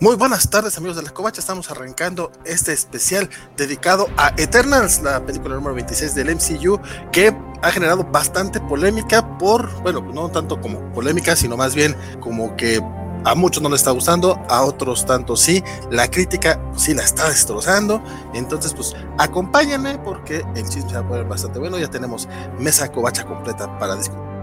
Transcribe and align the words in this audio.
Muy 0.00 0.16
buenas 0.16 0.50
tardes 0.50 0.76
amigos 0.76 0.96
de 0.96 1.04
la 1.04 1.10
Covacha, 1.10 1.40
estamos 1.40 1.70
arrancando 1.70 2.32
este 2.44 2.72
especial 2.72 3.30
dedicado 3.56 4.08
a 4.16 4.34
Eternals, 4.36 5.00
la 5.02 5.24
película 5.24 5.54
número 5.54 5.72
26 5.76 6.16
del 6.16 6.34
MCU 6.34 6.80
que 7.12 7.34
ha 7.62 7.70
generado 7.70 8.02
bastante 8.02 8.60
polémica 8.60 9.38
por, 9.38 9.70
bueno, 9.82 10.00
no 10.00 10.28
tanto 10.30 10.60
como 10.60 10.80
polémica, 10.92 11.36
sino 11.36 11.56
más 11.56 11.76
bien 11.76 11.96
como 12.20 12.56
que 12.56 12.82
a 13.24 13.34
muchos 13.36 13.62
no 13.62 13.68
les 13.68 13.80
está 13.80 13.92
gustando, 13.92 14.44
a 14.48 14.62
otros 14.62 15.06
tanto 15.06 15.36
sí, 15.36 15.62
la 15.90 16.10
crítica 16.10 16.60
sí 16.76 16.92
la 16.92 17.04
está 17.04 17.28
destrozando, 17.28 18.02
entonces 18.34 18.74
pues 18.74 18.94
acompáñenme 19.16 19.98
porque 19.98 20.42
el 20.56 20.68
chisme 20.68 20.92
va 20.92 21.00
a 21.00 21.08
poner 21.08 21.24
bastante 21.24 21.60
bueno, 21.60 21.78
ya 21.78 21.88
tenemos 21.88 22.28
mesa 22.58 22.90
covacha 22.90 23.24
completa 23.24 23.78
para 23.78 23.94
discutir. 23.94 24.33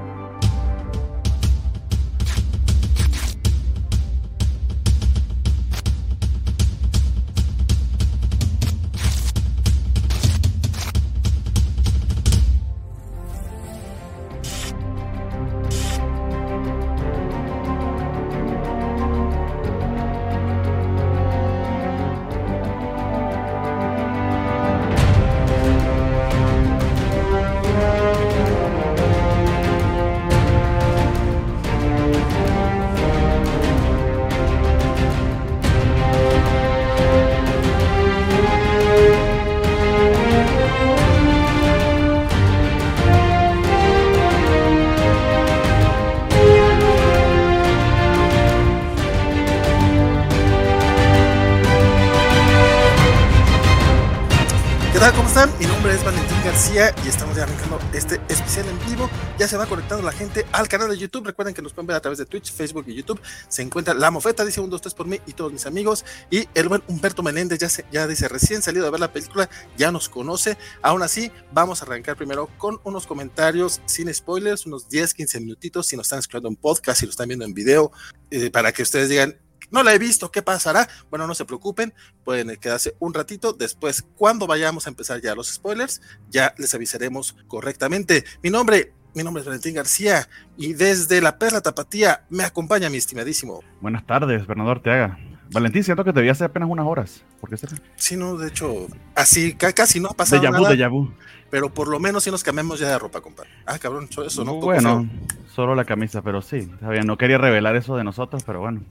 La 60.04 60.12
gente 60.12 60.46
al 60.52 60.68
canal 60.68 60.90
de 60.90 60.98
YouTube. 60.98 61.26
Recuerden 61.26 61.54
que 61.54 61.62
nos 61.62 61.74
pueden 61.74 61.88
ver 61.88 61.98
a 61.98 62.02
través 62.02 62.18
de 62.18 62.26
Twitch, 62.26 62.52
Facebook 62.52 62.86
y 62.88 62.96
YouTube. 62.96 63.22
Se 63.48 63.62
encuentra 63.62 63.94
La 63.94 64.12
Mofeta, 64.12 64.46
dice 64.46 64.62
un, 64.62 64.70
dos, 64.70 64.82
tres 64.82 64.94
por 64.94 65.08
mí 65.08 65.20
y 65.26 65.34
todos 65.34 65.52
mis 65.52 65.66
amigos. 65.66 66.06
Y 66.30 66.48
el 66.54 66.70
buen 66.70 66.84
Humberto 66.88 67.24
Menéndez 67.24 67.60
ya, 67.60 67.70
se, 67.70 67.86
ya 67.92 68.08
dice 68.08 68.28
recién 68.28 68.62
salido 68.62 68.88
a 68.88 68.90
ver 68.90 69.00
la 69.00 69.12
película, 69.12 69.50
ya 69.78 69.92
nos 69.92 70.10
conoce. 70.10 70.58
Aún 70.82 71.04
así, 71.04 71.32
vamos 71.52 71.82
a 71.82 71.86
arrancar 71.86 72.16
primero 72.16 72.48
con 72.58 72.80
unos 72.84 73.08
comentarios 73.08 73.82
sin 73.86 74.14
spoilers, 74.14 74.66
unos 74.66 74.90
10, 74.90 75.14
15 75.14 75.40
minutitos. 75.40 75.88
Si 75.88 75.96
nos 75.96 76.08
están 76.08 76.20
escuchando 76.20 76.50
en 76.50 76.56
podcast, 76.56 77.00
si 77.00 77.06
lo 77.06 77.12
están 77.12 77.28
viendo 77.28 77.46
en 77.46 77.54
video, 77.54 77.92
eh, 78.30 78.50
para 78.52 78.72
que 78.72 78.84
ustedes 78.84 79.10
digan 79.10 79.38
no 79.72 79.84
la 79.84 79.94
he 79.94 80.00
visto, 80.00 80.32
¿qué 80.32 80.42
pasará? 80.42 80.88
Bueno, 81.10 81.26
no 81.26 81.34
se 81.34 81.46
preocupen, 81.46 81.94
pueden 82.26 82.56
quedarse 82.58 82.96
un 83.00 83.14
ratito. 83.14 83.54
Después, 83.54 84.04
cuando 84.18 84.46
vayamos 84.46 84.86
a 84.86 84.90
empezar 84.90 85.22
ya 85.22 85.34
los 85.34 85.48
spoilers, 85.48 86.02
ya 86.30 86.54
les 86.58 86.76
avisaremos 86.76 87.38
correctamente. 87.48 88.26
Mi 88.44 88.50
nombre, 88.50 88.94
mi 89.14 89.24
nombre 89.24 89.42
es 89.42 89.46
Valentín 89.48 89.76
García 89.76 90.28
y 90.58 90.74
desde 90.74 91.22
la 91.22 91.38
Perla 91.38 91.62
Tapatía 91.62 92.24
me 92.30 92.44
acompaña 92.44 92.90
mi 92.90 92.98
estimadísimo. 92.98 93.62
Buenas 93.82 94.06
tardes, 94.06 94.48
Bernardo 94.48 94.72
Arteaga. 94.72 95.20
Valentín, 95.54 95.84
siento 95.84 96.06
que 96.06 96.14
te 96.14 96.22
vi 96.22 96.30
hace 96.30 96.46
apenas 96.46 96.70
unas 96.70 96.86
horas. 96.86 97.24
¿Por 97.42 97.50
qué 97.50 97.58
será? 97.58 97.76
Sí, 97.98 98.16
no, 98.16 98.38
de 98.38 98.48
hecho, 98.48 98.88
así 99.16 99.54
casi 99.54 100.00
no 100.00 100.08
ha 100.10 100.14
pasado 100.14 100.42
de 100.42 100.50
nada. 100.50 100.70
De 100.74 100.88
vu. 100.88 101.12
Pero 101.50 101.74
por 101.74 101.90
lo 101.90 102.00
menos 102.00 102.24
sí 102.24 102.32
nos 102.32 102.42
cambiamos 102.42 102.80
ya 102.80 102.88
de 102.88 102.98
ropa, 102.98 103.20
compadre. 103.20 103.50
Ah, 103.66 103.78
cabrón, 103.78 104.08
eso 104.26 104.46
no. 104.46 104.56
Bueno, 104.56 105.10
solo 105.54 105.76
la 105.76 105.84
camisa, 105.84 106.22
pero 106.22 106.42
sí. 106.42 106.72
No 107.06 107.18
quería 107.18 107.38
revelar 107.38 107.76
eso 107.76 107.98
de 107.98 108.06
nosotros, 108.06 108.44
pero 108.46 108.62
bueno. 108.62 108.82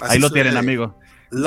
Ahí 0.00 0.18
lo 0.18 0.30
tienen, 0.32 0.56
amigos. 0.56 0.92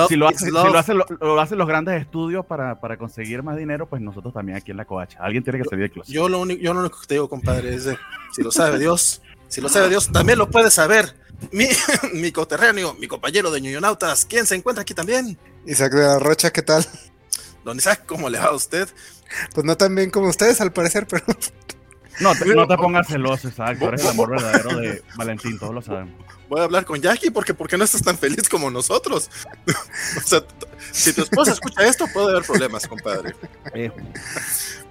Si 0.07 0.15
lo, 0.15 0.27
hacen, 0.27 0.51
lo, 0.51 1.39
hacen 1.39 1.57
los 1.59 1.67
grandes 1.67 2.01
estudios 2.01 2.43
para, 2.43 2.79
para, 2.79 2.97
conseguir 2.97 3.43
más 3.43 3.55
dinero, 3.55 3.87
pues 3.87 4.01
nosotros 4.01 4.33
también 4.33 4.57
aquí 4.57 4.71
en 4.71 4.77
la 4.77 4.85
coacha. 4.85 5.19
Alguien 5.21 5.43
tiene 5.43 5.59
que 5.59 5.65
salir 5.65 5.83
de 5.83 5.91
closet. 5.91 6.11
Yo 6.11 6.27
lo 6.27 6.39
único, 6.39 6.59
yo 6.59 6.73
lo 6.73 6.79
único 6.79 6.99
que 6.99 7.05
te 7.05 7.13
digo, 7.13 7.29
compadre, 7.29 7.75
es 7.75 7.85
de, 7.85 7.97
si 8.33 8.41
lo 8.41 8.51
sabe 8.51 8.79
Dios, 8.79 9.21
si 9.47 9.61
lo 9.61 9.69
sabe 9.69 9.89
Dios, 9.89 10.11
también 10.11 10.39
lo 10.39 10.49
puede 10.49 10.71
saber. 10.71 11.15
Mi, 11.51 11.67
mi 12.13 12.31
coterráneo, 12.31 12.95
mi 12.95 13.07
compañero 13.07 13.51
de 13.51 13.61
ñoñonautas, 13.61 14.25
¿quién 14.25 14.47
se 14.47 14.55
encuentra 14.55 14.81
aquí 14.81 14.95
también? 14.95 15.37
Isaac 15.67 15.93
de 15.93 16.01
la 16.01 16.17
Rocha, 16.17 16.51
¿qué 16.51 16.63
tal? 16.63 16.83
Don 17.63 17.77
Isaac, 17.77 18.03
¿cómo 18.07 18.27
le 18.29 18.39
va 18.39 18.45
a 18.45 18.55
usted? 18.55 18.89
Pues 19.53 19.65
no 19.65 19.77
tan 19.77 19.93
bien 19.93 20.09
como 20.09 20.29
ustedes, 20.29 20.61
al 20.61 20.71
parecer, 20.71 21.05
pero. 21.07 21.25
No 22.19 22.33
te, 22.35 22.45
no 22.55 22.67
te 22.67 22.77
pongas 22.77 23.07
celoso, 23.07 23.49
Isaac. 23.49 23.81
Eres 23.81 24.01
el 24.01 24.07
amor 24.09 24.29
verdadero 24.29 24.77
de 24.77 25.03
Valentín, 25.17 25.59
todos 25.59 25.73
lo 25.73 25.81
sabemos 25.81 26.25
voy 26.49 26.61
a 26.61 26.63
hablar 26.63 26.85
con 26.85 27.01
Jackie 27.01 27.31
porque 27.31 27.53
¿por 27.53 27.67
qué 27.67 27.77
no 27.77 27.83
estás 27.83 28.01
tan 28.01 28.17
feliz 28.17 28.47
como 28.49 28.69
nosotros? 28.69 29.29
o 30.17 30.27
sea, 30.27 30.43
si 30.91 31.13
tu 31.13 31.23
esposa 31.23 31.53
escucha 31.53 31.85
esto, 31.85 32.07
puede 32.13 32.29
haber 32.31 32.43
problemas, 32.43 32.87
compadre. 32.87 33.35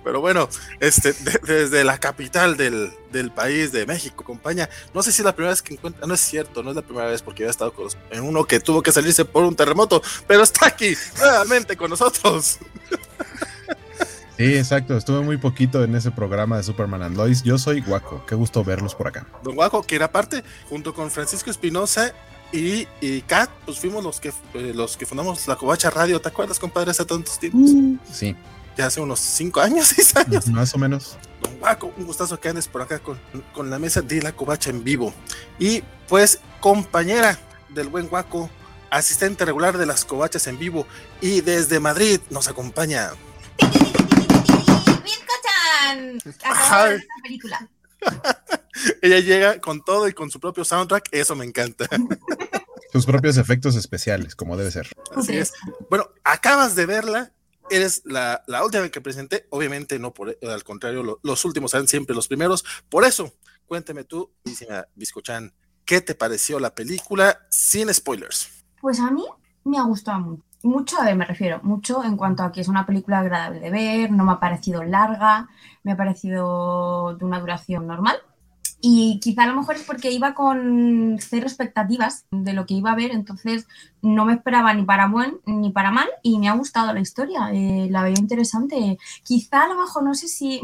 Pero 0.02 0.20
bueno, 0.20 0.48
este, 0.80 1.14
desde 1.46 1.82
la 1.82 1.98
capital 1.98 2.56
del, 2.56 2.92
del, 3.10 3.30
país 3.30 3.72
de 3.72 3.86
México, 3.86 4.22
compañía, 4.22 4.68
no 4.92 5.02
sé 5.02 5.12
si 5.12 5.22
es 5.22 5.24
la 5.24 5.34
primera 5.34 5.52
vez 5.52 5.62
que 5.62 5.74
encuentra, 5.74 6.06
no 6.06 6.12
es 6.12 6.20
cierto, 6.20 6.62
no 6.62 6.70
es 6.70 6.76
la 6.76 6.82
primera 6.82 7.06
vez 7.06 7.22
porque 7.22 7.42
yo 7.42 7.48
he 7.48 7.50
estado 7.50 7.72
en 8.10 8.22
uno 8.22 8.44
que 8.44 8.60
tuvo 8.60 8.82
que 8.82 8.92
salirse 8.92 9.24
por 9.24 9.44
un 9.44 9.56
terremoto, 9.56 10.02
pero 10.26 10.42
está 10.42 10.66
aquí 10.66 10.94
nuevamente 11.18 11.76
con 11.76 11.90
nosotros. 11.90 12.58
Sí, 14.36 14.56
exacto. 14.56 14.96
Estuve 14.96 15.20
muy 15.20 15.36
poquito 15.36 15.84
en 15.84 15.94
ese 15.94 16.10
programa 16.10 16.56
de 16.56 16.62
Superman 16.62 17.02
and 17.02 17.16
Lois. 17.16 17.42
Yo 17.42 17.58
soy 17.58 17.80
Guaco. 17.80 18.24
Qué 18.26 18.34
gusto 18.34 18.64
verlos 18.64 18.94
por 18.94 19.08
acá. 19.08 19.26
Don 19.42 19.54
Guaco, 19.54 19.82
que 19.82 19.96
era 19.96 20.10
parte, 20.10 20.42
junto 20.68 20.92
con 20.94 21.10
Francisco 21.10 21.50
Espinosa 21.50 22.12
y, 22.52 22.88
y 23.00 23.22
Kat, 23.22 23.50
pues 23.64 23.78
fuimos 23.78 24.02
los 24.02 24.20
que 24.20 24.32
eh, 24.54 24.72
los 24.74 24.96
que 24.96 25.06
fundamos 25.06 25.46
la 25.46 25.56
Covacha 25.56 25.90
Radio. 25.90 26.20
¿Te 26.20 26.28
acuerdas, 26.28 26.58
compadre, 26.58 26.90
hace 26.90 27.04
tantos 27.04 27.38
tiempos? 27.38 27.70
Mm. 27.70 27.96
sí. 28.10 28.36
Ya 28.76 28.86
hace 28.86 29.00
unos 29.00 29.20
cinco 29.20 29.60
años, 29.60 29.86
seis 29.94 30.16
años. 30.16 30.48
Más 30.48 30.74
o 30.74 30.78
menos. 30.78 31.16
Don 31.40 31.56
Guaco, 31.60 31.92
un 31.96 32.06
gustazo 32.06 32.40
que 32.40 32.48
andes 32.48 32.66
por 32.66 32.82
acá 32.82 32.98
con, 32.98 33.20
con 33.52 33.70
la 33.70 33.78
mesa 33.78 34.02
de 34.02 34.20
la 34.20 34.32
Covacha 34.32 34.70
en 34.70 34.82
vivo. 34.82 35.14
Y 35.60 35.84
pues, 36.08 36.40
compañera 36.58 37.38
del 37.68 37.86
buen 37.86 38.08
Guaco, 38.08 38.50
asistente 38.90 39.44
regular 39.44 39.78
de 39.78 39.86
las 39.86 40.04
Covachas 40.04 40.46
en 40.46 40.58
vivo 40.58 40.86
y 41.20 41.40
desde 41.40 41.80
Madrid 41.80 42.20
nos 42.30 42.48
acompaña 42.48 43.10
película. 47.22 47.70
Ella 49.02 49.20
llega 49.20 49.60
con 49.60 49.82
todo 49.84 50.08
y 50.08 50.12
con 50.12 50.30
su 50.30 50.40
propio 50.40 50.64
soundtrack, 50.64 51.08
eso 51.12 51.34
me 51.36 51.44
encanta. 51.44 51.86
Sus 52.92 53.06
propios 53.06 53.36
efectos 53.38 53.74
especiales, 53.74 54.36
como 54.36 54.56
debe 54.56 54.70
ser. 54.70 54.88
Así 55.16 55.36
es. 55.36 55.52
Bueno, 55.90 56.10
acabas 56.22 56.76
de 56.76 56.86
verla, 56.86 57.32
eres 57.68 58.02
la, 58.04 58.44
la 58.46 58.64
última 58.64 58.88
que 58.88 59.00
presenté, 59.00 59.48
obviamente 59.50 59.98
no 59.98 60.14
por 60.14 60.38
al 60.40 60.64
contrario, 60.64 61.18
los 61.20 61.44
últimos 61.44 61.72
serán 61.72 61.88
siempre 61.88 62.14
los 62.14 62.28
primeros. 62.28 62.64
Por 62.88 63.04
eso, 63.04 63.34
cuénteme 63.66 64.04
tú, 64.04 64.32
Biscochan, 64.94 65.52
¿qué 65.84 66.02
te 66.02 66.14
pareció 66.14 66.60
la 66.60 66.74
película 66.74 67.44
sin 67.50 67.92
spoilers? 67.92 68.64
Pues 68.80 69.00
a 69.00 69.10
mí 69.10 69.24
me 69.64 69.76
ha 69.78 69.82
gustado 69.82 70.20
mucho 70.20 70.53
mucho, 70.64 71.00
a 71.00 71.04
ver, 71.04 71.16
me 71.16 71.24
refiero, 71.24 71.60
mucho 71.62 72.02
en 72.04 72.16
cuanto 72.16 72.42
a 72.42 72.52
que 72.52 72.60
es 72.60 72.68
una 72.68 72.86
película 72.86 73.20
agradable 73.20 73.60
de 73.60 73.70
ver, 73.70 74.10
no 74.10 74.24
me 74.24 74.32
ha 74.32 74.40
parecido 74.40 74.82
larga, 74.82 75.48
me 75.82 75.92
ha 75.92 75.96
parecido 75.96 77.16
de 77.16 77.24
una 77.24 77.40
duración 77.40 77.86
normal. 77.86 78.16
Y 78.86 79.18
quizá 79.20 79.44
a 79.44 79.46
lo 79.46 79.54
mejor 79.54 79.76
es 79.76 79.82
porque 79.82 80.10
iba 80.10 80.34
con 80.34 81.16
cero 81.18 81.46
expectativas 81.46 82.26
de 82.30 82.52
lo 82.52 82.66
que 82.66 82.74
iba 82.74 82.92
a 82.92 82.94
ver, 82.94 83.12
entonces 83.12 83.66
no 84.02 84.26
me 84.26 84.34
esperaba 84.34 84.74
ni 84.74 84.84
para 84.84 85.08
buen 85.08 85.38
ni 85.46 85.70
para 85.70 85.90
mal 85.90 86.08
y 86.22 86.38
me 86.38 86.50
ha 86.50 86.52
gustado 86.52 86.92
la 86.92 87.00
historia, 87.00 87.50
eh, 87.50 87.88
la 87.90 88.02
veo 88.02 88.14
interesante. 88.18 88.98
Quizá 89.22 89.62
a 89.62 89.68
lo 89.68 89.80
mejor, 89.80 90.02
no 90.02 90.12
sé 90.12 90.28
si 90.28 90.60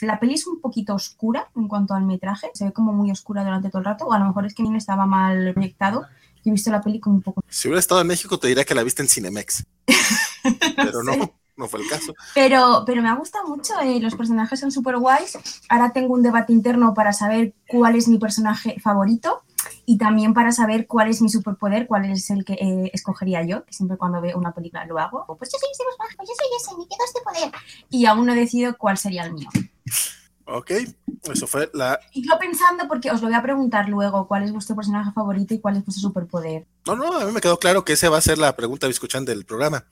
la 0.00 0.18
peli 0.18 0.34
es 0.34 0.48
un 0.48 0.60
poquito 0.60 0.94
oscura 0.94 1.48
en 1.54 1.68
cuanto 1.68 1.94
al 1.94 2.02
metraje, 2.04 2.50
se 2.54 2.64
ve 2.64 2.72
como 2.72 2.92
muy 2.92 3.12
oscura 3.12 3.44
durante 3.44 3.68
todo 3.68 3.78
el 3.78 3.84
rato, 3.84 4.06
o 4.06 4.12
a 4.12 4.18
lo 4.18 4.24
mejor 4.24 4.44
es 4.44 4.54
que 4.54 4.64
me 4.64 4.76
estaba 4.76 5.06
mal 5.06 5.52
proyectado 5.54 6.06
he 6.48 6.52
visto 6.52 6.70
la 6.70 6.80
película 6.80 7.14
un 7.14 7.22
poco. 7.22 7.42
Si 7.48 7.68
hubiera 7.68 7.80
estado 7.80 8.00
en 8.00 8.06
México, 8.06 8.38
te 8.38 8.48
diría 8.48 8.64
que 8.64 8.74
la 8.74 8.82
viste 8.82 9.02
en 9.02 9.08
Cinemex. 9.08 9.64
Pero 10.76 11.02
no, 11.02 11.34
no 11.56 11.68
fue 11.68 11.82
el 11.82 11.88
caso. 11.88 12.14
Pero, 12.34 12.84
pero 12.86 13.02
me 13.02 13.08
ha 13.08 13.14
gustado 13.14 13.48
mucho, 13.48 13.74
eh, 13.80 14.00
los 14.00 14.14
personajes 14.14 14.60
son 14.60 14.70
súper 14.70 14.96
guays. 14.96 15.36
Ahora 15.68 15.92
tengo 15.92 16.14
un 16.14 16.22
debate 16.22 16.52
interno 16.52 16.94
para 16.94 17.12
saber 17.12 17.54
cuál 17.68 17.96
es 17.96 18.08
mi 18.08 18.18
personaje 18.18 18.78
favorito 18.80 19.42
y 19.84 19.98
también 19.98 20.34
para 20.34 20.52
saber 20.52 20.86
cuál 20.86 21.08
es 21.08 21.20
mi 21.20 21.28
superpoder, 21.28 21.86
cuál 21.86 22.04
es 22.04 22.30
el 22.30 22.44
que 22.44 22.54
eh, 22.54 22.90
escogería 22.94 23.42
yo, 23.44 23.64
que 23.64 23.72
siempre 23.72 23.96
cuando 23.96 24.20
veo 24.20 24.38
una 24.38 24.52
película 24.52 24.86
lo 24.86 24.98
hago. 24.98 25.24
Pues 25.36 25.50
yo 25.52 25.58
soy 25.58 25.68
ese, 25.72 25.82
yo 26.18 26.26
soy 26.26 26.48
ese, 26.56 26.78
me 26.78 26.86
quedo 26.86 27.04
este 27.04 27.20
poder. 27.22 27.52
Y 27.90 28.06
aún 28.06 28.26
no 28.26 28.34
decido 28.34 28.76
cuál 28.78 28.96
sería 28.96 29.24
el 29.24 29.34
mío. 29.34 29.48
Ok, 30.50 30.70
eso 31.30 31.46
fue 31.46 31.70
la. 31.74 32.00
Y 32.14 32.26
yo 32.26 32.38
pensando, 32.38 32.88
porque 32.88 33.10
os 33.10 33.20
lo 33.20 33.28
voy 33.28 33.36
a 33.36 33.42
preguntar 33.42 33.86
luego, 33.86 34.26
¿cuál 34.26 34.44
es 34.44 34.50
vuestro 34.50 34.74
personaje 34.74 35.12
favorito 35.12 35.52
y 35.52 35.60
cuál 35.60 35.76
es 35.76 35.84
vuestro 35.84 36.00
superpoder? 36.00 36.66
No, 36.86 36.96
no, 36.96 37.18
a 37.18 37.26
mí 37.26 37.32
me 37.32 37.42
quedó 37.42 37.58
claro 37.58 37.84
que 37.84 37.92
esa 37.92 38.08
va 38.08 38.16
a 38.16 38.22
ser 38.22 38.38
la 38.38 38.56
pregunta 38.56 38.86
escuchando 38.86 39.30
del 39.30 39.44
programa. 39.44 39.84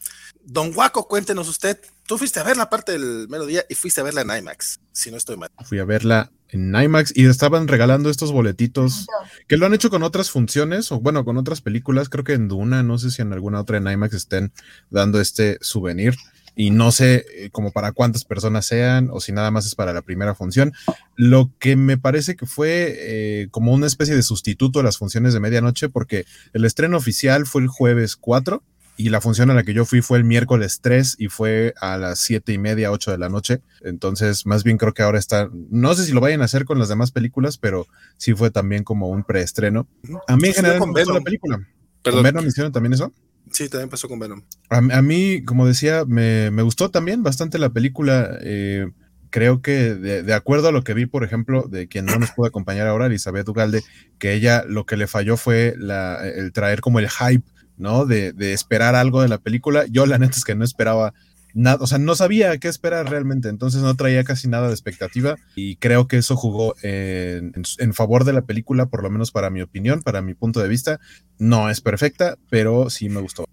Don 0.42 0.72
Guaco, 0.72 1.08
cuéntenos 1.08 1.46
usted, 1.48 1.78
tú 2.06 2.16
fuiste 2.16 2.40
a 2.40 2.42
ver 2.42 2.56
la 2.56 2.70
parte 2.70 2.92
del 2.92 3.28
melodía 3.28 3.66
y 3.68 3.74
fuiste 3.74 4.00
a 4.00 4.04
verla 4.04 4.22
en 4.22 4.30
IMAX, 4.30 4.80
si 4.92 5.10
no 5.10 5.18
estoy 5.18 5.36
mal. 5.36 5.50
Fui 5.62 5.78
a 5.78 5.84
verla 5.84 6.32
en 6.48 6.74
IMAX 6.74 7.12
y 7.14 7.26
estaban 7.26 7.68
regalando 7.68 8.08
estos 8.08 8.32
boletitos 8.32 9.06
que 9.48 9.58
lo 9.58 9.66
han 9.66 9.74
hecho 9.74 9.90
con 9.90 10.04
otras 10.04 10.30
funciones 10.30 10.90
o 10.90 11.00
bueno, 11.00 11.26
con 11.26 11.36
otras 11.36 11.60
películas, 11.60 12.08
creo 12.08 12.24
que 12.24 12.32
en 12.32 12.48
Duna, 12.48 12.82
no 12.82 12.96
sé 12.96 13.10
si 13.10 13.20
en 13.20 13.34
alguna 13.34 13.60
otra 13.60 13.76
en 13.76 13.88
IMAX 13.88 14.14
estén 14.14 14.54
dando 14.88 15.20
este 15.20 15.58
souvenir 15.60 16.16
y 16.56 16.70
no 16.70 16.90
sé 16.90 17.26
eh, 17.34 17.50
como 17.52 17.70
para 17.70 17.92
cuántas 17.92 18.24
personas 18.24 18.66
sean 18.66 19.10
o 19.12 19.20
si 19.20 19.30
nada 19.30 19.50
más 19.50 19.66
es 19.66 19.74
para 19.74 19.92
la 19.92 20.02
primera 20.02 20.34
función. 20.34 20.72
Lo 21.14 21.52
que 21.58 21.76
me 21.76 21.98
parece 21.98 22.34
que 22.34 22.46
fue 22.46 22.96
eh, 22.98 23.48
como 23.50 23.72
una 23.72 23.86
especie 23.86 24.16
de 24.16 24.22
sustituto 24.22 24.80
a 24.80 24.82
las 24.82 24.96
funciones 24.96 25.34
de 25.34 25.40
medianoche 25.40 25.90
porque 25.90 26.24
el 26.54 26.64
estreno 26.64 26.96
oficial 26.96 27.46
fue 27.46 27.60
el 27.62 27.68
jueves 27.68 28.16
4 28.16 28.62
y 28.96 29.10
la 29.10 29.20
función 29.20 29.50
a 29.50 29.54
la 29.54 29.62
que 29.62 29.74
yo 29.74 29.84
fui 29.84 30.00
fue 30.00 30.16
el 30.16 30.24
miércoles 30.24 30.80
3 30.80 31.16
y 31.18 31.28
fue 31.28 31.74
a 31.78 31.98
las 31.98 32.18
7 32.20 32.50
y 32.54 32.58
media, 32.58 32.90
8 32.90 33.10
de 33.10 33.18
la 33.18 33.28
noche. 33.28 33.60
Entonces, 33.82 34.46
más 34.46 34.64
bien 34.64 34.78
creo 34.78 34.94
que 34.94 35.02
ahora 35.02 35.18
está, 35.18 35.50
no 35.52 35.94
sé 35.94 36.06
si 36.06 36.12
lo 36.12 36.22
vayan 36.22 36.40
a 36.40 36.46
hacer 36.46 36.64
con 36.64 36.78
las 36.78 36.88
demás 36.88 37.12
películas, 37.12 37.58
pero 37.58 37.86
sí 38.16 38.32
fue 38.32 38.50
también 38.50 38.84
como 38.84 39.08
un 39.10 39.22
preestreno. 39.22 39.86
A 40.26 40.36
mí 40.38 40.48
en 40.48 40.54
general 40.54 40.80
me 40.80 40.86
gustó 40.86 41.12
la 41.12 41.20
película. 41.20 41.68
¿Con 42.02 42.22
Venom 42.22 42.46
hicieron 42.46 42.72
también 42.72 42.94
eso? 42.94 43.12
Sí, 43.50 43.68
también 43.68 43.88
pasó 43.88 44.08
con 44.08 44.18
Venom. 44.18 44.42
A, 44.68 45.02
mí, 45.02 45.44
como 45.44 45.66
decía, 45.66 46.04
me, 46.06 46.50
gustó 46.62 46.90
también 46.90 47.22
bastante 47.22 47.58
la 47.58 47.70
película. 47.70 48.38
Eh, 48.42 48.90
creo 49.30 49.62
que 49.62 49.94
de, 49.94 50.34
acuerdo 50.34 50.68
a 50.68 50.72
lo 50.72 50.82
que 50.82 50.94
vi, 50.94 51.06
por 51.06 51.24
ejemplo, 51.24 51.66
de 51.68 51.88
quien 51.88 52.06
no 52.06 52.18
nos 52.18 52.32
pudo 52.32 52.46
acompañar 52.46 52.86
ahora, 52.86 53.06
Elizabeth 53.06 53.48
Ugalde, 53.48 53.82
que 54.18 54.32
ella 54.32 54.64
lo 54.66 54.86
que 54.86 54.96
le 54.96 55.06
falló 55.06 55.36
fue 55.36 55.74
la, 55.78 56.26
el 56.26 56.52
traer 56.52 56.80
como 56.80 56.98
el 56.98 57.08
hype, 57.08 57.44
¿no? 57.76 58.06
De, 58.06 58.32
de, 58.32 58.52
esperar 58.52 58.94
algo 58.94 59.22
de 59.22 59.28
la 59.28 59.38
película. 59.38 59.86
Yo 59.90 60.06
la 60.06 60.18
neta 60.18 60.36
es 60.36 60.44
que 60.44 60.54
no 60.54 60.64
esperaba 60.64 61.14
nada, 61.56 61.78
o 61.80 61.86
sea, 61.86 61.98
no 61.98 62.14
sabía 62.14 62.56
qué 62.58 62.68
esperar 62.68 63.08
realmente, 63.10 63.48
entonces 63.48 63.80
no 63.80 63.96
traía 63.96 64.22
casi 64.24 64.46
nada 64.46 64.68
de 64.68 64.74
expectativa 64.74 65.36
y 65.56 65.76
creo 65.76 66.06
que 66.06 66.18
eso 66.18 66.36
jugó 66.36 66.74
en, 66.82 67.52
favor 67.94 68.24
de 68.24 68.34
la 68.34 68.42
película, 68.42 68.86
por 68.86 69.02
lo 69.02 69.10
menos 69.10 69.32
para 69.32 69.50
mi 69.50 69.62
opinión, 69.62 70.02
para 70.02 70.20
mi 70.20 70.34
punto 70.34 70.60
de 70.60 70.68
vista. 70.68 71.00
No 71.38 71.70
es 71.70 71.80
perfecta, 71.80 72.36
pero 72.50 72.90
sí 72.90 73.08
me 73.08 73.20
gustó. 73.20 73.46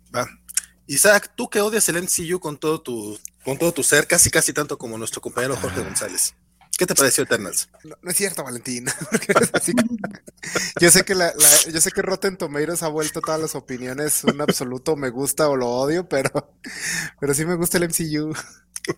Isaac, 0.86 1.32
tú 1.36 1.50
que 1.50 1.62
odias 1.62 1.88
el 1.88 2.04
MCU 2.04 2.40
con 2.40 2.58
todo 2.58 2.82
tu, 2.82 3.18
con 3.46 3.58
todo 3.58 3.72
tu 3.72 3.84
ser, 3.84 4.06
casi 4.06 4.30
casi 4.30 4.52
tanto 4.52 4.78
como 4.78 4.98
nuestro 4.98 5.22
compañero 5.22 5.56
Jorge 5.56 5.82
González. 5.82 6.36
¿Qué 6.78 6.88
te 6.88 6.96
pareció 6.96 7.24
Eternals? 7.24 7.70
No, 7.84 8.10
es 8.10 8.18
cierto, 8.18 8.44
Valentín. 8.44 8.86
yo 10.82 10.90
sé 10.90 11.04
que 11.04 11.14
la, 11.14 11.32
yo 11.72 11.80
sé 11.80 11.92
que 11.92 12.02
Rotten 12.02 12.36
Tomatoes 12.36 12.82
ha 12.82 12.88
vuelto 12.88 13.22
todas 13.22 13.40
las 13.40 13.56
opiniones 13.56 14.24
un 14.24 14.42
absoluto 14.42 14.96
me 14.96 15.10
gusta 15.10 15.50
o 15.50 15.56
lo 15.56 15.70
odio, 15.70 16.10
pero, 16.10 16.56
pero 17.20 17.34
sí 17.34 17.46
me 17.46 17.56
gusta 17.56 17.78
el 17.78 17.90
MCU. 17.90 18.34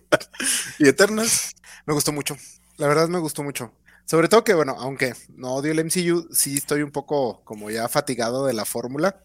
¿Y 0.78 0.88
Eternals? 0.88 1.54
Me 1.84 1.92
gustó 1.92 2.12
mucho. 2.12 2.36
La 2.78 2.88
verdad 2.88 3.08
me 3.08 3.18
gustó 3.18 3.42
mucho. 3.42 3.72
Sobre 4.06 4.28
todo 4.28 4.44
que, 4.44 4.54
bueno, 4.54 4.76
aunque 4.78 5.14
no 5.34 5.54
odio 5.54 5.72
el 5.72 5.84
MCU, 5.84 6.28
sí 6.32 6.56
estoy 6.56 6.82
un 6.82 6.92
poco 6.92 7.42
como 7.44 7.70
ya 7.70 7.88
fatigado 7.88 8.46
de 8.46 8.54
la 8.54 8.64
fórmula 8.64 9.20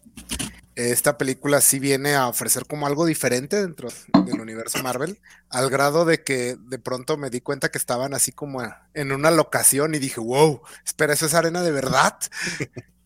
esta 0.74 1.18
película 1.18 1.60
sí 1.60 1.78
viene 1.78 2.14
a 2.14 2.28
ofrecer 2.28 2.66
como 2.66 2.86
algo 2.86 3.04
diferente 3.04 3.60
dentro 3.60 3.88
del 4.24 4.40
universo 4.40 4.82
Marvel, 4.82 5.20
al 5.50 5.68
grado 5.70 6.04
de 6.04 6.22
que 6.22 6.56
de 6.58 6.78
pronto 6.78 7.16
me 7.16 7.30
di 7.30 7.40
cuenta 7.40 7.70
que 7.70 7.78
estaban 7.78 8.14
así 8.14 8.32
como 8.32 8.62
en 8.94 9.12
una 9.12 9.30
locación 9.30 9.94
y 9.94 9.98
dije, 9.98 10.20
wow, 10.20 10.62
espera, 10.84 11.12
¿eso 11.12 11.26
es 11.26 11.34
arena 11.34 11.62
de 11.62 11.72
verdad? 11.72 12.18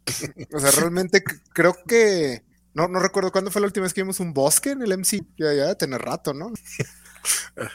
o 0.52 0.60
sea, 0.60 0.70
realmente 0.70 1.24
creo 1.52 1.76
que, 1.86 2.44
no, 2.74 2.88
no 2.88 3.00
recuerdo 3.00 3.32
cuándo 3.32 3.50
fue 3.50 3.60
la 3.60 3.66
última 3.66 3.84
vez 3.84 3.94
que 3.94 4.02
vimos 4.02 4.20
un 4.20 4.32
bosque 4.32 4.70
en 4.70 4.82
el 4.82 4.96
MC, 4.96 5.22
ya, 5.36 5.52
ya 5.52 5.66
de 5.66 5.74
tener 5.76 6.00
rato, 6.00 6.34
¿no? 6.34 6.52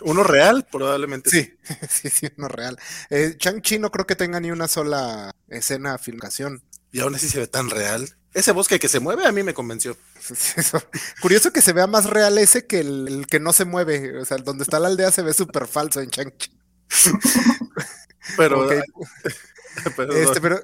Uno 0.01 0.23
real, 0.23 0.65
probablemente. 0.71 1.29
Sí, 1.29 1.53
sí, 1.89 2.09
sí, 2.09 2.27
uno 2.38 2.47
real. 2.47 2.77
Eh, 3.09 3.35
Chang-Chi 3.38 3.79
no 3.79 3.91
creo 3.91 4.07
que 4.07 4.15
tenga 4.15 4.39
ni 4.39 4.51
una 4.51 4.67
sola 4.67 5.35
escena 5.49 5.97
filmación. 5.97 6.63
Y 6.91 6.99
aún 6.99 7.15
así 7.15 7.29
se 7.29 7.39
ve 7.39 7.47
tan 7.47 7.69
real. 7.69 8.17
Ese 8.33 8.54
bosque 8.54 8.80
que 8.80 8.88
se 8.88 9.01
mueve 9.01 9.25
a 9.25 9.31
mí 9.31 9.44
me 9.44 9.54
convenció. 9.54 9.98
Curioso 11.22 11.51
que 11.51 11.62
se 11.62 11.74
vea 11.74 11.88
más 11.88 12.06
real 12.06 12.38
ese 12.38 12.66
que 12.66 12.80
el, 12.80 13.28
que 13.30 13.39
no 13.39 13.51
se 13.51 13.66
mueve. 13.66 14.19
O 14.19 14.25
sea, 14.25 14.38
donde 14.38 14.63
está 14.63 14.80
la 14.80 14.88
aldea 14.88 15.12
se 15.12 15.22
ve 15.22 15.33
súper 15.33 15.68
falso 15.68 16.00
en 16.00 16.10
Chang-Chi. 16.10 16.50
pero, 18.38 18.72
este, 18.72 20.42
pero 20.42 20.63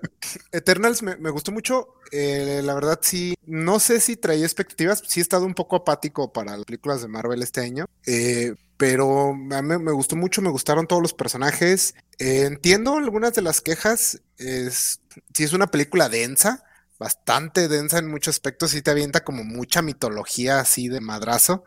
Eternals 0.53 1.03
me, 1.03 1.29
gustó 1.29 1.51
mucho. 1.51 1.95
Eh, 2.11 2.61
la 2.63 2.73
verdad, 2.73 2.99
sí. 3.01 3.35
No 3.45 3.81
sé 3.81 3.99
si 3.99 4.15
traía 4.15 4.45
expectativas. 4.45 5.03
Sí 5.05 5.19
he 5.19 5.23
estado 5.23 5.45
un 5.45 5.53
poco 5.53 5.75
apático 5.75 6.31
para 6.31 6.55
las 6.55 6.65
películas 6.65 7.01
de 7.01 7.09
Marvel 7.09 7.43
este 7.43 7.59
año. 7.59 7.85
Eh, 8.05 8.55
pero 8.77 9.31
a 9.31 9.61
mí 9.61 9.77
me 9.77 9.91
gustó 9.91 10.15
mucho. 10.15 10.41
Me 10.41 10.51
gustaron 10.51 10.87
todos 10.87 11.01
los 11.01 11.13
personajes. 11.13 11.95
Eh, 12.17 12.43
entiendo 12.45 12.95
algunas 12.95 13.33
de 13.33 13.41
las 13.41 13.59
quejas. 13.59 14.21
Es, 14.37 15.01
sí, 15.33 15.43
es 15.43 15.51
una 15.51 15.67
película 15.67 16.07
densa 16.07 16.63
bastante 16.99 17.67
densa 17.67 17.99
en 17.99 18.09
muchos 18.09 18.35
aspectos, 18.35 18.73
y 18.73 18.81
te 18.81 18.91
avienta 18.91 19.23
como 19.23 19.43
mucha 19.43 19.81
mitología 19.81 20.59
así 20.59 20.87
de 20.87 21.01
madrazo. 21.01 21.63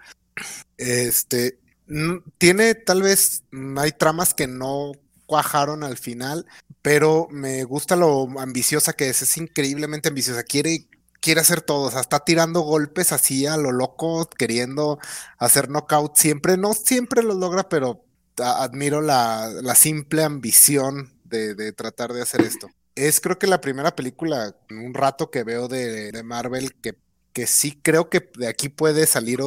Este, 0.77 1.59
tiene 2.38 2.75
tal 2.75 3.03
vez, 3.03 3.44
hay 3.77 3.93
tramas 3.93 4.35
que 4.35 4.47
no 4.47 4.93
cuajaron 5.27 5.85
al 5.85 5.97
final, 5.97 6.47
pero 6.82 7.29
me 7.31 7.65
gusta 7.65 7.97
lo 7.97 8.29
ambiciosa 8.41 8.93
que 8.94 9.09
es, 9.11 9.23
es 9.23 9.37
increíblemente 9.37 10.09
ambiciosa, 10.09 10.43
quiere, 10.43 10.88
quiere 11.21 11.41
hacer 11.41 11.61
todo, 11.61 11.82
o 11.87 11.91
sea, 11.91 12.00
está 12.00 12.21
tirando 12.21 12.61
golpes 12.61 13.12
así 13.12 13.47
a 13.47 13.56
lo 13.56 13.73
loco, 13.73 14.29
queriendo 14.29 14.99
hacer 15.38 15.69
knockout 15.69 16.17
siempre, 16.17 16.56
no 16.56 16.75
siempre 16.75 17.23
lo 17.23 17.35
logra, 17.35 17.69
pero 17.69 18.05
admiro 18.38 19.00
la, 19.03 19.75
simple 19.77 20.25
ambición 20.25 21.12
de, 21.25 21.55
de 21.55 21.73
tratar 21.73 22.12
de 22.12 22.23
hacer 22.23 22.41
esto 22.41 22.69
es 23.08 23.20
creo 23.20 23.38
que 23.38 23.47
la 23.47 23.61
primera 23.61 23.94
película 23.94 24.55
en 24.69 24.79
un 24.79 24.94
rato 24.94 25.31
que 25.31 25.44
veo 25.44 25.69
de, 25.69 26.20
Marvel 26.25 26.75
que, 26.75 26.94
que, 27.32 27.47
sí 27.47 27.79
creo 27.82 28.08
que 28.11 28.31
de 28.37 28.49
aquí 28.49 28.69
puede 28.69 29.06
salir 29.06 29.41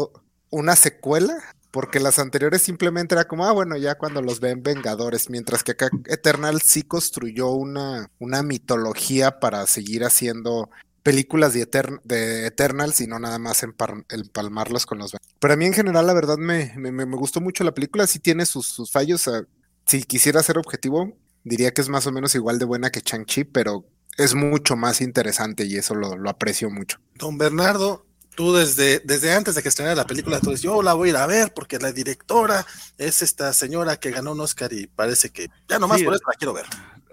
una 0.50 0.76
secuela, 0.76 1.38
porque 1.72 2.00
las 2.00 2.20
anteriores 2.20 2.62
simplemente 2.62 3.16
era 3.16 3.28
como, 3.28 3.46
ah, 3.46 3.52
bueno, 3.52 3.76
ya 3.78 3.96
cuando 3.96 4.22
los 4.22 4.40
ven 4.40 4.62
Vengadores, 4.62 5.30
mientras 5.30 5.64
que 5.64 5.72
acá 5.72 5.90
Eternal 6.06 6.62
sí 6.62 6.84
construyó 6.84 7.50
una, 7.50 8.12
una 8.20 8.44
mitología 8.44 9.40
para 9.40 9.66
seguir 9.66 10.04
haciendo 10.04 10.70
películas 11.02 11.54
de, 11.54 11.68
de 12.04 12.48
Eternals 12.48 13.02
y 13.02 13.08
no 13.08 13.20
nada 13.20 13.40
más 13.40 13.64
empalmarlos 13.64 14.86
con 14.86 15.00
los 15.00 15.16
Pero 15.40 15.54
a 15.54 15.58
mí 15.58 15.66
en 15.66 15.74
general, 15.74 16.06
la 16.08 16.14
verdad, 16.14 16.38
me, 16.38 16.74
me, 16.78 17.04
gustó 17.16 17.42
mucho 17.42 17.64
la 17.64 17.74
película, 17.74 18.08
sí 18.08 18.20
tiene 18.20 18.46
sus, 18.46 18.68
sus 18.68 18.92
fallos. 18.92 19.30
si 19.86 20.04
quisiera 20.04 20.44
ser 20.44 20.58
objetivo, 20.58 21.18
diría 21.44 21.74
que 21.74 21.82
es 21.82 21.90
más 21.90 22.08
o 22.08 22.12
menos 22.12 22.36
igual 22.36 22.60
de 22.60 22.66
buena 22.66 22.92
que 22.92 23.02
Chang-Chi, 23.02 23.46
pero 23.46 23.86
es 24.18 24.36
mucho 24.36 24.76
más 24.76 25.02
interesante 25.02 25.66
y 25.66 25.76
eso 25.76 25.96
lo, 25.96 26.30
aprecio 26.30 26.70
mucho. 26.70 27.00
Don 27.16 27.38
Bernardo, 27.38 28.06
tú 28.36 28.54
desde, 28.54 29.00
desde 29.00 29.34
antes 29.34 29.56
de 29.56 29.64
que 29.64 29.70
estrenara 29.70 29.96
la 29.96 30.08
película, 30.08 30.40
tú 30.40 30.50
dices, 30.50 30.64
yo 30.64 30.82
la 30.82 30.94
voy 30.94 31.10
a 31.10 31.12
ir 31.12 31.18
a 31.18 31.28
ver 31.28 31.54
porque 31.54 31.80
la 31.80 31.92
directora 31.92 32.66
es 32.98 33.22
esta 33.22 33.54
señora 33.54 33.98
que 33.98 34.12
ganó 34.12 34.32
un 34.32 34.42
Oscar 34.42 34.72
y 34.74 34.88
parece 34.88 35.30
que 35.30 35.50
ya 35.68 35.80
nomás 35.80 36.02
por 36.02 36.14
eso 36.14 36.24
la 36.28 36.38
quiero 36.38 36.54
ver. 36.54 36.66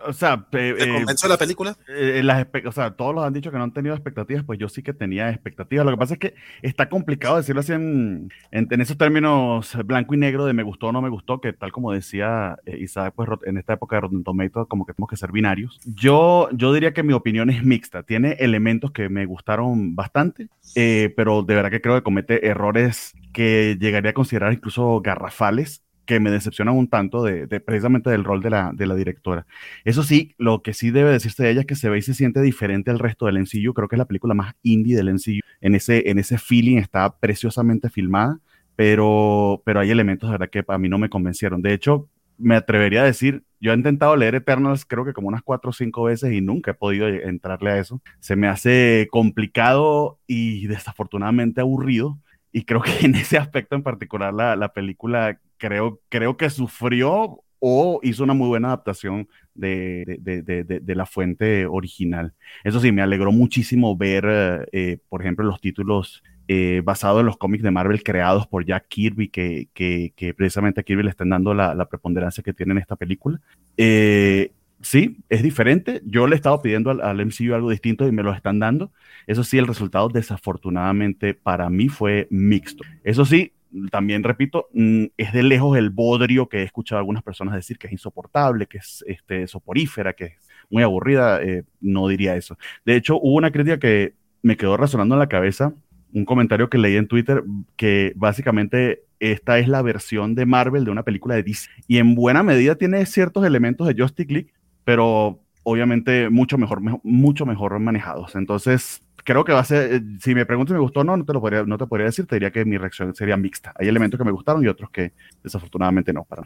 O 0.07 0.13
sea, 0.13 0.47
¿te 0.51 0.71
eh, 0.71 0.95
convenció 0.95 1.29
la 1.29 1.37
película? 1.37 1.77
Eh, 1.89 2.23
las 2.25 2.47
o 2.65 2.73
sea, 2.73 2.93
todos 2.93 3.15
los 3.15 3.25
han 3.25 3.33
dicho 3.33 3.51
que 3.51 3.59
no 3.59 3.65
han 3.65 3.73
tenido 3.73 3.95
expectativas, 3.95 4.45
pues 4.45 4.59
yo 4.59 4.69
sí 4.69 4.83
que 4.83 4.93
tenía 4.93 5.31
expectativas. 5.31 5.85
Lo 5.85 5.93
que 5.93 5.99
pasa 5.99 6.15
es 6.15 6.21
que 6.21 6.35
está 6.63 6.89
complicado 6.89 7.37
decirlo 7.37 7.61
así 7.61 7.73
en, 7.73 8.31
en, 8.51 8.81
esos 8.81 8.97
términos 8.97 9.77
blanco 9.85 10.15
y 10.15 10.19
negro 10.19 10.47
de 10.47 10.53
me 10.53 10.63
gustó 10.63 10.89
o 10.89 10.93
no 10.93 11.03
me 11.03 11.09
gustó, 11.09 11.41
que 11.41 11.53
tal 11.53 11.73
como 11.73 11.93
decía 11.93 12.59
eh, 12.67 12.79
Isaac, 12.79 13.15
pues 13.15 13.29
en 13.45 13.59
esta 13.59 13.75
época 13.75 13.97
de 13.97 14.01
Rotten 14.03 14.25
Tomatoes 14.25 14.69
como 14.69 14.87
que 14.87 14.95
tenemos 14.95 15.11
que 15.11 15.17
ser 15.17 15.33
binarios. 15.33 15.79
Yo, 15.85 16.49
yo 16.53 16.73
diría 16.73 16.93
que 16.93 17.03
mi 17.03 17.13
opinión 17.13 17.51
es 17.51 17.63
mixta. 17.65 18.03
Tiene 18.03 18.33
elementos 18.41 18.93
que 18.93 19.09
me 19.09 19.27
gustaron 19.27 19.95
bastante, 19.95 20.49
pero 20.75 21.43
de 21.43 21.55
verdad 21.55 21.71
que 21.71 21.81
creo 21.81 21.95
que 21.95 22.03
comete 22.03 22.47
errores 22.47 23.13
que 23.33 23.77
llegaría 23.81 24.11
a 24.11 24.15
considerar 24.15 24.53
incluso 24.53 25.01
garrafales 25.01 25.83
que 26.11 26.19
me 26.19 26.33
decepcionan 26.33 26.77
un 26.77 26.89
tanto 26.89 27.23
de, 27.23 27.47
precisamente 27.61 28.11
del 28.11 28.25
rol 28.25 28.43
de 28.43 28.51
la, 28.51 28.73
de 28.75 28.85
la, 28.87 28.97
directora. 28.97 29.47
Eso 29.85 30.03
sí, 30.03 30.35
lo 30.39 30.61
que 30.61 30.75
sí 30.75 30.91
debe 30.91 31.13
decirse 31.13 31.45
de 31.45 31.51
ella 31.51 31.61
es 31.61 31.67
que 31.67 31.77
se 31.77 31.89
ve 31.89 31.99
y 31.99 32.03
se 32.03 32.15
siente 32.15 32.43
diferente 32.43 32.91
al 32.91 32.99
resto 32.99 33.27
del 33.27 33.39
MCU. 33.39 33.73
Creo 33.75 33.87
que 33.87 33.95
es 33.95 33.99
la 33.99 34.07
película 34.07 34.35
más 34.35 34.55
indie 34.65 34.97
del 34.97 35.11
MCU. 35.11 35.39
En 35.61 35.77
ese, 35.77 36.11
en 36.11 36.19
ese 36.19 36.37
feeling 36.37 36.79
está 36.79 37.17
preciosamente 37.17 37.91
filmada, 37.91 38.41
pero, 38.75 39.63
pero 39.65 39.79
hay 39.79 39.93
elementos 39.93 40.29
de 40.29 40.33
verdad 40.33 40.51
que 40.51 40.65
a 40.67 40.79
mí 40.79 40.89
no 40.89 40.99
me 40.99 41.11
convencieron. 41.11 41.63
De 41.63 41.75
hecho, 41.75 42.09
me 42.41 42.57
atrevería 42.57 43.03
a 43.03 43.07
decir, 43.07 43.45
yo 43.61 43.73
he 43.73 43.77
intentado 43.77 44.17
leer 44.17 44.35
Eternals 44.35 44.85
creo 44.85 45.05
que 45.05 45.13
como 45.13 45.29
unas 45.29 45.43
cuatro 45.43 45.71
o 45.71 45.73
cinco 45.73 46.05
veces 46.05 46.33
y 46.33 46.41
nunca 46.41 46.73
he 46.73 46.75
podido 46.75 47.07
entrarle 47.09 47.71
a 47.71 47.79
eso. 47.79 48.01
Se 48.19 48.37
me 48.37 48.49
hace 48.49 49.09
complicado 49.11 50.19
y 50.27 50.67
desafortunadamente 50.67 51.61
aburrido. 51.61 52.19
Y 52.53 52.65
creo 52.65 52.83
que 52.83 52.91
en 53.07 53.15
ese 53.15 53.39
aspecto 53.39 53.77
en 53.77 53.83
particular 53.83 54.35
la, 54.35 54.57
la 54.57 54.73
película 54.73 55.39
creo, 55.59 56.01
creo 56.09 56.37
que 56.37 56.51
sufrió 56.51 57.43
o 57.61 58.01
hizo 58.03 58.25
una 58.25 58.35
muy 58.35 58.49
buena 58.49 58.69
adaptación 58.69 59.29
de, 59.55 60.19
de, 60.21 60.95
la 60.95 61.07
fuente 61.07 61.67
original. 61.67 62.33
Eso 62.65 62.81
sí, 62.81 62.91
me 62.91 63.03
alegró 63.03 63.33
muchísimo 63.33 63.97
ver, 63.97 64.67
eh, 64.73 64.99
por 65.09 65.21
ejemplo, 65.21 65.45
los 65.45 65.61
títulos 65.61 66.23
eh, 66.53 66.83
basados 66.85 67.21
en 67.21 67.27
los 67.27 67.37
cómics 67.37 67.63
de 67.63 67.71
Marvel 67.71 68.03
creados 68.03 68.45
por 68.45 68.67
Jack 68.67 68.89
Kirby, 68.89 69.29
que, 69.29 69.69
que, 69.73 70.35
precisamente 70.35 70.81
a 70.81 70.83
Kirby 70.83 71.05
le 71.05 71.11
están 71.11 71.29
dando 71.29 71.55
la, 71.55 71.89
preponderancia 71.89 72.43
que 72.43 72.53
tiene 72.53 72.73
en 72.73 72.79
esta 72.79 72.97
película. 72.97 73.41
Eh, 73.77 74.51
sí, 74.81 75.19
es 75.29 75.45
diferente. 75.45 76.03
Yo 76.05 76.27
le 76.27 76.35
he 76.35 76.37
estado 76.37 76.61
pidiendo 76.61 76.91
al, 76.91 77.03
al, 77.03 77.25
MCU 77.25 77.55
algo 77.55 77.71
distinto 77.71 78.05
y 78.05 78.11
me 78.11 78.25
lo 78.25 78.33
están 78.33 78.59
dando. 78.59 78.91
Eso 79.29 79.45
sí, 79.45 79.59
el 79.59 79.69
resultado 79.69 80.09
desafortunadamente 80.09 81.35
para 81.35 81.71
mí 81.71 81.89
fue 81.89 82.27
mixto. 82.31 82.83
Eso 83.05 83.25
sí, 83.25 83.53
también 83.93 84.25
repito, 84.25 84.67
mm, 84.73 85.05
es 85.17 85.33
de 85.33 85.45
lejos 85.45 85.79
el 85.79 85.91
bodrio 85.91 86.49
que 86.49 86.59
he 86.59 86.63
escuchado 86.65 86.99
a 86.99 87.03
algunas 87.03 87.23
personas 87.23 87.55
decir 87.55 87.79
que 87.79 87.87
es 87.87 87.93
insoportable, 87.93 88.67
que 88.67 88.79
es 88.79 89.05
este, 89.07 89.47
soporífera, 89.47 90.15
que 90.15 90.25
es 90.25 90.49
muy 90.69 90.83
aburrida. 90.83 91.41
Eh, 91.45 91.63
no 91.81 92.09
diría 92.09 92.35
eso. 92.35 92.59
De 92.85 92.97
hecho, 92.97 93.21
hubo 93.21 93.37
una 93.37 93.53
crítica 93.53 93.79
que 93.79 94.15
me 94.43 94.57
quedó 94.57 94.77
resonando 94.77 95.15
en 95.15 95.21
la 95.21 95.29
cabeza, 95.29 95.75
un 96.13 96.25
comentario 96.25 96.69
que 96.69 96.79
leí 96.79 96.97
en 96.97 97.09
Twitter 97.09 97.43
que 97.77 98.13
básicamente 98.17 99.03
esta 99.21 99.59
es 99.59 99.69
la 99.69 99.83
versión 99.83 100.35
de 100.35 100.47
Marvel 100.47 100.85
de 100.85 100.91
una 100.91 101.03
película 101.03 101.35
de 101.35 101.43
DC 101.43 101.69
y 101.87 101.99
en 101.99 102.15
buena 102.15 102.43
medida 102.43 102.75
tiene 102.75 103.05
ciertos 103.07 103.45
elementos 103.45 103.87
de 103.87 104.01
Justice 104.01 104.33
League, 104.33 104.53
pero 104.85 105.41
obviamente 105.63 106.31
mucho 106.31 106.59
mejor, 106.59 106.81
mucho 107.03 107.47
mejor 107.47 107.79
manejados. 107.79 108.35
Entonces, 108.35 109.03
creo 109.25 109.45
que 109.45 109.53
va 109.53 109.61
a 109.61 109.65
ser, 109.65 109.95
eh, 109.95 110.03
si 110.21 110.35
me 110.35 110.47
preguntas 110.47 110.71
si 110.73 110.75
me 110.75 110.81
gustó 110.81 111.01
o 111.01 111.05
no, 111.05 111.17
no 111.17 111.25
te 111.25 111.33
lo 111.33 111.41
podría, 111.41 111.65
no 111.65 111.79
te 111.79 111.87
podría 111.87 112.07
decir, 112.07 112.27
te 112.27 112.37
diría 112.37 112.51
que 112.51 112.65
mi 112.65 112.79
reacción 112.79 113.15
sería 113.15 113.37
mixta. 113.37 113.73
Hay 113.79 113.89
elementos 113.89 114.19
que 114.19 114.25
me 114.25 114.31
gustaron 114.31 114.65
y 114.65 114.69
otros 114.69 114.91
que 114.91 115.13
desafortunadamente 115.43 116.13
no. 116.13 116.25
Para. 116.25 116.43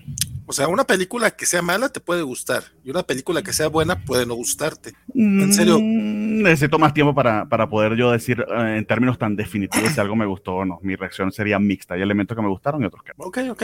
O 0.47 0.53
sea, 0.53 0.69
una 0.69 0.85
película 0.85 1.31
que 1.31 1.47
sea 1.47 1.63
mala 1.63 1.89
te 1.89 2.01
puede 2.01 2.23
gustar 2.23 2.63
y 2.85 2.91
una 2.91 3.03
película 3.03 3.43
que 3.43 3.53
sea 3.53 3.69
buena 3.69 4.05
puede 4.05 4.27
no 4.27 4.35
gustarte. 4.35 4.93
En 5.15 5.53
serio. 5.53 5.79
Mm, 5.79 6.43
necesito 6.43 6.79
más 6.79 6.95
tiempo 6.95 7.15
para, 7.15 7.49
para 7.49 7.69
poder 7.69 7.97
yo 7.97 8.11
decir 8.11 8.45
eh, 8.49 8.77
en 8.79 8.87
términos 8.87 9.19
tan 9.19 9.37
definitivos 9.37 9.93
si 9.93 10.01
algo 10.01 10.17
me 10.17 10.27
gustó 10.27 10.55
o 10.57 10.65
no. 10.65 10.79
Mi 10.83 10.97
reacción 10.97 11.33
sería 11.33 11.59
mixta. 11.59 11.95
Hay 11.95 12.03
elementos 12.03 12.37
que 12.37 12.43
me 12.43 12.49
gustaron 12.49 12.83
y 12.83 12.87
otros 12.87 13.03
que 13.03 13.13
no. 13.19 13.25
Ok, 13.25 13.39
ok. 13.51 13.63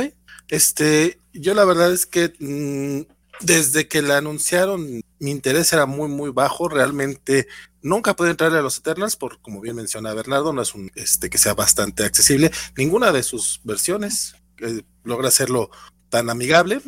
Este, 0.49 1.19
yo 1.33 1.55
la 1.55 1.65
verdad 1.65 1.93
es 1.93 2.07
que 2.07 2.33
mm, 2.39 3.20
desde 3.41 3.89
que 3.89 4.03
la 4.03 4.19
anunciaron, 4.19 5.03
mi 5.19 5.31
interés 5.31 5.73
era 5.73 5.87
muy, 5.87 6.09
muy 6.09 6.31
bajo. 6.31 6.69
Realmente 6.69 7.47
nunca 7.83 8.15
pude 8.15 8.31
entrarle 8.31 8.59
a 8.59 8.63
los 8.63 8.79
Eternals, 8.79 9.17
por 9.17 9.41
como 9.41 9.61
bien 9.61 9.77
menciona 9.77 10.15
Bernardo, 10.15 10.53
no 10.53 10.63
es 10.63 10.75
un 10.75 10.91
este 10.95 11.31
que 11.31 11.39
sea 11.39 11.55
bastante 11.55 12.05
accesible. 12.05 12.51
Ninguna 12.77 13.13
de 13.13 13.23
sus 13.23 13.61
versiones 13.65 14.35
eh, 14.59 14.83
logra 15.05 15.29
hacerlo 15.29 15.71
tan 16.09 16.31
amigable. 16.31 16.81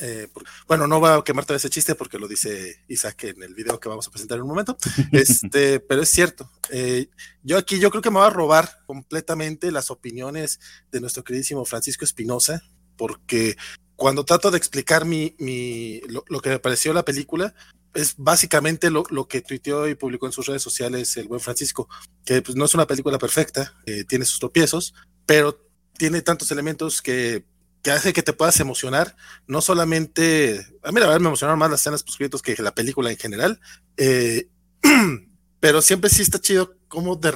Eh, 0.00 0.28
bueno, 0.66 0.88
no 0.88 1.00
va 1.00 1.16
a 1.16 1.24
quemarte 1.24 1.54
ese 1.54 1.70
chiste 1.70 1.94
porque 1.94 2.18
lo 2.18 2.26
dice 2.26 2.82
Isaac 2.88 3.24
en 3.24 3.42
el 3.42 3.54
video 3.54 3.78
que 3.78 3.88
vamos 3.88 4.08
a 4.08 4.10
presentar 4.10 4.36
en 4.36 4.42
un 4.42 4.48
momento. 4.48 4.76
Este, 5.12 5.80
pero 5.80 6.02
es 6.02 6.10
cierto. 6.10 6.50
Eh, 6.70 7.08
yo 7.42 7.56
aquí 7.56 7.78
yo 7.78 7.90
creo 7.90 8.02
que 8.02 8.10
me 8.10 8.18
va 8.18 8.26
a 8.26 8.30
robar 8.30 8.82
completamente 8.86 9.70
las 9.70 9.90
opiniones 9.90 10.60
de 10.90 11.00
nuestro 11.00 11.22
queridísimo 11.24 11.64
Francisco 11.64 12.04
Espinosa, 12.04 12.62
porque 12.96 13.56
cuando 13.96 14.24
trato 14.24 14.50
de 14.50 14.58
explicar 14.58 15.04
mi, 15.04 15.34
mi 15.38 16.00
lo, 16.08 16.40
que 16.40 16.50
me 16.50 16.58
pareció 16.58 16.92
la 16.92 17.04
película, 17.04 17.54
es 17.94 18.14
básicamente 18.16 18.90
lo, 18.90 19.04
lo, 19.10 19.28
que 19.28 19.40
tuiteó 19.40 19.88
y 19.88 19.94
publicó 19.94 20.26
en 20.26 20.32
sus 20.32 20.46
redes 20.46 20.62
sociales 20.62 21.16
el 21.16 21.28
buen 21.28 21.40
Francisco, 21.40 21.88
que 22.24 22.42
pues, 22.42 22.56
no 22.56 22.64
es 22.64 22.74
una 22.74 22.86
película 22.86 23.18
perfecta, 23.18 23.74
eh, 23.86 24.04
tiene 24.04 24.24
sus 24.24 24.40
tropiezos, 24.40 24.94
pero 25.26 25.60
tiene 25.96 26.22
tantos 26.22 26.50
elementos 26.50 27.00
que, 27.02 27.44
que, 27.82 27.92
hace 27.92 28.12
que 28.12 28.22
te 28.22 28.32
puedas 28.32 28.58
emocionar, 28.58 29.16
no 29.46 29.60
solamente, 29.60 30.66
a 30.82 30.90
mí 30.90 31.00
la 31.00 31.06
verdad 31.06 31.20
me 31.20 31.28
emocionaron 31.28 31.58
más 31.58 31.70
las 31.70 31.80
escenas 31.80 32.02
post 32.02 32.44
que 32.44 32.62
la 32.62 32.74
película 32.74 33.10
en 33.10 33.16
general, 33.16 33.60
eh, 33.96 34.48
pero 35.60 35.80
siempre 35.80 36.10
sí 36.10 36.22
está 36.22 36.40
chido 36.40 36.76
como 36.88 37.14
de, 37.14 37.32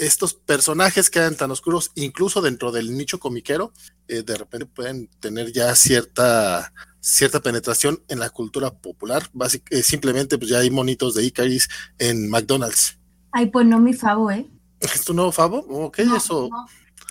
estos 0.00 0.32
personajes 0.32 1.10
quedan 1.10 1.36
tan 1.36 1.50
oscuros, 1.50 1.92
incluso 1.94 2.40
dentro 2.40 2.72
del 2.72 2.96
nicho 2.96 3.20
comiquero, 3.20 3.72
eh, 4.08 4.22
de 4.22 4.38
repente 4.38 4.64
pueden 4.64 5.08
tener 5.20 5.52
ya 5.52 5.74
cierta, 5.74 6.72
cierta 7.00 7.40
penetración 7.40 8.02
en 8.08 8.18
la 8.18 8.30
cultura 8.30 8.70
popular. 8.70 9.30
Eh, 9.68 9.82
simplemente, 9.82 10.38
pues 10.38 10.50
ya 10.50 10.58
hay 10.58 10.70
monitos 10.70 11.14
de 11.14 11.24
Icaris 11.24 11.68
en 11.98 12.30
McDonald's. 12.30 12.98
Ay, 13.32 13.46
pues 13.50 13.66
no 13.66 13.78
mi 13.78 13.92
favo, 13.92 14.30
¿eh? 14.30 14.48
¿Es 14.80 15.04
tu 15.04 15.12
nuevo 15.12 15.32
favo? 15.32 15.58
Ok, 15.68 15.98
eso. 15.98 16.48
No, 16.50 16.66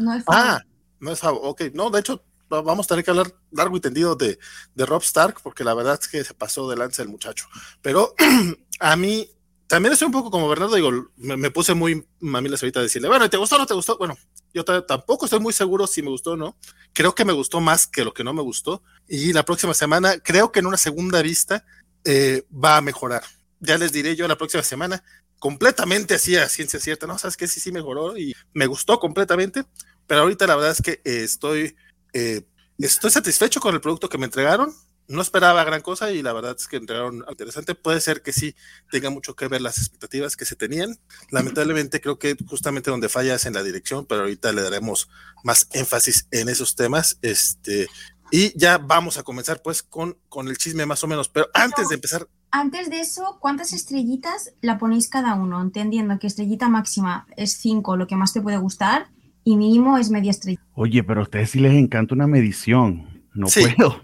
no 0.05 0.13
es 0.15 0.23
favo. 0.23 0.37
Ah, 0.39 0.63
no 0.99 1.11
es 1.11 1.19
favo. 1.19 1.41
Ok, 1.41 1.61
no, 1.73 1.91
de 1.91 1.99
hecho, 1.99 2.23
vamos 2.49 2.87
a 2.87 2.89
tener 2.89 3.05
que 3.05 3.11
hablar 3.11 3.31
largo 3.51 3.77
y 3.77 3.81
tendido 3.81 4.15
de, 4.15 4.39
de 4.73 4.85
Rob 4.87 5.03
Stark, 5.03 5.41
porque 5.43 5.63
la 5.63 5.75
verdad 5.75 5.99
es 6.01 6.07
que 6.07 6.23
se 6.23 6.33
pasó 6.33 6.67
de 6.67 6.75
lanza 6.75 7.03
el 7.03 7.09
muchacho. 7.09 7.45
Pero 7.83 8.15
a 8.79 8.95
mí 8.95 9.29
también 9.69 9.93
estoy 9.93 10.07
un 10.07 10.11
poco 10.11 10.31
como 10.31 10.49
Bernardo, 10.49 10.75
digo, 10.75 11.11
me, 11.15 11.51
puse 11.51 11.75
muy 11.75 12.03
mamilas 12.19 12.63
ahorita 12.63 12.79
a 12.79 12.83
decirle, 12.83 13.07
bueno, 13.07 13.29
¿te 13.29 13.37
gustó 13.37 13.55
o 13.55 13.59
no 13.59 13.67
te 13.67 13.75
gustó? 13.75 13.99
Bueno, 13.99 14.17
yo 14.51 14.65
tampoco 14.65 15.25
estoy 15.25 15.39
muy 15.39 15.53
seguro 15.53 15.85
si 15.85 16.01
me 16.01 16.09
gustó 16.09 16.31
o 16.31 16.37
no. 16.37 16.57
Creo 16.91 17.13
que 17.13 17.23
me 17.23 17.33
gustó 17.33 17.61
más 17.61 17.85
que 17.85 18.03
lo 18.03 18.11
que 18.11 18.23
no 18.23 18.33
me 18.33 18.41
gustó. 18.41 18.81
Y 19.07 19.31
la 19.31 19.45
próxima 19.45 19.75
semana, 19.75 20.17
creo 20.21 20.51
que 20.51 20.61
en 20.61 20.65
una 20.65 20.77
segunda 20.77 21.21
vista 21.21 21.67
eh, 22.03 22.45
va 22.51 22.77
a 22.77 22.81
mejorar. 22.81 23.21
Ya 23.59 23.77
les 23.77 23.91
diré 23.91 24.15
yo 24.15 24.27
la 24.27 24.39
próxima 24.39 24.63
semana, 24.63 25.03
completamente 25.37 26.15
así 26.15 26.35
a 26.35 26.49
ciencia 26.49 26.79
cierta, 26.79 27.05
¿no? 27.05 27.19
Sabes 27.19 27.37
que 27.37 27.47
sí, 27.47 27.59
sí 27.59 27.71
mejoró 27.71 28.17
y 28.17 28.33
me 28.53 28.65
gustó 28.65 28.99
completamente. 28.99 29.65
Pero 30.07 30.21
ahorita 30.21 30.47
la 30.47 30.55
verdad 30.55 30.71
es 30.71 30.81
que 30.81 30.93
eh, 31.05 31.21
estoy, 31.23 31.75
eh, 32.13 32.41
estoy 32.79 33.11
satisfecho 33.11 33.59
con 33.59 33.75
el 33.75 33.81
producto 33.81 34.09
que 34.09 34.17
me 34.17 34.25
entregaron 34.25 34.73
no 35.09 35.21
esperaba 35.21 35.63
gran 35.63 35.81
cosa 35.81 36.11
y 36.11 36.21
la 36.21 36.33
verdad 36.33 36.55
es 36.57 36.67
que 36.67 36.77
entregaron 36.77 37.25
interesante. 37.29 37.75
Puede 37.75 37.99
ser 37.99 38.21
que 38.21 38.31
sí 38.31 38.55
tenga 38.91 39.09
mucho 39.09 39.35
que 39.35 39.47
ver 39.47 39.61
las 39.61 39.79
expectativas 39.79 40.37
que 40.37 40.45
se 40.45 40.55
tenían. 40.55 40.97
Lamentablemente 41.31 41.99
creo 41.99 42.19
que 42.19 42.37
justamente 42.47 42.91
donde 42.91 43.09
falla 43.09 43.35
es 43.35 43.45
en 43.45 43.55
la 43.55 43.63
dirección, 43.63 44.05
pero 44.05 44.21
ahorita 44.21 44.53
le 44.53 44.61
daremos 44.61 45.09
más 45.43 45.67
énfasis 45.73 46.27
en 46.29 46.47
esos 46.47 46.75
temas. 46.75 47.17
Este, 47.23 47.87
y 48.31 48.57
ya 48.57 48.77
vamos 48.77 49.17
a 49.17 49.23
comenzar 49.23 49.61
pues 49.63 49.81
con, 49.81 50.15
con 50.29 50.47
el 50.47 50.57
chisme 50.57 50.85
más 50.85 51.03
o 51.03 51.07
menos. 51.07 51.27
Pero 51.27 51.47
antes 51.53 51.89
de 51.89 51.95
empezar... 51.95 52.27
Antes 52.51 52.89
de 52.89 52.99
eso, 52.99 53.37
¿cuántas 53.39 53.73
estrellitas 53.73 54.53
la 54.61 54.77
ponéis 54.77 55.09
cada 55.09 55.33
uno? 55.33 55.61
Entendiendo 55.61 56.17
que 56.19 56.27
estrellita 56.27 56.69
máxima 56.69 57.27
es 57.35 57.53
5, 57.53 57.97
lo 57.97 58.07
que 58.07 58.15
más 58.15 58.33
te 58.33 58.41
puede 58.41 58.57
gustar, 58.57 59.09
y 59.43 59.57
mínimo 59.57 59.97
es 59.97 60.11
media 60.11 60.31
estrella. 60.31 60.59
Oye, 60.73 61.03
pero 61.03 61.21
a 61.21 61.23
ustedes 61.23 61.51
sí 61.51 61.59
les 61.59 61.73
encanta 61.73 62.13
una 62.13 62.27
medición. 62.27 63.07
No 63.33 63.47
puedo. 63.47 64.01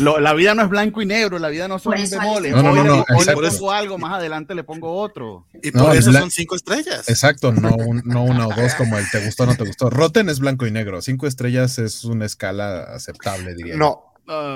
la 0.20 0.32
vida 0.32 0.54
no 0.54 0.62
es 0.62 0.68
blanco 0.68 1.02
y 1.02 1.06
negro, 1.06 1.38
la 1.38 1.48
vida 1.48 1.68
no 1.68 1.78
son 1.78 1.94
bemoles. 2.10 2.54
No, 2.54 2.62
no, 2.62 2.74
no, 2.74 2.84
no 2.84 3.04
hoy 3.14 3.26
le 3.26 3.34
pongo 3.34 3.72
algo, 3.72 3.98
más 3.98 4.14
adelante 4.14 4.54
le 4.54 4.64
pongo 4.64 4.92
otro. 4.94 5.46
Y 5.62 5.70
por 5.70 5.94
eso 5.94 6.12
son 6.12 6.30
cinco 6.30 6.56
estrellas. 6.56 7.08
Exacto, 7.08 7.52
no, 7.52 7.76
no 8.04 8.24
una 8.30 8.48
o 8.48 8.54
dos 8.54 8.74
como 8.74 8.98
el 8.98 9.08
te 9.10 9.24
gustó 9.24 9.42
o 9.44 9.46
no 9.46 9.56
te 9.56 9.64
gustó. 9.64 9.90
Rotten 9.90 10.28
es 10.28 10.40
blanco 10.40 10.66
y 10.66 10.70
negro. 10.70 11.02
Cinco 11.02 11.26
estrellas 11.26 11.78
es 11.78 12.04
una 12.04 12.24
escala 12.24 12.84
aceptable, 12.94 13.54
diría. 13.54 13.76
No, 13.76 14.09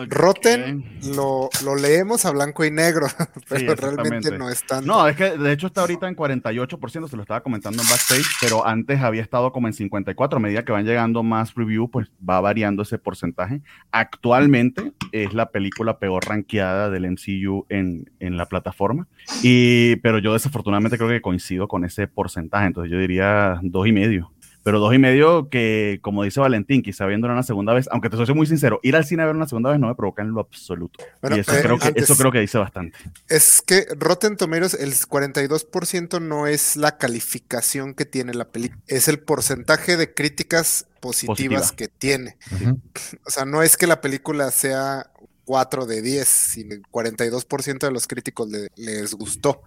Rotten 0.08 0.84
lo, 1.16 1.48
lo, 1.64 1.74
leemos 1.74 2.24
a 2.24 2.30
blanco 2.30 2.64
y 2.64 2.70
negro, 2.70 3.06
pero 3.48 3.74
realmente 3.74 4.36
no 4.38 4.48
es 4.48 4.64
tanto. 4.64 4.86
No, 4.86 5.08
es 5.08 5.16
que 5.16 5.36
de 5.36 5.52
hecho 5.52 5.66
está 5.66 5.80
ahorita 5.80 6.06
en 6.06 6.14
48%, 6.14 7.08
se 7.08 7.16
lo 7.16 7.22
estaba 7.22 7.42
comentando 7.42 7.82
en 7.82 7.88
backstage, 7.88 8.26
pero 8.40 8.66
antes 8.66 9.00
había 9.00 9.22
estado 9.22 9.52
como 9.52 9.66
en 9.66 9.72
54. 9.72 10.36
A 10.36 10.40
medida 10.40 10.64
que 10.64 10.72
van 10.72 10.84
llegando 10.84 11.22
más 11.22 11.54
review, 11.54 11.90
pues 11.90 12.10
va 12.28 12.40
variando 12.40 12.82
ese 12.82 12.98
porcentaje. 12.98 13.62
Actualmente 13.90 14.92
es 15.10 15.34
la 15.34 15.50
película 15.50 15.98
peor 15.98 16.24
rankeada 16.24 16.88
del 16.90 17.10
MCU 17.10 17.66
en, 17.68 18.10
en 18.20 18.36
la 18.36 18.46
plataforma, 18.46 19.08
y, 19.42 19.96
pero 19.96 20.18
yo 20.18 20.32
desafortunadamente 20.32 20.98
creo 20.98 21.08
que 21.10 21.20
coincido 21.20 21.66
con 21.66 21.84
ese 21.84 22.06
porcentaje, 22.06 22.66
entonces 22.66 22.92
yo 22.92 22.98
diría 22.98 23.58
dos 23.62 23.86
y 23.86 23.92
medio 23.92 24.33
pero 24.64 24.80
dos 24.80 24.94
y 24.94 24.98
medio 24.98 25.50
que, 25.50 25.98
como 26.00 26.24
dice 26.24 26.40
Valentín, 26.40 26.82
quizá 26.82 27.04
viéndolo 27.04 27.34
una 27.34 27.42
segunda 27.42 27.74
vez, 27.74 27.86
aunque 27.92 28.08
te 28.08 28.16
soy 28.16 28.34
muy 28.34 28.46
sincero, 28.46 28.80
ir 28.82 28.96
al 28.96 29.04
cine 29.04 29.22
a 29.22 29.26
ver 29.26 29.36
una 29.36 29.46
segunda 29.46 29.70
vez 29.70 29.78
no 29.78 29.88
me 29.88 29.94
provoca 29.94 30.22
en 30.22 30.32
lo 30.32 30.40
absoluto. 30.40 31.04
y 31.22 31.38
eso, 31.38 31.54
eh, 31.54 31.60
creo 31.62 31.78
que, 31.78 31.92
eso 31.94 32.16
creo 32.16 32.32
que 32.32 32.40
dice 32.40 32.56
bastante. 32.56 32.96
Es 33.28 33.60
que 33.60 33.86
Rotten 33.98 34.38
Tomatoes, 34.38 34.72
el 34.72 34.94
42% 34.94 36.20
no 36.20 36.46
es 36.46 36.76
la 36.76 36.96
calificación 36.96 37.92
que 37.92 38.06
tiene 38.06 38.32
la 38.32 38.48
película, 38.48 38.80
es 38.86 39.06
el 39.06 39.18
porcentaje 39.18 39.98
de 39.98 40.14
críticas 40.14 40.86
positivas 41.00 41.70
que 41.70 41.88
tiene. 41.88 42.38
O 43.26 43.30
sea, 43.30 43.44
no 43.44 43.62
es 43.62 43.76
que 43.76 43.86
la 43.86 44.00
película 44.00 44.50
sea 44.50 45.10
4 45.44 45.84
de 45.84 46.00
10, 46.00 46.26
sino 46.26 46.74
el 46.74 46.82
42% 46.84 47.78
de 47.80 47.90
los 47.90 48.06
críticos 48.06 48.48
les 48.76 49.12
gustó. 49.12 49.62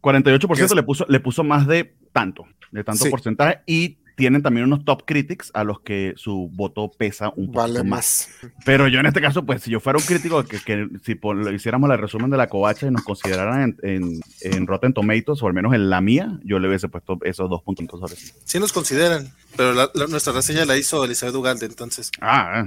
48% 0.00 0.74
le 0.74 0.82
puso, 0.82 1.04
le 1.10 1.20
puso 1.20 1.44
más 1.44 1.66
de 1.66 1.94
tanto, 2.12 2.46
de 2.72 2.82
tanto 2.82 3.04
porcentaje, 3.10 3.60
y 3.66 3.98
tienen 4.14 4.42
también 4.42 4.66
unos 4.66 4.84
top 4.84 5.04
critics 5.04 5.50
a 5.54 5.64
los 5.64 5.80
que 5.80 6.14
su 6.16 6.50
voto 6.52 6.90
pesa 6.96 7.30
un 7.36 7.46
poco 7.48 7.60
Vale 7.60 7.82
más. 7.82 8.28
Pero 8.64 8.88
yo 8.88 9.00
en 9.00 9.06
este 9.06 9.20
caso, 9.20 9.44
pues 9.44 9.62
si 9.62 9.70
yo 9.70 9.80
fuera 9.80 9.98
un 9.98 10.04
crítico, 10.04 10.44
que, 10.44 10.60
que 10.60 10.88
si 11.02 11.18
lo 11.22 11.50
hiciéramos 11.52 11.88
la 11.88 11.96
resumen 11.96 12.30
de 12.30 12.36
la 12.36 12.48
covacha 12.48 12.86
y 12.86 12.90
nos 12.90 13.02
consideraran 13.02 13.76
en, 13.82 14.20
en, 14.40 14.66
Rotten 14.66 14.92
Tomatoes, 14.92 15.42
o 15.42 15.46
al 15.46 15.54
menos 15.54 15.74
en 15.74 15.90
la 15.90 16.00
mía, 16.00 16.38
yo 16.44 16.58
le 16.58 16.68
hubiese 16.68 16.88
puesto 16.88 17.18
esos 17.22 17.50
dos 17.50 17.62
puntos 17.62 18.00
sobre 18.00 18.16
sí. 18.16 18.32
Sí 18.44 18.58
nos 18.58 18.72
consideran, 18.72 19.32
pero 19.56 19.74
nuestra 20.08 20.32
reseña 20.32 20.64
la 20.64 20.76
hizo 20.76 21.04
Elizabeth 21.04 21.34
Ugalde, 21.34 21.66
entonces. 21.66 22.10
Ah, 22.20 22.66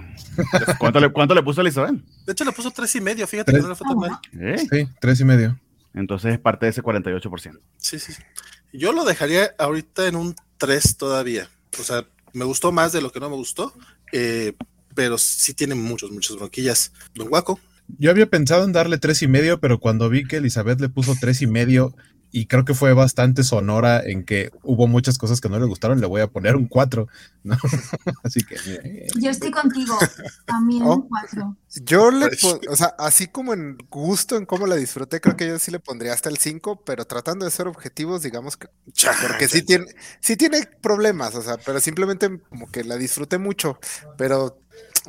¿cuánto, 0.80 1.00
le, 1.00 1.10
¿cuánto 1.10 1.34
le 1.34 1.44
puso 1.44 1.62
Elizabeth? 1.62 1.96
De 2.26 2.34
hecho 2.34 2.44
le 2.44 2.52
puso 2.52 2.72
tres 2.72 2.94
y 2.96 3.02
medio, 3.02 3.26
fíjate 3.28 3.54
que 3.54 3.60
no 3.60 3.70
le 3.70 3.76
fue 3.76 3.88
tan 3.88 3.98
mal. 3.98 4.20
¿Eh? 4.40 4.58
Sí, 4.58 4.88
tres 5.00 5.20
y 5.22 5.26
medio. 5.26 5.58
Entonces 5.94 6.34
es 6.34 6.40
parte 6.40 6.66
de 6.66 6.72
ese 6.72 6.84
48%. 6.84 7.60
Sí, 7.78 8.00
sí. 8.00 8.14
Yo 8.74 8.92
lo 8.92 9.06
dejaría 9.06 9.54
ahorita 9.58 10.08
en 10.08 10.16
un 10.16 10.36
3 10.58 10.98
todavía. 10.98 11.50
O 11.80 11.84
sea, 11.84 12.06
me 12.34 12.46
gustó 12.46 12.72
más 12.72 12.92
de 12.92 13.02
lo 13.02 13.12
que 13.12 13.20
no 13.20 13.30
me 13.30 13.36
gustó, 13.36 13.74
eh, 14.12 14.54
pero 14.96 15.18
sí 15.18 15.54
tiene 15.54 15.76
muchos, 15.76 16.12
muchas 16.12 16.36
bronquillas. 16.36 16.92
Don 17.16 17.30
Guaco. 17.30 17.60
Yo 17.98 18.12
había 18.12 18.30
pensado 18.30 18.66
en 18.66 18.74
darle 18.74 18.98
tres 18.98 19.22
y 19.22 19.28
medio, 19.28 19.60
pero 19.60 19.80
cuando 19.80 20.10
vi 20.10 20.26
que 20.26 20.38
Elizabeth 20.38 20.82
le 20.82 20.90
puso 20.90 21.16
tres 21.20 21.42
y 21.42 21.48
medio, 21.48 21.96
y 22.32 22.48
creo 22.48 22.66
que 22.66 22.74
fue 22.74 22.94
bastante 22.94 23.44
sonora 23.44 24.02
en 24.04 24.24
que 24.24 24.52
hubo 24.64 24.88
muchas 24.88 25.18
cosas 25.18 25.40
que 25.42 25.50
no 25.50 25.60
le 25.60 25.66
gustaron, 25.66 26.02
le 26.02 26.08
voy 26.08 26.22
a 26.22 26.28
poner 26.28 26.56
un 26.56 26.68
4. 26.68 27.08
¿no? 27.44 27.58
Así 28.24 28.44
que. 28.44 28.56
Eh, 28.56 29.08
yo 29.20 29.30
estoy 29.30 29.52
contigo, 29.52 29.98
también 30.46 30.84
un 30.84 31.08
4. 31.08 31.58
Yo 31.84 32.12
le, 32.12 32.28
o 32.70 32.76
sea, 32.76 32.96
así 32.98 33.28
como 33.28 33.54
en 33.54 33.78
gusto, 33.90 34.36
en 34.36 34.46
cómo 34.46 34.68
la 34.68 34.76
disfruté, 34.76 35.22
creo 35.22 35.38
que 35.38 35.48
yo 35.48 35.60
sí 35.60 35.70
le 35.70 35.80
pondría 35.80 36.14
hasta 36.14 36.30
el 36.30 36.38
5, 36.38 36.84
pero 36.86 37.06
tratando 37.06 37.46
de 37.46 37.52
ser 37.52 37.68
objetivos, 37.68 38.24
digamos 38.24 38.58
que. 38.58 38.68
Porque 39.22 39.48
sí 39.48 39.62
tiene, 39.62 39.86
sí 40.20 40.36
tiene 40.38 40.68
problemas, 40.82 41.36
o 41.36 41.42
sea, 41.42 41.58
pero 41.58 41.80
simplemente 41.80 42.40
como 42.50 42.72
que 42.72 42.84
la 42.84 42.98
disfruté 42.98 43.38
mucho, 43.38 43.80
pero 44.18 44.60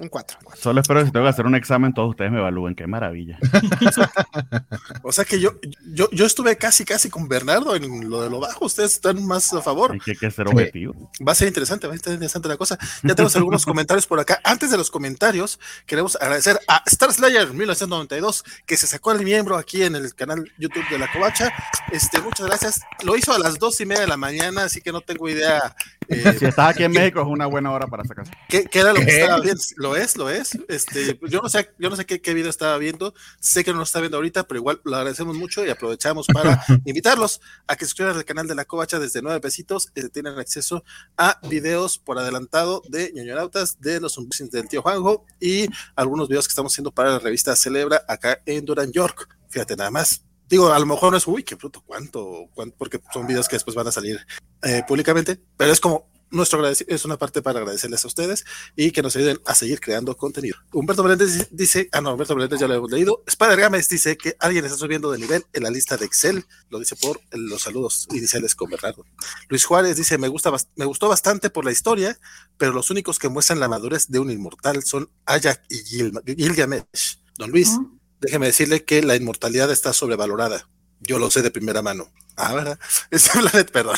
un 0.00 0.09
4. 0.09 0.38
Solo 0.57 0.81
espero 0.81 1.00
que 1.00 1.07
si 1.07 1.12
tengo 1.12 1.25
que 1.25 1.31
hacer 1.31 1.47
un 1.47 1.55
examen, 1.55 1.93
todos 1.93 2.11
ustedes 2.11 2.31
me 2.31 2.38
evalúen. 2.38 2.75
Qué 2.75 2.87
maravilla. 2.87 3.38
o 5.02 5.12
sea 5.12 5.25
que 5.25 5.40
yo, 5.40 5.52
yo, 5.93 6.09
yo 6.11 6.26
estuve 6.26 6.57
casi, 6.57 6.85
casi 6.85 7.11
con 7.11 7.28
Bernardo 7.28 7.75
en 7.75 8.09
lo 8.09 8.23
de 8.23 8.31
lo 8.31 8.40
bajo. 8.40 8.67
Ustedes 8.67 8.95
están 8.95 9.25
más 9.26 9.52
a 9.52 9.62
favor. 9.62 9.93
Hay 9.93 10.00
que, 10.00 10.31
ser 10.31 10.49
objetivo. 10.49 11.11
Va 11.26 11.33
a 11.33 11.35
ser 11.35 11.49
interesante, 11.49 11.87
va 11.87 11.95
a 11.95 11.99
ser 11.99 12.14
interesante 12.14 12.49
la 12.49 12.57
cosa. 12.57 12.78
Ya 13.02 13.14
tenemos 13.14 13.37
algunos 13.37 13.64
comentarios 13.64 14.07
por 14.07 14.21
acá. 14.21 14.40
Antes 14.45 14.71
de 14.71 14.76
los 14.76 14.90
comentarios, 14.90 15.59
queremos 15.87 16.17
agradecer 16.17 16.59
a 16.69 16.83
Star 16.87 17.12
Slayer 17.12 17.52
1992, 17.52 18.45
que 18.67 18.76
se 18.76 18.87
sacó 18.87 19.12
el 19.12 19.25
miembro 19.25 19.57
aquí 19.57 19.83
en 19.83 19.97
el 19.97 20.14
canal 20.14 20.50
YouTube 20.59 20.88
de 20.90 20.99
La 20.99 21.11
Covacha. 21.12 21.52
Este, 21.93 22.21
muchas 22.21 22.47
gracias. 22.47 22.81
Lo 23.02 23.17
hizo 23.17 23.33
a 23.33 23.38
las 23.38 23.59
dos 23.59 23.81
y 23.81 23.87
media 23.87 24.02
de 24.02 24.09
la 24.09 24.17
mañana, 24.17 24.64
así 24.64 24.81
que 24.81 24.93
no 24.93 25.00
tengo 25.00 25.28
idea. 25.28 25.75
Eh, 26.09 26.37
si 26.38 26.47
estás 26.47 26.71
aquí 26.71 26.85
en 26.85 26.93
México, 26.93 27.21
es 27.21 27.26
una 27.26 27.47
buena 27.47 27.71
hora 27.71 27.87
para 27.87 28.05
sacarse. 28.05 28.33
¿Qué, 28.49 28.64
qué 28.64 28.81
era 28.81 28.93
lo 28.93 29.00
que 29.00 29.21
estaba 29.21 29.40
bien? 29.40 29.57
Lo 29.76 29.88
es, 29.97 30.16
lo 30.16 30.30
es. 30.30 30.59
Este, 30.68 31.18
yo 31.28 31.40
no 31.40 31.49
sé, 31.49 31.71
yo 31.78 31.90
no 31.90 31.97
sé 31.97 32.04
qué, 32.07 32.21
qué, 32.21 32.35
video 32.35 32.50
estaba 32.50 32.76
viendo. 32.78 33.14
Sé 33.40 33.64
que 33.64 33.73
no 33.73 33.78
lo 33.78 33.85
está 33.85 34.00
viendo 34.00 34.16
ahorita, 34.16 34.47
pero 34.47 34.59
igual 34.59 34.80
lo 34.85 34.97
agradecemos 34.97 35.37
mucho 35.37 35.64
y 35.64 35.71
aprovechamos 35.71 36.26
para 36.26 36.64
invitarlos 36.85 37.40
a 37.66 37.76
que 37.76 37.85
se 37.85 37.90
suscriban 37.90 38.16
al 38.16 38.25
canal 38.25 38.47
de 38.47 38.54
la 38.54 38.64
Covacha 38.64 38.99
desde 38.99 39.23
nueve 39.23 39.40
pesitos. 39.40 39.90
Eh, 39.95 40.09
tienen 40.09 40.38
acceso 40.38 40.85
a 41.16 41.38
videos 41.49 41.99
por 41.99 42.18
adelantado 42.18 42.83
de 42.88 43.12
ñoñonautas, 43.14 43.80
de 43.80 44.00
los 44.00 44.16
unboxings 44.18 44.50
del 44.50 44.68
tío 44.68 44.83
Juanjo 44.83 45.25
y 45.40 45.66
algunos 45.97 46.28
videos 46.28 46.47
que 46.47 46.52
estamos 46.52 46.73
haciendo 46.73 46.90
para 46.90 47.11
la 47.11 47.18
revista 47.18 47.57
Celebra 47.57 48.04
acá 48.09 48.40
en 48.47 48.64
Duran 48.64 48.92
York. 48.92 49.28
Fíjate 49.49 49.76
nada 49.76 49.90
más. 49.90 50.25
Digo, 50.49 50.73
a 50.73 50.78
lo 50.78 50.87
mejor 50.87 51.12
no 51.12 51.18
es, 51.18 51.26
uy, 51.26 51.42
qué 51.42 51.57
bruto, 51.57 51.83
cuánto, 51.85 52.49
cuánto 52.54 52.75
porque 52.78 53.00
son 53.12 53.26
videos 53.26 53.49
que 53.49 53.57
después 53.57 53.75
van 53.75 53.87
a 53.87 53.92
salir 53.92 54.18
eh, 54.62 54.83
públicamente, 54.88 55.38
pero 55.59 55.71
es 55.73 55.80
como 55.80 56.09
nuestro 56.30 56.66
es 56.66 57.04
una 57.04 57.16
parte 57.16 57.42
para 57.42 57.61
agradecerles 57.61 58.04
a 58.04 58.08
ustedes 58.08 58.44
y 58.76 58.90
que 58.90 59.02
nos 59.02 59.16
ayuden 59.16 59.40
a 59.47 59.54
seguir 59.54 59.80
creando 59.80 60.16
contenido. 60.16 60.56
Humberto 60.73 61.02
Meléndez 61.02 61.49
dice, 61.50 61.88
ah 61.92 62.00
no, 62.00 62.12
Humberto 62.12 62.35
Meléndez 62.35 62.61
ya 62.61 62.68
lo 62.68 62.75
hemos 62.75 62.90
leído. 62.90 63.23
Spider 63.26 63.58
Games 63.58 63.88
dice 63.88 64.16
que 64.16 64.37
alguien 64.38 64.64
está 64.64 64.76
subiendo 64.76 65.11
de 65.11 65.18
nivel 65.18 65.44
en 65.52 65.62
la 65.62 65.70
lista 65.70 65.97
de 65.97 66.06
Excel, 66.06 66.44
lo 66.70 66.78
dice 66.78 66.97
por 66.97 67.20
los 67.32 67.62
saludos 67.62 68.06
iniciales 68.11 68.54
con 68.54 68.70
Bernardo. 68.70 69.04
Luis 69.49 69.64
Juárez 69.64 69.97
dice, 69.97 70.18
me, 70.18 70.28
gusta, 70.28 70.52
me 70.76 70.85
gustó 70.85 71.08
bastante 71.08 71.50
por 71.50 71.64
la 71.64 71.73
historia, 71.73 72.18
pero 72.56 72.73
los 72.73 72.90
únicos 72.90 73.18
que 73.18 73.28
muestran 73.28 73.61
la 73.61 73.68
madurez 73.68 74.08
de 74.08 74.18
un 74.18 74.30
inmortal 74.30 74.82
son 74.82 75.11
Ayak 75.26 75.62
y 75.68 75.78
Gilgamesh. 75.85 77.20
Don 77.37 77.50
Luis, 77.50 77.78
déjeme 78.20 78.47
decirle 78.47 78.85
que 78.85 79.02
la 79.02 79.16
inmortalidad 79.16 79.70
está 79.70 79.92
sobrevalorada. 79.92 80.68
Yo 81.00 81.19
lo 81.19 81.31
sé 81.31 81.43
de 81.43 81.50
primera 81.50 81.83
mano. 81.83 82.11
Ah, 82.37 82.54
¿verdad? 82.54 82.78
Es 83.11 83.28
Planet, 83.28 83.71
perdón. 83.71 83.97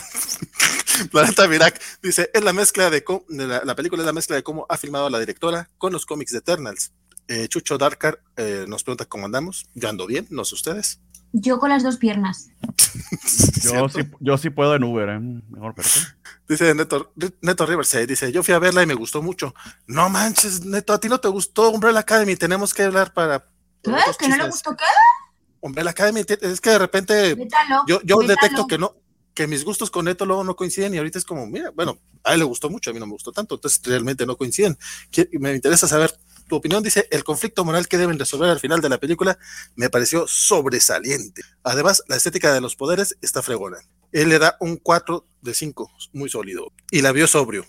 Planeta 1.11 1.49
Mirac 1.49 1.81
dice, 2.03 2.31
es 2.33 2.43
la 2.43 2.53
mezcla 2.53 2.91
de, 2.91 3.05
la, 3.29 3.75
película 3.75 4.03
es 4.03 4.07
la 4.07 4.13
mezcla 4.13 4.37
de 4.37 4.43
cómo 4.43 4.67
ha 4.69 4.77
filmado 4.77 5.09
la 5.09 5.19
directora 5.19 5.69
con 5.79 5.93
los 5.93 6.07
cómics 6.07 6.33
de 6.33 6.39
Eternals. 6.39 6.93
Eh, 7.29 7.49
Chucho 7.49 7.79
Darkar 7.79 8.21
eh, 8.37 8.65
nos 8.69 8.83
pregunta 8.83 9.05
cómo 9.05 9.27
andamos. 9.27 9.67
Yo 9.75 9.89
ando 9.89 10.07
bien, 10.07 10.27
no 10.31 10.45
sé 10.45 10.55
ustedes. 10.55 11.01
Yo 11.33 11.61
con 11.61 11.71
las 11.71 11.83
dos 11.83 11.97
piernas. 11.97 12.49
yo, 13.63 13.89
sí, 13.89 14.01
yo 14.19 14.37
sí 14.37 14.51
puedo 14.51 14.75
en 14.75 14.85
Uber, 14.85 15.09
¿eh? 15.11 15.21
mejor 15.21 15.75
pero 15.77 15.89
Dice 16.49 16.75
Neto, 16.75 17.13
Neto 17.41 17.67
Riverside, 17.67 18.09
dice, 18.09 18.33
yo 18.33 18.43
fui 18.43 18.53
a 18.53 18.59
verla 18.59 18.83
y 18.83 18.87
me 18.87 18.95
gustó 18.95 19.23
mucho. 19.23 19.55
No 19.87 20.09
manches, 20.09 20.65
Neto, 20.65 20.93
a 20.93 20.99
ti 20.99 21.09
no 21.09 21.21
te 21.21 21.29
gustó 21.29 21.71
Umbrella 21.71 22.01
Academy, 22.01 22.35
tenemos 22.35 22.75
que 22.75 22.83
hablar 22.83 23.13
para... 23.13 23.47
¿Qué? 23.83 23.93
¿Que 24.19 24.29
no 24.29 24.37
le 24.37 24.47
gustó 24.49 24.77
qué? 24.77 24.85
Umbrella 25.61 25.90
Academy, 25.90 26.23
es 26.27 26.61
que 26.61 26.70
de 26.70 26.79
repente 26.79 27.37
yo, 27.87 28.01
yo 28.03 28.18
detecto 28.18 28.66
que 28.66 28.79
no, 28.79 28.96
que 29.35 29.46
mis 29.46 29.64
gustos 29.64 29.90
con 29.90 30.05
Neto 30.05 30.27
luego 30.27 30.44
no 30.44 30.57
coinciden 30.57 30.94
y 30.94 30.99
ahorita 30.99 31.18
es 31.18 31.25
como, 31.25 31.46
mira, 31.46 31.70
bueno, 31.70 31.99
a 32.25 32.35
él 32.35 32.40
le 32.40 32.44
gustó 32.44 32.68
mucho, 32.68 32.90
a 32.90 32.92
mí 32.92 33.01
no 33.01 33.07
me 33.07 33.12
gustó 33.12 33.33
tanto, 33.33 33.55
entonces 33.55 33.81
realmente 33.85 34.27
no 34.27 34.37
coinciden. 34.37 34.77
Me 35.33 35.55
interesa 35.55 35.87
saber 35.88 36.12
tu 36.49 36.57
opinión, 36.57 36.83
dice, 36.83 37.07
el 37.11 37.25
conflicto 37.25 37.64
moral 37.64 37.88
que 37.88 37.96
deben 37.96 38.18
resolver 38.18 38.51
al 38.51 38.61
final 38.61 38.81
de 38.81 38.88
la 38.88 38.99
película 38.99 39.38
me 39.77 39.88
pareció 39.88 40.27
sobresaliente. 40.27 41.42
Además, 41.62 42.03
la 42.09 42.16
estética 42.16 42.53
de 42.53 42.61
los 42.61 42.77
poderes 42.77 43.16
está 43.23 43.40
fregona. 43.40 43.79
Él 44.12 44.29
le 44.29 44.38
da 44.38 44.57
un 44.61 44.77
4 44.77 45.25
de 45.42 45.55
5, 45.55 45.90
muy 46.12 46.29
sólido, 46.29 46.73
y 46.90 47.03
la 47.03 47.12
vio 47.12 47.27
sobrio. 47.27 47.64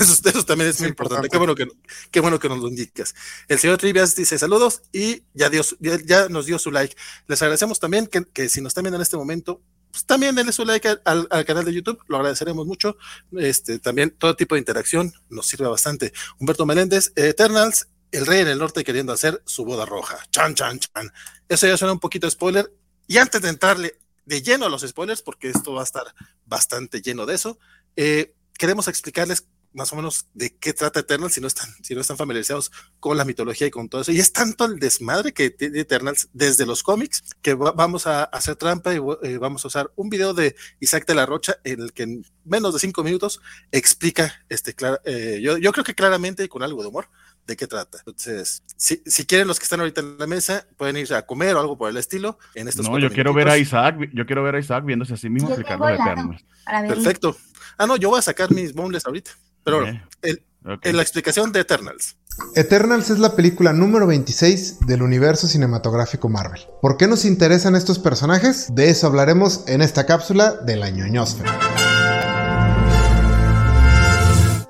Eso, 0.00 0.44
también 0.44 0.70
es 0.70 0.80
muy 0.80 0.88
importante. 0.88 1.28
Qué 1.28 1.38
bueno, 1.38 1.54
que, 1.54 1.68
qué 2.10 2.20
bueno 2.20 2.38
que 2.38 2.48
nos 2.48 2.58
lo 2.58 2.68
indicas. 2.68 3.14
El 3.48 3.58
señor 3.58 3.78
Trivias 3.78 4.14
dice 4.16 4.38
saludos 4.38 4.82
y 4.92 5.22
ya, 5.34 5.50
dio, 5.50 5.62
ya, 5.80 6.28
nos 6.28 6.46
dio 6.46 6.58
su 6.58 6.70
like. 6.70 6.96
Les 7.26 7.40
agradecemos 7.42 7.80
también 7.80 8.06
que, 8.06 8.24
que 8.24 8.48
si 8.48 8.60
nos 8.60 8.70
están 8.70 8.84
viendo 8.84 8.96
en 8.96 9.02
este 9.02 9.16
momento, 9.16 9.62
pues, 9.96 10.04
también 10.04 10.34
denle 10.34 10.52
su 10.52 10.66
like 10.66 10.98
al, 11.06 11.44
canal 11.46 11.64
de 11.64 11.72
YouTube, 11.72 11.98
lo 12.08 12.16
agradeceremos 12.16 12.66
mucho. 12.66 12.98
Este, 13.32 13.78
también 13.78 14.10
todo 14.10 14.36
tipo 14.36 14.54
de 14.54 14.58
interacción 14.58 15.10
nos 15.30 15.46
sirve 15.46 15.66
bastante. 15.68 16.12
Humberto 16.38 16.66
Meléndez, 16.66 17.12
Eternals, 17.16 17.88
el 18.12 18.26
rey 18.26 18.40
en 18.40 18.48
el 18.48 18.58
norte 18.58 18.84
queriendo 18.84 19.14
hacer 19.14 19.42
su 19.46 19.64
boda 19.64 19.86
roja. 19.86 20.18
Chan, 20.30 20.54
chan, 20.54 20.78
chan. 20.80 21.10
Eso 21.48 21.66
ya 21.66 21.78
suena 21.78 21.92
un 21.92 22.00
poquito 22.00 22.28
spoiler. 22.30 22.70
Y 23.06 23.16
antes 23.16 23.40
de 23.40 23.48
entrarle 23.48 23.98
de 24.26 24.42
lleno 24.42 24.66
a 24.66 24.68
los 24.68 24.82
spoilers, 24.82 25.22
porque 25.22 25.48
esto 25.48 25.72
va 25.72 25.80
a 25.80 25.84
estar 25.84 26.04
bastante 26.44 27.00
lleno 27.00 27.24
de 27.24 27.34
eso, 27.34 27.58
eh, 27.96 28.34
queremos 28.58 28.88
explicarles 28.88 29.46
más 29.76 29.92
o 29.92 29.96
menos 29.96 30.26
de 30.34 30.56
qué 30.56 30.72
trata 30.72 31.00
Eternals 31.00 31.34
si 31.34 31.40
no 31.40 31.46
están, 31.46 31.68
si 31.82 31.94
no 31.94 32.00
están 32.00 32.16
familiarizados 32.16 32.72
con 32.98 33.16
la 33.16 33.24
mitología 33.24 33.66
y 33.66 33.70
con 33.70 33.88
todo 33.88 34.00
eso. 34.00 34.10
Y 34.10 34.18
es 34.18 34.32
tanto 34.32 34.64
el 34.64 34.78
desmadre 34.78 35.32
que 35.32 35.50
tiene 35.50 35.80
Eternals 35.80 36.28
desde 36.32 36.66
los 36.66 36.82
cómics 36.82 37.22
que 37.42 37.54
vamos 37.54 38.06
a 38.06 38.24
hacer 38.24 38.56
trampa 38.56 38.94
y 38.94 38.98
eh, 39.22 39.38
vamos 39.38 39.64
a 39.64 39.68
usar 39.68 39.92
un 39.94 40.08
video 40.08 40.34
de 40.34 40.56
Isaac 40.80 41.06
de 41.06 41.14
la 41.14 41.26
Rocha 41.26 41.58
en 41.62 41.82
el 41.82 41.92
que 41.92 42.04
en 42.04 42.26
menos 42.44 42.72
de 42.72 42.80
cinco 42.80 43.04
minutos 43.04 43.40
explica, 43.70 44.44
este, 44.48 44.74
eh, 45.04 45.40
yo, 45.42 45.58
yo 45.58 45.72
creo 45.72 45.84
que 45.84 45.94
claramente 45.94 46.42
y 46.42 46.48
con 46.48 46.62
algo 46.62 46.82
de 46.82 46.88
humor, 46.88 47.08
de 47.46 47.56
qué 47.56 47.66
trata. 47.66 47.98
Entonces, 47.98 48.62
si, 48.76 49.02
si, 49.06 49.26
quieren 49.26 49.46
los 49.46 49.58
que 49.58 49.64
están 49.64 49.80
ahorita 49.80 50.00
en 50.00 50.18
la 50.18 50.26
mesa, 50.26 50.66
pueden 50.76 50.96
ir 50.96 51.12
a 51.14 51.26
comer 51.26 51.54
o 51.54 51.60
algo 51.60 51.78
por 51.78 51.90
el 51.90 51.96
estilo. 51.96 52.38
En 52.54 52.66
estos 52.66 52.88
no, 52.88 52.98
yo 52.98 53.10
quiero 53.10 53.32
ver 53.32 53.48
a 53.48 53.58
Isaac, 53.58 53.96
yo 54.12 54.26
quiero 54.26 54.42
ver 54.42 54.56
a 54.56 54.58
Isaac 54.58 54.84
viéndose 54.84 55.14
a 55.14 55.16
sí 55.16 55.28
mismo 55.28 55.50
explicando 55.50 55.88
Eternals. 55.88 56.44
Perfecto. 56.88 57.36
Ah, 57.78 57.86
no, 57.86 57.96
yo 57.96 58.08
voy 58.08 58.18
a 58.18 58.22
sacar 58.22 58.50
mis 58.50 58.72
boneless 58.72 59.06
ahorita. 59.06 59.32
Pero 59.66 59.84
en 59.84 60.96
la 60.96 61.02
explicación 61.02 61.50
de 61.50 61.58
Eternals. 61.58 62.16
Eternals 62.54 63.10
es 63.10 63.18
la 63.18 63.34
película 63.34 63.72
número 63.72 64.06
26 64.06 64.86
del 64.86 65.02
universo 65.02 65.48
cinematográfico 65.48 66.28
Marvel. 66.28 66.60
¿Por 66.80 66.96
qué 66.96 67.08
nos 67.08 67.24
interesan 67.24 67.74
estos 67.74 67.98
personajes? 67.98 68.68
De 68.72 68.90
eso 68.90 69.08
hablaremos 69.08 69.64
en 69.66 69.82
esta 69.82 70.06
cápsula 70.06 70.52
de 70.52 70.76
la 70.76 70.90
ñoñosfera. 70.90 71.58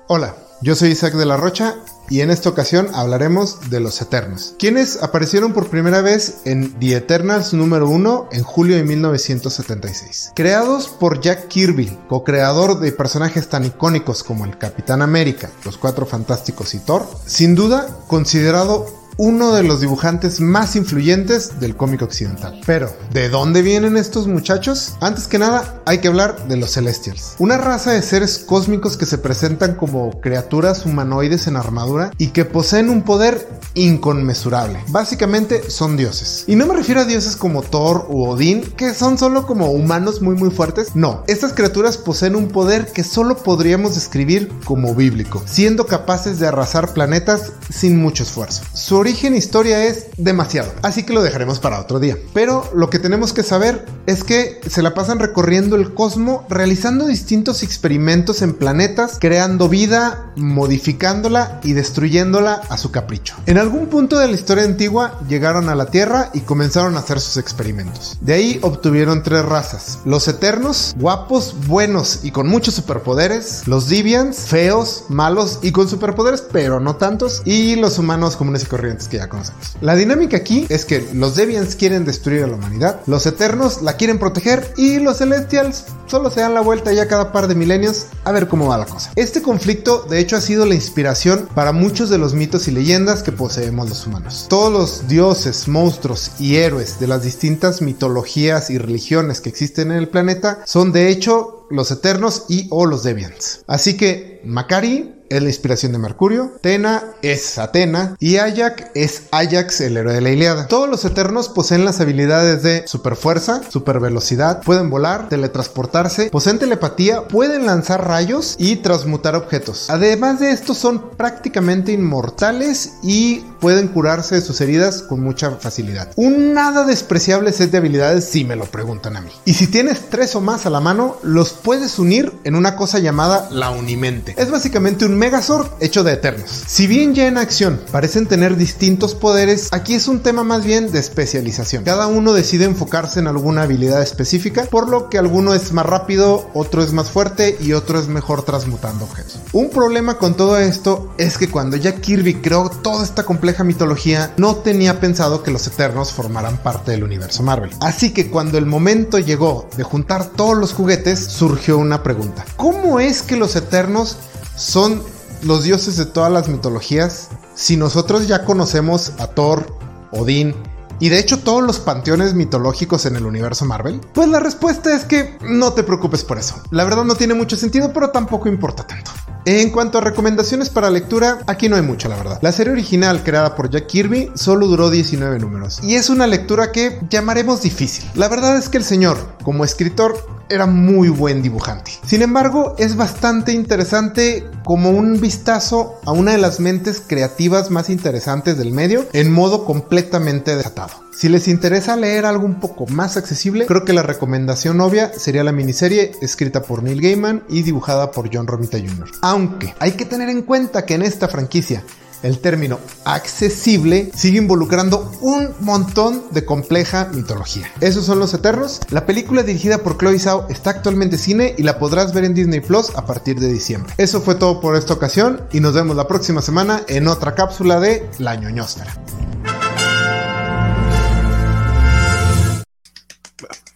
Hola, 0.07 0.35
yo 0.63 0.75
soy 0.75 0.89
Isaac 0.89 1.13
de 1.13 1.25
la 1.27 1.37
Rocha 1.37 1.75
y 2.09 2.21
en 2.21 2.29
esta 2.29 2.49
ocasión 2.49 2.87
hablaremos 2.93 3.69
de 3.69 3.79
los 3.79 4.01
Eternos, 4.01 4.55
quienes 4.57 5.01
aparecieron 5.03 5.53
por 5.53 5.69
primera 5.69 6.01
vez 6.01 6.41
en 6.45 6.79
The 6.79 6.95
Eternals 6.97 7.53
número 7.53 7.89
1 7.89 8.29
en 8.31 8.43
julio 8.43 8.75
de 8.75 8.83
1976. 8.83 10.31
Creados 10.35 10.87
por 10.87 11.21
Jack 11.21 11.47
Kirby, 11.47 11.97
co-creador 12.07 12.79
de 12.79 12.91
personajes 12.91 13.49
tan 13.49 13.65
icónicos 13.65 14.23
como 14.23 14.45
el 14.45 14.57
Capitán 14.57 15.01
América, 15.01 15.49
los 15.65 15.77
Cuatro 15.77 16.05
Fantásticos 16.05 16.73
y 16.73 16.79
Thor, 16.79 17.07
sin 17.25 17.55
duda 17.55 17.87
considerado 18.07 18.96
uno 19.17 19.53
de 19.53 19.63
los 19.63 19.81
dibujantes 19.81 20.39
más 20.39 20.75
influyentes 20.75 21.59
del 21.59 21.75
cómic 21.75 22.01
occidental. 22.03 22.61
Pero, 22.65 22.91
¿de 23.11 23.29
dónde 23.29 23.61
vienen 23.61 23.97
estos 23.97 24.27
muchachos? 24.27 24.95
Antes 25.01 25.27
que 25.27 25.39
nada, 25.39 25.81
hay 25.85 25.99
que 25.99 26.07
hablar 26.07 26.47
de 26.47 26.57
los 26.57 26.71
Celestials. 26.71 27.35
Una 27.39 27.57
raza 27.57 27.91
de 27.91 28.01
seres 28.01 28.37
cósmicos 28.39 28.97
que 28.97 29.05
se 29.05 29.17
presentan 29.17 29.75
como 29.75 30.21
criaturas 30.21 30.85
humanoides 30.85 31.47
en 31.47 31.57
armadura 31.57 32.11
y 32.17 32.27
que 32.27 32.45
poseen 32.45 32.89
un 32.89 33.01
poder 33.03 33.47
inconmensurable. 33.73 34.79
Básicamente 34.89 35.69
son 35.69 35.97
dioses. 35.97 36.43
Y 36.47 36.55
no 36.55 36.65
me 36.65 36.75
refiero 36.75 37.01
a 37.01 37.05
dioses 37.05 37.35
como 37.35 37.61
Thor 37.61 38.07
u 38.09 38.23
Odín, 38.23 38.61
que 38.61 38.93
son 38.93 39.17
solo 39.17 39.45
como 39.45 39.71
humanos 39.71 40.21
muy 40.21 40.35
muy 40.35 40.49
fuertes. 40.49 40.95
No, 40.95 41.23
estas 41.27 41.53
criaturas 41.53 41.97
poseen 41.97 42.35
un 42.35 42.47
poder 42.49 42.91
que 42.91 43.03
solo 43.03 43.37
podríamos 43.37 43.95
describir 43.95 44.51
como 44.65 44.95
bíblico, 44.95 45.43
siendo 45.45 45.85
capaces 45.85 46.39
de 46.39 46.47
arrasar 46.47 46.93
planetas 46.93 47.53
sin 47.69 47.99
mucho 47.99 48.23
esfuerzo. 48.23 48.63
Origen 49.07 49.35
e 49.35 49.37
historia 49.37 49.85
es 49.85 50.07
demasiado, 50.17 50.69
así 50.81 51.03
que 51.03 51.13
lo 51.13 51.23
dejaremos 51.23 51.59
para 51.59 51.79
otro 51.79 51.97
día. 51.97 52.17
Pero 52.33 52.69
lo 52.75 52.89
que 52.89 52.99
tenemos 52.99 53.31
que 53.31 53.41
saber 53.41 53.85
es 54.05 54.25
que 54.25 54.59
se 54.69 54.81
la 54.81 54.93
pasan 54.93 55.19
recorriendo 55.19 55.77
el 55.77 55.93
cosmos, 55.93 56.41
realizando 56.49 57.05
distintos 57.05 57.63
experimentos 57.63 58.41
en 58.41 58.53
planetas, 58.53 59.17
creando 59.17 59.69
vida, 59.69 60.33
modificándola 60.35 61.61
y 61.63 61.71
destruyéndola 61.71 62.63
a 62.67 62.77
su 62.77 62.91
capricho. 62.91 63.35
En 63.45 63.57
algún 63.57 63.87
punto 63.87 64.19
de 64.19 64.27
la 64.27 64.33
historia 64.33 64.65
antigua 64.65 65.21
llegaron 65.29 65.69
a 65.69 65.75
la 65.75 65.85
Tierra 65.85 66.29
y 66.33 66.41
comenzaron 66.41 66.97
a 66.97 66.99
hacer 66.99 67.21
sus 67.21 67.37
experimentos. 67.37 68.17
De 68.19 68.33
ahí 68.33 68.59
obtuvieron 68.61 69.23
tres 69.23 69.45
razas: 69.45 69.99
los 70.03 70.27
Eternos, 70.27 70.95
guapos, 70.99 71.55
buenos 71.67 72.19
y 72.23 72.31
con 72.31 72.49
muchos 72.49 72.75
superpoderes, 72.75 73.65
los 73.67 73.87
Divians, 73.87 74.37
feos, 74.37 75.05
malos 75.07 75.59
y 75.61 75.71
con 75.71 75.87
superpoderes 75.87 76.43
pero 76.51 76.81
no 76.81 76.97
tantos, 76.97 77.41
y 77.45 77.77
los 77.77 77.97
humanos 77.99 78.35
comunes 78.35 78.63
y 78.63 78.65
corrientes 78.65 78.96
que 79.05 79.17
ya 79.17 79.29
conocemos. 79.29 79.75
La 79.81 79.95
dinámica 79.95 80.37
aquí 80.37 80.65
es 80.69 80.85
que 80.85 81.07
los 81.13 81.35
Deviants 81.35 81.75
quieren 81.75 82.05
destruir 82.05 82.43
a 82.43 82.47
la 82.47 82.55
humanidad, 82.55 83.01
los 83.05 83.25
Eternos 83.25 83.81
la 83.81 83.97
quieren 83.97 84.17
proteger 84.17 84.73
y 84.77 84.99
los 84.99 85.17
Celestials 85.17 85.85
solo 86.07 86.31
se 86.31 86.39
dan 86.39 86.53
la 86.53 86.61
vuelta 86.61 86.93
ya 86.93 87.07
cada 87.07 87.31
par 87.31 87.47
de 87.47 87.55
milenios 87.55 88.07
a 88.23 88.31
ver 88.31 88.47
cómo 88.47 88.67
va 88.67 88.77
la 88.77 88.85
cosa. 88.85 89.11
Este 89.15 89.41
conflicto 89.41 90.05
de 90.09 90.19
hecho 90.19 90.37
ha 90.37 90.41
sido 90.41 90.65
la 90.65 90.75
inspiración 90.75 91.49
para 91.53 91.73
muchos 91.73 92.09
de 92.09 92.17
los 92.17 92.33
mitos 92.33 92.67
y 92.67 92.71
leyendas 92.71 93.23
que 93.23 93.31
poseemos 93.31 93.89
los 93.89 94.07
humanos. 94.07 94.47
Todos 94.49 94.71
los 94.71 95.07
dioses, 95.07 95.67
monstruos 95.67 96.31
y 96.39 96.55
héroes 96.55 96.99
de 96.99 97.07
las 97.07 97.23
distintas 97.23 97.81
mitologías 97.81 98.69
y 98.69 98.77
religiones 98.77 99.41
que 99.41 99.49
existen 99.49 99.91
en 99.91 99.97
el 99.97 100.07
planeta 100.07 100.59
son 100.65 100.91
de 100.91 101.09
hecho 101.09 101.67
los 101.69 101.91
eternos 101.91 102.45
y 102.47 102.67
o 102.69 102.85
los 102.85 103.03
deviants. 103.03 103.63
Así 103.67 103.97
que 103.97 104.41
Macari 104.45 105.16
es 105.29 105.41
la 105.41 105.49
inspiración 105.49 105.91
de 105.91 105.97
Mercurio, 105.97 106.53
Tena 106.61 107.03
es 107.21 107.57
Atena 107.57 108.15
y 108.19 108.37
Ajax 108.37 108.85
es 108.95 109.23
Ajax, 109.31 109.81
el 109.81 109.97
héroe 109.97 110.13
de 110.13 110.21
la 110.21 110.31
Iliada. 110.31 110.67
Todos 110.67 110.89
los 110.89 111.05
eternos 111.05 111.49
poseen 111.49 111.85
las 111.85 111.99
habilidades 111.99 112.63
de 112.63 112.87
superfuerza, 112.87 113.61
supervelocidad, 113.69 114.61
pueden 114.63 114.89
volar, 114.89 115.29
teletransportarse, 115.29 116.29
poseen 116.29 116.59
telepatía, 116.59 117.27
pueden 117.27 117.65
lanzar 117.65 118.07
rayos 118.07 118.55
y 118.57 118.77
transmutar 118.77 119.35
objetos. 119.35 119.89
Además 119.89 120.39
de 120.39 120.51
esto 120.51 120.73
son 120.73 121.11
prácticamente 121.11 121.91
inmortales 121.91 122.93
y 123.03 123.39
pueden 123.59 123.87
curarse 123.87 124.35
de 124.35 124.41
sus 124.41 124.61
heridas 124.61 125.01
con 125.01 125.21
mucha 125.21 125.51
facilidad. 125.51 126.11
Un 126.15 126.53
nada 126.53 126.85
despreciable 126.85 127.51
set 127.51 127.71
de 127.71 127.77
habilidades 127.77 128.25
si 128.25 128.43
me 128.43 128.55
lo 128.55 128.65
preguntan 128.65 129.17
a 129.17 129.21
mí. 129.21 129.31
Y 129.45 129.53
si 129.53 129.67
tienes 129.67 130.09
tres 130.09 130.35
o 130.35 130.41
más 130.41 130.65
a 130.65 130.69
la 130.69 130.79
mano, 130.79 131.17
los 131.23 131.53
puedes 131.53 131.99
unir 131.99 132.33
en 132.43 132.55
una 132.55 132.75
cosa 132.75 132.99
llamada 132.99 133.47
la 133.51 133.71
unimente. 133.71 134.35
Es 134.37 134.51
básicamente 134.51 135.05
un 135.05 135.16
Megazord 135.17 135.67
hecho 135.79 136.03
de 136.03 136.13
Eternos. 136.13 136.63
Si 136.67 136.85
bien 136.85 137.15
ya 137.15 137.27
en 137.27 137.37
acción 137.37 137.81
parecen 137.91 138.27
tener 138.27 138.55
distintos 138.55 139.15
poderes, 139.15 139.69
aquí 139.71 139.95
es 139.95 140.07
un 140.07 140.21
tema 140.21 140.43
más 140.43 140.63
bien 140.63 140.91
de 140.91 140.99
especialización. 140.99 141.83
Cada 141.83 142.07
uno 142.07 142.33
decide 142.33 142.65
enfocarse 142.65 143.19
en 143.19 143.27
alguna 143.27 143.63
habilidad 143.63 144.01
específica, 144.03 144.65
por 144.65 144.87
lo 144.87 145.09
que 145.09 145.17
alguno 145.17 145.55
es 145.55 145.73
más 145.73 145.85
rápido, 145.85 146.49
otro 146.53 146.83
es 146.83 146.93
más 146.93 147.09
fuerte 147.09 147.57
y 147.59 147.73
otro 147.73 147.99
es 147.99 148.07
mejor 148.07 148.43
transmutando 148.43 149.05
objetos. 149.05 149.39
Un 149.53 149.69
problema 149.69 150.19
con 150.19 150.35
todo 150.35 150.57
esto 150.57 151.11
es 151.17 151.37
que 151.37 151.49
cuando 151.49 151.77
ya 151.77 151.95
Kirby 151.95 152.35
creó 152.35 152.69
toda 152.69 153.03
esta 153.03 153.23
compleja 153.23 153.63
mitología, 153.63 154.33
no 154.37 154.57
tenía 154.57 154.99
pensado 154.99 155.41
que 155.41 155.51
los 155.51 155.65
Eternos 155.65 156.11
formaran 156.11 156.57
parte 156.57 156.91
del 156.91 157.03
universo 157.03 157.41
Marvel. 157.41 157.71
Así 157.81 158.11
que 158.13 158.29
cuando 158.29 158.59
el 158.59 158.67
momento 158.67 159.17
llegó 159.17 159.67
de 159.75 159.83
juntar 159.83 160.27
todos 160.27 160.55
los 160.57 160.73
juguetes, 160.73 161.19
surgió 161.19 161.79
una 161.79 162.03
pregunta. 162.03 162.45
¿Cómo 162.55 162.99
es 162.99 163.23
que 163.23 163.35
los 163.35 163.55
Eternos 163.55 164.17
son 164.57 165.01
los 165.43 165.63
dioses 165.63 165.95
de 165.95 166.05
todas 166.05 166.31
las 166.31 166.49
mitologías, 166.49 167.29
si 167.55 167.77
nosotros 167.77 168.27
ya 168.27 168.43
conocemos 168.43 169.13
a 169.19 169.27
Thor, 169.27 169.65
Odín, 170.11 170.55
y 170.99 171.09
de 171.09 171.19
hecho 171.19 171.39
todos 171.39 171.63
los 171.63 171.79
panteones 171.79 172.33
mitológicos 172.33 173.05
en 173.05 173.15
el 173.15 173.25
universo 173.25 173.65
Marvel? 173.65 174.01
Pues 174.13 174.27
la 174.29 174.39
respuesta 174.39 174.95
es 174.95 175.05
que 175.05 175.37
no 175.41 175.73
te 175.73 175.83
preocupes 175.83 176.23
por 176.23 176.39
eso. 176.39 176.55
La 176.71 176.83
verdad 176.83 177.03
no 177.03 177.15
tiene 177.15 177.35
mucho 177.35 177.55
sentido, 177.55 177.93
pero 177.93 178.09
tampoco 178.09 178.49
importa 178.49 178.85
tanto. 178.85 179.11
En 179.45 179.69
cuanto 179.69 179.99
a 179.99 180.01
recomendaciones 180.01 180.69
para 180.69 180.89
lectura, 180.89 181.39
aquí 181.47 181.69
no 181.69 181.77
hay 181.77 181.81
mucho, 181.81 182.09
la 182.09 182.17
verdad. 182.17 182.39
La 182.41 182.51
serie 182.51 182.73
original 182.73 183.23
creada 183.23 183.55
por 183.55 183.69
Jack 183.69 183.87
Kirby 183.87 184.31
solo 184.35 184.67
duró 184.67 184.89
19 184.89 185.39
números 185.39 185.79
y 185.81 185.95
es 185.95 186.09
una 186.09 186.27
lectura 186.27 186.73
que 186.73 186.99
llamaremos 187.09 187.61
difícil. 187.61 188.09
La 188.15 188.27
verdad 188.27 188.57
es 188.57 188.67
que 188.67 188.77
el 188.77 188.83
señor, 188.83 189.17
como 189.43 189.63
escritor, 189.63 190.36
era 190.49 190.65
muy 190.65 191.09
buen 191.09 191.41
dibujante. 191.41 191.91
Sin 192.05 192.21
embargo, 192.21 192.75
es 192.77 192.95
bastante 192.95 193.51
interesante 193.51 194.45
como 194.63 194.89
un 194.89 195.19
vistazo 195.19 195.99
a 196.05 196.11
una 196.11 196.31
de 196.31 196.37
las 196.37 196.59
mentes 196.59 197.01
creativas 197.05 197.71
más 197.71 197.89
interesantes 197.89 198.57
del 198.57 198.71
medio 198.71 199.05
en 199.13 199.31
modo 199.31 199.65
completamente 199.65 200.55
desatado. 200.55 201.07
Si 201.17 201.29
les 201.29 201.47
interesa 201.47 201.95
leer 201.95 202.25
algo 202.25 202.45
un 202.45 202.59
poco 202.59 202.85
más 202.85 203.17
accesible, 203.17 203.65
creo 203.65 203.85
que 203.85 203.93
la 203.93 204.03
recomendación 204.03 204.79
obvia 204.81 205.11
sería 205.17 205.43
la 205.43 205.51
miniserie 205.51 206.11
escrita 206.21 206.61
por 206.61 206.83
Neil 206.83 207.01
Gaiman 207.01 207.43
y 207.49 207.63
dibujada 207.63 208.11
por 208.11 208.29
John 208.31 208.45
Romita 208.45 208.77
Jr. 208.77 209.09
Aunque 209.21 209.73
hay 209.79 209.93
que 209.93 210.05
tener 210.05 210.29
en 210.29 210.43
cuenta 210.43 210.85
que 210.85 210.93
en 210.93 211.01
esta 211.01 211.27
franquicia 211.27 211.83
el 212.23 212.39
término 212.39 212.79
accesible 213.05 214.11
sigue 214.15 214.37
involucrando 214.37 215.11
un 215.21 215.53
montón 215.59 216.23
de 216.31 216.45
compleja 216.45 217.09
mitología. 217.13 217.71
Esos 217.81 218.05
son 218.05 218.19
los 218.19 218.33
Eternos. 218.33 218.79
La 218.89 219.05
película 219.05 219.43
dirigida 219.43 219.79
por 219.79 219.97
Chloe 219.97 220.19
Zhao 220.19 220.47
está 220.49 220.71
actualmente 220.71 221.15
en 221.15 221.21
cine 221.21 221.55
y 221.57 221.63
la 221.63 221.79
podrás 221.79 222.13
ver 222.13 222.25
en 222.25 222.33
Disney 222.33 222.59
Plus 222.59 222.95
a 222.95 223.05
partir 223.05 223.39
de 223.39 223.51
diciembre. 223.51 223.93
Eso 223.97 224.21
fue 224.21 224.35
todo 224.35 224.59
por 224.59 224.75
esta 224.75 224.93
ocasión 224.93 225.41
y 225.51 225.59
nos 225.59 225.73
vemos 225.73 225.95
la 225.95 226.07
próxima 226.07 226.41
semana 226.41 226.81
en 226.87 227.07
otra 227.07 227.35
cápsula 227.35 227.79
de 227.79 228.09
La 228.19 228.35
ñoñosfera. 228.35 228.93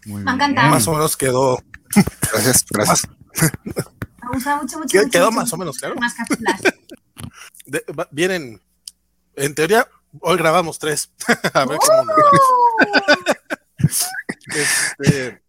Muy 0.05 0.23
Me 0.23 0.31
ha 0.31 0.33
encantado. 0.33 0.69
Más 0.69 0.87
o 0.87 0.93
menos 0.93 1.15
quedó. 1.15 1.59
Gracias, 2.31 2.65
gracias. 2.69 3.07
Me 3.41 4.29
gusta 4.33 4.55
mucho, 4.61 4.79
mucho. 4.79 4.97
Quedó, 5.11 5.25
mucho, 5.25 5.31
más 5.31 5.43
mucho. 5.45 5.55
o 5.55 5.59
menos 5.59 5.77
claro. 5.77 5.95
Más 5.99 6.13
cápsulas. 6.13 6.61
De- 7.65 7.83
va- 7.97 8.07
vienen, 8.11 8.61
en 9.35 9.55
teoría, 9.55 9.87
hoy 10.21 10.37
grabamos 10.37 10.79
tres. 10.79 11.11
A 11.53 11.65
ver 11.65 11.77
cómo. 11.77 12.11
Este, 14.55 15.41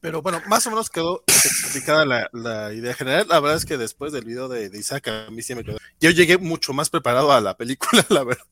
pero 0.00 0.20
bueno, 0.22 0.42
más 0.48 0.66
o 0.66 0.70
menos 0.70 0.90
quedó 0.90 1.22
explicada 1.26 2.04
la, 2.04 2.28
la 2.32 2.72
idea 2.74 2.92
general. 2.94 3.26
La 3.28 3.40
verdad 3.40 3.56
es 3.56 3.64
que 3.64 3.78
después 3.78 4.12
del 4.12 4.24
video 4.24 4.48
de, 4.48 4.68
de 4.68 4.78
Isaac, 4.78 5.08
a 5.08 5.30
mí 5.30 5.40
sí 5.42 5.54
me 5.54 5.64
quedó. 5.64 5.78
Yo 6.00 6.10
llegué 6.10 6.36
mucho 6.36 6.72
más 6.74 6.90
preparado 6.90 7.32
a 7.32 7.40
la 7.40 7.56
película, 7.56 8.04
la 8.10 8.24
verdad. 8.24 8.44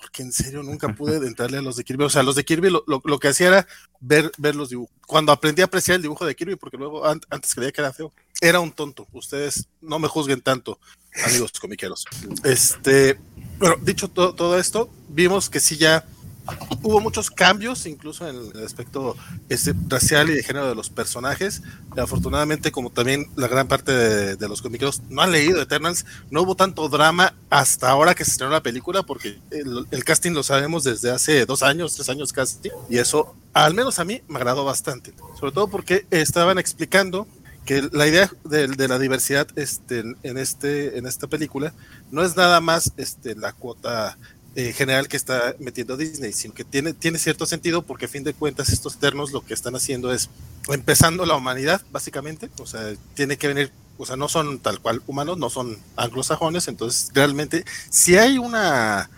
Porque 0.00 0.22
en 0.22 0.32
serio 0.32 0.62
nunca 0.62 0.88
pude 0.88 1.16
entrarle 1.26 1.58
a 1.58 1.62
los 1.62 1.76
de 1.76 1.84
Kirby. 1.84 2.04
O 2.04 2.10
sea, 2.10 2.22
los 2.24 2.34
de 2.34 2.44
Kirby 2.44 2.70
lo, 2.70 2.82
lo- 2.88 3.02
lo 3.04 3.18
que 3.18 3.28
hacía 3.28 3.48
era 3.48 3.66
ver, 4.00 4.32
ver 4.38 4.56
los 4.56 4.70
dibujos. 4.70 4.94
Cuando 5.06 5.30
aprendí 5.32 5.62
a 5.62 5.66
apreciar 5.66 5.96
el 5.96 6.02
dibujo 6.02 6.26
de 6.26 6.34
Kirby, 6.34 6.56
porque 6.56 6.76
luego 6.76 7.06
an- 7.06 7.20
antes 7.30 7.54
creía 7.54 7.70
que 7.72 7.80
era 7.80 7.92
feo, 7.92 8.12
era 8.40 8.60
un 8.60 8.72
tonto. 8.72 9.06
Ustedes 9.12 9.68
no 9.80 9.98
me 9.98 10.08
juzguen 10.08 10.40
tanto, 10.40 10.78
amigos 11.26 11.52
comiqueros. 11.60 12.04
Este, 12.44 13.18
bueno, 13.58 13.76
dicho 13.82 14.08
to- 14.08 14.34
todo 14.34 14.58
esto, 14.58 14.90
vimos 15.08 15.50
que 15.50 15.60
sí 15.60 15.76
ya 15.76 16.04
hubo 16.82 16.98
muchos 17.00 17.30
cambios, 17.30 17.84
incluso 17.84 18.26
en 18.26 18.36
el 18.54 18.64
aspecto 18.64 19.14
este, 19.50 19.74
racial 19.86 20.30
y 20.30 20.34
de 20.34 20.42
género 20.42 20.66
de 20.66 20.74
los 20.74 20.88
personajes. 20.88 21.60
Afortunadamente, 21.94 22.72
como 22.72 22.88
también 22.88 23.26
la 23.36 23.48
gran 23.48 23.68
parte 23.68 23.92
de, 23.92 24.36
de 24.36 24.48
los 24.48 24.62
comiqueros 24.62 25.02
no 25.10 25.20
han 25.20 25.30
leído 25.32 25.60
Eternals, 25.60 26.06
no 26.30 26.40
hubo 26.42 26.54
tanto 26.54 26.88
drama 26.88 27.34
hasta 27.50 27.90
ahora 27.90 28.14
que 28.14 28.24
se 28.24 28.30
estrenó 28.30 28.52
la 28.52 28.62
película, 28.62 29.02
porque 29.02 29.38
el, 29.50 29.86
el 29.90 30.04
casting 30.04 30.30
lo 30.32 30.42
sabemos 30.42 30.84
desde 30.84 31.10
hace 31.10 31.44
dos 31.44 31.62
años, 31.62 31.94
tres 31.96 32.08
años 32.08 32.32
casi, 32.32 32.56
y 32.88 32.96
eso, 32.96 33.34
al 33.52 33.74
menos 33.74 33.98
a 33.98 34.04
mí, 34.06 34.22
me 34.26 34.36
agradó 34.36 34.64
bastante. 34.64 35.12
Sobre 35.38 35.52
todo 35.52 35.68
porque 35.68 36.06
estaban 36.10 36.58
explicando 36.58 37.26
que 37.68 37.86
la 37.92 38.06
idea 38.06 38.30
de, 38.44 38.88
la 38.88 38.98
diversidad 38.98 39.46
este, 39.54 40.02
este, 40.22 40.96
en 40.96 41.06
esta 41.06 41.26
película 41.26 41.74
no 42.10 42.24
es 42.24 42.34
nada 42.34 42.62
más 42.62 42.94
este, 42.96 43.34
la 43.34 43.52
cuota 43.52 44.16
eh, 44.56 44.72
general 44.72 45.06
que 45.06 45.18
está 45.18 45.54
metiendo 45.58 45.98
Disney, 45.98 46.32
sino 46.32 46.54
que 46.54 46.64
tiene, 46.64 46.94
cierto 47.18 47.44
sentido 47.44 47.82
porque 47.82 48.06
a 48.06 48.08
fin 48.08 48.24
de 48.24 48.32
cuentas 48.32 48.70
estos 48.70 48.94
eternos 48.94 49.32
lo 49.32 49.44
que 49.44 49.52
están 49.52 49.76
haciendo 49.76 50.14
es 50.14 50.30
empezando 50.68 51.26
la 51.26 51.36
humanidad, 51.36 51.82
básicamente, 51.92 52.48
o 52.58 52.66
sea, 52.66 52.94
tiene 53.12 53.36
que 53.36 53.48
venir, 53.48 53.70
o 53.98 54.06
sea, 54.06 54.16
no 54.16 54.30
son 54.30 54.60
tal 54.60 54.80
cual 54.80 55.02
humanos, 55.06 55.36
no 55.36 55.50
son 55.50 55.76
anglosajones, 55.96 56.68
entonces 56.68 57.10
realmente 57.12 57.66
si 57.90 58.16
hay 58.16 58.38
una 58.38 59.10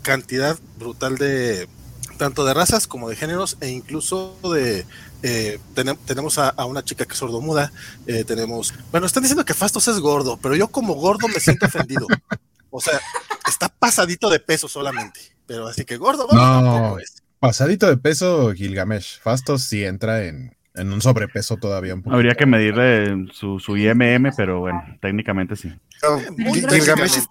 cantidad 0.00 0.58
brutal 0.78 1.18
de 1.18 1.68
tanto 2.16 2.46
de 2.46 2.54
razas 2.54 2.86
como 2.86 3.10
de 3.10 3.16
géneros 3.16 3.58
e 3.60 3.68
incluso 3.68 4.38
de 4.54 4.86
eh, 5.22 5.58
tenemos 6.06 6.38
a, 6.38 6.64
una 6.64 6.82
chica 6.82 7.04
que 7.04 7.12
es 7.12 7.18
sordomuda, 7.18 7.72
eh, 8.06 8.24
tenemos, 8.24 8.74
bueno, 8.90 9.06
están 9.06 9.22
diciendo 9.22 9.44
que 9.44 9.54
Fastos 9.54 9.88
es 9.88 9.98
gordo, 9.98 10.38
pero 10.42 10.56
yo 10.56 10.68
como 10.68 10.94
gordo 10.94 11.28
me 11.28 11.40
siento 11.40 11.66
ofendido. 11.66 12.06
O 12.70 12.80
sea, 12.80 13.00
está 13.48 13.68
pasadito 13.68 14.30
de 14.30 14.38
peso 14.38 14.68
solamente, 14.68 15.20
pero 15.46 15.66
así 15.66 15.84
que 15.84 15.96
gordo, 15.96 16.28
no, 16.32 16.96
Pasadito 17.40 17.88
de 17.88 17.96
peso 17.96 18.52
Gilgamesh, 18.52 19.18
Fastos 19.20 19.62
sí 19.64 19.82
entra 19.82 20.24
en, 20.24 20.54
en 20.74 20.92
un 20.92 21.00
sobrepeso 21.00 21.56
todavía 21.56 21.94
un 21.94 22.02
poco. 22.02 22.14
Habría 22.14 22.34
que 22.34 22.46
medirle 22.46 23.26
su, 23.32 23.58
su 23.58 23.76
IMM, 23.76 24.30
pero 24.36 24.60
bueno, 24.60 24.82
técnicamente 25.00 25.56
sí. 25.56 25.72
Gilgamesh, 26.36 27.26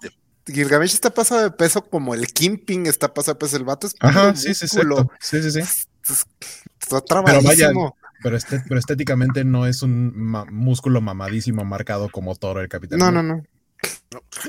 Gilgamesh 0.46 0.94
está 0.94 1.10
pasado 1.10 1.42
de 1.42 1.50
peso 1.50 1.82
como 1.82 2.14
el 2.14 2.26
Kimping 2.26 2.86
está 2.86 3.12
pasado 3.12 3.34
de 3.34 3.38
peso 3.38 3.56
el 3.56 3.64
vato. 3.64 3.86
Es 3.86 3.94
Ajá, 4.00 4.34
sí, 4.34 4.52
sí, 4.54 4.66
sí, 4.68 4.80
sí, 5.20 5.50
sí, 5.50 5.60
Está 6.96 7.00
trabajadísimo. 7.02 7.96
Pero, 8.22 8.36
pero, 8.68 8.78
estéticamente 8.78 9.44
no 9.44 9.66
es 9.66 9.82
un 9.82 10.12
músculo 10.50 11.00
mamadísimo 11.00 11.64
marcado 11.64 12.10
como 12.10 12.34
Toro 12.34 12.60
el 12.60 12.68
Capitán. 12.68 12.98
No, 12.98 13.10
no, 13.10 13.22
no. 13.22 13.42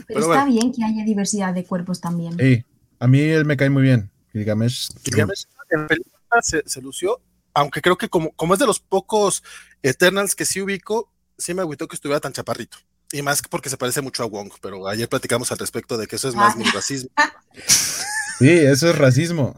Pero, 0.07 0.19
está 0.19 0.45
bien 0.45 0.73
que 0.73 0.83
haya 0.83 1.05
diversidad 1.05 1.53
de 1.53 1.63
cuerpos 1.63 2.01
también. 2.01 2.35
Sí, 2.37 2.65
a 2.99 3.07
mí 3.07 3.19
él 3.19 3.45
me 3.45 3.55
cae 3.55 3.69
muy 3.69 3.83
bien. 3.83 4.11
Gilgamesh. 4.33 4.89
Gilgamesh 5.03 5.45
en 5.69 5.87
película 5.87 6.41
se, 6.41 6.63
se, 6.65 6.81
lució, 6.81 7.21
aunque 7.53 7.81
creo 7.81 7.97
que 7.97 8.09
como, 8.09 8.31
como 8.31 8.55
es 8.55 8.59
de 8.59 8.65
los 8.65 8.81
pocos 8.81 9.41
Eternals 9.83 10.35
que 10.35 10.43
sí 10.43 10.61
ubico, 10.61 11.09
sí 11.37 11.53
me 11.53 11.61
agüitó 11.61 11.87
que 11.87 11.95
estuviera 11.95 12.19
tan 12.19 12.33
chaparrito. 12.33 12.77
Y 13.13 13.21
más 13.21 13.41
porque 13.49 13.69
se 13.69 13.77
parece 13.77 14.01
mucho 14.01 14.23
a 14.23 14.25
Wong, 14.25 14.51
pero 14.61 14.87
ayer 14.87 15.07
platicamos 15.07 15.51
al 15.51 15.59
respecto 15.59 15.97
de 15.97 16.07
que 16.07 16.15
eso 16.17 16.27
es 16.27 16.35
más 16.35 16.57
mi 16.57 16.63
racismo. 16.65 17.09
Sí, 18.41 18.49
eso 18.49 18.89
es 18.89 18.97
racismo. 18.97 19.55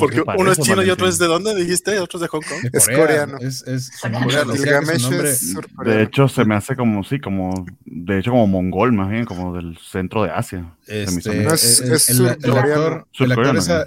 Porque 0.00 0.22
uno 0.36 0.52
es 0.52 0.58
chino 0.58 0.82
y 0.82 0.90
otro 0.90 1.06
es 1.06 1.18
de 1.18 1.26
dónde 1.26 1.54
dijiste, 1.54 2.00
otro 2.00 2.18
es 2.18 2.22
de 2.22 2.28
Hong 2.28 2.40
Kong. 2.40 2.70
Es 2.72 2.86
coreano. 2.86 3.38
Es, 3.38 3.62
es 3.66 3.90
coreano. 4.00 4.52
De 5.84 6.02
hecho, 6.02 6.28
se 6.28 6.44
me 6.44 6.54
hace 6.54 6.76
como, 6.76 7.04
sí, 7.04 7.20
como, 7.20 7.66
de 7.84 8.18
hecho, 8.18 8.30
como 8.30 8.46
mongol, 8.46 8.92
más 8.92 9.10
bien, 9.10 9.24
como 9.24 9.54
del 9.54 9.78
centro 9.78 10.22
de 10.22 10.30
Asia. 10.30 10.74
Este, 10.86 11.46
es, 11.52 12.10
el, 12.10 12.28
actor, 12.28 13.06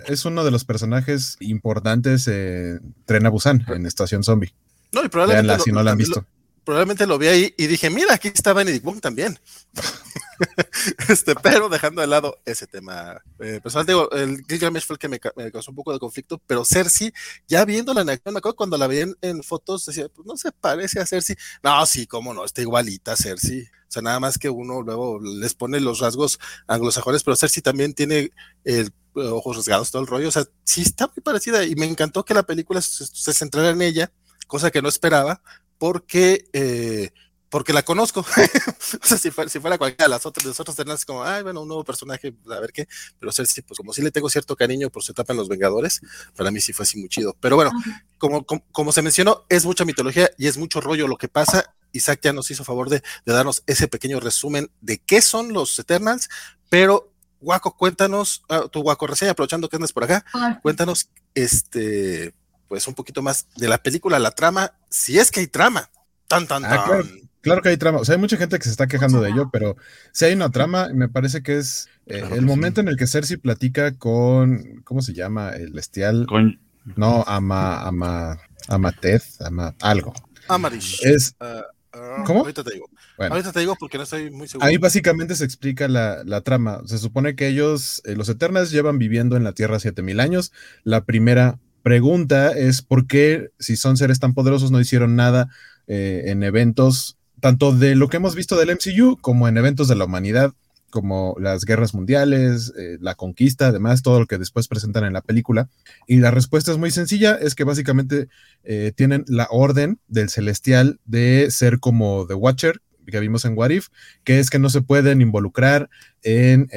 es, 0.08 0.26
uno 0.26 0.44
de 0.44 0.52
los 0.52 0.64
personajes 0.64 1.38
importantes 1.40 2.28
eh, 2.28 2.80
Tren 3.06 3.26
a 3.26 3.30
Busan 3.30 3.66
en 3.68 3.86
Estación 3.88 4.24
Zombie. 4.24 4.54
No, 4.92 5.04
y 5.04 5.10
probablemente. 5.10 5.64
si 5.64 5.72
no 5.72 5.82
la 5.82 5.92
han 5.92 5.98
visto 5.98 6.26
probablemente 6.64 7.08
lo 7.08 7.18
vi 7.18 7.28
ahí 7.28 7.54
y 7.58 7.68
dije, 7.68 7.90
mira, 7.90 8.14
aquí 8.14 8.30
está 8.30 8.54
Benedict 8.54 8.86
Wong 8.86 9.00
también. 9.00 9.40
este, 11.10 11.36
pero 11.36 11.70
dejando 11.70 12.02
de 12.02 12.08
lado 12.08 12.40
ese 12.46 12.68
tema 12.68 13.22
eh, 13.40 13.60
personal, 13.62 13.86
digo, 13.86 14.12
el 14.12 14.44
fue 14.82 14.94
el 14.96 15.00
que 15.00 15.10
me, 15.10 15.20
causó 15.20 15.72
un 15.72 15.76
poco 15.76 15.94
de 15.94 16.00
conflicto, 16.00 16.40
pero 16.46 16.66
Cersei, 16.66 17.14
ya 17.48 17.66
viéndola 17.66 18.02
en 18.02 18.10
acción, 18.10 18.34
me 18.34 18.40
acuerdo 18.40 18.56
cuando 18.56 18.78
la 18.78 18.88
vi 18.88 19.00
en, 19.22 19.44
fotos, 19.44 19.86
decía, 19.86 20.08
pues 20.10 20.26
no 20.26 20.38
se 20.38 20.52
parece 20.52 21.00
a 21.00 21.06
Cersei. 21.06 21.36
No, 21.64 21.86
sí, 21.86 22.08
cómo 22.08 22.34
no, 22.34 22.46
está 22.46 22.62
igualita 22.62 23.14
a 23.14 23.18
Cersei. 23.18 23.64
O 23.64 23.92
sea, 23.92 24.02
nada 24.02 24.20
más 24.20 24.38
que 24.38 24.50
uno 24.50 24.82
luego 24.82 25.20
les 25.20 25.54
pone 25.54 25.80
los 25.80 26.00
rasgos 26.00 26.40
anglosajones, 26.68 27.24
pero 27.24 27.36
Cersei 27.36 27.62
también 27.62 27.94
tiene 27.94 28.32
el 28.64 28.94
eh, 29.16 29.28
ojos 29.28 29.58
rasgados, 29.58 29.92
todo 29.92 30.02
el 30.02 30.08
rollo. 30.08 30.30
O 30.30 30.32
sea, 30.32 30.46
sí 30.64 30.82
está 30.82 31.08
muy 31.08 31.22
parecida 31.22 31.66
y 31.66 31.76
me 31.76 31.86
encantó 31.86 32.24
que 32.24 32.34
la 32.34 32.44
película 32.44 32.82
se, 32.82 33.06
se 33.06 33.34
centrara 33.34 33.72
en 33.72 33.82
ella, 33.82 34.12
cosa 34.48 34.72
que 34.72 34.82
no 34.82 34.88
esperaba, 34.88 35.42
porque, 35.82 36.46
eh, 36.54 37.10
porque 37.50 37.74
la 37.74 37.82
conozco. 37.82 38.20
o 39.02 39.04
sea, 39.04 39.18
si 39.18 39.32
fuera, 39.32 39.50
si 39.50 39.60
fuera, 39.60 39.80
cualquiera 39.80 40.06
de 40.06 40.10
las 40.10 40.28
otras, 40.28 40.44
de 40.44 40.50
las 40.50 40.60
otras 40.60 41.06
como, 41.06 41.24
ay, 41.24 41.42
bueno, 41.42 41.64
un 41.64 41.70
nuevo 41.70 41.84
personaje, 41.84 42.36
a 42.52 42.60
ver 42.60 42.72
qué. 42.72 42.88
Pero 43.20 43.32
Cersei, 43.32 43.64
pues 43.64 43.80
como 43.80 43.92
sí 43.92 44.04
le 44.04 44.12
tengo 44.12 44.30
cierto 44.30 44.56
cariño 44.56 44.92
por 44.92 45.02
su 45.02 45.12
etapa 45.12 45.34
en 45.34 45.38
Los 45.38 45.50
Vengadores, 45.50 46.00
para 46.36 46.52
mí 46.52 46.62
sí 46.62 46.72
fue 46.72 46.84
así 46.84 47.00
muy 47.00 47.10
chido. 47.10 47.36
Pero 47.40 47.56
bueno, 47.56 47.72
como, 48.20 48.46
como, 48.46 48.92
se 48.92 49.02
mencionó, 49.02 49.44
es 49.50 49.66
mucha 49.66 49.84
mitología 49.84 50.30
y 50.38 50.46
es 50.46 50.56
mucho 50.56 50.82
rollo 50.82 51.08
lo 51.08 51.18
que 51.18 51.30
pasa. 51.30 51.74
Isaac 51.94 52.20
ya 52.22 52.32
nos 52.32 52.52
hizo 52.52 52.64
favor 52.64 52.88
de, 52.88 53.02
de 53.26 53.34
darnos 53.34 53.64
ese 53.66 53.88
pequeño 53.88 54.20
resumen 54.20 54.70
de 54.82 55.00
qué 55.00 55.24
son 55.24 55.52
los 55.52 55.80
Eternals, 55.80 56.30
pero 56.70 57.12
Guaco, 57.40 57.76
cuéntanos, 57.76 58.44
ah, 58.50 58.68
tu 58.72 58.84
Guaco 58.84 59.08
reseña, 59.08 59.32
aprovechando 59.32 59.68
que 59.68 59.78
andas 59.78 59.94
por 59.94 60.04
acá, 60.04 60.24
cuéntanos, 60.62 61.10
este, 61.34 62.36
pues 62.72 62.88
un 62.88 62.94
poquito 62.94 63.22
más 63.22 63.48
de 63.58 63.68
la 63.68 63.84
película, 63.84 64.18
la 64.18 64.32
trama, 64.32 64.72
si 64.88 65.20
es 65.20 65.30
que 65.30 65.42
hay 65.42 65.48
trama. 65.48 65.90
Tan, 66.30 66.48
tan, 66.48 66.64
ah, 66.64 67.02
Claro, 67.42 67.62
que 67.62 67.68
hay 67.68 67.76
trama. 67.76 68.00
O 68.00 68.06
sea, 68.06 68.16
hay 68.16 68.22
mucha 68.22 68.38
gente 68.38 68.58
que 68.58 68.64
se 68.64 68.70
está 68.70 68.88
quejando 68.88 69.20
de 69.20 69.30
ello, 69.30 69.50
pero 69.52 69.76
si 70.14 70.24
hay 70.24 70.34
una 70.36 70.52
trama, 70.52 70.88
me 70.94 71.10
parece 71.10 71.44
que 71.44 71.58
es 71.58 71.90
eh, 72.06 72.24
el 72.32 72.44
momento 72.44 72.80
en 72.80 72.88
el 72.88 72.96
que 72.96 73.08
Cersei 73.08 73.36
platica 73.36 73.98
con, 73.98 74.84
¿cómo 74.86 75.02
se 75.02 75.12
llama? 75.12 75.50
El 75.50 75.74
bestial. 75.74 76.26
Con... 76.30 76.62
No, 76.96 77.26
ama, 77.28 77.82
ama, 77.86 78.40
ama 78.70 78.94
Ted, 78.94 79.22
ama 79.42 79.76
algo. 79.82 80.14
Amarish. 80.48 81.02
Es... 81.04 81.36
Ah, 81.42 81.64
ah, 81.92 82.24
¿Cómo? 82.26 82.40
Ahorita 82.40 82.64
te 82.64 82.72
digo. 82.72 82.90
Ahorita 83.18 83.52
te 83.52 83.60
digo 83.60 83.76
porque 83.78 83.98
no 83.98 84.06
estoy 84.06 84.32
muy 84.32 84.48
seguro. 84.48 84.66
Ahí 84.66 84.78
básicamente 84.78 85.36
se 85.36 85.44
explica 85.44 85.90
la, 85.90 86.24
la 86.24 86.40
trama. 86.40 86.84
Se 86.86 86.98
supone 87.00 87.36
que 87.36 87.50
ellos, 87.50 88.02
eh, 88.06 88.16
los 88.16 88.30
Eternas, 88.30 88.72
llevan 88.72 88.98
viviendo 88.98 89.36
en 89.36 89.44
la 89.44 89.52
Tierra 89.52 89.78
7000 89.78 90.22
años. 90.22 90.54
La 90.86 91.04
primera 91.04 91.60
pregunta 91.82 92.52
es 92.52 92.82
por 92.82 93.08
qué, 93.08 93.50
si 93.60 93.76
son 93.76 93.98
seres 93.98 94.20
tan 94.20 94.34
poderosos, 94.34 94.72
no 94.72 94.80
hicieron 94.80 95.16
nada 95.16 95.50
eh, 95.88 96.24
en 96.28 96.44
eventos, 96.44 97.18
tanto 97.40 97.74
de 97.74 97.96
lo 97.96 98.08
que 98.08 98.18
hemos 98.18 98.36
visto 98.36 98.56
del 98.58 98.72
MCU 98.72 99.18
como 99.20 99.48
en 99.48 99.58
eventos 99.58 99.88
de 99.88 99.96
la 99.96 100.06
humanidad, 100.06 100.54
como 100.90 101.36
las 101.40 101.64
guerras 101.66 101.94
mundiales, 101.94 102.74
eh, 102.78 102.98
la 103.00 103.16
conquista, 103.16 103.68
además, 103.68 104.02
todo 104.02 104.20
lo 104.20 104.28
que 104.28 104.38
después 104.38 104.68
presentan 104.68 105.06
en 105.06 105.14
la 105.14 105.22
película. 105.22 105.70
Y 106.06 106.18
la 106.18 106.32
respuesta 106.32 106.72
es 106.72 106.78
muy 106.78 106.92
sencilla, 106.92 107.36
es 107.36 107.56
que 107.56 107.64
básicamente 107.64 108.28
eh, 108.64 108.92
tienen 108.96 109.24
la 109.28 109.48
orden 109.50 110.00
del 110.08 110.30
celestial 110.30 111.00
de 111.06 111.48
ser 111.50 111.80
como 111.80 112.26
The 112.28 112.36
Watcher, 112.36 112.82
que 113.08 113.20
vimos 113.20 113.46
en 113.46 113.58
What 113.58 113.72
If, 113.72 113.88
que 114.24 114.40
es 114.40 114.50
que 114.50 114.60
no 114.60 114.70
se 114.70 114.82
pueden 114.82 115.22
involucrar 115.22 115.90
en 116.24 116.70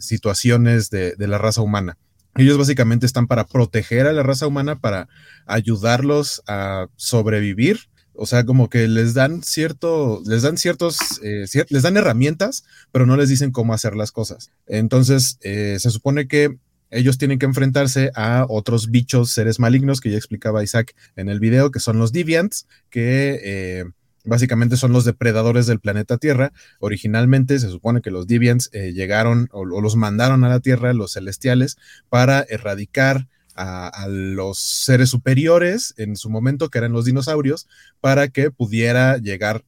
situaciones 0.00 0.90
de, 0.90 1.14
de 1.14 1.28
la 1.28 1.38
raza 1.38 1.60
humana. 1.60 1.96
Ellos 2.36 2.58
básicamente 2.58 3.06
están 3.06 3.26
para 3.26 3.46
proteger 3.46 4.06
a 4.06 4.12
la 4.12 4.22
raza 4.22 4.46
humana, 4.46 4.78
para 4.78 5.08
ayudarlos 5.46 6.42
a 6.46 6.88
sobrevivir. 6.96 7.88
O 8.12 8.26
sea, 8.26 8.44
como 8.44 8.70
que 8.70 8.88
les 8.88 9.14
dan 9.14 9.42
cierto, 9.42 10.22
les 10.24 10.42
dan 10.42 10.56
ciertos, 10.56 10.98
eh, 11.22 11.44
les 11.68 11.82
dan 11.82 11.96
herramientas, 11.96 12.64
pero 12.90 13.04
no 13.04 13.16
les 13.16 13.28
dicen 13.28 13.50
cómo 13.50 13.74
hacer 13.74 13.94
las 13.94 14.10
cosas. 14.10 14.50
Entonces, 14.66 15.38
eh, 15.42 15.76
se 15.78 15.90
supone 15.90 16.26
que 16.26 16.56
ellos 16.90 17.18
tienen 17.18 17.38
que 17.38 17.46
enfrentarse 17.46 18.10
a 18.14 18.46
otros 18.48 18.90
bichos, 18.90 19.30
seres 19.30 19.58
malignos, 19.58 20.00
que 20.00 20.10
ya 20.10 20.16
explicaba 20.16 20.62
Isaac 20.62 20.94
en 21.16 21.28
el 21.28 21.40
video, 21.40 21.70
que 21.70 21.80
son 21.80 21.98
los 21.98 22.12
Deviants, 22.12 22.66
que 22.90 23.40
eh, 23.42 23.84
básicamente 24.26 24.76
son 24.76 24.92
los 24.92 25.04
depredadores 25.04 25.66
del 25.66 25.80
planeta 25.80 26.18
Tierra. 26.18 26.52
Originalmente 26.80 27.58
se 27.58 27.70
supone 27.70 28.02
que 28.02 28.10
los 28.10 28.26
Deviants 28.26 28.70
eh, 28.72 28.92
llegaron 28.92 29.48
o, 29.52 29.64
los 29.64 29.96
mandaron 29.96 30.44
a 30.44 30.48
la 30.48 30.60
Tierra, 30.60 30.92
los 30.92 31.12
celestiales, 31.12 31.76
para 32.08 32.44
erradicar 32.48 33.28
a, 33.58 34.06
los 34.08 34.58
seres 34.58 35.08
superiores 35.08 35.94
en 35.96 36.16
su 36.16 36.28
momento, 36.28 36.68
que 36.68 36.76
eran 36.76 36.92
los 36.92 37.06
dinosaurios, 37.06 37.66
para 38.02 38.28
que 38.28 38.50
pudiera 38.50 39.16
llegar 39.16 39.64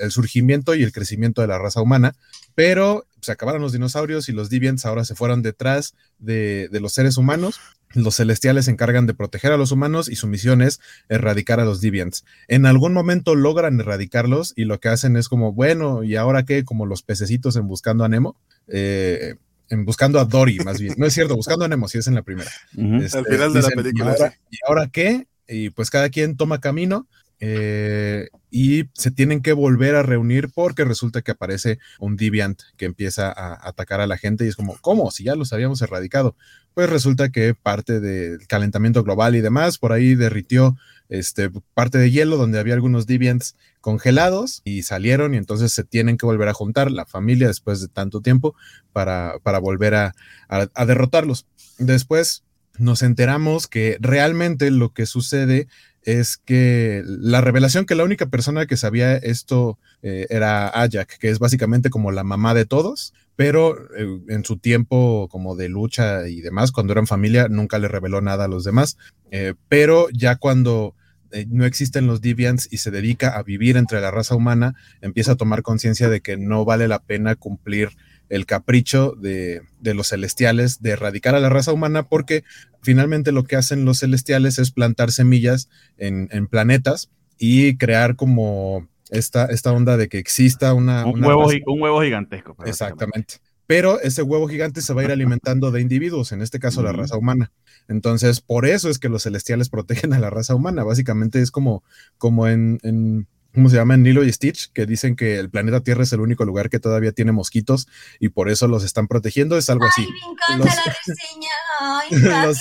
el 0.00 0.10
surgimiento 0.10 0.74
y 0.74 0.82
el 0.82 0.90
crecimiento 0.90 1.40
de 1.40 1.46
la 1.46 1.58
raza 1.58 1.80
humana. 1.80 2.16
Pero 2.56 3.06
se 3.20 3.30
acabaron 3.30 3.62
los 3.62 3.72
dinosaurios 3.72 4.28
y 4.28 4.32
los 4.32 4.50
Deviants 4.50 4.84
ahora 4.84 5.04
se 5.04 5.14
fueron 5.14 5.42
detrás 5.42 5.94
de, 6.18 6.68
de 6.72 6.80
los 6.80 6.92
seres 6.94 7.16
humanos 7.16 7.60
los 7.94 8.16
celestiales 8.16 8.66
se 8.66 8.70
encargan 8.70 9.06
de 9.06 9.14
proteger 9.14 9.52
a 9.52 9.56
los 9.56 9.72
humanos 9.72 10.08
y 10.08 10.16
su 10.16 10.26
misión 10.26 10.62
es 10.62 10.80
erradicar 11.08 11.60
a 11.60 11.64
los 11.64 11.80
deviants. 11.80 12.24
En 12.48 12.66
algún 12.66 12.92
momento 12.92 13.34
logran 13.34 13.80
erradicarlos 13.80 14.52
y 14.56 14.64
lo 14.64 14.80
que 14.80 14.88
hacen 14.88 15.16
es 15.16 15.28
como, 15.28 15.52
bueno, 15.52 16.02
¿y 16.04 16.16
ahora 16.16 16.44
qué? 16.44 16.64
Como 16.64 16.86
los 16.86 17.02
pececitos 17.02 17.56
en 17.56 17.68
Buscando 17.68 18.04
a 18.04 18.08
Nemo. 18.08 18.36
Eh, 18.68 19.36
en 19.68 19.84
Buscando 19.84 20.20
a 20.20 20.24
Dory, 20.24 20.58
más 20.60 20.80
bien. 20.80 20.94
No 20.96 21.06
es 21.06 21.14
cierto, 21.14 21.34
Buscando 21.34 21.64
a 21.64 21.68
Nemo, 21.68 21.88
si 21.88 21.98
es 21.98 22.06
en 22.06 22.14
la 22.14 22.22
primera. 22.22 22.50
Este, 22.76 23.18
Al 23.18 23.24
final 23.24 23.52
de 23.52 23.62
la 23.62 23.68
película. 23.70 24.34
¿y 24.50 24.58
ahora, 24.66 24.88
qué? 24.88 25.26
Y 25.48 25.70
pues 25.70 25.90
cada 25.90 26.10
quien 26.10 26.36
toma 26.36 26.60
camino. 26.60 27.08
Eh, 27.44 28.28
y 28.52 28.84
se 28.92 29.10
tienen 29.10 29.42
que 29.42 29.52
volver 29.52 29.96
a 29.96 30.04
reunir 30.04 30.50
porque 30.54 30.84
resulta 30.84 31.22
que 31.22 31.32
aparece 31.32 31.80
un 31.98 32.16
Deviant 32.16 32.60
que 32.76 32.84
empieza 32.84 33.32
a 33.32 33.66
atacar 33.68 34.00
a 34.00 34.06
la 34.06 34.16
gente 34.16 34.44
y 34.44 34.48
es 34.48 34.54
como, 34.54 34.78
¿cómo? 34.80 35.10
Si 35.10 35.24
ya 35.24 35.34
los 35.34 35.52
habíamos 35.52 35.82
erradicado 35.82 36.36
pues 36.74 36.88
resulta 36.88 37.30
que 37.30 37.54
parte 37.54 38.00
del 38.00 38.46
calentamiento 38.46 39.02
global 39.02 39.34
y 39.34 39.40
demás, 39.40 39.78
por 39.78 39.92
ahí 39.92 40.14
derritió 40.14 40.76
este, 41.08 41.50
parte 41.74 41.98
de 41.98 42.10
hielo 42.10 42.36
donde 42.36 42.58
había 42.58 42.74
algunos 42.74 43.06
deviants 43.06 43.56
congelados 43.80 44.62
y 44.64 44.82
salieron 44.82 45.34
y 45.34 45.36
entonces 45.36 45.72
se 45.72 45.84
tienen 45.84 46.16
que 46.16 46.26
volver 46.26 46.48
a 46.48 46.54
juntar 46.54 46.90
la 46.90 47.04
familia 47.04 47.48
después 47.48 47.80
de 47.80 47.88
tanto 47.88 48.20
tiempo 48.20 48.54
para, 48.92 49.34
para 49.42 49.58
volver 49.58 49.94
a, 49.94 50.14
a 50.48 50.86
derrotarlos. 50.86 51.46
Después 51.78 52.44
nos 52.78 53.02
enteramos 53.02 53.66
que 53.66 53.98
realmente 54.00 54.70
lo 54.70 54.94
que 54.94 55.06
sucede 55.06 55.68
es 56.02 56.36
que 56.36 57.02
la 57.06 57.40
revelación 57.40 57.86
que 57.86 57.94
la 57.94 58.04
única 58.04 58.26
persona 58.26 58.66
que 58.66 58.76
sabía 58.76 59.16
esto 59.16 59.78
eh, 60.02 60.26
era 60.30 60.68
Ajak, 60.68 61.18
que 61.18 61.30
es 61.30 61.38
básicamente 61.38 61.90
como 61.90 62.10
la 62.10 62.24
mamá 62.24 62.54
de 62.54 62.64
todos, 62.64 63.14
pero 63.36 63.76
eh, 63.94 64.20
en 64.28 64.44
su 64.44 64.58
tiempo 64.58 65.28
como 65.30 65.56
de 65.56 65.68
lucha 65.68 66.28
y 66.28 66.40
demás, 66.40 66.72
cuando 66.72 66.92
eran 66.92 67.06
familia, 67.06 67.48
nunca 67.48 67.78
le 67.78 67.88
reveló 67.88 68.20
nada 68.20 68.44
a 68.44 68.48
los 68.48 68.64
demás, 68.64 68.98
eh, 69.30 69.54
pero 69.68 70.08
ya 70.10 70.36
cuando 70.36 70.94
eh, 71.32 71.46
no 71.48 71.64
existen 71.64 72.06
los 72.06 72.20
deviants 72.20 72.68
y 72.70 72.78
se 72.78 72.90
dedica 72.90 73.36
a 73.36 73.42
vivir 73.42 73.76
entre 73.76 74.00
la 74.00 74.10
raza 74.10 74.34
humana, 74.34 74.74
empieza 75.00 75.32
a 75.32 75.36
tomar 75.36 75.62
conciencia 75.62 76.08
de 76.08 76.20
que 76.20 76.36
no 76.36 76.64
vale 76.64 76.88
la 76.88 77.02
pena 77.02 77.34
cumplir 77.34 77.90
el 78.28 78.46
capricho 78.46 79.12
de, 79.12 79.62
los 79.82 80.08
celestiales 80.08 80.80
de 80.80 80.90
erradicar 80.90 81.34
a 81.34 81.40
la 81.40 81.50
raza 81.50 81.72
humana 81.72 82.04
porque 82.04 82.44
finalmente 82.80 83.30
lo 83.30 83.44
que 83.44 83.56
hacen 83.56 83.84
los 83.84 84.00
celestiales 84.00 84.58
es 84.58 84.70
plantar 84.70 85.12
semillas 85.12 85.68
en, 85.98 86.28
planetas 86.46 87.10
y 87.38 87.76
crear 87.76 88.16
como 88.16 88.88
esta, 89.12 89.46
esta 89.46 89.72
onda 89.72 89.96
de 89.96 90.08
que 90.08 90.18
exista 90.18 90.74
una... 90.74 91.06
Un, 91.06 91.24
huevo, 91.24 91.48
un 91.66 91.82
huevo 91.82 92.02
gigantesco. 92.02 92.56
Exactamente 92.64 93.40
pero 93.72 94.00
ese 94.00 94.20
huevo 94.20 94.48
gigante 94.48 94.82
se 94.82 94.92
va 94.92 95.00
a 95.00 95.04
ir 95.04 95.12
alimentando 95.12 95.70
de 95.70 95.80
individuos, 95.80 96.32
en 96.32 96.42
este 96.42 96.58
caso 96.58 96.82
la 96.82 96.92
raza 96.92 97.16
humana. 97.16 97.52
Entonces, 97.88 98.42
por 98.42 98.66
eso 98.66 98.90
es 98.90 98.98
que 98.98 99.08
los 99.08 99.22
celestiales 99.22 99.70
protegen 99.70 100.12
a 100.12 100.18
la 100.18 100.28
raza 100.28 100.54
humana. 100.54 100.84
Básicamente 100.84 101.40
es 101.40 101.50
como, 101.50 101.82
como 102.18 102.48
en, 102.48 102.80
en 102.82 103.28
¿cómo 103.54 103.70
se 103.70 103.76
llama? 103.76 103.94
En 103.94 104.02
Nilo 104.02 104.24
y 104.24 104.32
Stitch, 104.32 104.70
que 104.72 104.84
dicen 104.84 105.16
que 105.16 105.38
el 105.38 105.48
planeta 105.48 105.80
Tierra 105.80 106.02
es 106.02 106.12
el 106.12 106.20
único 106.20 106.44
lugar 106.44 106.68
que 106.68 106.80
todavía 106.80 107.12
tiene 107.12 107.32
mosquitos 107.32 107.88
y 108.20 108.28
por 108.28 108.50
eso 108.50 108.68
los 108.68 108.84
están 108.84 109.08
protegiendo. 109.08 109.56
Es 109.56 109.70
algo 109.70 109.86
así. 109.86 110.02
Me 110.02 110.58
encanta 110.58 110.82
la 110.84 110.94
reseña. 111.06 111.50
Ay, 111.80 112.54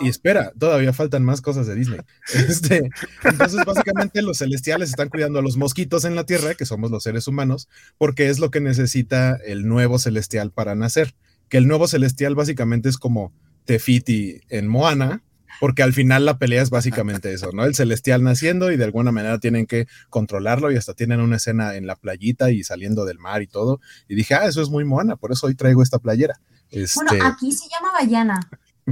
y 0.00 0.08
espera, 0.08 0.52
todavía 0.58 0.92
faltan 0.92 1.24
más 1.24 1.40
cosas 1.40 1.66
de 1.66 1.74
Disney. 1.74 2.00
Este, 2.34 2.90
entonces, 3.24 3.64
básicamente, 3.64 4.22
los 4.22 4.38
celestiales 4.38 4.90
están 4.90 5.08
cuidando 5.08 5.38
a 5.38 5.42
los 5.42 5.56
mosquitos 5.56 6.04
en 6.04 6.14
la 6.14 6.24
Tierra, 6.24 6.54
que 6.54 6.66
somos 6.66 6.90
los 6.90 7.02
seres 7.02 7.26
humanos, 7.28 7.68
porque 7.98 8.28
es 8.28 8.38
lo 8.38 8.50
que 8.50 8.60
necesita 8.60 9.36
el 9.44 9.66
nuevo 9.66 9.98
celestial 9.98 10.52
para 10.52 10.74
nacer. 10.74 11.14
Que 11.48 11.58
el 11.58 11.66
nuevo 11.66 11.88
celestial 11.88 12.34
básicamente 12.34 12.88
es 12.88 12.96
como 12.96 13.32
Tefiti 13.64 14.40
en 14.48 14.68
Moana, 14.68 15.22
porque 15.58 15.82
al 15.82 15.92
final 15.92 16.24
la 16.24 16.38
pelea 16.38 16.62
es 16.62 16.70
básicamente 16.70 17.32
eso, 17.32 17.50
¿no? 17.52 17.64
El 17.64 17.74
celestial 17.74 18.22
naciendo 18.22 18.70
y 18.70 18.76
de 18.76 18.84
alguna 18.84 19.12
manera 19.12 19.38
tienen 19.38 19.66
que 19.66 19.86
controlarlo 20.08 20.70
y 20.70 20.76
hasta 20.76 20.94
tienen 20.94 21.20
una 21.20 21.36
escena 21.36 21.74
en 21.74 21.86
la 21.86 21.96
playita 21.96 22.50
y 22.50 22.62
saliendo 22.64 23.04
del 23.04 23.18
mar 23.18 23.42
y 23.42 23.46
todo. 23.46 23.80
Y 24.08 24.14
dije, 24.14 24.34
ah, 24.34 24.46
eso 24.46 24.62
es 24.62 24.70
muy 24.70 24.84
Moana, 24.84 25.16
por 25.16 25.32
eso 25.32 25.46
hoy 25.46 25.54
traigo 25.54 25.82
esta 25.82 25.98
playera. 25.98 26.40
Bueno, 26.72 26.84
este 26.84 27.20
aquí 27.20 27.50
se 27.50 27.68
llama 27.68 27.92
Bayana 27.92 28.40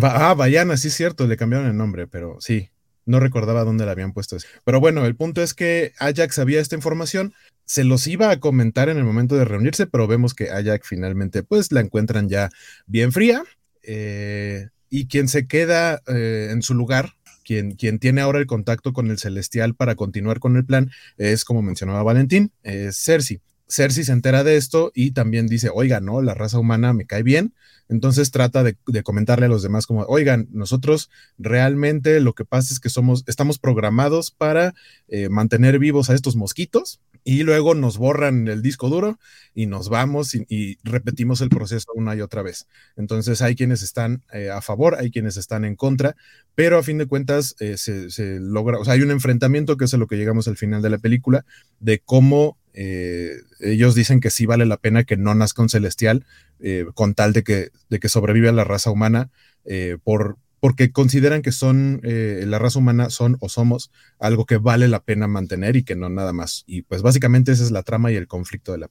ah, 0.02 0.34
Bayana, 0.34 0.76
sí 0.76 0.88
es 0.88 0.94
cierto, 0.94 1.26
le 1.26 1.36
cambiaron 1.36 1.68
el 1.68 1.76
nombre, 1.76 2.06
pero 2.06 2.36
sí, 2.40 2.70
no 3.06 3.20
recordaba 3.20 3.64
dónde 3.64 3.84
le 3.84 3.90
habían 3.90 4.12
puesto. 4.12 4.36
Pero 4.64 4.80
bueno, 4.80 5.06
el 5.06 5.16
punto 5.16 5.42
es 5.42 5.54
que 5.54 5.92
Ajax 5.98 6.34
sabía 6.34 6.60
esta 6.60 6.76
información, 6.76 7.34
se 7.64 7.84
los 7.84 8.06
iba 8.06 8.30
a 8.30 8.40
comentar 8.40 8.88
en 8.88 8.98
el 8.98 9.04
momento 9.04 9.36
de 9.36 9.44
reunirse, 9.44 9.86
pero 9.86 10.06
vemos 10.06 10.34
que 10.34 10.50
Ajax 10.50 10.86
finalmente 10.88 11.42
pues 11.42 11.72
la 11.72 11.80
encuentran 11.80 12.28
ya 12.28 12.50
bien 12.86 13.12
fría. 13.12 13.42
Eh, 13.82 14.68
y 14.90 15.06
quien 15.06 15.28
se 15.28 15.46
queda 15.46 16.02
eh, 16.06 16.48
en 16.50 16.62
su 16.62 16.74
lugar, 16.74 17.14
quien, 17.44 17.72
quien, 17.72 17.98
tiene 17.98 18.20
ahora 18.20 18.38
el 18.38 18.46
contacto 18.46 18.92
con 18.92 19.10
el 19.10 19.18
celestial 19.18 19.74
para 19.74 19.94
continuar 19.94 20.40
con 20.40 20.56
el 20.56 20.64
plan, 20.64 20.90
es 21.16 21.44
como 21.44 21.62
mencionaba 21.62 22.02
Valentín, 22.02 22.52
es 22.62 22.98
Cersei. 22.98 23.40
Cersei 23.68 24.04
se 24.04 24.12
entera 24.12 24.44
de 24.44 24.56
esto 24.56 24.92
y 24.94 25.10
también 25.12 25.46
dice, 25.46 25.70
oiga, 25.72 26.00
no, 26.00 26.22
la 26.22 26.34
raza 26.34 26.58
humana 26.58 26.92
me 26.92 27.06
cae 27.06 27.22
bien. 27.22 27.54
Entonces 27.88 28.30
trata 28.30 28.62
de, 28.62 28.76
comentarle 29.02 29.46
a 29.46 29.48
los 29.48 29.62
demás 29.62 29.86
como, 29.86 30.02
oigan, 30.02 30.48
nosotros 30.52 31.10
realmente 31.38 32.20
lo 32.20 32.34
que 32.34 32.44
pasa 32.44 32.72
es 32.72 32.80
que 32.80 32.90
somos, 32.90 33.24
estamos 33.26 33.58
programados 33.58 34.30
para 34.30 34.74
eh, 35.08 35.28
mantener 35.30 35.78
vivos 35.78 36.10
a 36.10 36.14
estos 36.14 36.36
mosquitos 36.36 37.00
y 37.24 37.42
luego 37.42 37.74
nos 37.74 37.98
borran 37.98 38.46
el 38.48 38.62
disco 38.62 38.88
duro 38.88 39.18
y 39.54 39.66
nos 39.66 39.88
vamos 39.88 40.34
y, 40.34 40.78
repetimos 40.84 41.40
el 41.40 41.48
proceso 41.48 41.92
una 41.94 42.14
y 42.14 42.20
otra 42.20 42.42
vez. 42.42 42.68
Entonces 42.96 43.42
hay 43.42 43.54
quienes 43.54 43.82
están 43.82 44.22
eh, 44.32 44.50
a 44.50 44.60
favor, 44.60 44.94
hay 44.94 45.10
quienes 45.10 45.36
están 45.36 45.64
en 45.64 45.74
contra, 45.74 46.14
pero 46.54 46.78
a 46.78 46.82
fin 46.82 46.98
de 46.98 47.06
cuentas 47.06 47.56
eh, 47.58 47.76
se, 47.76 48.10
se, 48.10 48.38
logra, 48.38 48.78
o 48.78 48.84
sea, 48.84 48.94
hay 48.94 49.02
un 49.02 49.10
enfrentamiento 49.10 49.76
que 49.76 49.86
es 49.86 49.94
a 49.94 49.98
lo 49.98 50.06
que 50.06 50.16
llegamos 50.16 50.46
al 50.46 50.56
final 50.56 50.82
de 50.82 50.90
la 50.90 50.98
película, 50.98 51.44
de 51.80 52.00
cómo 52.00 52.58
eh, 52.80 53.40
ellos 53.58 53.96
dicen 53.96 54.20
que 54.20 54.30
sí 54.30 54.46
vale 54.46 54.64
la 54.64 54.76
pena 54.76 55.02
que 55.02 55.16
no 55.16 55.34
nazca 55.34 55.62
un 55.62 55.68
celestial 55.68 56.24
eh, 56.60 56.86
con 56.94 57.14
tal 57.14 57.32
de 57.32 57.42
que, 57.42 57.70
de 57.90 57.98
que 57.98 58.08
sobrevive 58.08 58.48
a 58.48 58.52
la 58.52 58.62
raza 58.62 58.92
humana 58.92 59.30
eh, 59.64 59.98
por, 60.04 60.36
porque 60.60 60.92
consideran 60.92 61.42
que 61.42 61.50
son, 61.50 62.00
la 62.02 62.58
raza 62.60 62.78
humana 62.78 63.10
son 63.10 63.36
o 63.40 63.48
somos 63.48 63.90
algo 64.20 64.44
que 64.44 64.58
vale 64.58 64.86
la 64.86 65.00
pena 65.00 65.26
mantener 65.26 65.74
y 65.74 65.82
que 65.82 65.96
no 65.96 66.08
nada 66.08 66.32
más. 66.32 66.62
Y 66.68 66.82
pues 66.82 67.02
básicamente 67.02 67.50
esa 67.50 67.64
es 67.64 67.72
la 67.72 67.82
trama 67.82 68.12
y 68.12 68.16
el 68.16 68.28
conflicto 68.28 68.70
de 68.70 68.78
la 68.78 68.90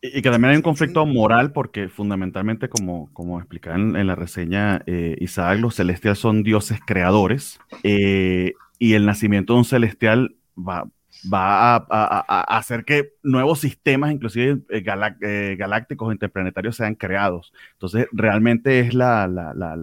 y, 0.00 0.18
y, 0.18 0.22
que 0.22 0.30
también 0.30 0.50
hay 0.52 0.56
un 0.56 0.62
conflicto 0.62 1.04
moral 1.04 1.52
porque 1.52 1.88
fundamentalmente, 1.88 2.68
como, 2.68 3.12
como 3.12 3.38
explicaba 3.40 3.76
en, 3.76 4.06
la 4.06 4.14
reseña 4.14 4.84
Isaac, 4.86 5.58
los 5.58 5.74
celestiales 5.74 6.18
son 6.18 6.44
dioses 6.44 6.78
creadores 6.86 7.58
y 7.82 8.94
el 8.94 9.06
nacimiento 9.06 9.54
de 9.54 9.58
un 9.60 9.64
celestial 9.64 10.36
va, 10.56 10.88
va 11.32 11.76
a, 11.76 12.56
hacer 12.56 12.84
que 12.84 13.12
nuevos 13.22 13.60
sistemas, 13.60 14.12
inclusive 14.12 14.62
eh, 14.70 14.84
eh, 15.22 15.56
galácticos, 15.58 16.12
interplanetarios, 16.12 16.76
sean 16.76 16.94
creados. 16.94 17.52
Entonces, 17.72 18.06
realmente 18.12 18.80
es 18.80 18.94
la, 18.94 19.24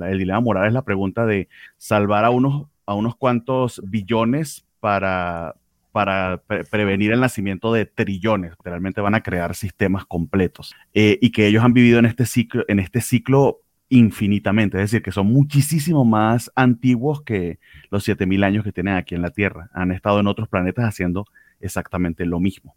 el 0.09 0.17
dilema 0.17 0.39
moral, 0.39 0.67
es 0.67 0.73
la 0.73 0.83
pregunta 0.83 1.25
de 1.25 1.47
salvar 1.77 2.25
a 2.25 2.29
unos, 2.29 2.67
a 2.85 2.93
unos 2.93 3.15
cuantos 3.15 3.81
billones 3.85 4.65
para, 4.79 5.55
para 5.91 6.41
prevenir 6.71 7.11
el 7.11 7.21
nacimiento 7.21 7.73
de 7.73 7.85
trillones. 7.85 8.53
Realmente 8.63 9.01
van 9.01 9.15
a 9.15 9.23
crear 9.23 9.55
sistemas 9.55 10.05
completos. 10.05 10.75
Eh, 10.93 11.17
y 11.21 11.31
que 11.31 11.47
ellos 11.47 11.63
han 11.63 11.73
vivido 11.73 11.99
en 11.99 12.05
este 12.05 12.25
ciclo, 12.25 12.63
en 12.67 12.79
este 12.79 13.01
ciclo 13.01 13.61
infinitamente, 13.89 14.77
es 14.77 14.91
decir, 14.91 15.01
que 15.01 15.11
son 15.11 15.27
muchísimo 15.27 16.05
más 16.05 16.51
antiguos 16.55 17.23
que 17.23 17.59
los 17.89 18.03
7000 18.03 18.43
años 18.43 18.63
que 18.63 18.71
tienen 18.71 18.95
aquí 18.95 19.15
en 19.15 19.21
la 19.21 19.31
Tierra. 19.31 19.69
Han 19.73 19.91
estado 19.91 20.19
en 20.19 20.27
otros 20.27 20.47
planetas 20.47 20.85
haciendo 20.85 21.25
exactamente 21.59 22.25
lo 22.25 22.39
mismo. 22.39 22.75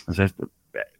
Entonces, 0.00 0.34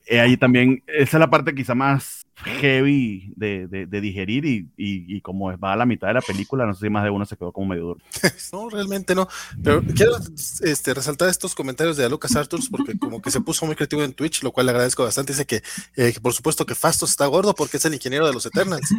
eh, 0.06 0.20
ahí 0.20 0.36
también, 0.36 0.82
esa 0.86 1.16
es 1.16 1.20
la 1.20 1.30
parte 1.30 1.54
quizá 1.54 1.74
más 1.74 2.26
heavy 2.44 3.32
de, 3.36 3.66
de, 3.66 4.00
digerir 4.00 4.44
y, 4.44 4.68
y, 4.76 5.20
como 5.20 5.56
va 5.58 5.72
a 5.72 5.76
la 5.76 5.86
mitad 5.86 6.08
de 6.08 6.14
la 6.14 6.20
película, 6.20 6.66
no 6.66 6.74
sé 6.74 6.86
si 6.86 6.90
más 6.90 7.04
de 7.04 7.10
uno 7.10 7.24
se 7.24 7.36
quedó 7.36 7.52
como 7.52 7.68
medio 7.68 7.84
duro. 7.84 8.00
No, 8.52 8.68
realmente 8.68 9.14
no. 9.14 9.28
Pero 9.62 9.82
quiero 9.94 10.16
este, 10.62 10.92
resaltar 10.92 11.28
estos 11.28 11.54
comentarios 11.54 11.96
de 11.96 12.08
Lucas 12.08 12.36
Arthurs 12.36 12.68
porque 12.68 12.98
como 12.98 13.22
que 13.22 13.30
se 13.30 13.40
puso 13.40 13.64
muy 13.64 13.74
creativo 13.74 14.02
en 14.02 14.12
Twitch, 14.12 14.42
lo 14.42 14.52
cual 14.52 14.66
le 14.66 14.72
agradezco 14.72 15.04
bastante. 15.04 15.32
Dice 15.32 15.46
que, 15.46 15.62
eh, 15.96 16.14
por 16.20 16.34
supuesto 16.34 16.66
que 16.66 16.74
Fastos 16.74 17.10
está 17.10 17.26
gordo 17.26 17.54
porque 17.54 17.78
es 17.78 17.84
el 17.84 17.94
ingeniero 17.94 18.26
de 18.26 18.32
los 18.32 18.44
Eternals. 18.44 18.94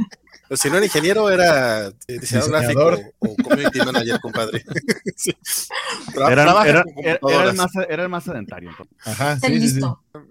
Pero 0.47 0.57
si 0.57 0.69
no 0.69 0.77
era 0.77 0.85
ingeniero, 0.85 1.29
era 1.29 1.87
eh, 1.87 2.19
diseñador, 2.19 2.51
gráfico 2.51 3.13
o, 3.19 3.35
community 3.35 3.79
manager, 3.79 4.19
compadre. 4.21 4.63
era, 6.15 6.33
era, 6.33 6.83
era, 6.97 7.19
el 7.49 7.55
más, 7.55 7.71
era, 7.89 8.03
el 8.03 8.09
más, 8.09 8.23
sedentario. 8.23 8.71
Ajá, 9.03 9.39
sí, 9.39 9.69
sí, 9.69 9.81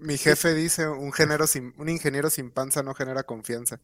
Mi 0.01 0.17
jefe 0.17 0.53
dice 0.53 0.87
un, 0.87 1.11
género 1.11 1.47
sin, 1.47 1.73
un 1.77 1.89
ingeniero 1.89 2.29
sin 2.29 2.51
panza 2.51 2.83
no 2.83 2.93
genera 3.03 3.23
confianza. 3.23 3.79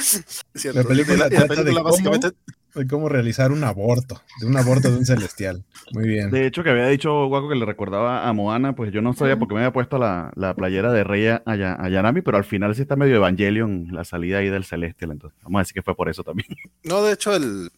la 0.74 0.84
película, 0.84 1.28
trata 1.28 1.62
de, 1.64 2.86
cómo, 2.88 3.08
realizar 3.08 3.50
un 3.52 3.64
aborto, 3.64 4.20
de 4.40 4.46
un 4.46 4.56
aborto 4.56 4.90
de 4.90 4.98
un 4.98 5.06
celestial. 5.06 5.64
Muy 5.92 6.06
bien. 6.08 6.30
De 6.30 6.46
hecho, 6.46 6.62
que 6.62 6.70
había 6.70 6.86
dicho 6.86 7.26
Guaco 7.26 7.48
que 7.48 7.56
le 7.56 7.64
recordaba 7.64 8.28
a 8.28 8.32
Moana, 8.32 8.74
pues 8.74 8.92
yo 8.92 9.02
no 9.02 9.12
sabía 9.12 9.38
porque 9.38 9.54
me 9.54 9.60
había 9.60 9.72
puesto 9.72 9.98
la, 9.98 10.54
playera 10.56 10.92
de 10.92 11.04
Rey 11.04 11.26
a, 11.26 11.42
a, 11.44 11.88
Yanami, 11.88 12.22
pero 12.22 12.36
al 12.36 12.44
final 12.44 12.74
sí 12.74 12.82
está 12.82 12.96
medio 12.96 13.16
Evangelion 13.16 13.88
la 13.90 14.04
salida 14.04 14.38
ahí 14.38 14.48
del 14.48 14.64
celestial, 14.64 15.12
entonces 15.12 15.38
vamos 15.42 15.58
a 15.58 15.62
decir 15.62 15.74
que 15.74 15.82
fue 15.82 15.96
por 15.96 16.08
eso 16.08 16.22
también. 16.22 16.48
No, 16.84 17.02
de 17.02 17.14
hecho, 17.14 17.34
el, 17.34 17.70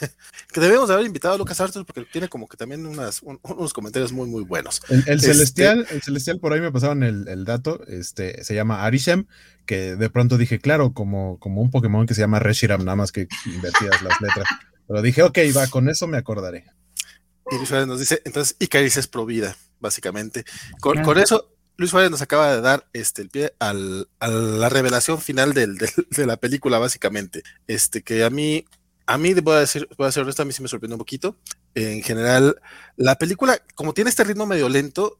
que 0.52 0.60
debemos 0.60 0.88
de 0.88 0.94
haber 0.94 1.06
invitado 1.06 1.34
a 1.34 1.38
Lucas 1.38 1.60
Arthur 1.60 1.84
porque 1.84 2.04
tiene 2.10 2.28
como 2.28 2.48
que 2.48 2.56
también 2.56 2.86
unas, 2.86 3.22
unos 3.22 3.72
comentarios 3.72 4.12
muy, 4.12 4.28
muy 4.28 4.44
buenos. 4.44 4.82
El, 4.88 5.00
este 5.00 5.18
celestial, 5.18 5.86
el 5.90 6.02
celestial 6.02 6.38
por 6.40 6.52
ahí 6.52 6.60
me 6.60 6.72
pasaban 6.72 7.02
el, 7.02 7.28
el, 7.28 7.44
dato, 7.44 7.84
este, 7.86 8.44
se 8.44 8.54
llama 8.54 8.84
Arishem, 8.84 9.26
que 9.66 9.96
de 9.96 10.10
pronto 10.10 10.38
dije, 10.38 10.58
claro, 10.58 10.92
como, 10.92 11.38
como 11.38 11.60
un 11.60 11.70
Pokémon 11.70 12.06
que 12.06 12.14
se 12.14 12.20
llama 12.20 12.38
Reshiram, 12.38 12.84
nada 12.84 12.96
más 12.96 13.12
que 13.12 13.28
invertidas 13.46 14.02
las 14.02 14.20
letras. 14.20 14.46
Pero 14.86 15.02
dije, 15.02 15.22
ok, 15.22 15.38
va, 15.56 15.66
con 15.66 15.88
eso 15.88 16.06
me 16.06 16.16
acordaré. 16.16 16.66
Y 17.50 17.56
Luis 17.56 17.68
Suárez 17.68 17.86
nos 17.86 18.00
dice, 18.00 18.22
entonces 18.24 18.56
Icaris 18.58 18.96
es 18.96 19.06
pro 19.06 19.26
vida, 19.26 19.56
básicamente. 19.80 20.44
Con, 20.80 21.02
con 21.02 21.18
eso, 21.18 21.52
Luis 21.76 21.90
Suárez 21.90 22.10
nos 22.10 22.22
acaba 22.22 22.54
de 22.54 22.60
dar 22.60 22.88
este, 22.92 23.22
el 23.22 23.28
pie 23.28 23.54
al, 23.58 24.08
a 24.18 24.28
la 24.28 24.68
revelación 24.68 25.20
final 25.20 25.54
del, 25.54 25.76
de 25.76 26.26
la 26.26 26.36
película, 26.36 26.78
básicamente. 26.78 27.42
Este, 27.66 28.02
que 28.02 28.24
a 28.24 28.30
mí 28.30 28.64
a 29.06 29.18
mí, 29.18 29.34
voy 29.34 29.54
a 29.54 29.60
decir, 29.60 29.88
voy 29.96 30.08
a 30.08 30.12
ser 30.12 30.24
honesto, 30.24 30.42
a 30.42 30.44
mí 30.44 30.52
sí 30.52 30.62
me 30.62 30.68
sorprendió 30.68 30.96
un 30.96 31.00
poquito. 31.00 31.36
En 31.74 32.02
general, 32.02 32.60
la 32.96 33.16
película, 33.16 33.62
como 33.74 33.94
tiene 33.94 34.10
este 34.10 34.24
ritmo 34.24 34.46
medio 34.46 34.68
lento, 34.68 35.18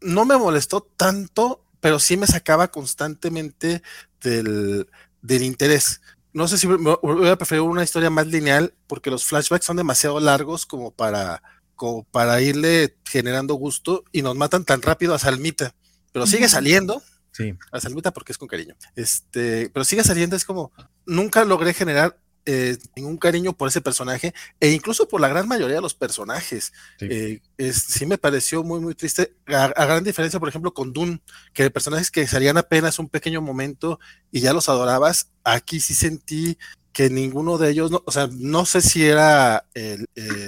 no 0.00 0.24
me 0.24 0.36
molestó 0.38 0.80
tanto, 0.80 1.64
pero 1.80 1.98
sí 1.98 2.16
me 2.16 2.26
sacaba 2.26 2.70
constantemente 2.70 3.82
del, 4.22 4.86
interés. 5.22 6.00
No 6.32 6.48
sé 6.48 6.58
si 6.58 6.66
voy 6.66 7.28
a 7.28 7.36
preferir 7.36 7.62
una 7.62 7.84
historia 7.84 8.08
más 8.08 8.26
lineal, 8.26 8.72
porque 8.86 9.10
los 9.10 9.24
flashbacks 9.24 9.66
son 9.66 9.76
demasiado 9.76 10.18
largos 10.18 10.64
como 10.64 10.92
para, 10.92 11.42
como 11.74 12.04
para 12.04 12.40
irle 12.40 12.96
generando 13.04 13.54
gusto 13.54 14.04
y 14.12 14.22
nos 14.22 14.36
matan 14.36 14.64
tan 14.64 14.80
rápido 14.80 15.14
a 15.14 15.18
Salmita. 15.18 15.74
pero 16.12 16.26
sigue 16.26 16.48
saliendo. 16.48 17.02
Sí. 17.32 17.54
A 17.70 17.80
saludita 17.80 18.12
porque 18.12 18.32
es 18.32 18.38
con 18.38 18.48
cariño. 18.48 18.74
Este, 18.96 19.70
pero 19.72 19.84
sigue 19.84 20.02
saliendo, 20.02 20.34
es 20.34 20.44
como, 20.44 20.72
nunca 21.06 21.44
logré 21.44 21.72
generar 21.74 22.18
eh, 22.46 22.78
ningún 22.96 23.16
cariño 23.16 23.52
por 23.52 23.68
ese 23.68 23.80
personaje 23.80 24.34
e 24.58 24.70
incluso 24.70 25.06
por 25.08 25.20
la 25.20 25.28
gran 25.28 25.46
mayoría 25.46 25.76
de 25.76 25.82
los 25.82 25.94
personajes. 25.94 26.72
Sí, 26.98 27.06
eh, 27.10 28.06
me 28.06 28.18
pareció 28.18 28.62
muy, 28.64 28.80
muy 28.80 28.94
triste. 28.94 29.34
A, 29.46 29.68
gran 29.68 30.04
diferencia, 30.04 30.40
por 30.40 30.48
ejemplo, 30.48 30.72
con 30.72 30.92
Dune, 30.92 31.20
que 31.52 31.70
personajes 31.70 32.10
que 32.10 32.26
salían 32.26 32.56
apenas 32.56 32.98
un 32.98 33.08
pequeño 33.08 33.40
momento 33.40 34.00
y 34.30 34.40
ya 34.40 34.52
los 34.52 34.68
adorabas, 34.68 35.30
aquí 35.44 35.80
sí 35.80 35.94
sentí 35.94 36.58
que 36.92 37.10
ninguno 37.10 37.58
de 37.58 37.70
ellos, 37.70 37.90
no, 37.90 38.02
o 38.04 38.10
sea, 38.10 38.28
no 38.32 38.66
sé 38.66 38.80
si 38.80 39.04
era 39.06 39.66
eh, 39.74 39.98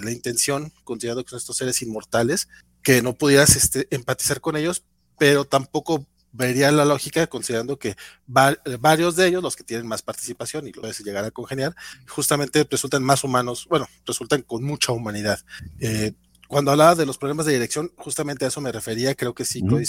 la 0.02 0.10
intención, 0.10 0.72
considerando 0.84 1.24
que 1.24 1.30
son 1.30 1.38
estos 1.38 1.56
seres 1.56 1.82
inmortales, 1.82 2.48
que 2.82 3.00
no 3.02 3.14
pudieras 3.14 3.54
este, 3.54 3.86
empatizar 3.90 4.40
con 4.40 4.56
ellos, 4.56 4.84
pero 5.18 5.44
tampoco 5.44 6.06
vería 6.32 6.72
la 6.72 6.84
lógica 6.84 7.26
considerando 7.26 7.78
que 7.78 7.96
varios 8.26 9.16
de 9.16 9.28
ellos, 9.28 9.42
los 9.42 9.56
que 9.56 9.64
tienen 9.64 9.86
más 9.86 10.02
participación 10.02 10.66
y 10.66 10.72
lo 10.72 10.80
puedes 10.80 10.98
llegar 11.00 11.24
a 11.24 11.30
congeniar, 11.30 11.74
justamente 12.08 12.66
resultan 12.68 13.02
más 13.02 13.22
humanos, 13.22 13.66
bueno, 13.68 13.86
resultan 14.06 14.42
con 14.42 14.64
mucha 14.64 14.92
humanidad. 14.92 15.40
Eh, 15.80 16.12
cuando 16.48 16.70
hablaba 16.70 16.94
de 16.94 17.06
los 17.06 17.18
problemas 17.18 17.46
de 17.46 17.52
dirección, 17.52 17.92
justamente 17.96 18.44
a 18.44 18.48
eso 18.48 18.60
me 18.60 18.72
refería, 18.72 19.14
creo 19.14 19.34
que 19.34 19.44
sí, 19.44 19.62
Chloe 19.62 19.84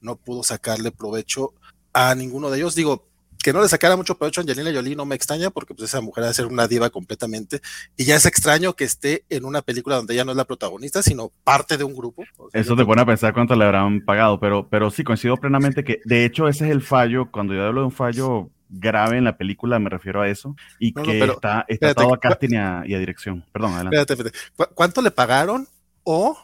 no 0.00 0.16
pudo 0.16 0.42
sacarle 0.42 0.90
provecho 0.90 1.54
a 1.92 2.14
ninguno 2.14 2.50
de 2.50 2.58
ellos. 2.58 2.74
Digo, 2.74 3.11
que 3.42 3.52
no 3.52 3.60
le 3.60 3.68
sacara 3.68 3.96
mucho 3.96 4.16
provecho 4.16 4.40
a 4.40 4.42
Angelina 4.42 4.72
Jolie 4.72 4.96
no 4.96 5.04
me 5.04 5.14
extraña 5.14 5.50
porque 5.50 5.74
pues 5.74 5.88
esa 5.88 6.00
mujer 6.00 6.24
debe 6.24 6.34
ser 6.34 6.46
una 6.46 6.68
diva 6.68 6.90
completamente 6.90 7.60
y 7.96 8.04
ya 8.04 8.16
es 8.16 8.26
extraño 8.26 8.74
que 8.74 8.84
esté 8.84 9.24
en 9.28 9.44
una 9.44 9.62
película 9.62 9.96
donde 9.96 10.14
ella 10.14 10.24
no 10.24 10.32
es 10.32 10.36
la 10.36 10.44
protagonista 10.44 11.02
sino 11.02 11.30
parte 11.44 11.76
de 11.76 11.84
un 11.84 11.94
grupo. 11.94 12.24
Eso 12.52 12.76
te 12.76 12.84
pone 12.84 13.02
a 13.02 13.06
pensar 13.06 13.32
cuánto 13.34 13.54
le 13.56 13.64
habrán 13.64 14.04
pagado, 14.04 14.38
pero, 14.40 14.68
pero 14.68 14.90
sí 14.90 15.04
coincido 15.04 15.36
plenamente 15.36 15.84
que 15.84 16.00
de 16.04 16.24
hecho 16.24 16.48
ese 16.48 16.66
es 16.66 16.70
el 16.70 16.82
fallo, 16.82 17.30
cuando 17.30 17.54
yo 17.54 17.64
hablo 17.64 17.80
de 17.80 17.86
un 17.86 17.92
fallo 17.92 18.50
grave 18.72 19.18
en 19.18 19.24
la 19.24 19.36
película, 19.36 19.78
me 19.78 19.90
refiero 19.90 20.22
a 20.22 20.28
eso, 20.28 20.56
y 20.78 20.92
que 20.92 21.22
está, 21.22 21.64
está 21.68 21.90
a 21.90 22.16
casting 22.18 22.54
y 22.84 22.94
a, 22.94 22.98
dirección. 22.98 23.44
Perdón, 23.52 23.74
adelante. 23.74 23.96
Espérate, 23.98 24.28
espérate. 24.28 24.74
¿Cuánto 24.74 25.02
le 25.02 25.10
pagaron 25.10 25.68
o 26.04 26.36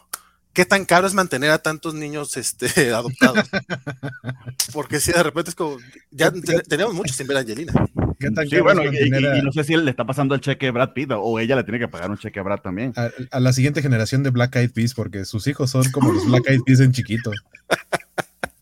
qué 0.59 0.65
tan 0.65 0.83
caro 0.83 1.07
es 1.07 1.13
mantener 1.13 1.51
a 1.51 1.59
tantos 1.59 1.93
niños 1.93 2.35
este, 2.35 2.67
adoptados. 2.93 3.49
Porque 4.73 4.99
si 4.99 5.13
de 5.13 5.23
repente 5.23 5.51
es 5.51 5.55
como, 5.55 5.77
ya 6.11 6.33
tenemos 6.67 6.93
muchos 6.93 7.15
sin 7.15 7.27
ver 7.27 7.37
a 7.37 7.39
Angelina. 7.39 7.71
¿Qué 8.19 8.29
tan 8.29 8.45
sí, 8.45 8.59
bueno, 8.59 8.83
y, 8.83 9.41
no 9.41 9.53
sé 9.53 9.63
si 9.63 9.73
él 9.73 9.85
le 9.85 9.91
está 9.91 10.05
pasando 10.05 10.35
el 10.35 10.41
cheque 10.41 10.67
a 10.67 10.71
Brad 10.73 10.91
Pitt 10.91 11.11
o 11.15 11.39
ella 11.39 11.55
le 11.55 11.63
tiene 11.63 11.79
que 11.79 11.87
pagar 11.87 12.11
un 12.11 12.17
cheque 12.17 12.41
a 12.41 12.43
Brad 12.43 12.59
también. 12.59 12.91
A, 12.97 13.39
la 13.39 13.53
siguiente 13.53 13.81
generación 13.81 14.21
de 14.21 14.31
Black 14.31 14.53
Eyed 14.57 14.71
Peas, 14.71 14.93
porque 14.93 15.23
sus 15.23 15.47
hijos 15.47 15.71
son 15.71 15.89
como 15.91 16.11
los 16.11 16.25
Black 16.25 16.49
Eyed 16.49 16.63
Peas 16.65 16.81
en 16.81 16.91
chiquito. 16.91 17.31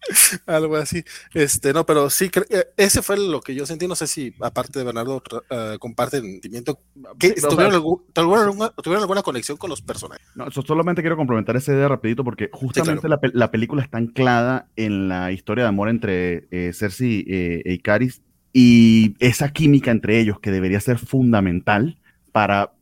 Algo 0.45 0.75
así. 0.75 1.03
Este, 1.33 1.73
no, 1.73 1.85
pero 1.85 2.09
sí, 2.09 2.29
eh, 2.49 2.65
ese 2.77 3.01
fue 3.01 3.17
lo 3.17 3.41
que 3.41 3.55
yo 3.55 3.65
sentí. 3.65 3.87
No 3.87 3.95
sé 3.95 4.07
si, 4.07 4.33
aparte 4.41 4.79
de 4.79 4.85
Bernardo, 4.85 5.17
uh, 5.17 5.77
comparte 5.79 6.17
el 6.17 6.23
sentimiento. 6.23 6.79
¿Tuvieron, 7.19 7.73
alguna, 8.95 9.21
conexión 9.23 9.57
con 9.57 9.69
los 9.69 9.81
personajes? 9.81 10.25
No, 10.35 10.49
solamente 10.51 11.01
quiero 11.01 11.17
complementar 11.17 11.55
ese 11.55 11.73
idea 11.73 11.87
rapidito 11.87 12.23
porque 12.23 12.49
justamente 12.51 13.07
la, 13.07 13.51
película 13.51 13.83
está 13.83 13.97
anclada 13.97 14.67
en 14.75 15.07
la 15.07 15.31
historia 15.31 15.63
de 15.63 15.69
amor 15.69 15.89
entre 15.89 16.47
eh, 16.51 16.71
Cersei 16.73 17.25
eh, 17.27 17.61
e 17.65 17.73
Icaris 17.73 18.21
y 18.53 19.15
esa 19.19 19.49
química 19.49 19.91
entre 19.91 20.19
ellos 20.19 20.39
que 20.39 20.51
debería 20.51 20.79
ser 20.79 20.97
fundamental 20.97 21.99
para 22.31 22.73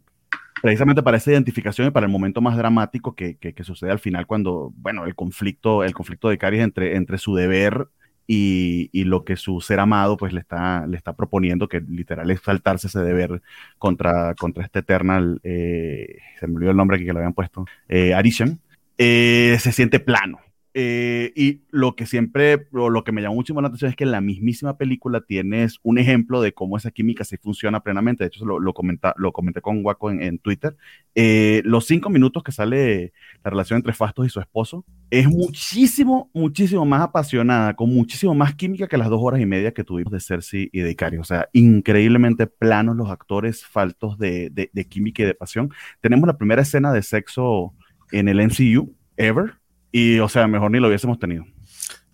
precisamente 0.65 1.03
para 1.03 1.17
esa 1.17 1.31
identificación 1.31 1.87
y 1.89 1.91
para 1.91 2.07
el 2.07 2.11
momento 2.11 2.41
más 2.41 2.57
dramático 2.57 3.13
que, 3.13 3.37
que, 3.37 3.63
sucede 3.63 3.91
al 3.91 3.99
final 3.99 4.25
cuando, 4.25 4.73
bueno, 4.77 5.05
el 5.05 5.13
conflicto, 5.13 5.83
el 5.83 5.93
conflicto 5.93 6.27
de 6.27 6.39
Caris 6.39 6.61
entre, 6.61 6.95
entre 6.95 7.19
su 7.19 7.35
deber 7.35 7.87
y, 8.25 8.89
y, 8.91 9.03
lo 9.03 9.23
que 9.25 9.35
su 9.35 9.61
ser 9.61 9.79
amado 9.79 10.17
pues 10.17 10.33
le 10.33 10.39
está, 10.39 10.87
le 10.87 10.97
está 10.97 11.13
proponiendo, 11.13 11.67
que 11.67 11.81
literal 11.81 12.31
es 12.31 12.41
saltarse 12.41 12.87
ese 12.87 13.01
deber 13.01 13.43
contra, 13.77 14.33
contra 14.33 14.63
este 14.63 14.79
Eternal, 14.79 15.39
eh, 15.43 16.17
se 16.39 16.47
me 16.47 16.55
olvidó 16.55 16.71
el 16.71 16.77
nombre 16.77 16.97
que 16.97 17.13
le 17.13 17.19
habían 17.19 17.33
puesto, 17.35 17.67
eh, 17.87 18.15
Arishan, 18.15 18.59
eh, 18.97 19.57
se 19.59 19.71
siente 19.71 19.99
plano. 19.99 20.39
Eh, 20.77 21.31
y 21.37 21.61
lo 21.71 21.95
que 21.95 22.05
siempre, 22.05 22.67
lo 22.73 23.03
que 23.05 23.13
me 23.13 23.21
llamó 23.21 23.35
muchísimo 23.35 23.61
la 23.61 23.69
atención 23.69 23.91
es 23.91 23.95
que 23.95 24.03
en 24.03 24.11
la 24.11 24.19
mismísima 24.19 24.77
película 24.77 25.21
tienes 25.21 25.79
un 25.83 25.97
ejemplo 25.97 26.41
de 26.41 26.53
cómo 26.53 26.75
esa 26.75 26.91
química 26.91 27.23
se 27.23 27.37
funciona 27.37 27.79
plenamente. 27.79 28.25
De 28.25 28.27
hecho, 28.27 28.45
lo, 28.45 28.59
lo, 28.59 28.73
comenta, 28.73 29.13
lo 29.15 29.31
comenté 29.31 29.61
con 29.61 29.85
Waco 29.85 30.11
en, 30.11 30.37
Twitter. 30.37 30.75
Eh, 31.15 31.61
los 31.63 31.85
cinco 31.85 32.09
minutos 32.09 32.43
que 32.43 32.51
sale 32.51 33.13
la 33.41 33.51
relación 33.51 33.77
entre 33.77 33.93
Fastos 33.93 34.25
y 34.25 34.29
su 34.29 34.41
esposo 34.41 34.83
es 35.11 35.29
muchísimo, 35.29 36.29
muchísimo 36.33 36.83
más 36.85 37.03
apasionada, 37.03 37.73
con 37.73 37.89
muchísimo 37.89 38.35
más 38.35 38.53
química 38.53 38.89
que 38.89 38.97
las 38.97 39.09
dos 39.09 39.21
horas 39.23 39.39
y 39.39 39.45
media 39.45 39.73
que 39.73 39.85
tuvimos 39.85 40.11
de 40.11 40.19
Cersei 40.19 40.69
y 40.73 40.81
de 40.81 40.91
Icario. 40.91 41.21
O 41.21 41.23
sea, 41.23 41.47
increíblemente 41.53 42.47
planos 42.47 42.97
los 42.97 43.09
actores, 43.09 43.65
faltos 43.65 44.17
de, 44.17 44.49
de, 44.49 44.69
de 44.73 44.85
química 44.89 45.23
y 45.23 45.25
de 45.25 45.35
pasión. 45.35 45.71
Tenemos 46.01 46.27
la 46.27 46.37
primera 46.37 46.63
escena 46.63 46.91
de 46.91 47.01
sexo 47.01 47.73
en 48.11 48.27
el 48.27 48.41
MCU, 48.41 48.93
ever 49.15 49.53
y, 49.97 50.19
o 50.19 50.27
sea, 50.27 50.45
mejor 50.45 50.71
ni 50.71 50.79
lo 50.81 50.89
hubiésemos 50.89 51.17
tenido. 51.19 51.45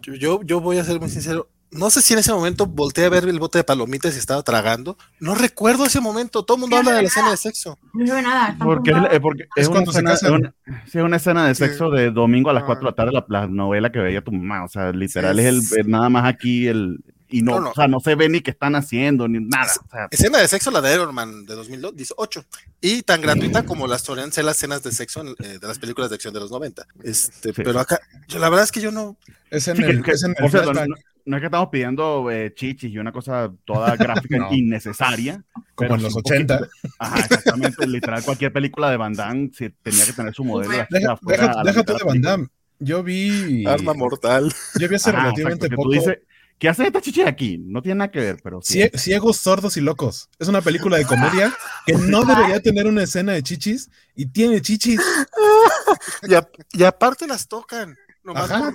Yo, 0.01 0.43
yo 0.43 0.61
voy 0.61 0.77
a 0.77 0.83
ser 0.83 0.99
muy 0.99 1.09
sincero. 1.09 1.49
No 1.71 1.89
sé 1.89 2.03
si 2.03 2.13
en 2.13 2.19
ese 2.19 2.31
momento 2.31 2.67
volteé 2.67 3.05
a 3.05 3.09
ver 3.09 3.23
el 3.27 3.39
bote 3.39 3.57
de 3.57 3.63
palomitas 3.63 4.13
y 4.15 4.19
estaba 4.19 4.43
tragando. 4.43 4.97
No 5.19 5.33
recuerdo 5.33 5.83
ese 5.85 5.99
momento. 5.99 6.43
Todo 6.43 6.57
el 6.57 6.61
mundo 6.61 6.77
habla 6.77 6.91
de 6.91 7.01
la 7.01 7.07
escena 7.07 7.31
de 7.31 7.37
sexo. 7.37 7.79
No 7.93 8.05
veo 8.05 8.21
nada. 8.21 8.55
Porque, 8.63 8.91
es, 8.91 9.19
porque 9.19 9.45
es, 9.55 9.67
una 9.67 9.81
escena, 9.81 10.13
es, 10.13 10.21
una, 10.95 11.15
escena, 11.15 11.47
de 11.47 11.55
sexo 11.55 11.89
de 11.89 12.11
domingo 12.11 12.51
a 12.51 12.53
las 12.53 12.65
4 12.65 12.81
de 12.81 12.85
la 12.85 12.95
tarde, 12.95 13.25
la, 13.29 13.47
novela 13.47 13.91
que 13.91 13.97
veía 13.97 14.23
tu 14.23 14.31
mamá. 14.31 14.63
O 14.63 14.67
sea, 14.67 14.91
literal 14.91 15.39
es 15.39 15.71
el, 15.71 15.89
nada 15.89 16.09
más 16.09 16.25
aquí 16.25 16.67
el, 16.67 16.99
y 17.31 17.41
no, 17.41 17.55
o 17.55 17.73
sea, 17.73 17.87
no 17.87 17.99
se 17.99 18.15
ve 18.15 18.27
ni 18.27 18.41
qué 18.41 18.51
están 18.51 18.75
haciendo, 18.75 19.27
ni 19.27 19.39
nada. 19.39 19.71
Escena 20.11 20.39
de 20.39 20.47
sexo, 20.47 20.69
la 20.69 20.81
de 20.81 20.93
Iron 20.93 21.15
Man 21.15 21.45
de 21.45 21.55
2018. 21.55 22.45
Y 22.81 23.01
tan 23.03 23.21
gratuita 23.21 23.63
como 23.63 23.87
las 23.87 24.01
solían 24.01 24.31
ser 24.31 24.45
las 24.45 24.57
escenas 24.57 24.83
de 24.83 24.91
sexo 24.91 25.23
eh, 25.39 25.57
de 25.59 25.67
las 25.67 25.79
películas 25.79 26.09
de 26.09 26.15
acción 26.15 26.33
de 26.33 26.41
los 26.41 26.51
90. 26.51 26.85
Este, 27.03 27.53
Pero 27.53 27.79
acá, 27.79 27.99
la 28.37 28.49
verdad 28.49 28.65
es 28.65 28.71
que 28.71 28.81
yo 28.81 28.91
no. 28.91 29.17
Es 29.49 29.67
en 29.67 29.81
el, 29.81 30.03
es 30.05 30.23
en 30.23 30.35
el 30.37 30.89
no, 31.23 31.37
es 31.37 31.41
que 31.41 31.45
estamos 31.45 31.69
pidiendo 31.69 32.31
eh, 32.31 32.51
chichis 32.55 32.91
y 32.91 32.97
una 32.97 33.11
cosa 33.11 33.51
toda 33.63 33.95
gráfica 33.97 34.47
innecesaria. 34.51 35.43
Como 35.75 35.95
en 35.95 36.03
los 36.03 36.17
80. 36.17 36.67
ajá, 36.99 37.19
exactamente. 37.19 37.87
literal, 37.87 38.23
cualquier 38.23 38.51
película 38.51 38.89
de 38.89 38.97
Van 38.97 39.13
Damme 39.13 39.49
tenía 39.83 40.05
que 40.05 40.13
tener 40.13 40.33
su 40.33 40.43
modelo. 40.43 40.71
Déjate 40.89 41.93
de 41.93 42.03
Van 42.03 42.21
Damme. 42.21 42.47
Yo 42.79 43.03
vi. 43.03 43.65
Arma 43.67 43.93
mortal. 43.93 44.51
Yo 44.79 44.89
vi 44.89 44.95
hace 44.95 45.11
relativamente 45.11 45.69
poco. 45.69 45.91
¿Qué 46.61 46.69
hace 46.69 46.85
esta 46.85 47.01
chichi 47.01 47.23
aquí? 47.23 47.57
No 47.57 47.81
tiene 47.81 47.95
nada 47.97 48.11
que 48.11 48.19
ver, 48.19 48.37
pero 48.43 48.59
sí. 48.61 48.87
Ciegos, 48.93 49.37
sordos 49.37 49.77
y 49.77 49.81
locos. 49.81 50.29
Es 50.37 50.47
una 50.47 50.61
película 50.61 50.95
de 50.97 51.05
comedia 51.05 51.51
que 51.87 51.93
no 51.93 52.23
debería 52.23 52.59
tener 52.59 52.85
una 52.85 53.01
escena 53.01 53.31
de 53.31 53.41
chichis 53.41 53.89
y 54.15 54.27
tiene 54.27 54.61
chichis. 54.61 55.01
y, 56.73 56.83
aparte 56.83 57.25
las 57.25 57.47
tocan. 57.47 57.97
Ajá. 58.35 58.71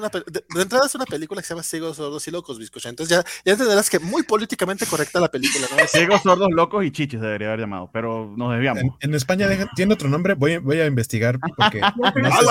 De, 0.00 0.62
entrada 0.62 0.86
es 0.86 0.94
una 0.94 1.06
película 1.06 1.40
que 1.40 1.46
se 1.46 1.54
llama 1.54 1.62
Ciegos, 1.62 1.96
Sordos 1.96 2.26
y 2.26 2.30
Locos, 2.30 2.58
Bizcocha. 2.58 2.88
Entonces 2.88 3.18
ya, 3.18 3.24
ya 3.44 3.52
entenderás 3.52 3.90
que 3.90 3.98
muy 3.98 4.22
políticamente 4.22 4.86
correcta 4.86 5.20
la 5.20 5.30
película. 5.30 5.66
¿no? 5.70 5.76
Ciegos, 5.86 6.22
Sordos, 6.22 6.48
Locos 6.50 6.84
y 6.84 6.90
Chichis 6.90 7.20
debería 7.20 7.48
haber 7.48 7.60
llamado, 7.60 7.90
pero 7.92 8.32
nos 8.36 8.52
desviamos. 8.52 8.82
En, 9.00 9.14
España 9.14 9.48
tiene 9.76 9.94
otro 9.94 10.08
nombre, 10.08 10.34
voy, 10.34 10.58
voy 10.58 10.80
a 10.80 10.86
investigar 10.86 11.38
porque 11.56 11.80
no 11.96 12.30
sé 12.30 12.46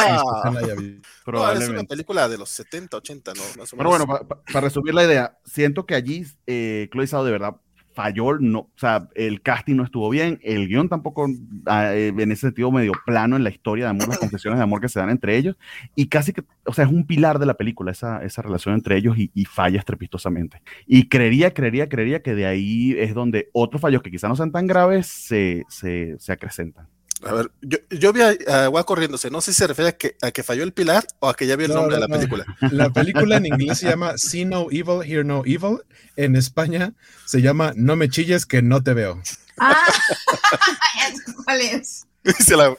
si 1.57 1.63
es 1.63 1.69
una 1.69 1.83
película 1.83 2.29
de 2.29 2.37
los 2.37 2.49
70, 2.49 2.97
80, 2.97 3.33
¿no? 3.33 3.41
Pero 3.77 3.89
bueno, 3.89 4.07
para 4.07 4.61
resumir 4.61 4.93
la 4.93 5.03
idea, 5.03 5.37
siento 5.45 5.85
que 5.85 5.95
allí 5.95 6.25
eh, 6.47 6.89
Chloe 6.91 7.05
de 7.23 7.31
verdad 7.31 7.55
falló, 8.01 8.39
no, 8.39 8.59
o 8.59 8.71
sea, 8.75 9.07
el 9.13 9.41
casting 9.41 9.75
no 9.75 9.83
estuvo 9.83 10.09
bien, 10.09 10.39
el 10.43 10.67
guion 10.67 10.89
tampoco, 10.89 11.27
ah, 11.67 11.93
eh, 11.93 12.07
en 12.07 12.31
ese 12.31 12.47
sentido, 12.47 12.71
medio 12.71 12.93
plano 13.05 13.35
en 13.35 13.43
la 13.43 13.51
historia 13.51 13.85
de 13.85 13.91
amor, 13.91 14.07
las 14.07 14.17
confesiones 14.17 14.57
de 14.57 14.63
amor 14.63 14.81
que 14.81 14.89
se 14.89 14.99
dan 14.99 15.09
entre 15.11 15.37
ellos, 15.37 15.55
y 15.95 16.07
casi 16.07 16.33
que, 16.33 16.43
o 16.65 16.73
sea, 16.73 16.85
es 16.85 16.91
un 16.91 17.05
pilar 17.05 17.37
de 17.37 17.45
la 17.45 17.53
película, 17.53 17.91
esa, 17.91 18.23
esa 18.23 18.41
relación 18.41 18.73
entre 18.73 18.97
ellos, 18.97 19.17
y, 19.17 19.29
y 19.35 19.45
falla 19.45 19.77
estrepitosamente. 19.77 20.61
Y 20.87 21.09
creería, 21.09 21.53
creería, 21.53 21.87
creería 21.89 22.23
que 22.23 22.33
de 22.33 22.47
ahí 22.47 22.95
es 22.97 23.13
donde 23.13 23.49
otros 23.53 23.81
fallos 23.81 24.01
que 24.01 24.09
quizás 24.09 24.29
no 24.29 24.35
sean 24.35 24.51
tan 24.51 24.65
graves 24.65 25.05
se, 25.05 25.63
se, 25.69 26.15
se 26.17 26.31
acrecentan. 26.31 26.87
A 27.23 27.33
ver, 27.33 27.51
yo, 27.61 27.77
yo 27.89 28.13
vi 28.13 28.21
a, 28.21 28.65
a 28.65 28.83
corriéndose. 28.83 29.29
No 29.29 29.41
sé 29.41 29.53
si 29.53 29.59
se 29.59 29.67
refiere 29.67 29.89
a 29.89 29.97
que, 29.97 30.15
a 30.21 30.31
que 30.31 30.43
falló 30.43 30.63
el 30.63 30.73
pilar 30.73 31.05
o 31.19 31.29
a 31.29 31.35
que 31.35 31.45
ya 31.45 31.55
vio 31.55 31.67
el 31.67 31.73
nombre 31.73 31.95
de 31.95 32.01
la 32.01 32.07
película. 32.07 32.45
La 32.71 32.89
película 32.91 33.37
en 33.37 33.45
inglés 33.45 33.79
se 33.79 33.89
llama 33.89 34.17
See 34.17 34.45
No 34.45 34.67
Evil, 34.71 35.03
Hear 35.03 35.25
No 35.25 35.43
Evil. 35.45 35.79
En 36.15 36.35
España 36.35 36.93
se 37.25 37.41
llama 37.41 37.73
No 37.75 37.95
me 37.95 38.09
chilles 38.09 38.45
que 38.45 38.61
no 38.61 38.83
te 38.83 38.93
veo. 38.93 39.21
Ah, 39.57 39.77
¿cuál 41.45 41.61
es? 41.61 42.05
Ah, 42.59 42.75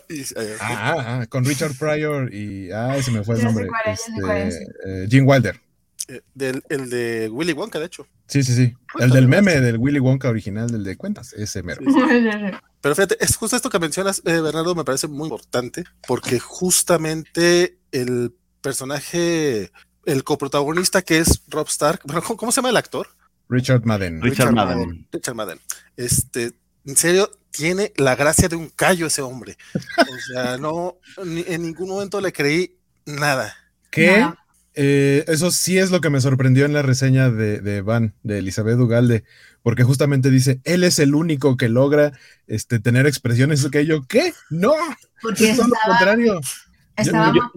ah, 0.60 0.94
ah, 1.06 1.26
con 1.28 1.44
Richard 1.44 1.74
Pryor 1.76 2.32
y. 2.32 2.70
Ay, 2.70 3.02
se 3.02 3.10
me 3.10 3.24
fue 3.24 3.36
el 3.36 3.44
nombre. 3.44 3.68
Este, 3.86 4.66
eh, 4.86 5.06
Jim 5.10 5.26
Wilder. 5.26 5.60
Eh, 6.08 6.20
del, 6.34 6.62
el 6.68 6.90
de 6.90 7.28
Willy 7.28 7.52
Wonka, 7.52 7.80
de 7.80 7.86
hecho. 7.86 8.06
Sí, 8.26 8.44
sí, 8.44 8.54
sí. 8.54 8.74
El 9.00 9.10
del 9.10 9.26
meme 9.26 9.60
del 9.60 9.78
Willy 9.78 9.98
Wonka 9.98 10.28
original, 10.28 10.70
del 10.70 10.84
de 10.84 10.96
cuentas, 10.96 11.32
ese 11.32 11.62
mero. 11.62 11.80
Pero 12.82 12.96
fíjate, 12.96 13.16
es 13.20 13.36
justo 13.36 13.56
esto 13.56 13.70
que 13.70 13.78
mencionas, 13.78 14.20
eh, 14.26 14.40
Bernardo, 14.40 14.74
me 14.74 14.84
parece 14.84 15.06
muy 15.06 15.28
importante, 15.28 15.84
porque 16.06 16.40
justamente 16.40 17.78
el 17.92 18.34
personaje, 18.60 19.70
el 20.04 20.24
coprotagonista 20.24 21.00
que 21.00 21.18
es 21.18 21.42
Rob 21.48 21.68
Stark, 21.68 22.02
¿cómo, 22.36 22.50
se 22.50 22.56
llama 22.56 22.70
el 22.70 22.76
actor? 22.76 23.08
Richard 23.48 23.84
Madden. 23.84 24.20
Richard, 24.20 24.52
Madden. 24.52 25.06
Richard 25.12 25.34
Madden. 25.36 25.60
Este, 25.96 26.52
en 26.84 26.96
serio, 26.96 27.30
tiene 27.52 27.92
la 27.96 28.16
gracia 28.16 28.48
de 28.48 28.56
un 28.56 28.68
callo 28.68 29.06
ese 29.06 29.22
hombre. 29.22 29.56
O 29.76 30.32
sea, 30.32 30.58
no, 30.58 30.98
en 31.24 31.62
ningún 31.62 31.88
momento 31.88 32.20
le 32.20 32.32
creí 32.32 32.78
nada. 33.06 33.54
¿Qué? 33.90 34.26
Eh, 34.74 35.24
eso 35.28 35.50
sí 35.50 35.78
es 35.78 35.90
lo 35.90 36.00
que 36.00 36.10
me 36.10 36.20
sorprendió 36.20 36.64
en 36.64 36.72
la 36.72 36.82
reseña 36.82 37.30
de, 37.30 37.82
Van, 37.82 38.14
de 38.22 38.38
Elizabeth 38.38 38.78
Ugalde, 38.78 39.24
porque 39.62 39.84
justamente 39.84 40.30
dice, 40.30 40.60
él 40.64 40.84
es 40.84 40.98
el 40.98 41.14
único 41.14 41.56
que 41.56 41.68
logra 41.68 42.12
este, 42.46 42.80
tener 42.80 43.06
expresiones 43.06 43.66
que 43.70 43.86
yo, 43.86 44.02
¿qué? 44.06 44.32
No, 44.50 44.74
porque 45.20 45.50
es 45.50 45.58
lo 45.58 45.64
contrario. 45.86 46.40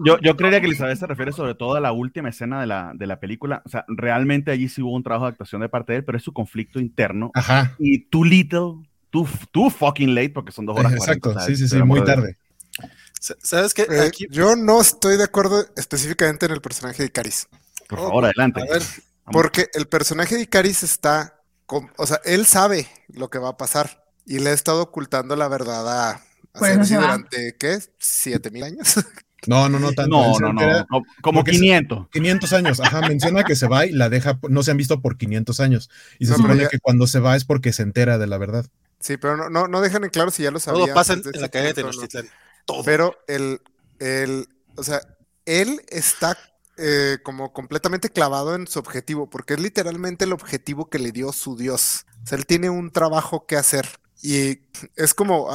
Yo, 0.04 0.18
yo, 0.20 0.36
creería 0.36 0.60
que 0.60 0.66
Elizabeth 0.66 0.98
se 0.98 1.06
refiere 1.06 1.30
sobre 1.30 1.54
todo 1.54 1.74
a 1.74 1.80
la 1.80 1.92
última 1.92 2.30
escena 2.30 2.60
de 2.60 2.66
la, 2.66 2.92
de 2.94 3.06
la 3.06 3.20
película. 3.20 3.62
O 3.66 3.68
sea, 3.68 3.84
realmente 3.88 4.50
allí 4.50 4.68
sí 4.68 4.80
hubo 4.80 4.94
un 4.94 5.02
trabajo 5.02 5.26
de 5.26 5.32
actuación 5.32 5.60
de 5.60 5.68
parte 5.68 5.92
de 5.92 5.98
él, 5.98 6.04
pero 6.04 6.16
es 6.16 6.24
su 6.24 6.32
conflicto 6.32 6.80
interno. 6.80 7.30
Ajá. 7.34 7.74
Y 7.78 8.06
too 8.06 8.24
little, 8.24 8.86
too, 9.10 9.28
too 9.52 9.70
fucking 9.70 10.14
late, 10.14 10.30
porque 10.30 10.52
son 10.52 10.64
dos 10.66 10.78
horas. 10.78 10.94
Exacto, 10.94 11.38
sí, 11.40 11.54
sí, 11.54 11.68
sí, 11.68 11.76
muy 11.82 12.02
tarde. 12.02 12.36
¿Sabes 13.20 13.74
qué? 13.74 13.82
Eh, 13.82 14.10
yo 14.30 14.56
no 14.56 14.80
estoy 14.80 15.16
de 15.16 15.24
acuerdo 15.24 15.66
específicamente 15.76 16.46
en 16.46 16.52
el 16.52 16.60
personaje 16.60 17.02
de 17.02 17.08
Icaris. 17.08 17.48
Por 17.88 17.98
favor, 17.98 18.24
adelante. 18.24 18.62
porque 19.32 19.68
el 19.74 19.86
personaje 19.86 20.36
de 20.36 20.42
Icaris 20.42 20.82
está, 20.82 21.35
o 21.68 22.06
sea, 22.06 22.20
él 22.24 22.46
sabe 22.46 22.88
lo 23.08 23.30
que 23.30 23.38
va 23.38 23.50
a 23.50 23.56
pasar 23.56 24.04
y 24.24 24.38
le 24.38 24.50
ha 24.50 24.52
estado 24.52 24.82
ocultando 24.82 25.36
la 25.36 25.48
verdad 25.48 26.10
a, 26.10 26.22
durante, 26.54 27.56
¿qué? 27.58 27.78
¿Siete 27.98 28.50
mil 28.50 28.64
años? 28.64 28.94
No, 29.46 29.68
no, 29.68 29.78
no 29.78 29.92
tanto. 29.92 30.10
No, 30.10 30.38
no, 30.40 30.52
no, 30.52 31.02
como 31.22 31.44
500. 31.44 32.08
500 32.10 32.52
años, 32.52 32.80
ajá, 32.80 33.02
menciona 33.02 33.44
que 33.44 33.54
se 33.54 33.68
va 33.68 33.86
y 33.86 33.92
la 33.92 34.08
deja, 34.08 34.40
no 34.48 34.62
se 34.64 34.72
han 34.72 34.76
visto 34.76 35.00
por 35.00 35.16
500 35.16 35.60
años. 35.60 35.90
Y 36.18 36.26
se 36.26 36.34
supone 36.34 36.66
que 36.68 36.80
cuando 36.80 37.06
se 37.06 37.20
va 37.20 37.36
es 37.36 37.44
porque 37.44 37.72
se 37.72 37.82
entera 37.82 38.18
de 38.18 38.26
la 38.26 38.38
verdad. 38.38 38.66
Sí, 38.98 39.16
pero 39.18 39.36
no, 39.36 39.48
no, 39.48 39.68
no 39.68 39.80
dejan 39.82 40.02
en 40.02 40.10
claro 40.10 40.30
si 40.30 40.42
ya 40.42 40.50
lo 40.50 40.58
sabía. 40.58 40.86
Todo 40.86 40.94
pasa 40.94 41.12
en, 41.12 41.22
la 41.34 41.48
calle 41.48 41.66
de 41.66 41.74
Tenochtitlan. 41.74 42.28
Pero 42.84 43.16
el, 43.28 43.60
el, 44.00 44.48
o 44.74 44.82
sea, 44.82 45.00
él 45.44 45.80
está 45.88 46.36
eh, 46.78 47.18
como 47.22 47.52
completamente 47.52 48.10
clavado 48.10 48.54
en 48.54 48.66
su 48.66 48.78
objetivo, 48.78 49.30
porque 49.30 49.54
es 49.54 49.60
literalmente 49.60 50.26
el 50.26 50.32
objetivo 50.32 50.90
que 50.90 50.98
le 50.98 51.10
dio 51.10 51.32
su 51.32 51.56
Dios. 51.56 52.04
O 52.22 52.26
sea, 52.26 52.36
él 52.36 52.44
tiene 52.44 52.68
un 52.68 52.90
trabajo 52.90 53.46
que 53.46 53.56
hacer. 53.56 53.88
Y 54.22 54.60
es 54.96 55.14
como 55.14 55.48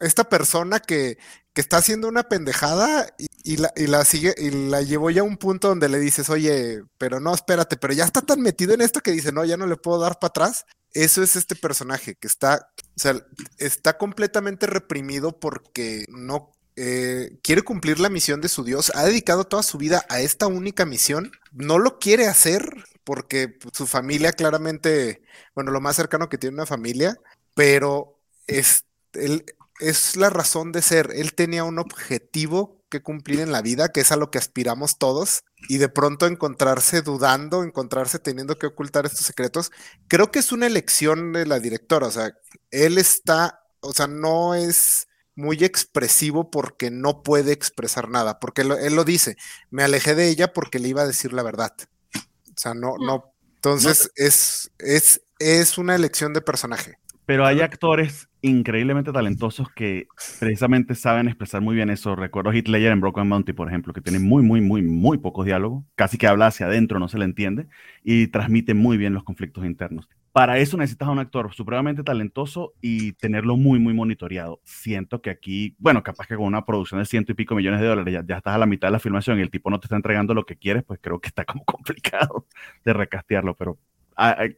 esta 0.00 0.24
persona 0.28 0.80
que, 0.80 1.18
que, 1.52 1.60
está 1.60 1.78
haciendo 1.78 2.08
una 2.08 2.24
pendejada 2.24 3.06
y, 3.44 3.56
la, 3.58 3.72
y, 3.76 3.86
la, 3.86 4.04
sigue 4.04 4.34
y 4.38 4.50
la 4.50 4.82
llevó 4.82 5.10
ya 5.10 5.20
a 5.20 5.24
un 5.24 5.36
punto 5.36 5.68
donde 5.68 5.88
le 5.88 5.98
dices, 6.00 6.30
oye, 6.30 6.82
pero 6.98 7.20
no, 7.20 7.34
espérate, 7.34 7.76
pero 7.76 7.92
ya 7.92 8.04
está 8.04 8.22
tan 8.22 8.40
metido 8.40 8.74
en 8.74 8.80
esto 8.80 9.00
que 9.00 9.12
dice, 9.12 9.32
no, 9.32 9.44
ya 9.44 9.56
no 9.56 9.66
le 9.66 9.76
puedo 9.76 10.00
dar 10.00 10.18
para 10.18 10.28
atrás. 10.28 10.64
Eso 10.92 11.22
es 11.22 11.36
este 11.36 11.54
personaje 11.54 12.14
que 12.14 12.26
está, 12.26 12.70
o 12.96 12.98
sea, 12.98 13.14
está 13.58 13.98
completamente 13.98 14.66
reprimido 14.66 15.38
porque 15.38 16.06
no 16.08 16.55
eh, 16.76 17.38
quiere 17.42 17.62
cumplir 17.62 17.98
la 18.00 18.10
misión 18.10 18.40
de 18.40 18.48
su 18.48 18.62
Dios, 18.62 18.92
ha 18.94 19.04
dedicado 19.04 19.44
toda 19.44 19.62
su 19.62 19.78
vida 19.78 20.04
a 20.10 20.20
esta 20.20 20.46
única 20.46 20.84
misión, 20.84 21.32
no 21.52 21.78
lo 21.78 21.98
quiere 21.98 22.26
hacer 22.26 22.84
porque 23.02 23.58
su 23.72 23.86
familia 23.86 24.32
claramente, 24.32 25.22
bueno, 25.54 25.70
lo 25.70 25.80
más 25.80 25.96
cercano 25.96 26.28
que 26.28 26.38
tiene 26.38 26.54
una 26.54 26.66
familia, 26.66 27.16
pero 27.54 28.18
es, 28.46 28.84
él, 29.14 29.44
es 29.80 30.16
la 30.16 30.28
razón 30.28 30.72
de 30.72 30.82
ser, 30.82 31.12
él 31.14 31.34
tenía 31.34 31.64
un 31.64 31.78
objetivo 31.78 32.84
que 32.90 33.02
cumplir 33.02 33.40
en 33.40 33.52
la 33.52 33.62
vida, 33.62 33.88
que 33.88 34.00
es 34.00 34.12
a 34.12 34.16
lo 34.16 34.30
que 34.30 34.38
aspiramos 34.38 34.98
todos, 34.98 35.44
y 35.68 35.78
de 35.78 35.88
pronto 35.88 36.26
encontrarse 36.26 37.00
dudando, 37.02 37.62
encontrarse 37.62 38.18
teniendo 38.18 38.58
que 38.58 38.66
ocultar 38.66 39.06
estos 39.06 39.24
secretos, 39.26 39.72
creo 40.08 40.30
que 40.30 40.40
es 40.40 40.52
una 40.52 40.66
elección 40.66 41.32
de 41.32 41.46
la 41.46 41.58
directora, 41.58 42.08
o 42.08 42.10
sea, 42.10 42.36
él 42.70 42.98
está, 42.98 43.62
o 43.80 43.94
sea, 43.94 44.06
no 44.06 44.54
es 44.54 45.08
muy 45.36 45.62
expresivo 45.62 46.50
porque 46.50 46.90
no 46.90 47.22
puede 47.22 47.52
expresar 47.52 48.08
nada, 48.08 48.40
porque 48.40 48.62
él, 48.62 48.94
lo 48.94 49.04
dice, 49.04 49.36
me 49.70 49.82
alejé 49.82 50.14
de 50.14 50.28
ella 50.28 50.52
porque 50.52 50.78
le 50.78 50.88
iba 50.88 51.02
a 51.02 51.06
decir 51.06 51.32
la 51.32 51.42
verdad. 51.42 51.72
O 52.16 52.58
sea, 52.58 52.74
no, 52.74 52.96
no, 52.98 53.32
entonces 53.56 54.10
es, 54.16 54.72
es, 54.78 55.22
es 55.38 55.78
una 55.78 55.94
elección 55.94 56.32
de 56.32 56.40
personaje. 56.40 56.98
Pero 57.26 57.44
hay 57.44 57.60
actores 57.60 58.28
increíblemente 58.40 59.12
talentosos 59.12 59.68
que 59.72 60.06
precisamente 60.38 60.94
saben 60.94 61.26
expresar 61.26 61.60
muy 61.60 61.74
bien 61.74 61.90
eso. 61.90 62.14
Recuerdo 62.14 62.52
Heath 62.52 62.68
Ledger 62.68 62.92
en 62.92 63.00
Broken 63.00 63.28
Mountain, 63.28 63.56
por 63.56 63.68
ejemplo, 63.68 63.92
que 63.92 64.00
tiene 64.00 64.20
muy, 64.20 64.42
muy, 64.42 64.60
muy, 64.60 64.82
muy 64.82 65.18
pocos 65.18 65.44
diálogos, 65.44 65.84
casi 65.96 66.18
que 66.18 66.28
habla 66.28 66.46
hacia 66.46 66.66
adentro, 66.66 67.00
no 67.00 67.08
se 67.08 67.18
le 67.18 67.24
entiende, 67.24 67.66
y 68.04 68.28
transmite 68.28 68.74
muy 68.74 68.96
bien 68.96 69.12
los 69.12 69.24
conflictos 69.24 69.64
internos. 69.64 70.08
Para 70.36 70.58
eso 70.58 70.76
necesitas 70.76 71.08
a 71.08 71.12
un 71.12 71.18
actor 71.18 71.54
supremamente 71.54 72.02
talentoso 72.02 72.74
y 72.82 73.14
tenerlo 73.14 73.56
muy, 73.56 73.78
muy 73.78 73.94
monitoreado. 73.94 74.60
Siento 74.64 75.22
que 75.22 75.30
aquí, 75.30 75.74
bueno, 75.78 76.02
capaz 76.02 76.26
que 76.26 76.36
con 76.36 76.44
una 76.44 76.66
producción 76.66 77.00
de 77.00 77.06
ciento 77.06 77.32
y 77.32 77.34
pico 77.34 77.54
millones 77.54 77.80
de 77.80 77.86
dólares 77.86 78.12
ya, 78.12 78.22
ya 78.22 78.36
estás 78.36 78.54
a 78.54 78.58
la 78.58 78.66
mitad 78.66 78.88
de 78.88 78.92
la 78.92 78.98
filmación 78.98 79.38
y 79.38 79.40
el 79.40 79.50
tipo 79.50 79.70
no 79.70 79.80
te 79.80 79.86
está 79.86 79.96
entregando 79.96 80.34
lo 80.34 80.44
que 80.44 80.56
quieres, 80.58 80.84
pues 80.84 81.00
creo 81.00 81.20
que 81.20 81.28
está 81.28 81.46
como 81.46 81.64
complicado 81.64 82.44
de 82.84 82.92
recastearlo, 82.92 83.56
pero 83.56 83.78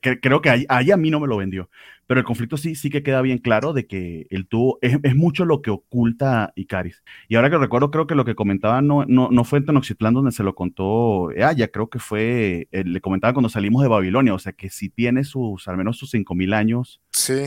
creo 0.00 0.40
que 0.40 0.50
ahí, 0.50 0.90
a 0.90 0.96
mí 0.96 1.10
no 1.10 1.20
me 1.20 1.26
lo 1.26 1.36
vendió. 1.36 1.70
Pero 2.06 2.20
el 2.20 2.24
conflicto 2.24 2.56
sí, 2.56 2.74
sí 2.74 2.88
que 2.88 3.02
queda 3.02 3.20
bien 3.20 3.36
claro 3.36 3.74
de 3.74 3.86
que 3.86 4.26
él 4.30 4.48
tuvo, 4.48 4.78
es, 4.80 4.96
es 5.02 5.14
mucho 5.14 5.44
lo 5.44 5.60
que 5.60 5.70
oculta 5.70 6.54
Icaris. 6.56 7.02
Y 7.28 7.34
ahora 7.34 7.50
que 7.50 7.58
recuerdo, 7.58 7.90
creo 7.90 8.06
que 8.06 8.14
lo 8.14 8.24
que 8.24 8.34
comentaba 8.34 8.80
no, 8.80 9.04
no, 9.04 9.28
no 9.30 9.44
fue 9.44 9.58
en 9.58 9.66
Tenochtitlán 9.66 10.14
donde 10.14 10.32
se 10.32 10.42
lo 10.42 10.54
contó 10.54 11.28
ah, 11.42 11.52
ya 11.52 11.68
creo 11.68 11.90
que 11.90 11.98
fue, 11.98 12.68
eh, 12.72 12.84
le 12.84 13.00
comentaba 13.02 13.34
cuando 13.34 13.50
salimos 13.50 13.82
de 13.82 13.88
Babilonia, 13.88 14.32
o 14.32 14.38
sea 14.38 14.52
que 14.52 14.70
sí 14.70 14.88
tiene 14.88 15.24
sus, 15.24 15.68
al 15.68 15.76
menos 15.76 15.98
sus 15.98 16.10
5000 16.10 16.54
años 16.54 17.00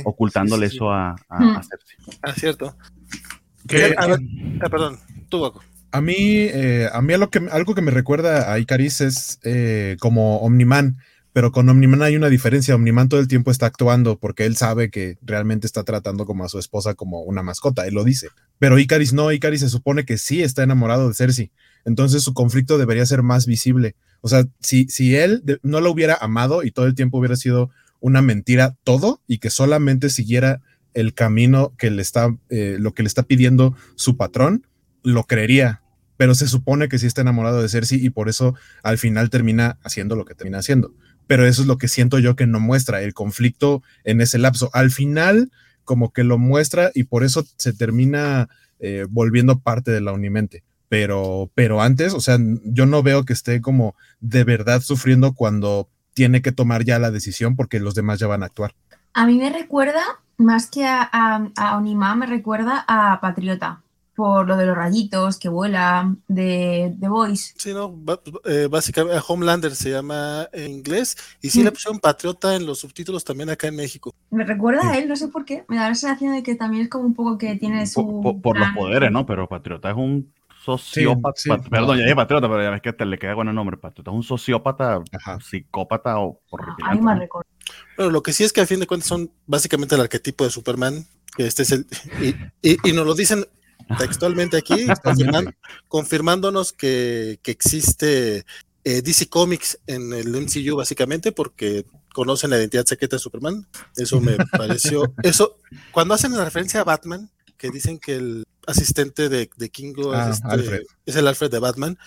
ocultándole 0.03 0.67
eso 0.67 0.91
a, 0.91 1.15
a, 1.27 1.39
hmm. 1.39 1.61
Ah, 2.21 2.33
cierto. 2.33 2.75
Que, 3.67 3.95
ah, 3.97 4.17
perdón, 4.69 4.99
tú, 5.29 5.51
A 5.91 6.01
mí, 6.01 6.15
eh, 6.17 6.87
a 6.91 7.01
mí 7.01 7.13
algo 7.13 7.29
que, 7.29 7.39
algo 7.51 7.75
que 7.75 7.81
me 7.81 7.91
recuerda 7.91 8.51
a 8.51 8.59
Icaris 8.59 9.01
es 9.01 9.39
eh, 9.43 9.97
como 9.99 10.37
Omniman 10.37 10.97
pero 11.33 11.51
con 11.51 11.69
Omniman 11.69 12.01
hay 12.01 12.15
una 12.15 12.29
diferencia. 12.29 12.75
Omniman 12.75 13.07
todo 13.07 13.19
el 13.19 13.27
tiempo 13.27 13.51
está 13.51 13.65
actuando 13.65 14.19
porque 14.19 14.45
él 14.45 14.57
sabe 14.57 14.89
que 14.89 15.17
realmente 15.21 15.65
está 15.65 15.83
tratando 15.83 16.25
como 16.25 16.43
a 16.43 16.49
su 16.49 16.59
esposa 16.59 16.93
como 16.93 17.21
una 17.21 17.41
mascota, 17.41 17.87
él 17.87 17.93
lo 17.93 18.03
dice. 18.03 18.29
Pero 18.59 18.79
Icaris 18.79 19.13
no, 19.13 19.31
Icaris 19.31 19.61
se 19.61 19.69
supone 19.69 20.05
que 20.05 20.17
sí 20.17 20.41
está 20.43 20.63
enamorado 20.63 21.07
de 21.07 21.13
Cersei. 21.13 21.51
Entonces 21.85 22.23
su 22.23 22.33
conflicto 22.33 22.77
debería 22.77 23.05
ser 23.05 23.23
más 23.23 23.45
visible. 23.45 23.95
O 24.19 24.27
sea, 24.27 24.45
si, 24.59 24.87
si 24.89 25.15
él 25.15 25.43
no 25.63 25.79
lo 25.79 25.91
hubiera 25.91 26.15
amado 26.15 26.63
y 26.63 26.71
todo 26.71 26.85
el 26.85 26.95
tiempo 26.95 27.17
hubiera 27.17 27.35
sido 27.35 27.71
una 27.99 28.21
mentira 28.21 28.75
todo 28.83 29.21
y 29.25 29.37
que 29.37 29.49
solamente 29.49 30.09
siguiera 30.09 30.61
el 30.93 31.13
camino 31.13 31.73
que 31.77 31.89
le 31.91 32.01
está, 32.01 32.35
eh, 32.49 32.75
lo 32.77 32.93
que 32.93 33.03
le 33.03 33.07
está 33.07 33.23
pidiendo 33.23 33.75
su 33.95 34.17
patrón, 34.17 34.67
lo 35.01 35.23
creería. 35.23 35.81
Pero 36.17 36.35
se 36.35 36.47
supone 36.47 36.89
que 36.89 36.99
sí 36.99 37.07
está 37.07 37.21
enamorado 37.21 37.61
de 37.61 37.69
Cersei 37.69 38.05
y 38.05 38.09
por 38.09 38.27
eso 38.27 38.53
al 38.83 38.97
final 38.97 39.29
termina 39.29 39.79
haciendo 39.81 40.15
lo 40.15 40.25
que 40.25 40.35
termina 40.35 40.59
haciendo 40.59 40.93
pero 41.31 41.47
eso 41.47 41.61
es 41.61 41.67
lo 41.69 41.77
que 41.77 41.87
siento 41.87 42.19
yo 42.19 42.35
que 42.35 42.45
no 42.45 42.59
muestra 42.59 43.01
el 43.01 43.13
conflicto 43.13 43.81
en 44.03 44.19
ese 44.19 44.37
lapso. 44.37 44.69
Al 44.73 44.91
final, 44.91 45.49
como 45.85 46.11
que 46.11 46.25
lo 46.25 46.37
muestra 46.37 46.91
y 46.93 47.05
por 47.05 47.23
eso 47.23 47.45
se 47.55 47.71
termina 47.71 48.49
eh, 48.81 49.05
volviendo 49.09 49.59
parte 49.59 49.91
de 49.91 50.01
la 50.01 50.11
Unimente. 50.11 50.61
Pero, 50.89 51.49
pero 51.55 51.81
antes, 51.81 52.13
o 52.13 52.19
sea, 52.19 52.37
yo 52.65 52.85
no 52.85 53.01
veo 53.01 53.23
que 53.23 53.31
esté 53.31 53.61
como 53.61 53.95
de 54.19 54.43
verdad 54.43 54.81
sufriendo 54.81 55.33
cuando 55.33 55.87
tiene 56.13 56.41
que 56.41 56.51
tomar 56.51 56.83
ya 56.83 56.99
la 56.99 57.11
decisión 57.11 57.55
porque 57.55 57.79
los 57.79 57.95
demás 57.95 58.19
ya 58.19 58.27
van 58.27 58.43
a 58.43 58.47
actuar. 58.47 58.75
A 59.13 59.25
mí 59.25 59.37
me 59.37 59.51
recuerda, 59.51 60.03
más 60.35 60.69
que 60.69 60.83
a, 60.85 61.09
a, 61.13 61.47
a 61.55 61.77
Onima, 61.77 62.13
me 62.13 62.25
recuerda 62.25 62.83
a 62.89 63.21
Patriota 63.21 63.81
por 64.15 64.47
lo 64.47 64.57
de 64.57 64.65
los 64.65 64.75
rayitos 64.75 65.37
que 65.39 65.49
vuela 65.49 66.13
de 66.27 66.95
The 66.99 67.07
Voice. 67.07 67.53
Sí, 67.57 67.73
no, 67.73 67.97
eh, 68.45 68.67
básicamente 68.69 69.19
Homelander 69.25 69.75
se 69.75 69.91
llama 69.91 70.47
en 70.51 70.71
inglés 70.71 71.17
y 71.41 71.49
sí, 71.49 71.63
le 71.63 71.71
pusieron 71.71 71.99
Patriota 71.99 72.55
en 72.55 72.65
los 72.65 72.79
subtítulos 72.79 73.23
también 73.23 73.49
acá 73.49 73.67
en 73.67 73.75
México. 73.75 74.13
Me 74.29 74.43
recuerda 74.43 74.89
a 74.89 74.97
él, 74.97 75.07
no 75.07 75.15
sé 75.15 75.29
por 75.29 75.45
qué, 75.45 75.63
me 75.67 75.77
da 75.77 75.89
la 75.89 75.95
sensación 75.95 76.33
de 76.33 76.43
que 76.43 76.55
también 76.55 76.83
es 76.83 76.89
como 76.89 77.05
un 77.05 77.13
poco 77.13 77.37
que 77.37 77.55
tiene 77.55 77.87
su... 77.87 78.39
Por, 78.41 78.57
los 78.57 78.69
poderes, 78.75 79.11
¿no? 79.11 79.25
Pero 79.25 79.47
Patriota 79.47 79.89
es 79.89 79.95
un 79.95 80.31
sociópata, 80.63 81.57
perdón, 81.69 81.97
ya 81.97 82.03
dije 82.03 82.15
patriota, 82.15 82.47
pero 82.47 82.61
ya 82.61 82.69
ves 82.69 82.81
que 82.83 82.93
te 82.93 83.05
le 83.05 83.17
queda 83.17 83.33
con 83.33 83.47
el 83.47 83.55
nombre, 83.55 83.77
patriota, 83.77 84.11
es 84.11 84.15
un 84.15 84.21
sociópata, 84.21 85.01
psicópata 85.41 86.19
o 86.19 86.39
por 86.49 86.61
Ahí 86.83 87.01
me 87.01 87.15
recuerdo. 87.15 87.49
Pero 87.97 88.11
lo 88.11 88.21
que 88.21 88.31
sí 88.31 88.43
es 88.43 88.53
que 88.53 88.61
a 88.61 88.67
fin 88.67 88.79
de 88.79 88.85
cuentas 88.85 89.07
son 89.07 89.31
básicamente 89.47 89.95
el 89.95 90.01
arquetipo 90.01 90.43
de 90.43 90.51
Superman, 90.51 91.05
que 91.35 91.47
este 91.47 91.63
es 91.63 91.71
el, 91.71 91.87
y, 92.61 92.77
y 92.87 92.93
nos 92.93 93.07
lo 93.07 93.15
dicen 93.15 93.45
textualmente 93.97 94.57
aquí, 94.57 94.85
confirmándonos 95.87 96.73
que, 96.73 97.39
existe 97.45 98.45
eh, 98.83 99.01
DC 99.01 99.29
Comics 99.29 99.79
en 99.87 100.13
el 100.13 100.29
MCU 100.29 100.75
básicamente 100.75 101.31
porque 101.31 101.85
conocen 102.13 102.49
la 102.49 102.57
identidad 102.57 102.85
secreta 102.85 103.15
de 103.15 103.21
Superman. 103.21 103.67
Eso 103.95 104.19
me 104.21 104.37
pareció. 104.51 105.13
Eso, 105.23 105.57
cuando 105.91 106.13
hacen 106.13 106.35
la 106.35 106.45
referencia 106.45 106.81
a 106.81 106.85
Batman, 106.85 107.29
que 107.57 107.69
dicen 107.69 107.99
que 107.99 108.15
el. 108.15 108.43
asistente 108.65 109.29
de, 109.29 109.49
de 109.55 109.69
Kingo, 109.69 110.13
ah, 110.13 110.31
este, 110.31 110.85
es, 111.05 111.15
el 111.15 111.27
Alfred 111.27 111.51
de 111.51 111.59
Batman, 111.59 111.97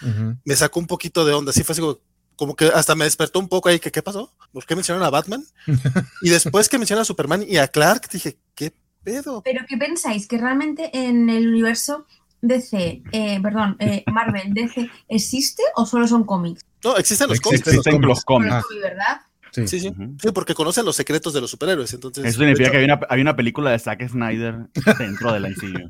me 0.44 0.56
sacó 0.56 0.80
un 0.80 0.86
poquito 0.86 1.24
de 1.24 1.32
onda, 1.32 1.50
así 1.50 1.62
fue 1.62 1.74
así 1.74 1.82
como, 2.36 2.56
que 2.56 2.66
hasta 2.66 2.94
me 2.96 3.04
despertó 3.04 3.38
un 3.38 3.48
poco 3.48 3.68
ahí, 3.68 3.78
que 3.78 3.92
qué 3.92 4.02
pasó, 4.02 4.32
¿por 4.52 4.66
qué 4.66 4.74
mencionaron 4.74 5.06
a 5.06 5.10
Batman? 5.10 5.44
y 6.22 6.30
después 6.30 6.68
que 6.68 6.78
mencionan 6.78 7.02
a 7.02 7.04
Superman 7.04 7.44
y 7.46 7.58
a 7.58 7.68
Clark, 7.68 8.08
dije, 8.10 8.36
¿qué 8.54 8.72
pedo? 9.04 9.42
Pero 9.42 9.64
¿qué 9.68 9.76
pensáis? 9.76 10.26
¿Que 10.26 10.38
realmente 10.38 10.90
en 10.92 11.28
el 11.30 11.48
universo 11.48 12.06
DC, 12.42 13.02
eh, 13.12 13.40
perdón, 13.42 13.76
eh, 13.78 14.04
Marvel, 14.12 14.52
DC, 14.52 14.90
¿existe 15.08 15.62
o 15.76 15.86
solo 15.86 16.06
son 16.08 16.24
cómics? 16.24 16.62
No, 16.82 16.96
existen 16.96 17.28
los 17.28 17.40
cómics. 17.40 17.66
Existen 17.66 18.00
los 18.02 18.24
cómics. 18.24 18.64
¿verdad? 18.82 19.20
Sí, 19.54 19.68
sí, 19.68 19.80
sí. 19.80 20.32
porque 20.32 20.52
conocen 20.52 20.84
los 20.84 20.96
secretos 20.96 21.32
de 21.32 21.40
los 21.40 21.50
superhéroes. 21.50 21.94
Entonces, 21.94 22.24
Eso 22.24 22.40
significa 22.40 22.72
que 22.72 22.78
hay 22.78 22.84
una, 22.84 23.00
hay 23.08 23.20
una 23.20 23.36
película 23.36 23.70
de 23.70 23.78
Zack 23.78 24.08
Snyder 24.08 24.66
dentro 24.98 25.32
de 25.32 25.40
la 25.40 25.48
MCU. 25.48 25.88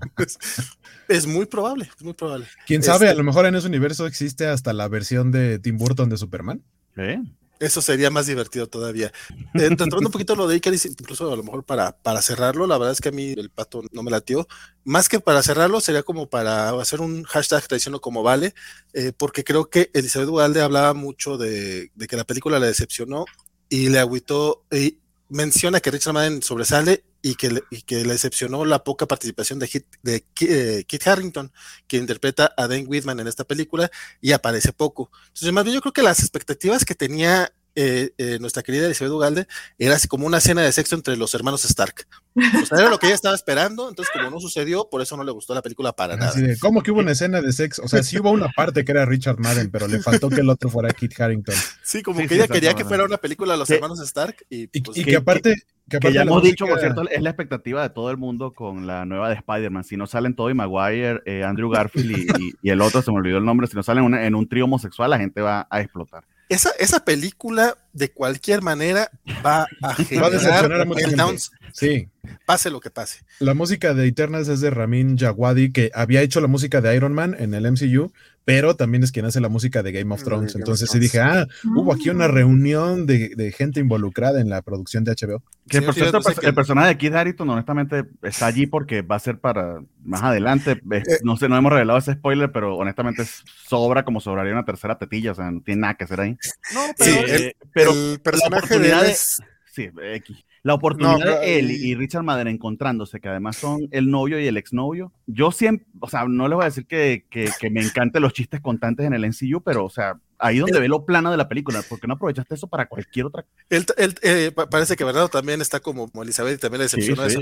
es, 1.08 1.26
muy 1.26 1.46
probable, 1.46 1.88
es 1.96 2.02
muy 2.04 2.12
probable. 2.12 2.46
Quién 2.66 2.82
sabe, 2.82 3.06
a 3.06 3.10
este 3.10 3.18
lo 3.18 3.24
mejor 3.24 3.46
en 3.46 3.54
ese 3.54 3.66
universo 3.66 4.06
existe 4.06 4.46
hasta 4.46 4.74
la 4.74 4.86
versión 4.88 5.32
de 5.32 5.58
Tim 5.58 5.78
Burton 5.78 6.10
de 6.10 6.18
Superman. 6.18 6.62
¿Eh? 6.96 7.22
Eso 7.60 7.80
sería 7.80 8.10
más 8.10 8.26
divertido 8.26 8.66
todavía. 8.66 9.12
Eh, 9.54 9.66
entrando 9.66 9.98
un 9.98 10.10
poquito 10.10 10.34
lo 10.34 10.48
de 10.48 10.56
Icarus, 10.56 10.86
incluso 10.86 11.32
a 11.32 11.36
lo 11.36 11.42
mejor 11.42 11.64
para, 11.64 11.96
para 11.96 12.20
cerrarlo, 12.20 12.66
la 12.66 12.76
verdad 12.78 12.92
es 12.92 13.00
que 13.00 13.10
a 13.10 13.12
mí 13.12 13.32
el 13.32 13.50
pato 13.50 13.82
no 13.92 14.02
me 14.02 14.10
latió. 14.10 14.46
Más 14.84 15.08
que 15.08 15.20
para 15.20 15.42
cerrarlo, 15.42 15.80
sería 15.80 16.02
como 16.02 16.28
para 16.28 16.70
hacer 16.80 17.00
un 17.00 17.22
hashtag 17.24 17.66
traiciono 17.68 18.00
como 18.00 18.22
vale, 18.22 18.54
eh, 18.92 19.12
porque 19.16 19.44
creo 19.44 19.70
que 19.70 19.90
Elizabeth 19.94 20.28
Ugalde 20.28 20.62
hablaba 20.62 20.94
mucho 20.94 21.38
de, 21.38 21.90
de, 21.94 22.06
que 22.08 22.16
la 22.16 22.24
película 22.24 22.58
le 22.58 22.66
decepcionó 22.66 23.24
y 23.68 23.88
le 23.88 23.98
agüitó, 23.98 24.64
y 24.70 24.98
menciona 25.28 25.80
que 25.80 25.90
Richard 25.90 26.14
Madden 26.14 26.42
sobresale 26.42 27.04
y 27.22 27.36
que, 27.36 27.50
le, 27.50 27.62
y 27.70 27.82
que 27.82 28.04
le 28.04 28.12
decepcionó 28.12 28.64
la 28.64 28.84
poca 28.84 29.06
participación 29.06 29.58
de, 29.58 29.68
Kit, 29.68 29.86
de 30.02 30.24
eh, 30.40 30.84
Kit 30.86 31.06
Harrington, 31.06 31.52
que 31.86 31.96
interpreta 31.96 32.52
a 32.56 32.68
Dan 32.68 32.84
Whitman 32.86 33.20
en 33.20 33.28
esta 33.28 33.44
película 33.44 33.90
y 34.20 34.32
aparece 34.32 34.72
poco. 34.72 35.10
Entonces, 35.28 35.52
más 35.52 35.64
bien 35.64 35.74
yo 35.74 35.80
creo 35.80 35.92
que 35.92 36.02
las 36.02 36.20
expectativas 36.20 36.84
que 36.84 36.94
tenía 36.94 37.52
eh, 37.76 38.12
eh, 38.18 38.38
nuestra 38.40 38.62
querida 38.62 38.86
Elizabeth 38.86 39.12
Ugalde 39.12 39.48
era 39.78 39.96
así 39.96 40.06
como 40.06 40.26
una 40.26 40.38
escena 40.38 40.62
de 40.62 40.70
sexo 40.70 40.94
entre 40.94 41.16
los 41.16 41.34
hermanos 41.34 41.64
Stark. 41.64 42.06
O 42.36 42.66
sea, 42.66 42.78
era 42.78 42.90
lo 42.90 42.98
que 42.98 43.06
ella 43.06 43.14
estaba 43.14 43.34
esperando, 43.34 43.88
entonces 43.88 44.12
como 44.12 44.30
no 44.30 44.40
sucedió, 44.40 44.88
por 44.90 45.00
eso 45.00 45.16
no 45.16 45.24
le 45.24 45.30
gustó 45.30 45.54
la 45.54 45.62
película 45.62 45.92
para 45.94 46.16
nada. 46.16 46.32
¿Cómo 46.60 46.82
que 46.82 46.90
hubo 46.90 47.00
una 47.00 47.12
escena 47.12 47.40
de 47.40 47.52
sexo? 47.52 47.82
O 47.84 47.88
sea, 47.88 48.02
sí 48.02 48.18
hubo 48.18 48.30
una 48.30 48.48
parte 48.48 48.84
que 48.84 48.92
era 48.92 49.04
Richard 49.04 49.38
Madden, 49.38 49.70
pero 49.70 49.86
le 49.86 50.00
faltó 50.00 50.28
que 50.28 50.40
el 50.40 50.50
otro 50.50 50.68
fuera 50.68 50.92
Kit 50.92 51.18
Harrington. 51.18 51.54
Sí, 51.82 52.02
como 52.02 52.26
que 52.26 52.34
ella 52.34 52.48
quería 52.48 52.74
que 52.74 52.84
fuera 52.84 53.04
una 53.04 53.18
película 53.18 53.52
de 53.52 53.58
los 53.58 53.70
hermanos 53.70 54.00
Stark 54.00 54.44
y, 54.48 54.66
pues, 54.66 55.04
que, 55.04 55.16
aparte... 55.16 55.54
Que, 55.86 56.12
ya 56.12 56.22
hemos 56.22 56.42
dicho, 56.42 56.66
por 56.66 56.80
cierto, 56.80 57.06
es 57.08 57.20
la 57.20 57.28
expectativa 57.28 57.82
de 57.82 57.90
todo 57.90 58.10
el 58.10 58.16
mundo 58.16 58.54
con 58.54 58.86
la 58.86 59.04
nueva 59.04 59.28
de 59.28 59.34
Spider-Man. 59.34 59.84
Si 59.84 59.98
no 59.98 60.06
salen 60.06 60.34
Tobey 60.34 60.54
Maguire, 60.54 61.20
eh, 61.26 61.44
Andrew 61.44 61.68
Garfield 61.68 62.54
y, 62.62 62.70
el 62.70 62.80
otro, 62.80 63.02
se 63.02 63.10
me 63.10 63.18
olvidó 63.18 63.36
el 63.36 63.44
nombre, 63.44 63.66
si 63.66 63.76
no 63.76 63.82
salen 63.82 64.14
en 64.14 64.34
un 64.34 64.48
trío 64.48 64.64
homosexual, 64.64 65.10
la 65.10 65.18
gente 65.18 65.42
va 65.42 65.66
a 65.70 65.80
explotar 65.82 66.24
esa, 66.48 66.70
esa 66.78 67.04
película 67.04 67.76
de 67.92 68.10
cualquier 68.12 68.62
manera 68.62 69.10
va 69.44 69.66
a 69.82 69.94
generar 69.94 70.32
va 70.32 71.24
a 71.24 71.28
a 71.28 71.32
Sí. 71.74 72.08
Pase 72.46 72.70
lo 72.70 72.78
que 72.78 72.88
pase. 72.88 73.24
La 73.40 73.52
música 73.52 73.94
de 73.94 74.06
Eternals 74.06 74.46
es 74.46 74.60
de 74.60 74.70
Ramin 74.70 75.16
Djawadi, 75.16 75.72
que 75.72 75.90
había 75.92 76.22
hecho 76.22 76.40
la 76.40 76.46
música 76.46 76.80
de 76.80 76.94
Iron 76.94 77.12
Man 77.12 77.34
en 77.36 77.52
el 77.52 77.70
MCU, 77.70 78.12
pero 78.44 78.76
también 78.76 79.02
es 79.02 79.10
quien 79.10 79.26
hace 79.26 79.40
la 79.40 79.48
música 79.48 79.82
de 79.82 79.90
Game 79.90 80.14
of 80.14 80.22
Thrones. 80.22 80.54
Entonces 80.54 80.88
sí 80.88 81.00
dije, 81.00 81.18
ah, 81.18 81.48
hubo 81.74 81.92
aquí 81.92 82.10
una 82.10 82.28
reunión 82.28 83.06
de, 83.06 83.52
gente 83.56 83.80
involucrada 83.80 84.40
en 84.40 84.50
la 84.50 84.62
producción 84.62 85.02
de 85.02 85.16
HBO. 85.20 85.42
Que 85.68 85.78
el 85.78 86.54
personaje 86.54 86.88
de 86.88 86.96
Kid 86.96 87.12
Harington, 87.12 87.50
honestamente, 87.50 88.04
está 88.22 88.46
allí 88.46 88.68
porque 88.68 89.02
va 89.02 89.16
a 89.16 89.20
ser 89.20 89.40
para 89.40 89.82
más 90.04 90.22
adelante. 90.22 90.80
Eh, 90.92 91.02
no 91.24 91.36
sé, 91.36 91.48
no 91.48 91.56
hemos 91.56 91.72
revelado 91.72 91.98
ese 91.98 92.12
spoiler, 92.12 92.52
pero 92.52 92.76
honestamente 92.76 93.24
sobra 93.66 94.04
como 94.04 94.20
sobraría 94.20 94.52
una 94.52 94.64
tercera 94.64 94.96
tetilla, 94.96 95.32
o 95.32 95.34
sea, 95.34 95.50
no 95.50 95.60
tiene 95.60 95.80
nada 95.80 95.94
que 95.94 96.04
hacer 96.04 96.20
ahí. 96.20 96.38
No, 96.72 96.80
pero, 96.96 97.26
el, 97.26 97.56
pero 97.72 97.90
el 97.90 98.20
personaje 98.20 98.78
de 98.78 98.92
él 98.92 98.98
es... 99.06 99.42
Sí, 99.72 99.90
X. 100.00 100.44
La 100.64 100.72
oportunidad 100.72 101.40
de 101.42 101.58
él 101.58 101.70
y 101.70 101.94
Richard 101.94 102.22
Madden 102.22 102.48
encontrándose, 102.48 103.20
que 103.20 103.28
además 103.28 103.56
son 103.56 103.86
el 103.90 104.10
novio 104.10 104.40
y 104.40 104.46
el 104.46 104.56
exnovio. 104.56 105.12
Yo 105.26 105.52
siempre, 105.52 105.86
o 106.00 106.08
sea, 106.08 106.24
no 106.24 106.48
les 106.48 106.56
voy 106.56 106.62
a 106.62 106.70
decir 106.70 106.86
que, 106.86 107.26
que, 107.28 107.50
que 107.60 107.68
me 107.68 107.82
encanten 107.82 108.22
los 108.22 108.32
chistes 108.32 108.62
constantes 108.62 109.04
en 109.04 109.12
el 109.12 109.28
NCU, 109.28 109.60
pero, 109.62 109.84
o 109.84 109.90
sea, 109.90 110.18
ahí 110.44 110.58
donde 110.58 110.78
ve 110.78 110.88
lo 110.88 111.04
plano 111.06 111.30
de 111.30 111.36
la 111.38 111.48
película, 111.48 111.82
¿por 111.82 111.98
qué 111.98 112.06
no 112.06 112.14
aprovechaste 112.14 112.54
eso 112.54 112.66
para 112.66 112.86
cualquier 112.86 113.26
otra? 113.26 113.46
Él, 113.70 113.86
él 113.96 114.14
eh, 114.22 114.52
parece 114.70 114.94
que 114.94 115.04
Bernardo 115.04 115.28
también 115.28 115.62
está 115.62 115.80
como, 115.80 116.10
Elizabeth 116.22 116.58
y 116.58 116.60
también 116.60 116.80
le 116.80 116.84
decepcionó 116.84 117.24
eso. 117.24 117.40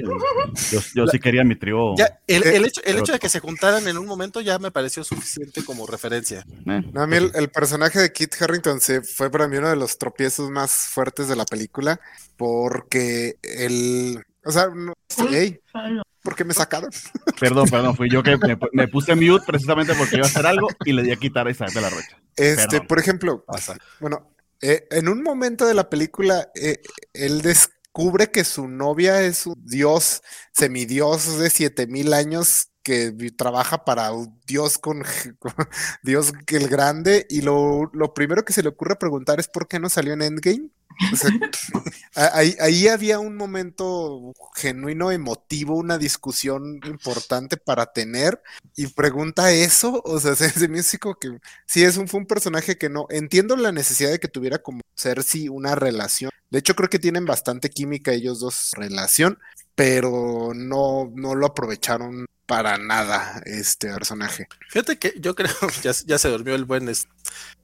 Yo, 0.94 1.06
sí 1.08 1.18
quería 1.18 1.42
mi 1.42 1.56
trío. 1.56 1.94
el, 2.26 2.42
el, 2.44 2.64
hecho, 2.64 2.80
el 2.84 2.98
hecho 2.98 3.12
de 3.12 3.18
que 3.18 3.28
se 3.28 3.40
juntaran 3.40 3.86
en 3.88 3.98
un 3.98 4.06
momento 4.06 4.40
ya 4.40 4.58
me 4.60 4.70
pareció 4.70 5.02
suficiente 5.02 5.64
como 5.64 5.86
referencia. 5.86 6.46
Eh, 6.66 6.82
a 6.94 7.06
mí 7.06 7.16
el, 7.16 7.48
personaje 7.50 7.98
de 7.98 8.12
Kit 8.12 8.40
Harrington 8.40 8.80
se 8.80 9.02
fue 9.02 9.30
para 9.30 9.48
mí 9.48 9.56
uno 9.56 9.68
de 9.68 9.76
los 9.76 9.98
tropiezos 9.98 10.48
más 10.50 10.88
fuertes 10.88 11.26
de 11.28 11.36
la 11.36 11.44
película, 11.44 12.00
porque 12.36 13.36
el... 13.42 14.22
O 14.44 14.50
sea, 14.50 14.68
no, 14.68 14.92
hey, 15.30 15.60
¿Por 16.22 16.36
qué 16.36 16.44
me 16.44 16.54
sacaron? 16.54 16.90
Perdón, 17.40 17.68
perdón, 17.68 17.96
fui 17.96 18.08
yo 18.08 18.22
que 18.22 18.38
me, 18.72 18.88
puse 18.88 19.14
mute 19.16 19.44
precisamente 19.44 19.94
porque 19.94 20.16
iba 20.16 20.26
a 20.26 20.28
hacer 20.28 20.46
algo 20.46 20.68
y 20.84 20.92
le 20.92 21.02
di 21.02 21.10
a 21.10 21.16
quitar 21.16 21.46
a 21.46 21.50
Isabel 21.50 21.74
de 21.74 21.80
la 21.80 21.90
Rocha. 21.90 22.22
Este, 22.36 22.80
por 22.80 22.98
ejemplo, 23.00 23.44
bueno, 23.98 24.32
eh, 24.60 24.86
en 24.92 25.08
un 25.08 25.22
momento 25.22 25.66
de 25.66 25.74
la 25.74 25.90
película, 25.90 26.50
eh, 26.54 26.80
él 27.12 27.42
descubre 27.92 28.30
que 28.30 28.44
su 28.44 28.68
novia 28.68 29.20
es 29.22 29.46
un 29.46 29.54
dios, 29.66 30.22
semidios 30.52 31.38
de 31.38 31.50
7000 31.50 32.14
años 32.14 32.68
que 32.82 33.12
trabaja 33.36 33.84
para 33.84 34.12
un 34.12 34.40
dios 34.46 34.78
con, 34.78 35.04
Dios 36.02 36.32
el 36.48 36.68
grande 36.68 37.26
y 37.28 37.42
lo, 37.42 37.90
lo 37.92 38.14
primero 38.14 38.44
que 38.44 38.54
se 38.54 38.62
le 38.62 38.70
ocurre 38.70 38.96
preguntar 38.96 39.38
es 39.40 39.48
por 39.48 39.68
qué 39.68 39.78
no 39.78 39.90
salió 39.90 40.14
en 40.14 40.22
Endgame 40.22 40.70
ahí, 42.14 42.88
había 42.88 43.18
un 43.18 43.36
momento 43.36 44.32
genuino, 44.54 45.10
emotivo, 45.10 45.76
una 45.76 45.98
discusión 45.98 46.80
importante 46.84 47.56
para 47.56 47.92
tener 47.92 48.40
y 48.76 48.86
pregunta 48.88 49.52
eso, 49.52 50.02
o 50.04 50.18
sea, 50.20 50.34
se 50.34 50.68
me 50.68 50.82
que 50.82 51.38
sí 51.66 51.84
es 51.84 51.96
un, 51.96 52.08
fue 52.08 52.20
un 52.20 52.26
personaje 52.26 52.78
que 52.78 52.88
no, 52.88 53.06
entiendo 53.10 53.56
la 53.56 53.72
necesidad 53.72 54.10
de 54.10 54.20
que 54.20 54.28
tuviera 54.28 54.58
como 54.58 54.80
Cersei 54.96 55.48
una 55.48 55.74
relación, 55.74 56.30
de 56.52 56.58
hecho 56.58 56.76
creo 56.76 56.90
que 56.90 56.98
tienen 56.98 57.24
bastante 57.24 57.70
química 57.70 58.12
ellos 58.12 58.38
dos 58.38 58.72
relación, 58.76 59.38
pero 59.74 60.52
no, 60.54 61.10
no 61.14 61.34
lo 61.34 61.46
aprovecharon 61.46 62.26
para 62.46 62.76
nada 62.76 63.42
este 63.46 63.88
personaje. 63.88 64.46
Fíjate 64.68 64.98
que 64.98 65.14
yo 65.18 65.34
creo, 65.34 65.50
ya, 65.82 65.92
ya 66.06 66.18
se 66.18 66.28
durmió 66.28 66.54
el 66.54 66.66
buen 66.66 66.92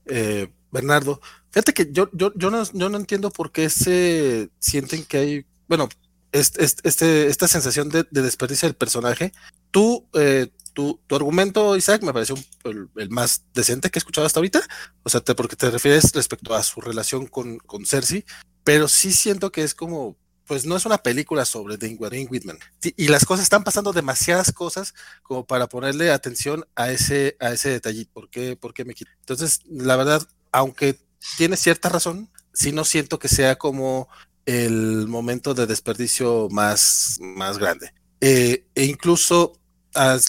eh, 0.07 0.51
Bernardo, 0.71 1.21
Fíjate 1.51 1.73
que 1.73 1.89
yo, 1.91 2.09
yo, 2.13 2.31
yo, 2.35 2.51
no, 2.51 2.63
yo 2.73 2.89
no 2.89 2.97
entiendo 2.97 3.31
por 3.31 3.51
qué 3.51 3.69
se 3.69 4.49
sienten 4.59 5.03
que 5.03 5.17
hay, 5.17 5.45
bueno, 5.67 5.89
este, 6.31 6.63
este, 6.63 7.27
esta 7.27 7.47
sensación 7.47 7.89
de, 7.89 8.05
desperdicio 8.11 8.67
del 8.67 8.75
personaje. 8.75 9.31
Tú, 9.71 10.07
eh, 10.13 10.51
tu, 10.73 10.99
argumento, 11.09 11.75
Isaac, 11.75 12.03
me 12.03 12.13
pareció 12.13 12.35
el, 12.65 13.09
más 13.09 13.45
decente 13.53 13.89
que 13.89 13.97
he 13.97 14.01
escuchado 14.01 14.27
hasta 14.27 14.39
ahorita. 14.39 14.61
O 15.01 15.09
sea, 15.09 15.21
porque 15.21 15.55
te 15.55 15.71
refieres 15.71 16.11
respecto 16.13 16.53
a 16.53 16.61
su 16.61 16.81
relación 16.81 17.25
con, 17.25 17.57
con 17.57 17.85
Cersei, 17.85 18.23
pero 18.63 18.87
sí 18.87 19.11
siento 19.11 19.51
que 19.51 19.63
es 19.63 19.73
como, 19.73 20.17
pues 20.45 20.65
no 20.65 20.75
es 20.75 20.85
una 20.85 20.97
película 20.99 21.45
sobre 21.45 21.77
Dane 21.77 21.97
Whitman. 22.29 22.57
Y, 22.81 23.07
las 23.07 23.25
cosas 23.25 23.43
están 23.43 23.63
pasando 23.63 23.93
demasiadas 23.93 24.51
cosas 24.51 24.93
como 25.23 25.45
para 25.45 25.67
ponerle 25.67 26.11
atención 26.11 26.65
a 26.75 26.91
ese, 26.91 27.37
a 27.39 27.51
ese 27.51 27.69
detallito. 27.69 28.11
¿Por 28.13 28.29
qué, 28.29 28.55
por 28.55 28.73
qué 28.73 28.85
me 28.85 28.93
quito? 28.93 29.11
Entonces, 29.19 29.61
la 29.69 29.95
verdad, 29.95 30.27
aunque 30.51 30.99
tiene 31.37 31.57
cierta 31.57 31.89
razón, 31.89 32.29
si 32.53 32.71
no 32.71 32.83
siento 32.83 33.19
que 33.19 33.27
sea 33.27 33.57
como 33.57 34.09
el 34.45 35.07
momento 35.07 35.53
de 35.53 35.67
desperdicio 35.67 36.47
más, 36.49 37.17
más 37.19 37.57
grande. 37.57 37.93
Eh, 38.21 38.65
e 38.75 38.85
incluso 38.85 39.53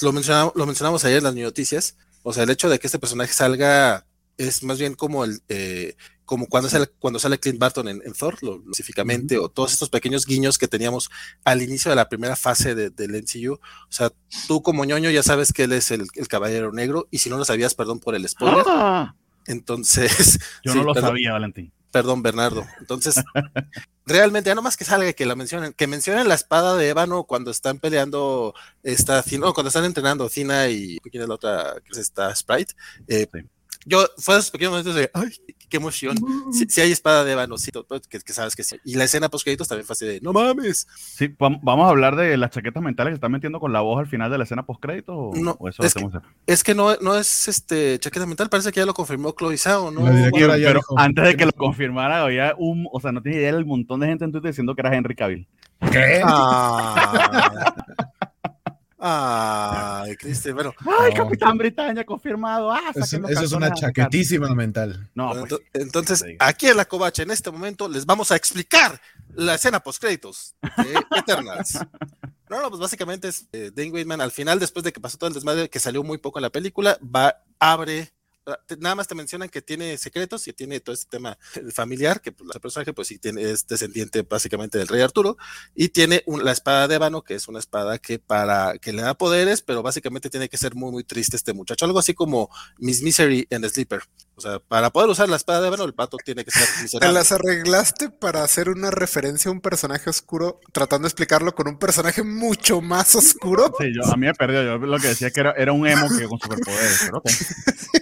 lo, 0.02 0.12
mencionamos, 0.12 0.52
lo 0.54 0.66
mencionamos 0.66 1.04
ayer 1.04 1.18
en 1.18 1.24
las 1.24 1.34
noticias, 1.34 1.96
o 2.22 2.32
sea, 2.32 2.42
el 2.42 2.50
hecho 2.50 2.68
de 2.68 2.78
que 2.78 2.86
este 2.86 2.98
personaje 2.98 3.32
salga 3.32 4.06
es 4.36 4.62
más 4.62 4.78
bien 4.78 4.94
como 4.94 5.24
el 5.24 5.42
eh, 5.48 5.96
como 6.30 6.46
cuando 6.46 6.68
sale, 6.68 6.86
cuando 7.00 7.18
sale 7.18 7.40
Clint 7.40 7.58
Barton 7.58 7.88
en, 7.88 8.12
Thor, 8.12 8.40
lo, 8.40 8.60
específicamente, 8.60 9.36
o 9.36 9.48
todos 9.48 9.72
estos 9.72 9.90
pequeños 9.90 10.26
guiños 10.26 10.58
que 10.58 10.68
teníamos 10.68 11.10
al 11.44 11.60
inicio 11.60 11.90
de 11.90 11.96
la 11.96 12.08
primera 12.08 12.36
fase 12.36 12.76
del 12.76 12.94
de, 12.94 13.08
MCU. 13.20 13.54
O 13.54 13.58
sea, 13.88 14.12
tú 14.46 14.62
como 14.62 14.84
ñoño 14.84 15.10
ya 15.10 15.24
sabes 15.24 15.52
que 15.52 15.64
él 15.64 15.72
es 15.72 15.90
el, 15.90 16.06
caballero 16.28 16.70
negro, 16.70 17.08
y 17.10 17.18
si 17.18 17.30
no 17.30 17.36
lo 17.36 17.44
sabías, 17.44 17.74
perdón 17.74 17.98
por 17.98 18.14
el 18.14 18.28
spoiler. 18.28 18.62
¡Ah! 18.68 19.16
Entonces. 19.48 20.38
Yo 20.64 20.72
no 20.76 20.84
lo 20.84 20.94
sabía, 20.94 21.32
Valentín. 21.32 21.72
Perdón, 21.90 22.22
Bernardo. 22.22 22.64
Entonces, 22.78 23.16
realmente, 24.06 24.50
ya 24.50 24.54
nomás 24.54 24.76
que 24.76 24.84
salga 24.84 25.12
que 25.12 25.26
la 25.26 25.34
mencionen, 25.34 25.72
que 25.72 25.88
mencionen 25.88 26.28
la 26.28 26.36
espada 26.36 26.76
de 26.76 26.90
Ébano 26.90 27.24
cuando 27.24 27.50
están 27.50 27.80
peleando, 27.80 28.54
esta, 28.84 29.24
no, 29.36 29.52
cuando 29.52 29.66
están 29.66 29.84
entrenando 29.84 30.28
Cina 30.28 30.68
y 30.68 30.98
quién 31.10 31.24
es 31.24 31.28
la 31.28 31.34
otra, 31.34 31.74
que 31.84 31.90
es 31.90 31.98
esta 31.98 32.32
Sprite. 32.36 32.74
Eh, 33.08 33.26
yo, 33.84 34.06
fue 34.18 34.34
esos 34.34 34.52
pequeños 34.52 34.70
momentos 34.70 34.94
de, 34.94 35.10
ay, 35.12 35.32
qué 35.70 35.78
emoción. 35.78 36.16
Si, 36.52 36.80
hay 36.80 36.92
espada 36.92 37.24
de 37.24 37.32
Evanocito, 37.32 37.86
pues, 37.86 38.02
que, 38.08 38.32
sabes 38.32 38.54
que 38.54 38.62
sí. 38.62 38.76
Y 38.84 38.96
la 38.96 39.04
escena 39.04 39.28
post 39.28 39.44
créditos 39.44 39.68
también 39.68 39.86
fue 39.86 39.94
así 39.94 40.04
de, 40.04 40.20
no 40.20 40.32
mames. 40.32 40.86
Sí, 40.94 41.34
vamos 41.38 41.86
a 41.86 41.88
hablar 41.88 42.16
de 42.16 42.36
las 42.36 42.50
chaquetas 42.50 42.82
mentales 42.82 43.12
que 43.12 43.14
están 43.14 43.32
metiendo 43.32 43.60
con 43.60 43.72
la 43.72 43.80
voz 43.80 44.00
al 44.00 44.06
final 44.06 44.30
de 44.30 44.38
la 44.38 44.44
escena 44.44 44.66
post 44.66 44.82
créditos 44.82 45.14
o, 45.16 45.32
no, 45.34 45.56
es, 45.68 45.94
que, 45.94 46.06
es 46.46 46.64
que 46.64 46.74
no, 46.74 46.96
no 46.96 47.16
es 47.16 47.48
este 47.48 47.98
chaqueta 47.98 48.26
mental, 48.26 48.50
parece 48.50 48.72
que 48.72 48.80
ya 48.80 48.86
lo 48.86 48.94
confirmó 48.94 49.32
Chloe 49.32 49.56
Zhao, 49.56 49.90
¿no? 49.90 50.04
pero 50.32 50.80
antes 50.96 51.24
de 51.24 51.36
que 51.36 51.46
lo 51.46 51.52
confirmara, 51.52 52.22
había 52.22 52.54
un, 52.58 52.86
o 52.92 53.00
sea, 53.00 53.12
no 53.12 53.22
tiene 53.22 53.38
idea 53.38 53.54
del 53.54 53.64
montón 53.64 54.00
de 54.00 54.08
gente 54.08 54.24
en 54.24 54.32
Twitter 54.32 54.50
diciendo 54.50 54.74
que 54.74 54.82
era 54.82 54.94
Henry 54.94 55.14
Cavill. 55.14 55.46
¿Qué? 55.90 56.20
Ah. 56.24 58.04
Ay, 59.02 60.14
Cristian, 60.16 60.54
bueno. 60.54 60.74
Ay, 61.00 61.14
Capitán 61.14 61.56
Britannia 61.56 62.04
confirmado. 62.04 62.70
Ah, 62.70 62.92
eso, 62.94 63.26
es 63.28 63.52
una 63.52 63.72
chaquetísima 63.72 64.54
mental. 64.54 65.08
No, 65.14 65.32
pues, 65.32 65.62
entonces, 65.72 66.22
aquí 66.38 66.66
en 66.66 66.76
la 66.76 66.84
covacha, 66.84 67.22
en 67.22 67.30
este 67.30 67.50
momento, 67.50 67.88
les 67.88 68.04
vamos 68.04 68.30
a 68.30 68.36
explicar 68.36 69.00
la 69.34 69.54
escena 69.54 69.80
post 69.80 70.02
créditos 70.02 70.54
de 70.76 70.94
Eternals. 71.16 71.78
no, 72.50 72.60
no, 72.60 72.68
pues 72.68 72.80
básicamente 72.80 73.28
es 73.28 73.48
eh, 73.52 73.70
Dane 73.74 73.90
Whitman 73.90 74.20
al 74.20 74.32
final, 74.32 74.58
después 74.58 74.84
de 74.84 74.92
que 74.92 75.00
pasó 75.00 75.16
todo 75.16 75.28
el 75.28 75.34
desmadre, 75.34 75.70
que 75.70 75.80
salió 75.80 76.02
muy 76.02 76.18
poco 76.18 76.38
en 76.38 76.42
la 76.42 76.50
película, 76.50 76.98
va, 77.02 77.42
abre 77.58 78.12
nada 78.78 78.94
más 78.94 79.08
te 79.08 79.14
mencionan 79.14 79.48
que 79.48 79.62
tiene 79.62 79.96
secretos 79.98 80.46
y 80.48 80.52
tiene 80.52 80.80
todo 80.80 80.94
este 80.94 81.08
tema 81.10 81.38
familiar, 81.72 82.20
que 82.20 82.32
pues, 82.32 82.50
el 82.52 82.60
personaje 82.60 82.92
pues 82.92 83.08
sí 83.08 83.18
tiene, 83.18 83.50
es 83.50 83.66
descendiente 83.66 84.22
básicamente 84.22 84.78
del 84.78 84.88
rey 84.88 85.00
Arturo, 85.00 85.36
y 85.74 85.88
tiene 85.88 86.24
la 86.26 86.52
espada 86.52 86.88
de 86.88 86.96
Ébano, 86.96 87.22
que 87.22 87.34
es 87.34 87.48
una 87.48 87.58
espada 87.58 87.98
que 87.98 88.18
para 88.18 88.78
que 88.78 88.92
le 88.92 89.02
da 89.02 89.14
poderes, 89.14 89.62
pero 89.62 89.82
básicamente 89.82 90.30
tiene 90.30 90.48
que 90.48 90.56
ser 90.56 90.74
muy 90.74 90.90
muy 90.90 91.04
triste 91.04 91.36
este 91.36 91.52
muchacho, 91.52 91.84
algo 91.84 91.98
así 91.98 92.14
como 92.14 92.50
Miss 92.78 93.02
Misery 93.02 93.46
en 93.50 93.68
Sleeper. 93.68 94.02
O 94.36 94.40
sea, 94.40 94.58
para 94.58 94.88
poder 94.90 95.10
usar 95.10 95.28
la 95.28 95.36
espada 95.36 95.60
de 95.60 95.68
Ébano, 95.68 95.84
el 95.84 95.92
pato 95.92 96.16
tiene 96.16 96.44
que 96.44 96.50
ser 96.50 96.62
miserable. 96.82 97.08
Te 97.08 97.12
las 97.12 97.32
arreglaste 97.32 98.08
para 98.08 98.42
hacer 98.42 98.70
una 98.70 98.90
referencia 98.90 99.50
a 99.50 99.52
un 99.52 99.60
personaje 99.60 100.08
oscuro, 100.08 100.60
tratando 100.72 101.04
de 101.04 101.08
explicarlo 101.08 101.54
con 101.54 101.68
un 101.68 101.78
personaje 101.78 102.22
mucho 102.22 102.80
más 102.80 103.14
oscuro. 103.14 103.70
Sí, 103.78 103.86
yo, 103.94 104.10
a 104.10 104.16
mí 104.16 104.26
me 104.26 104.34
perdió. 104.34 104.62
Yo 104.62 104.78
lo 104.78 104.98
que 104.98 105.08
decía 105.08 105.30
que 105.30 105.40
era, 105.40 105.52
era 105.52 105.72
un 105.72 105.86
emo 105.86 106.08
que 106.08 106.26
con 106.26 106.38
superpoderes, 106.38 107.00
pero 107.04 107.22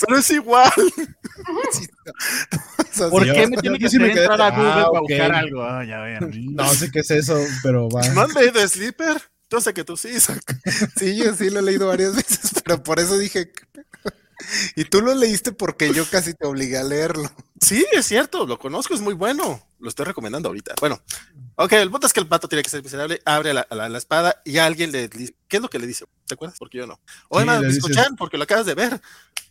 Pero 0.00 0.18
es 0.18 0.30
igual. 0.30 0.72
¿Por 3.10 3.24
qué 3.24 3.46
me 3.46 3.56
tiene 3.58 3.78
que 3.78 3.86
entrar 3.86 4.40
a 4.40 4.50
Google 4.50 4.70
ah, 4.70 4.88
para 4.90 5.00
buscar 5.00 5.32
algo? 5.32 5.62
Ah, 5.62 5.84
ya 5.84 6.20
No 6.20 6.74
sé 6.74 6.90
qué 6.90 7.00
es 7.00 7.10
eso, 7.10 7.38
pero 7.62 7.88
va. 7.88 8.06
¿No 8.08 8.22
has 8.22 8.34
leído 8.34 8.66
Sleeper? 8.66 9.20
Yo 9.50 9.60
sé 9.60 9.72
que 9.72 9.84
tú 9.84 9.96
sí, 9.96 10.10
Sí, 10.96 11.16
yo 11.16 11.34
sí 11.34 11.50
lo 11.50 11.60
he 11.60 11.62
leído 11.62 11.88
varias 11.88 12.14
veces, 12.14 12.50
pero 12.64 12.82
por 12.82 13.00
eso 13.00 13.16
dije. 13.16 13.50
Y 14.76 14.84
tú 14.84 15.00
lo 15.00 15.14
leíste 15.14 15.52
porque 15.52 15.92
yo 15.92 16.08
casi 16.08 16.32
te 16.32 16.46
obligué 16.46 16.78
a 16.78 16.84
leerlo. 16.84 17.30
Sí, 17.60 17.84
es 17.92 18.06
cierto, 18.06 18.46
lo 18.46 18.58
conozco, 18.58 18.94
es 18.94 19.00
muy 19.00 19.14
bueno. 19.14 19.66
Lo 19.80 19.88
estoy 19.88 20.06
recomendando 20.06 20.48
ahorita. 20.48 20.74
Bueno, 20.80 21.00
ok, 21.56 21.72
el 21.72 21.90
punto 21.90 22.06
es 22.06 22.12
que 22.12 22.20
el 22.20 22.28
pato 22.28 22.48
tiene 22.48 22.62
que 22.62 22.70
ser 22.70 22.82
miserable, 22.82 23.20
abre 23.24 23.52
la, 23.52 23.66
la, 23.70 23.98
espada 23.98 24.40
y 24.44 24.58
alguien 24.58 24.92
le 24.92 25.08
dice, 25.08 25.34
¿qué 25.48 25.56
es 25.56 25.62
lo 25.62 25.68
que 25.68 25.78
le 25.78 25.86
dice? 25.86 26.04
¿Te 26.26 26.34
acuerdas? 26.34 26.58
Porque 26.58 26.78
yo 26.78 26.86
no. 26.86 27.00
O 27.28 27.38
además, 27.38 27.64
escuchan 27.64 28.16
porque 28.16 28.36
lo 28.36 28.44
acabas 28.44 28.66
de 28.66 28.74
ver. 28.74 29.00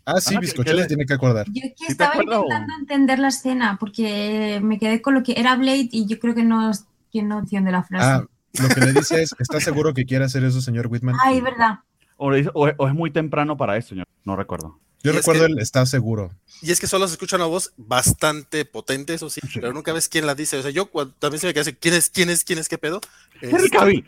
Ah, 0.09 0.21
sí, 0.21 0.37
le 0.37 0.85
tiene 0.85 1.05
que 1.05 1.13
acordar. 1.13 1.45
Yo 1.47 1.61
que 1.61 1.85
estaba 1.85 2.15
intentando 2.15 2.73
entender 2.79 3.19
la 3.19 3.27
escena 3.27 3.75
porque 3.77 4.61
me 4.63 4.79
quedé 4.79 5.01
con 5.01 5.13
lo 5.13 5.21
que 5.21 5.33
era 5.35 5.57
Blade 5.57 5.89
y 5.91 6.07
yo 6.07 6.17
creo 6.17 6.33
que 6.33 6.45
no, 6.45 6.71
que 7.11 7.23
no 7.23 7.39
entiende 7.39 7.73
la 7.73 7.83
frase. 7.83 8.05
Ah, 8.05 8.25
lo 8.53 8.69
que 8.69 8.79
le 8.79 8.93
dice 8.93 9.21
es, 9.21 9.35
¿está 9.37 9.59
seguro 9.59 9.93
que 9.93 10.05
quiere 10.05 10.23
hacer 10.23 10.45
eso, 10.45 10.61
señor 10.61 10.87
Whitman? 10.87 11.17
Ay, 11.21 11.41
verdad. 11.41 11.79
O, 12.15 12.31
o, 12.31 12.87
es 12.87 12.93
muy 12.93 13.11
temprano 13.11 13.57
para 13.57 13.75
eso, 13.75 13.89
señor. 13.89 14.07
No 14.23 14.37
recuerdo. 14.37 14.79
Yo 15.03 15.11
recuerdo 15.11 15.45
el 15.45 15.59
está 15.59 15.85
seguro. 15.85 16.31
Y 16.61 16.71
es 16.71 16.79
que 16.79 16.87
solo 16.87 17.05
se 17.05 17.15
escucha 17.15 17.35
una 17.35 17.45
voz 17.45 17.73
bastante 17.75 18.63
potente, 18.63 19.13
eso 19.13 19.29
sí, 19.29 19.41
pero 19.53 19.73
nunca 19.73 19.91
ves 19.91 20.07
quién 20.07 20.25
la 20.25 20.35
dice. 20.35 20.57
O 20.57 20.61
sea, 20.61 20.71
yo 20.71 20.89
también 21.19 21.41
se 21.41 21.47
me 21.47 21.53
queda 21.53 21.65
¿quién 21.79 21.93
es, 21.93 22.09
quién 22.09 22.29
es, 22.29 22.45
quién 22.45 22.59
es, 22.59 22.69
qué 22.69 22.77
pedo? 22.77 23.01
Este, 23.41 24.05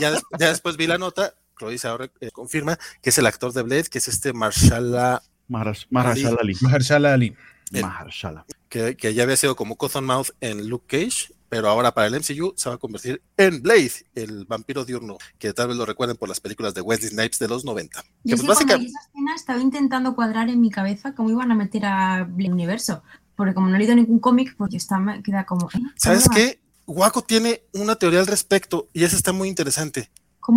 ya, 0.00 0.12
ya 0.38 0.48
después 0.48 0.76
vi 0.76 0.86
la 0.86 0.96
nota, 0.96 1.34
Chloe 1.58 1.76
ahora 1.84 2.10
eh, 2.20 2.30
confirma 2.30 2.78
que 3.02 3.10
es 3.10 3.18
el 3.18 3.26
actor 3.26 3.52
de 3.52 3.62
Blade, 3.62 3.84
que 3.84 3.98
es 3.98 4.08
este 4.08 4.32
Marshala 4.32 5.22
Mahershala 5.48 6.38
Ali. 6.40 6.56
Mahershala 6.60 7.14
Ali. 7.14 7.36
Mahershala. 7.70 8.46
Que, 8.68 8.96
que, 8.96 9.14
ya 9.14 9.22
había 9.22 9.36
sido 9.36 9.56
como 9.56 9.76
Mouth 10.02 10.30
en 10.40 10.68
Luke 10.68 10.86
Cage, 10.86 11.34
pero 11.48 11.68
ahora 11.68 11.92
para 11.92 12.06
el 12.08 12.14
MCU 12.14 12.54
se 12.56 12.68
va 12.68 12.76
a 12.76 12.78
convertir 12.78 13.22
en 13.36 13.62
Blade, 13.62 13.92
el 14.14 14.44
vampiro 14.44 14.84
diurno, 14.84 15.18
que 15.38 15.52
tal 15.52 15.68
vez 15.68 15.76
lo 15.76 15.86
recuerden 15.86 16.16
por 16.16 16.28
las 16.28 16.40
películas 16.40 16.74
de 16.74 16.80
Wesley 16.80 17.10
Snipes 17.10 17.38
de 17.38 17.48
los 17.48 17.64
90. 17.64 18.02
Yo 18.24 18.36
que 18.36 18.42
pues 18.42 18.60
esa 18.60 18.76
escena 18.76 19.34
estaba 19.34 19.60
intentando 19.60 20.14
cuadrar 20.14 20.48
en 20.48 20.60
mi 20.60 20.70
cabeza 20.70 21.14
cómo 21.14 21.30
iban 21.30 21.52
a 21.52 21.54
meter 21.54 21.86
a 21.86 22.24
Blade 22.24 22.52
universo, 22.52 23.02
porque 23.36 23.54
como 23.54 23.68
no 23.68 23.76
he 23.76 23.78
leído 23.78 23.94
ningún 23.94 24.18
cómic, 24.18 24.54
porque 24.56 24.76
está, 24.76 25.00
queda 25.22 25.44
como... 25.46 25.68
¿eh? 25.74 25.80
¿Sabes 25.96 26.28
qué? 26.28 26.60
Guaco 26.86 27.22
tiene 27.22 27.62
una 27.72 27.96
teoría 27.96 28.20
al 28.20 28.26
respecto 28.26 28.88
y 28.92 29.04
esa 29.04 29.16
está 29.16 29.32
muy 29.32 29.48
interesante. 29.48 30.10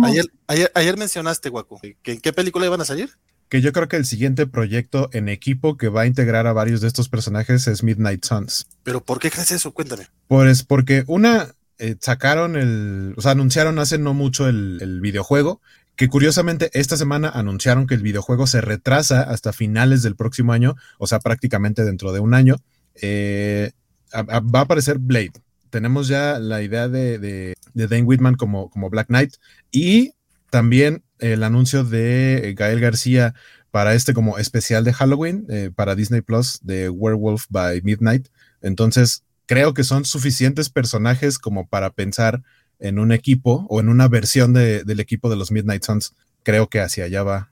Ayer, 0.04 0.26
ayer, 0.46 0.70
ayer, 0.74 0.96
mencionaste, 0.96 1.48
Guaco, 1.48 1.80
que 1.80 2.12
en 2.12 2.20
qué 2.20 2.32
película 2.32 2.66
iban 2.66 2.80
a 2.80 2.84
salir 2.84 3.10
que 3.48 3.60
yo 3.60 3.72
creo 3.72 3.88
que 3.88 3.96
el 3.96 4.04
siguiente 4.04 4.46
proyecto 4.46 5.08
en 5.12 5.28
equipo 5.28 5.76
que 5.76 5.88
va 5.88 6.02
a 6.02 6.06
integrar 6.06 6.46
a 6.46 6.52
varios 6.52 6.80
de 6.80 6.88
estos 6.88 7.08
personajes 7.08 7.66
es 7.66 7.82
Midnight 7.82 8.24
Suns. 8.24 8.68
¿Pero 8.82 9.02
por 9.02 9.18
qué 9.18 9.30
crees 9.30 9.50
eso? 9.50 9.72
Cuéntame. 9.72 10.06
Pues 10.26 10.62
porque 10.62 11.04
una, 11.06 11.48
eh, 11.78 11.96
sacaron 12.00 12.56
el, 12.56 13.14
o 13.16 13.22
sea, 13.22 13.32
anunciaron 13.32 13.78
hace 13.78 13.98
no 13.98 14.14
mucho 14.14 14.48
el, 14.48 15.00
videojuego, 15.00 15.60
que 15.96 16.08
curiosamente 16.08 16.70
esta 16.74 16.96
semana 16.96 17.28
anunciaron 17.28 17.86
que 17.86 17.94
el 17.94 18.02
videojuego 18.02 18.46
se 18.46 18.60
retrasa 18.60 19.22
hasta 19.22 19.52
finales 19.52 20.02
del 20.02 20.14
próximo 20.14 20.52
año, 20.52 20.76
o 20.98 21.06
sea, 21.06 21.18
prácticamente 21.20 21.84
dentro 21.84 22.12
de 22.12 22.20
un 22.20 22.34
año. 22.34 22.56
Eh, 22.94 23.72
va 24.14 24.58
a 24.60 24.62
aparecer 24.62 24.98
Blade. 24.98 25.32
Tenemos 25.70 26.08
ya 26.08 26.38
la 26.38 26.62
idea 26.62 26.88
de, 26.88 27.18
de, 27.18 27.54
Dane 27.74 28.02
Whitman 28.02 28.34
como, 28.34 28.70
Black 28.90 29.08
Knight 29.08 29.34
y 29.70 30.12
también 30.50 31.02
el 31.18 31.42
anuncio 31.42 31.84
de 31.84 32.54
Gael 32.56 32.80
García 32.80 33.34
para 33.70 33.94
este 33.94 34.14
como 34.14 34.38
especial 34.38 34.84
de 34.84 34.92
Halloween 34.92 35.46
eh, 35.48 35.70
para 35.74 35.94
Disney 35.94 36.22
Plus 36.22 36.60
de 36.62 36.88
Werewolf 36.88 37.46
by 37.50 37.82
Midnight. 37.82 38.28
Entonces, 38.62 39.24
creo 39.46 39.74
que 39.74 39.84
son 39.84 40.04
suficientes 40.04 40.70
personajes 40.70 41.38
como 41.38 41.66
para 41.66 41.90
pensar 41.90 42.42
en 42.78 42.98
un 42.98 43.12
equipo 43.12 43.66
o 43.68 43.80
en 43.80 43.88
una 43.88 44.08
versión 44.08 44.52
del 44.52 45.00
equipo 45.00 45.30
de 45.30 45.36
los 45.36 45.50
Midnight 45.50 45.84
Suns. 45.84 46.14
Creo 46.44 46.68
que 46.68 46.80
hacia 46.80 47.04
allá 47.04 47.22
va 47.24 47.50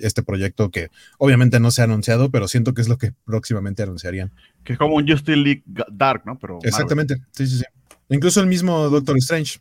este 0.00 0.22
proyecto 0.22 0.70
que 0.70 0.88
obviamente 1.18 1.58
no 1.60 1.70
se 1.70 1.82
ha 1.82 1.84
anunciado, 1.84 2.30
pero 2.30 2.48
siento 2.48 2.72
que 2.72 2.80
es 2.80 2.88
lo 2.88 2.96
que 2.96 3.12
próximamente 3.24 3.82
anunciarían. 3.82 4.32
Que 4.68 4.74
es 4.74 4.78
como 4.78 4.96
un 4.96 5.08
Justice 5.08 5.34
League 5.34 5.62
Dark, 5.66 6.24
¿no? 6.26 6.38
Pero 6.38 6.58
Exactamente, 6.62 7.16
sí, 7.32 7.46
sí, 7.46 7.56
sí. 7.56 7.64
Incluso 8.10 8.40
el 8.40 8.46
mismo 8.46 8.90
Doctor 8.90 9.16
Strange 9.16 9.60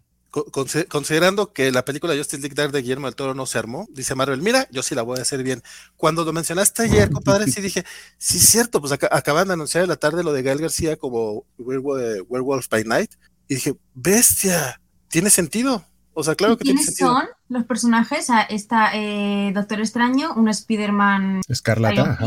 considerando 0.89 1.53
que 1.53 1.71
la 1.71 1.85
película 1.85 2.13
Justice 2.13 2.41
League 2.41 2.53
Dark 2.53 2.73
de 2.73 2.81
Guillermo 2.81 3.07
del 3.07 3.15
Toro 3.15 3.33
no 3.33 3.45
se 3.45 3.57
armó, 3.57 3.87
dice 3.91 4.13
Marvel, 4.13 4.41
mira, 4.41 4.67
yo 4.69 4.83
sí 4.83 4.93
la 4.93 5.01
voy 5.01 5.19
a 5.19 5.21
hacer 5.21 5.41
bien. 5.41 5.63
Cuando 5.95 6.25
lo 6.25 6.33
mencionaste 6.33 6.83
ayer, 6.83 7.09
compadre, 7.09 7.49
sí 7.49 7.61
dije, 7.61 7.85
sí 8.17 8.37
es 8.37 8.49
cierto, 8.49 8.81
pues 8.81 8.91
acaban 8.91 9.47
de 9.47 9.53
anunciar 9.53 9.85
en 9.85 9.89
la 9.89 9.95
tarde 9.95 10.23
lo 10.23 10.33
de 10.33 10.43
Gael 10.43 10.59
García 10.59 10.97
como 10.97 11.45
Werewolf 11.57 12.67
by 12.69 12.83
Night, 12.83 13.11
y 13.47 13.55
dije, 13.55 13.75
bestia, 13.93 14.81
tiene 15.07 15.29
sentido. 15.29 15.85
O 16.13 16.23
sea, 16.23 16.35
claro 16.35 16.57
que 16.57 16.65
tiene 16.65 16.83
sentido. 16.83 17.13
¿Quiénes 17.13 17.29
son 17.29 17.37
los 17.47 17.65
personajes? 17.65 18.27
Está 18.49 18.91
eh, 18.95 19.51
Doctor 19.53 19.79
Extraño, 19.79 20.33
un 20.33 20.49
Spider-Man. 20.49 21.41
Escarlata, 21.47 22.19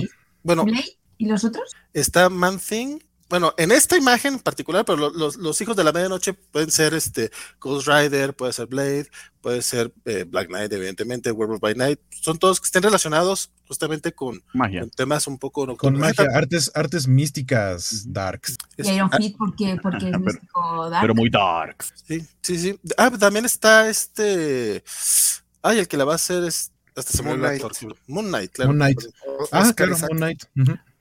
Bueno. 0.42 0.64
¿Y 1.20 1.26
los 1.26 1.44
otros? 1.44 1.70
Está 1.92 2.30
Man 2.30 2.58
Thing, 2.58 2.98
bueno, 3.30 3.54
en 3.58 3.70
esta 3.70 3.96
imagen 3.96 4.34
en 4.34 4.40
particular, 4.40 4.84
pero 4.84 5.08
los, 5.08 5.60
hijos 5.60 5.76
de 5.76 5.84
la 5.84 5.92
medianoche 5.92 6.34
pueden 6.34 6.72
ser 6.72 6.94
este 6.94 7.30
Ghost 7.60 7.86
Rider, 7.86 8.34
puede 8.34 8.52
ser 8.52 8.66
Blade, 8.66 9.06
puede 9.40 9.62
ser 9.62 9.94
eh, 10.04 10.24
Black 10.24 10.48
Knight, 10.48 10.72
evidentemente, 10.72 11.30
Werewolf 11.30 11.60
by 11.60 11.76
Night. 11.76 12.00
Son 12.10 12.40
todos 12.40 12.60
que 12.60 12.64
estén 12.64 12.82
relacionados 12.82 13.52
justamente 13.68 14.12
con, 14.12 14.42
magia. 14.52 14.84
temas 14.96 15.28
un 15.28 15.38
poco 15.38 15.76
con 15.76 15.96
magia, 15.96 16.26
artes, 16.34 16.72
artes 16.74 17.06
místicas 17.06 18.12
darks. 18.12 18.56
Y 18.76 18.88
Iron 18.88 19.08
Fist 19.12 19.36
porque, 19.38 19.76
porque 19.80 20.10
es 20.10 20.18
místico 20.18 20.90
dark. 20.90 21.02
Pero 21.02 21.14
muy 21.14 21.30
darks. 21.30 21.92
Sí, 22.08 22.26
sí, 22.42 22.58
sí. 22.58 22.80
Ah, 22.96 23.12
también 23.16 23.44
está 23.44 23.88
este. 23.88 24.82
Ay, 25.62 25.78
el 25.78 25.86
que 25.86 25.96
la 25.96 26.04
va 26.04 26.14
a 26.14 26.16
hacer 26.16 26.42
es. 26.42 26.72
Hasta 26.96 27.12
se 27.12 27.22
Moon 27.22 27.38
Knight. 27.38 27.62
Moon 28.08 28.26
Knight, 28.26 28.50
claro. 28.50 28.70
Moon 28.70 28.78
Knight. 28.78 28.98
Ah, 29.52 29.72
claro, 29.72 29.96
Moon 29.98 30.16
Knight. 30.16 30.42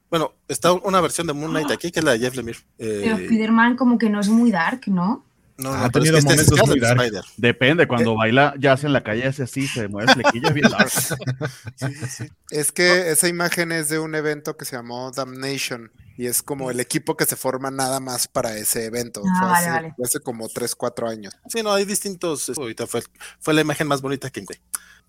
Bueno, 0.09 0.33
está 0.47 0.73
una 0.73 1.01
versión 1.01 1.27
de 1.27 1.33
Moon 1.33 1.51
Knight 1.51 1.71
aquí 1.71 1.91
que 1.91 1.99
es 1.99 2.05
la 2.05 2.13
de 2.13 2.19
Jeff 2.19 2.35
Lemire. 2.35 2.59
Eh, 2.77 3.01
Pero 3.03 3.17
Spider-Man 3.17 3.75
como 3.75 3.97
que 3.97 4.09
no 4.09 4.19
es 4.19 4.29
muy 4.29 4.51
dark, 4.51 4.81
¿no? 4.87 5.25
No, 5.59 5.73
ha 5.73 5.89
tenido 5.89 6.17
este 6.17 6.29
momentos 6.29 6.67
muy 6.67 6.79
dark. 6.79 7.25
Depende, 7.35 7.85
cuando 7.85 8.13
eh, 8.13 8.15
baila 8.17 8.53
jazz 8.57 8.85
en 8.85 8.93
la 8.93 9.03
calle 9.03 9.27
ese 9.27 9.43
así, 9.43 9.67
se 9.67 9.89
mueve 9.89 10.13
flequillo, 10.13 10.53
bien 10.53 10.69
dark. 10.69 10.89
Sí, 11.75 11.93
sí. 12.07 12.29
Es 12.49 12.71
que 12.71 13.11
esa 13.11 13.27
imagen 13.27 13.73
es 13.73 13.89
de 13.89 13.99
un 13.99 14.15
evento 14.15 14.55
que 14.55 14.63
se 14.63 14.77
llamó 14.77 15.11
Damnation 15.11 15.91
y 16.17 16.27
es 16.27 16.41
como 16.41 16.71
el 16.71 16.79
equipo 16.79 17.17
que 17.17 17.25
se 17.25 17.35
forma 17.35 17.71
nada 17.71 17.99
más 17.99 18.27
para 18.27 18.55
ese 18.57 18.85
evento. 18.85 19.21
Ah, 19.25 19.53
hace, 19.53 19.69
vale, 19.69 19.95
hace, 20.03 20.19
como 20.21 20.47
3, 20.47 20.75
4 20.75 21.09
años. 21.09 21.33
Sí, 21.47 21.61
no, 21.61 21.73
hay 21.73 21.85
distintos. 21.85 22.49
Ahorita 22.57 22.87
fue, 22.87 23.03
fue 23.39 23.53
la 23.53 23.61
imagen 23.61 23.87
más 23.87 24.01
bonita 24.01 24.29
que 24.29 24.39
encontré. 24.39 24.61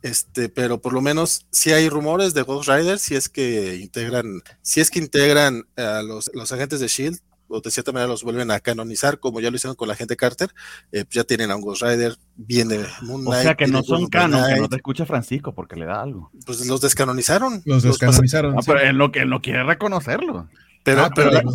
Este, 0.03 0.49
pero 0.49 0.81
por 0.81 0.93
lo 0.93 1.01
menos 1.01 1.47
si 1.51 1.73
hay 1.73 1.89
rumores 1.89 2.33
de 2.33 2.43
Ghost 2.43 2.69
Rider, 2.69 2.99
si 2.99 3.17
es 3.17 3.29
que 3.29 3.77
integran, 3.77 4.41
si 4.63 4.81
es 4.81 4.91
que 4.91 4.99
integran 4.99 5.67
a 5.77 6.03
los, 6.03 6.31
los 6.35 6.51
agentes 6.53 6.81
de 6.81 6.89
Shield, 6.89 7.21
o 7.51 7.61
de 7.61 7.71
cierta 7.71 7.93
manera 7.93 8.09
los 8.09 8.23
vuelven 8.23 8.51
a 8.51 8.61
canonizar, 8.61 9.19
como 9.19 9.41
ya 9.41 9.51
lo 9.51 9.57
hicieron 9.57 9.75
con 9.75 9.89
la 9.89 9.97
gente 9.97 10.17
Carter, 10.17 10.51
eh, 10.93 11.05
pues 11.05 11.15
ya 11.15 11.25
tienen 11.25 11.51
a 11.51 11.57
un 11.57 11.63
Ghost 11.63 11.83
Rider, 11.83 12.17
viene 12.37 12.79
Moon 13.03 13.23
Knight. 13.25 13.41
O 13.41 13.43
sea 13.43 13.55
que 13.57 13.67
no 13.67 13.83
son 13.83 14.07
canon, 14.07 14.55
que 14.55 14.61
no 14.61 14.69
te 14.69 14.77
escucha 14.77 15.05
Francisco 15.05 15.53
porque 15.53 15.77
le 15.77 15.87
da 15.87 16.01
algo. 16.01 16.31
Pues 16.47 16.65
los 16.67 16.81
descanonizaron. 16.81 17.63
Los 17.65 17.83
descanonizaron. 17.83 18.57
Ah, 18.57 18.63
pero 18.65 18.81
él 18.81 18.97
no, 18.97 19.11
él 19.13 19.29
no 19.29 19.43
quiere 19.43 19.65
reconocerlo. 19.65 20.49
Pero, 20.85 21.05
ah, 21.05 21.11
pero, 21.15 21.31
pero 21.31 21.51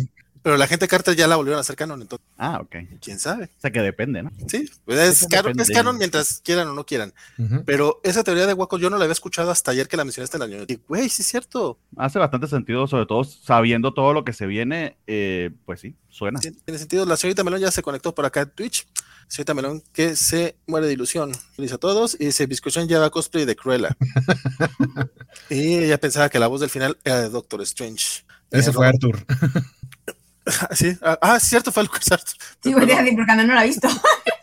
la 0.56 0.68
gente 0.68 0.86
Carter 0.86 1.16
ya 1.16 1.26
la 1.26 1.34
volvieron 1.34 1.58
a 1.58 1.62
hacer 1.62 1.74
canon, 1.74 2.00
entonces. 2.02 2.24
Ah, 2.38 2.60
ok. 2.62 2.76
¿Quién 3.00 3.18
sabe? 3.18 3.46
O 3.46 3.60
sea 3.60 3.72
que 3.72 3.80
depende, 3.80 4.22
¿no? 4.22 4.30
Sí, 4.46 4.70
pues 4.84 4.98
es, 5.00 5.26
canon, 5.26 5.58
es 5.58 5.70
canon 5.70 5.98
mientras 5.98 6.40
quieran 6.44 6.68
o 6.68 6.74
no 6.74 6.86
quieran. 6.86 7.12
Pero 7.64 8.00
esa 8.04 8.22
teoría 8.22 8.46
de 8.46 8.52
Waco 8.52 8.78
yo 8.78 8.88
no 8.88 8.96
la 8.98 9.04
había 9.04 9.12
escuchado 9.12 9.50
hasta 9.50 9.72
ayer 9.72 9.88
que 9.88 9.96
la 9.96 10.04
mencionaste 10.04 10.36
en 10.36 10.42
el 10.44 10.52
año. 10.54 10.64
Y, 10.68 10.78
güey, 10.86 11.08
sí 11.08 11.22
es 11.22 11.28
cierto. 11.28 11.80
Hace 11.96 12.20
bastante 12.20 12.46
sentido, 12.46 12.86
sobre 12.86 13.06
todo 13.06 13.24
sabiendo 13.24 13.92
todo 13.92 14.12
lo 14.12 14.24
que 14.24 14.32
se 14.32 14.46
viene, 14.46 14.96
eh, 15.08 15.50
pues 15.64 15.80
sí, 15.80 15.96
suena. 16.08 16.38
tiene 16.38 16.78
sentido. 16.78 17.04
La 17.06 17.16
señorita 17.16 17.42
Melón 17.42 17.60
ya 17.60 17.70
se 17.72 17.82
conectó 17.82 18.14
por 18.14 18.24
acá 18.24 18.42
en 18.42 18.50
Twitch. 18.50 18.86
Señorita 19.28 19.54
Melón 19.54 19.82
que 19.92 20.14
se 20.14 20.56
muere 20.66 20.86
de 20.86 20.92
ilusión. 20.92 21.32
Feliz 21.56 21.72
a 21.72 21.78
todos. 21.78 22.16
Y 22.20 22.26
dice, 22.26 22.46
Biscochón 22.46 22.86
lleva 22.86 23.10
cosplay 23.10 23.44
de 23.44 23.56
Cruella. 23.56 23.96
y 25.50 25.78
ella 25.78 25.98
pensaba 25.98 26.28
que 26.28 26.38
la 26.38 26.46
voz 26.46 26.60
del 26.60 26.70
final 26.70 26.96
era 27.02 27.22
de 27.22 27.30
Doctor 27.30 27.62
Strange. 27.62 28.24
Ese 28.50 28.72
fue 28.72 28.86
Arthur. 28.86 29.24
Sí, 30.72 30.96
ah, 31.02 31.18
ah 31.20 31.40
cierto, 31.40 31.72
fue 31.72 31.82
Lucas 31.82 32.10
Arthur. 32.12 32.34
Sí, 32.62 32.72
voy 32.72 32.90
a 32.90 33.02
decir 33.02 33.16
porque 33.16 33.34
no 33.34 33.42
lo 33.44 33.58
ha 33.58 33.64
visto. 33.64 33.88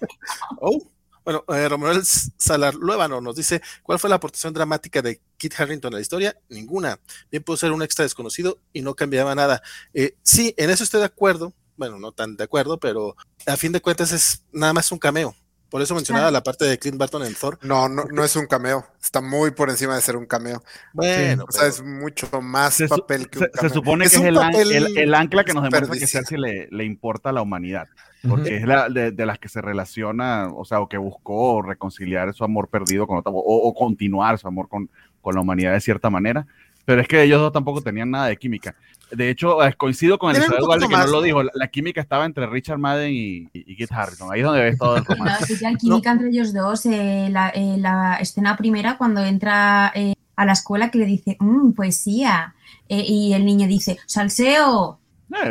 oh, 0.61 0.81
bueno, 1.23 1.45
eh, 1.47 1.69
Romuald 1.69 2.05
Salar 2.37 2.75
Luébano 2.75 3.21
nos 3.21 3.35
dice: 3.35 3.61
¿Cuál 3.81 3.99
fue 3.99 4.09
la 4.09 4.17
aportación 4.17 4.53
dramática 4.53 5.01
de 5.01 5.21
Kit 5.37 5.53
Harrington 5.57 5.93
a 5.93 5.97
la 5.97 6.01
historia? 6.01 6.37
Ninguna. 6.49 6.99
Bien 7.31 7.43
pudo 7.43 7.57
ser 7.57 7.71
un 7.71 7.81
extra 7.81 8.03
desconocido 8.03 8.59
y 8.73 8.81
no 8.81 8.95
cambiaba 8.95 9.33
nada. 9.35 9.61
Eh, 9.93 10.15
sí, 10.21 10.53
en 10.57 10.69
eso 10.69 10.83
estoy 10.83 10.99
de 10.99 11.07
acuerdo. 11.07 11.53
Bueno, 11.77 11.97
no 11.97 12.11
tan 12.11 12.35
de 12.35 12.43
acuerdo, 12.43 12.79
pero 12.79 13.15
a 13.47 13.57
fin 13.57 13.71
de 13.71 13.81
cuentas 13.81 14.11
es 14.11 14.43
nada 14.51 14.73
más 14.73 14.91
un 14.91 14.99
cameo. 14.99 15.35
Por 15.73 15.81
eso 15.81 15.95
mencionaba 15.95 16.29
la 16.29 16.43
parte 16.43 16.65
de 16.65 16.77
Clint 16.77 16.99
Barton 16.99 17.25
en 17.25 17.33
Thor. 17.33 17.57
No, 17.63 17.89
no, 17.89 18.05
no 18.05 18.23
es 18.23 18.35
un 18.35 18.45
cameo. 18.45 18.85
Está 19.01 19.21
muy 19.21 19.49
por 19.49 19.71
encima 19.71 19.95
de 19.95 20.01
ser 20.01 20.15
un 20.15 20.27
cameo. 20.27 20.61
Bueno, 20.93 21.45
o 21.49 21.51
sea, 21.51 21.65
es 21.65 21.81
mucho 21.81 22.29
más 22.43 22.79
papel 22.87 23.27
que 23.27 23.39
un 23.39 23.45
cameo. 23.45 23.69
Se 23.69 23.73
supone 23.73 24.03
que 24.07 24.15
es, 24.17 24.21
el, 24.21 24.97
el, 24.99 25.13
ancla 25.15 25.43
que 25.43 25.51
nos 25.55 25.63
demuestra 25.63 25.97
que 25.97 26.05
Cersei 26.05 26.37
le, 26.37 26.67
le 26.69 26.83
importa 26.83 27.29
a 27.29 27.33
la 27.33 27.41
humanidad. 27.41 27.87
Porque 28.29 28.57
es 28.57 28.67
la 28.67 28.87
de, 28.87 29.09
de, 29.13 29.25
las 29.25 29.39
que 29.39 29.49
se 29.49 29.61
relaciona, 29.61 30.47
o 30.53 30.63
sea, 30.63 30.79
o 30.79 30.87
que 30.87 30.99
buscó 30.99 31.63
reconciliar 31.63 32.31
su 32.35 32.43
amor 32.43 32.67
perdido 32.67 33.07
con 33.07 33.17
otra, 33.17 33.31
o, 33.31 33.39
o 33.39 33.73
continuar 33.73 34.37
su 34.37 34.47
amor 34.47 34.69
con, 34.69 34.91
con 35.21 35.33
la 35.33 35.41
humanidad 35.41 35.73
de 35.73 35.81
cierta 35.81 36.11
manera. 36.11 36.45
Pero 36.85 37.01
es 37.01 37.07
que 37.07 37.23
ellos 37.23 37.41
dos 37.41 37.51
tampoco 37.51 37.81
tenían 37.81 38.11
nada 38.11 38.27
de 38.27 38.37
química. 38.37 38.75
De 39.15 39.29
hecho, 39.29 39.63
eh, 39.63 39.73
coincido 39.73 40.17
con 40.17 40.35
el 40.35 40.41
Isabel 40.41 40.59
que 40.87 40.97
no 40.97 41.07
lo 41.07 41.21
dijo. 41.21 41.43
La, 41.43 41.67
química 41.67 42.01
estaba 42.01 42.25
entre 42.25 42.47
Richard 42.47 42.79
Madden 42.79 43.11
y, 43.11 43.49
y, 43.53 43.75
Kit 43.75 43.91
Harrington. 43.91 44.31
Ahí 44.31 44.39
es 44.39 44.45
donde 44.45 44.61
ves 44.61 44.77
todo 44.77 44.97
el 44.97 45.05
romance. 45.05 45.57
No, 45.61 45.77
química 45.77 46.11
entre 46.11 46.29
ellos 46.29 46.53
dos. 46.53 46.85
Eh, 46.85 47.27
la, 47.29 47.49
eh, 47.49 47.75
la, 47.77 48.15
escena 48.15 48.57
primera, 48.57 48.97
cuando 48.97 49.23
entra 49.23 49.91
eh, 49.95 50.15
a 50.35 50.45
la 50.45 50.53
escuela, 50.53 50.89
que 50.89 50.97
le 50.97 51.05
dice, 51.05 51.37
mmm, 51.39 51.71
poesía. 51.71 52.55
y 52.87 53.33
el 53.33 53.45
niño 53.45 53.67
dice, 53.67 53.97
salseo. 54.05 54.99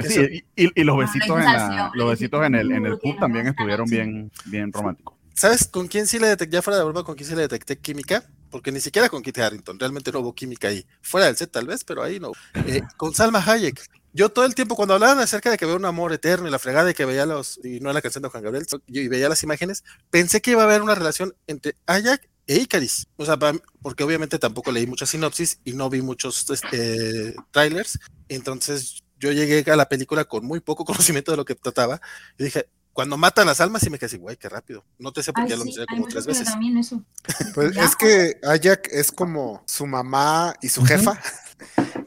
sí, 0.08 0.44
y, 0.56 0.80
y, 0.80 0.84
los 0.84 0.96
besitos, 0.96 1.38
en, 1.38 1.44
la, 1.44 1.90
los 1.94 2.10
besitos 2.10 2.44
en 2.44 2.54
el, 2.54 2.72
en 2.72 2.86
el 2.86 2.98
pub 2.98 3.18
también 3.18 3.46
estuvieron 3.46 3.88
bien, 3.88 4.30
bien 4.46 4.72
románticos. 4.72 5.14
¿Sabes 5.34 5.66
con 5.66 5.88
quién 5.88 6.06
sí 6.06 6.18
le 6.18 6.28
detecté, 6.28 6.56
ya 6.56 6.62
fuera 6.62 6.78
de 6.78 6.84
broma, 6.84 7.04
con 7.04 7.14
quién 7.14 7.28
sí 7.28 7.34
le 7.34 7.42
detecté 7.42 7.78
química? 7.78 8.24
Porque 8.52 8.70
ni 8.70 8.80
siquiera 8.80 9.08
con 9.08 9.22
Kit 9.22 9.38
Harrington, 9.38 9.80
realmente 9.80 10.12
no 10.12 10.20
hubo 10.20 10.34
química 10.34 10.68
ahí. 10.68 10.86
Fuera 11.00 11.26
del 11.26 11.36
set 11.36 11.50
tal 11.50 11.66
vez, 11.66 11.82
pero 11.82 12.02
ahí 12.02 12.20
no. 12.20 12.30
Eh, 12.66 12.82
con 12.96 13.12
Salma 13.14 13.42
Hayek. 13.44 13.82
Yo 14.12 14.28
todo 14.28 14.44
el 14.44 14.54
tiempo 14.54 14.76
cuando 14.76 14.94
hablaban 14.94 15.18
acerca 15.18 15.50
de 15.50 15.56
que 15.56 15.64
había 15.64 15.76
un 15.76 15.86
amor 15.86 16.12
eterno 16.12 16.46
y 16.46 16.50
la 16.50 16.58
fregada 16.58 16.90
y 16.90 16.94
que 16.94 17.06
veía 17.06 17.24
los, 17.24 17.58
y 17.64 17.80
no 17.80 17.88
era 17.88 17.94
la 17.94 18.02
canción 18.02 18.22
de 18.22 18.28
Juan 18.28 18.44
Gabriel, 18.44 18.66
y 18.86 19.08
veía 19.08 19.30
las 19.30 19.42
imágenes, 19.42 19.84
pensé 20.10 20.42
que 20.42 20.50
iba 20.50 20.60
a 20.60 20.66
haber 20.66 20.82
una 20.82 20.94
relación 20.94 21.34
entre 21.46 21.76
Hayek 21.86 22.28
e 22.46 22.56
Icaris. 22.56 23.06
O 23.16 23.24
sea, 23.24 23.38
porque 23.80 24.04
obviamente 24.04 24.38
tampoco 24.38 24.70
leí 24.70 24.86
mucha 24.86 25.06
sinopsis 25.06 25.60
y 25.64 25.72
no 25.72 25.88
vi 25.88 26.02
muchos 26.02 26.48
este, 26.50 27.34
trailers. 27.52 27.98
Entonces 28.28 29.02
yo 29.18 29.32
llegué 29.32 29.70
a 29.70 29.76
la 29.76 29.88
película 29.88 30.26
con 30.26 30.44
muy 30.44 30.60
poco 30.60 30.84
conocimiento 30.84 31.30
de 31.30 31.38
lo 31.38 31.46
que 31.46 31.54
trataba 31.54 32.02
y 32.38 32.44
dije, 32.44 32.68
cuando 32.92 33.16
matan 33.16 33.46
las 33.46 33.60
almas, 33.60 33.82
sí 33.82 33.90
me 33.90 33.98
quedé 33.98 34.06
así, 34.06 34.18
güey, 34.18 34.36
qué 34.36 34.48
rápido. 34.48 34.84
No 34.98 35.12
te 35.12 35.22
sé 35.22 35.32
por 35.32 35.44
qué 35.44 35.50
ya 35.50 35.56
lo 35.56 35.64
mencioné 35.64 35.86
como 35.86 36.08
tres 36.08 36.26
veces. 36.26 36.48
También 36.48 36.76
eso. 36.78 37.02
Pues 37.54 37.76
es 37.76 37.96
que 37.96 38.38
Ayak 38.42 38.88
es 38.92 39.12
como 39.12 39.62
su 39.66 39.86
mamá 39.86 40.54
y 40.62 40.68
su 40.68 40.84
jefa. 40.84 41.20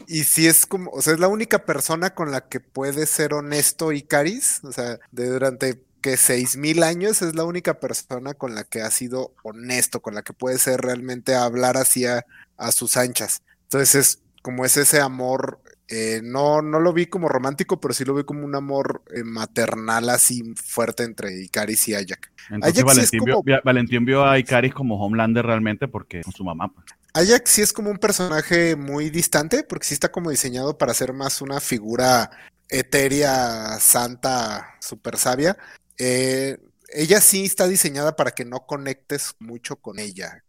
Y 0.07 0.25
si 0.25 0.45
es 0.45 0.67
como, 0.67 0.91
o 0.91 1.01
sea, 1.01 1.13
es 1.13 1.19
la 1.19 1.29
única 1.29 1.65
persona 1.65 2.13
con 2.13 2.29
la 2.29 2.47
que 2.47 2.59
puede 2.59 3.07
ser 3.07 3.33
honesto 3.33 3.91
y 3.91 4.03
caris. 4.03 4.59
O 4.63 4.71
sea, 4.71 4.99
de 5.11 5.29
durante 5.29 5.81
que 6.01 6.17
seis 6.17 6.57
mil 6.57 6.83
años 6.83 7.23
es 7.23 7.33
la 7.33 7.45
única 7.45 7.79
persona 7.79 8.35
con 8.35 8.53
la 8.53 8.63
que 8.65 8.81
ha 8.81 8.91
sido 8.91 9.33
honesto, 9.41 10.03
con 10.03 10.13
la 10.13 10.21
que 10.21 10.33
puede 10.33 10.59
ser 10.59 10.81
realmente 10.81 11.33
hablar 11.33 11.77
hacia 11.77 12.25
a 12.57 12.71
sus 12.71 12.97
anchas. 12.97 13.41
Entonces 13.63 13.95
es 13.95 14.19
como 14.43 14.65
es 14.65 14.77
ese 14.77 15.01
amor 15.01 15.59
eh, 15.87 16.21
no, 16.23 16.63
no 16.63 16.79
lo 16.79 16.93
vi 16.93 17.05
como 17.05 17.29
romántico, 17.29 17.79
pero 17.79 17.93
sí 17.93 18.05
lo 18.05 18.15
vi 18.15 18.23
como 18.23 18.43
un 18.43 18.55
amor 18.55 19.03
eh, 19.13 19.23
maternal 19.23 20.09
así 20.09 20.43
fuerte 20.55 21.03
entre 21.03 21.43
Icaris 21.43 21.87
y 21.89 21.95
Ayak. 21.95 22.31
Entonces 22.49 22.83
Valentín, 23.63 24.05
vio, 24.05 24.25
a 24.25 24.39
Icaris 24.39 24.73
como 24.73 25.03
Homelander 25.03 25.45
realmente 25.45 25.87
porque 25.87 26.21
con 26.21 26.33
su 26.33 26.43
mamá. 26.43 26.73
Pues. 26.73 26.85
Ayak 27.13 27.47
sí 27.47 27.61
es 27.61 27.71
como 27.71 27.91
un 27.91 27.97
personaje 27.97 28.75
muy 28.75 29.09
distante, 29.11 29.63
porque 29.63 29.85
sí 29.85 29.93
está 29.93 30.11
como 30.11 30.31
diseñado 30.31 30.77
para 30.77 30.93
ser 30.93 31.13
más 31.13 31.41
una 31.41 31.59
figura 31.59 32.31
etérea, 32.67 33.77
santa, 33.79 34.75
súper 34.81 35.17
sabia. 35.17 35.55
Eh, 35.99 36.57
ella 36.89 37.21
sí 37.21 37.45
está 37.45 37.67
diseñada 37.67 38.15
para 38.15 38.31
que 38.31 38.43
no 38.43 38.65
conectes 38.65 39.35
mucho 39.39 39.75
con 39.75 39.99
ella. 39.99 40.43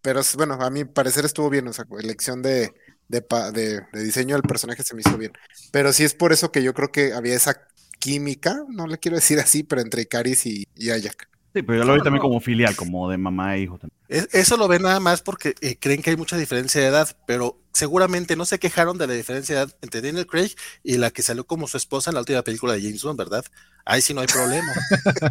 pero 0.00 0.22
bueno, 0.36 0.54
a 0.54 0.70
mi 0.70 0.84
parecer 0.86 1.26
estuvo 1.26 1.50
bien, 1.50 1.68
o 1.68 1.72
sea, 1.74 1.84
elección 1.98 2.40
de, 2.40 2.72
de, 3.08 3.82
diseño 3.92 4.36
del 4.36 4.42
personaje 4.42 4.82
se 4.82 4.94
me 4.94 5.00
hizo 5.00 5.16
bien. 5.16 5.32
Pero 5.72 5.92
sí 5.92 6.04
es 6.04 6.14
por 6.14 6.32
eso 6.32 6.52
que 6.52 6.62
yo 6.62 6.74
creo 6.74 6.92
que 6.92 7.12
había 7.12 7.34
esa 7.34 7.62
química, 7.98 8.62
no 8.68 8.86
le 8.86 8.98
quiero 8.98 9.16
decir 9.16 9.40
así, 9.40 9.62
pero 9.62 9.80
entre 9.80 10.06
Caris 10.06 10.46
y, 10.46 10.66
y 10.76 10.90
Ayak. 10.90 11.28
Sí, 11.54 11.62
pero 11.62 11.78
yo 11.78 11.84
lo 11.84 11.94
vi 11.94 12.02
también 12.02 12.20
como 12.20 12.40
filial, 12.40 12.76
como 12.76 13.08
de 13.08 13.16
mamá 13.16 13.56
e 13.56 13.62
hijo. 13.62 13.78
También. 13.78 14.28
eso 14.32 14.56
lo 14.56 14.68
ven 14.68 14.82
nada 14.82 15.00
más 15.00 15.22
porque 15.22 15.54
eh, 15.62 15.76
creen 15.80 16.02
que 16.02 16.10
hay 16.10 16.16
mucha 16.16 16.36
diferencia 16.36 16.80
de 16.80 16.88
edad, 16.88 17.16
pero 17.26 17.58
seguramente 17.72 18.36
no 18.36 18.44
se 18.44 18.58
quejaron 18.58 18.98
de 18.98 19.06
la 19.06 19.14
diferencia 19.14 19.54
de 19.56 19.62
edad 19.62 19.76
entre 19.80 20.02
Daniel 20.02 20.26
Craig 20.26 20.54
y 20.82 20.98
la 20.98 21.10
que 21.10 21.22
salió 21.22 21.46
como 21.46 21.66
su 21.66 21.78
esposa 21.78 22.10
en 22.10 22.14
la 22.14 22.20
última 22.20 22.42
película 22.42 22.74
de 22.74 22.82
James 22.82 23.02
Bond, 23.02 23.18
¿verdad? 23.18 23.44
Ahí 23.86 24.02
sí 24.02 24.12
no 24.12 24.20
hay 24.20 24.26
problema. 24.26 24.72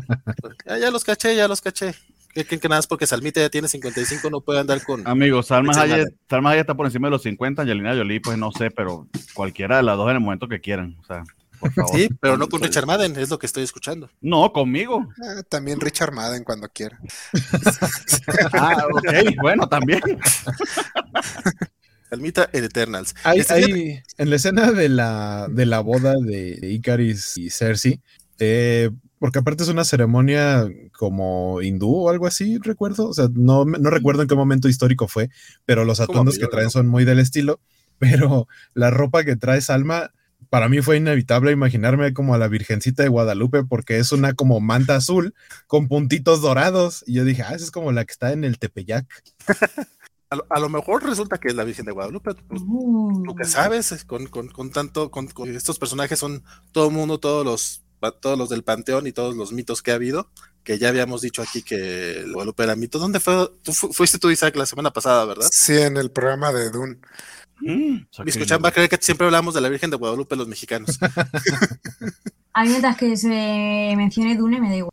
ya 0.65 0.89
los 0.89 1.03
caché, 1.03 1.35
ya 1.35 1.47
los 1.47 1.61
caché. 1.61 1.93
¿Qué 2.37 2.45
creen 2.45 2.59
que 2.59 2.69
nada 2.69 2.81
es 2.81 2.85
porque 2.85 3.07
Salmita 3.07 3.41
ya 3.41 3.49
tiene 3.49 3.67
55 3.67 4.29
no 4.29 4.41
puede 4.41 4.59
andar 4.59 4.83
con... 4.83 5.07
Amigos, 5.07 5.47
Salma 5.47 5.73
Hayek, 5.73 6.13
Salma 6.29 6.55
está 6.55 6.75
por 6.75 6.85
encima 6.85 7.07
de 7.07 7.11
los 7.13 7.23
50, 7.23 7.63
Angelina 7.63 7.95
Jolie, 7.95 8.21
pues 8.21 8.37
no 8.37 8.51
sé, 8.51 8.69
pero 8.69 9.07
cualquiera 9.33 9.77
de 9.77 9.81
las 9.83 9.97
dos 9.97 10.07
en 10.11 10.17
el 10.17 10.21
momento 10.21 10.47
que 10.47 10.61
quieran, 10.61 10.95
o 10.99 11.03
sea... 11.03 11.23
Por 11.59 11.73
favor. 11.73 11.97
Sí, 11.97 12.07
pero 12.21 12.37
no 12.37 12.47
con 12.47 12.61
Richard 12.61 12.85
Madden, 12.85 13.17
es 13.17 13.31
lo 13.31 13.39
que 13.39 13.47
estoy 13.47 13.63
escuchando. 13.63 14.11
No, 14.21 14.53
conmigo. 14.53 15.07
Ah, 15.19 15.41
también 15.49 15.81
Richard 15.81 16.13
Madden 16.13 16.43
cuando 16.43 16.69
quiera. 16.69 16.99
ah, 18.53 18.85
ok, 18.93 19.33
bueno, 19.41 19.67
también. 19.67 19.99
Salmita 22.11 22.51
en 22.53 22.63
Eternals. 22.65 23.15
Este 23.33 24.03
en 24.19 24.29
la 24.29 24.35
escena 24.35 24.71
de 24.71 24.89
la, 24.89 25.47
de 25.49 25.65
la 25.65 25.79
boda 25.79 26.13
de 26.21 26.59
Icaris 26.61 27.35
y 27.39 27.49
Cersei, 27.49 27.99
eh, 28.37 28.91
porque 29.19 29.39
aparte 29.39 29.63
es 29.63 29.69
una 29.69 29.83
ceremonia 29.83 30.67
como 30.97 31.61
hindú 31.61 31.93
o 31.93 32.09
algo 32.09 32.27
así, 32.27 32.57
recuerdo. 32.59 33.09
O 33.09 33.13
sea, 33.13 33.27
no, 33.33 33.65
no 33.65 33.89
recuerdo 33.89 34.21
en 34.21 34.27
qué 34.27 34.35
momento 34.35 34.67
histórico 34.67 35.07
fue, 35.07 35.29
pero 35.65 35.85
los 35.85 35.99
atuendos 35.99 36.37
que 36.37 36.47
traen 36.47 36.69
son 36.69 36.87
muy 36.87 37.05
del 37.05 37.19
estilo. 37.19 37.59
Pero 37.99 38.47
la 38.75 38.91
ropa 38.91 39.23
que 39.23 39.35
trae 39.35 39.59
Salma, 39.59 40.11
para 40.51 40.69
mí 40.69 40.83
fue 40.83 40.97
inevitable 40.97 41.51
imaginarme 41.51 42.13
como 42.13 42.35
a 42.35 42.37
la 42.37 42.47
Virgencita 42.47 43.01
de 43.01 43.09
Guadalupe, 43.09 43.63
porque 43.63 43.97
es 43.97 44.11
una 44.11 44.33
como 44.33 44.59
manta 44.59 44.95
azul 44.95 45.33
con 45.65 45.87
puntitos 45.87 46.41
dorados. 46.41 47.03
Y 47.07 47.13
yo 47.15 47.25
dije, 47.25 47.41
ah, 47.41 47.55
esa 47.55 47.65
es 47.65 47.71
como 47.71 47.91
la 47.91 48.05
que 48.05 48.11
está 48.11 48.33
en 48.33 48.43
el 48.43 48.59
Tepeyac. 48.59 49.07
a, 50.29 50.59
lo, 50.59 50.69
mejor 50.69 51.03
resulta 51.03 51.37
que 51.37 51.47
es 51.47 51.55
la 51.55 51.63
Virgen 51.63 51.85
de 51.85 51.91
Guadalupe. 51.91 52.35
Pues, 52.47 52.61
Lo 52.61 53.33
que 53.35 53.43
uh. 53.43 53.49
sabes, 53.49 54.05
con, 54.05 54.27
con, 54.27 54.47
con 54.49 54.71
tanto, 54.71 55.09
con, 55.09 55.27
estos 55.47 55.79
personajes 55.79 56.19
son 56.19 56.43
todo 56.71 56.89
el 56.89 56.93
mundo, 56.93 57.19
todos 57.19 57.45
los 57.45 57.83
todos 58.21 58.37
los 58.37 58.49
del 58.49 58.63
Panteón 58.63 59.07
y 59.07 59.11
todos 59.11 59.35
los 59.35 59.51
mitos 59.51 59.81
que 59.81 59.91
ha 59.91 59.95
habido, 59.95 60.29
que 60.63 60.77
ya 60.77 60.89
habíamos 60.89 61.21
dicho 61.21 61.41
aquí 61.41 61.61
que 61.61 62.19
el 62.19 62.33
Guadalupe 62.33 62.63
era 62.63 62.75
mito. 62.75 62.99
¿Dónde 62.99 63.19
fue? 63.19 63.49
Tú 63.63 63.73
fuiste 63.73 64.19
tú, 64.19 64.29
Isaac, 64.29 64.55
la 64.55 64.65
semana 64.65 64.91
pasada, 64.91 65.25
¿verdad? 65.25 65.47
Sí, 65.51 65.77
en 65.77 65.97
el 65.97 66.11
programa 66.11 66.51
de 66.51 66.69
Dune. 66.69 66.97
Mm, 67.59 68.05
escuchan 68.25 68.61
va 68.63 68.69
a 68.69 68.71
creer 68.71 68.89
que 68.89 68.97
siempre 69.01 69.25
hablamos 69.25 69.53
de 69.53 69.61
la 69.61 69.69
Virgen 69.69 69.89
de 69.89 69.97
Guadalupe 69.97 70.35
los 70.35 70.47
mexicanos. 70.47 70.97
a 72.53 72.63
mí 72.63 72.69
mientras 72.69 72.97
que 72.97 73.17
se 73.17 73.93
mencione 73.97 74.37
Dune 74.37 74.61
me 74.61 74.69
da 74.69 74.75
igual. 74.75 74.91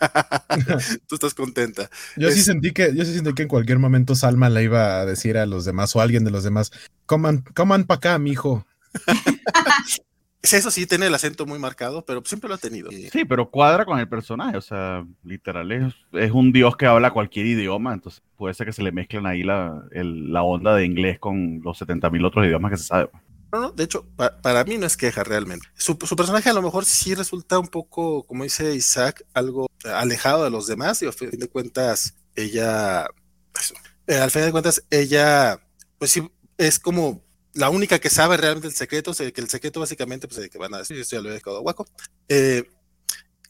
Tú 1.08 1.14
estás 1.14 1.34
contenta. 1.34 1.90
Yo 2.16 2.30
sí 2.30 2.42
sentí 2.42 2.72
que, 2.72 2.94
yo 2.94 3.04
sí 3.04 3.14
sentí 3.14 3.32
que 3.34 3.42
en 3.42 3.48
cualquier 3.48 3.78
momento 3.78 4.14
Salma 4.14 4.50
le 4.50 4.64
iba 4.64 5.00
a 5.00 5.06
decir 5.06 5.36
a 5.36 5.46
los 5.46 5.64
demás 5.64 5.94
o 5.94 6.00
a 6.00 6.02
alguien 6.02 6.24
de 6.24 6.30
los 6.30 6.44
demás, 6.44 6.72
coman, 7.06 7.42
coman 7.54 7.84
para 7.84 7.98
acá, 7.98 8.18
mijo. 8.18 8.66
Eso 10.42 10.72
sí, 10.72 10.86
tiene 10.86 11.06
el 11.06 11.14
acento 11.14 11.46
muy 11.46 11.60
marcado, 11.60 12.04
pero 12.04 12.20
siempre 12.24 12.48
lo 12.48 12.56
ha 12.56 12.58
tenido. 12.58 12.90
Sí, 12.90 13.24
pero 13.24 13.48
cuadra 13.48 13.84
con 13.84 14.00
el 14.00 14.08
personaje, 14.08 14.56
o 14.56 14.60
sea, 14.60 15.06
literal, 15.22 15.70
es, 15.70 16.30
un 16.32 16.52
dios 16.52 16.76
que 16.76 16.86
habla 16.86 17.12
cualquier 17.12 17.46
idioma, 17.46 17.94
entonces 17.94 18.22
puede 18.36 18.52
ser 18.54 18.66
que 18.66 18.72
se 18.72 18.82
le 18.82 18.90
mezclen 18.90 19.24
ahí 19.26 19.44
la, 19.44 19.84
la 19.92 20.42
onda 20.42 20.74
de 20.74 20.84
inglés 20.84 21.20
con 21.20 21.60
los 21.62 21.78
70 21.78 22.10
mil 22.10 22.24
otros 22.24 22.44
idiomas 22.44 22.72
que 22.72 22.76
se 22.76 22.84
sabe. 22.84 23.08
No, 23.52 23.60
no, 23.60 23.70
de 23.70 23.84
hecho, 23.84 24.04
para 24.16 24.64
mí 24.64 24.78
no 24.78 24.86
es 24.86 24.96
queja 24.96 25.22
realmente. 25.22 25.66
Su, 25.74 25.96
personaje 25.96 26.48
a 26.48 26.54
lo 26.54 26.62
mejor 26.62 26.86
sí 26.86 27.14
resulta 27.14 27.58
un 27.58 27.68
poco, 27.68 28.24
como 28.24 28.42
dice 28.44 28.74
Isaac, 28.74 29.24
algo 29.34 29.70
alejado 29.84 30.42
de 30.42 30.50
los 30.50 30.66
demás 30.66 31.02
y 31.02 31.06
al 31.06 31.12
fin 31.12 31.30
de 31.30 31.48
cuentas, 31.48 32.16
ella, 32.34 33.06
pues, 33.52 33.74
eh, 34.08 34.16
al 34.16 34.30
fin 34.30 34.42
de 34.42 34.52
cuentas, 34.52 34.84
ella, 34.90 35.60
pues 35.98 36.10
sí, 36.10 36.28
es 36.56 36.78
como 36.78 37.22
la 37.54 37.70
única 37.70 37.98
que 37.98 38.10
sabe 38.10 38.36
realmente 38.36 38.68
el 38.68 38.74
secreto, 38.74 39.12
que 39.12 39.40
el 39.40 39.48
secreto 39.48 39.80
básicamente, 39.80 40.28
pues 40.28 40.48
que 40.48 40.58
van 40.58 40.74
a 40.74 40.78
decir, 40.78 40.98
esto 40.98 41.16
ya 41.16 41.22
lo 41.22 41.30
he 41.30 41.34
dejado 41.34 41.60
guaco. 41.60 41.86
Eh, 42.28 42.64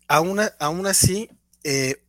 aún, 0.08 0.40
aún 0.58 0.86
así, 0.86 1.28
eh, 1.62 2.02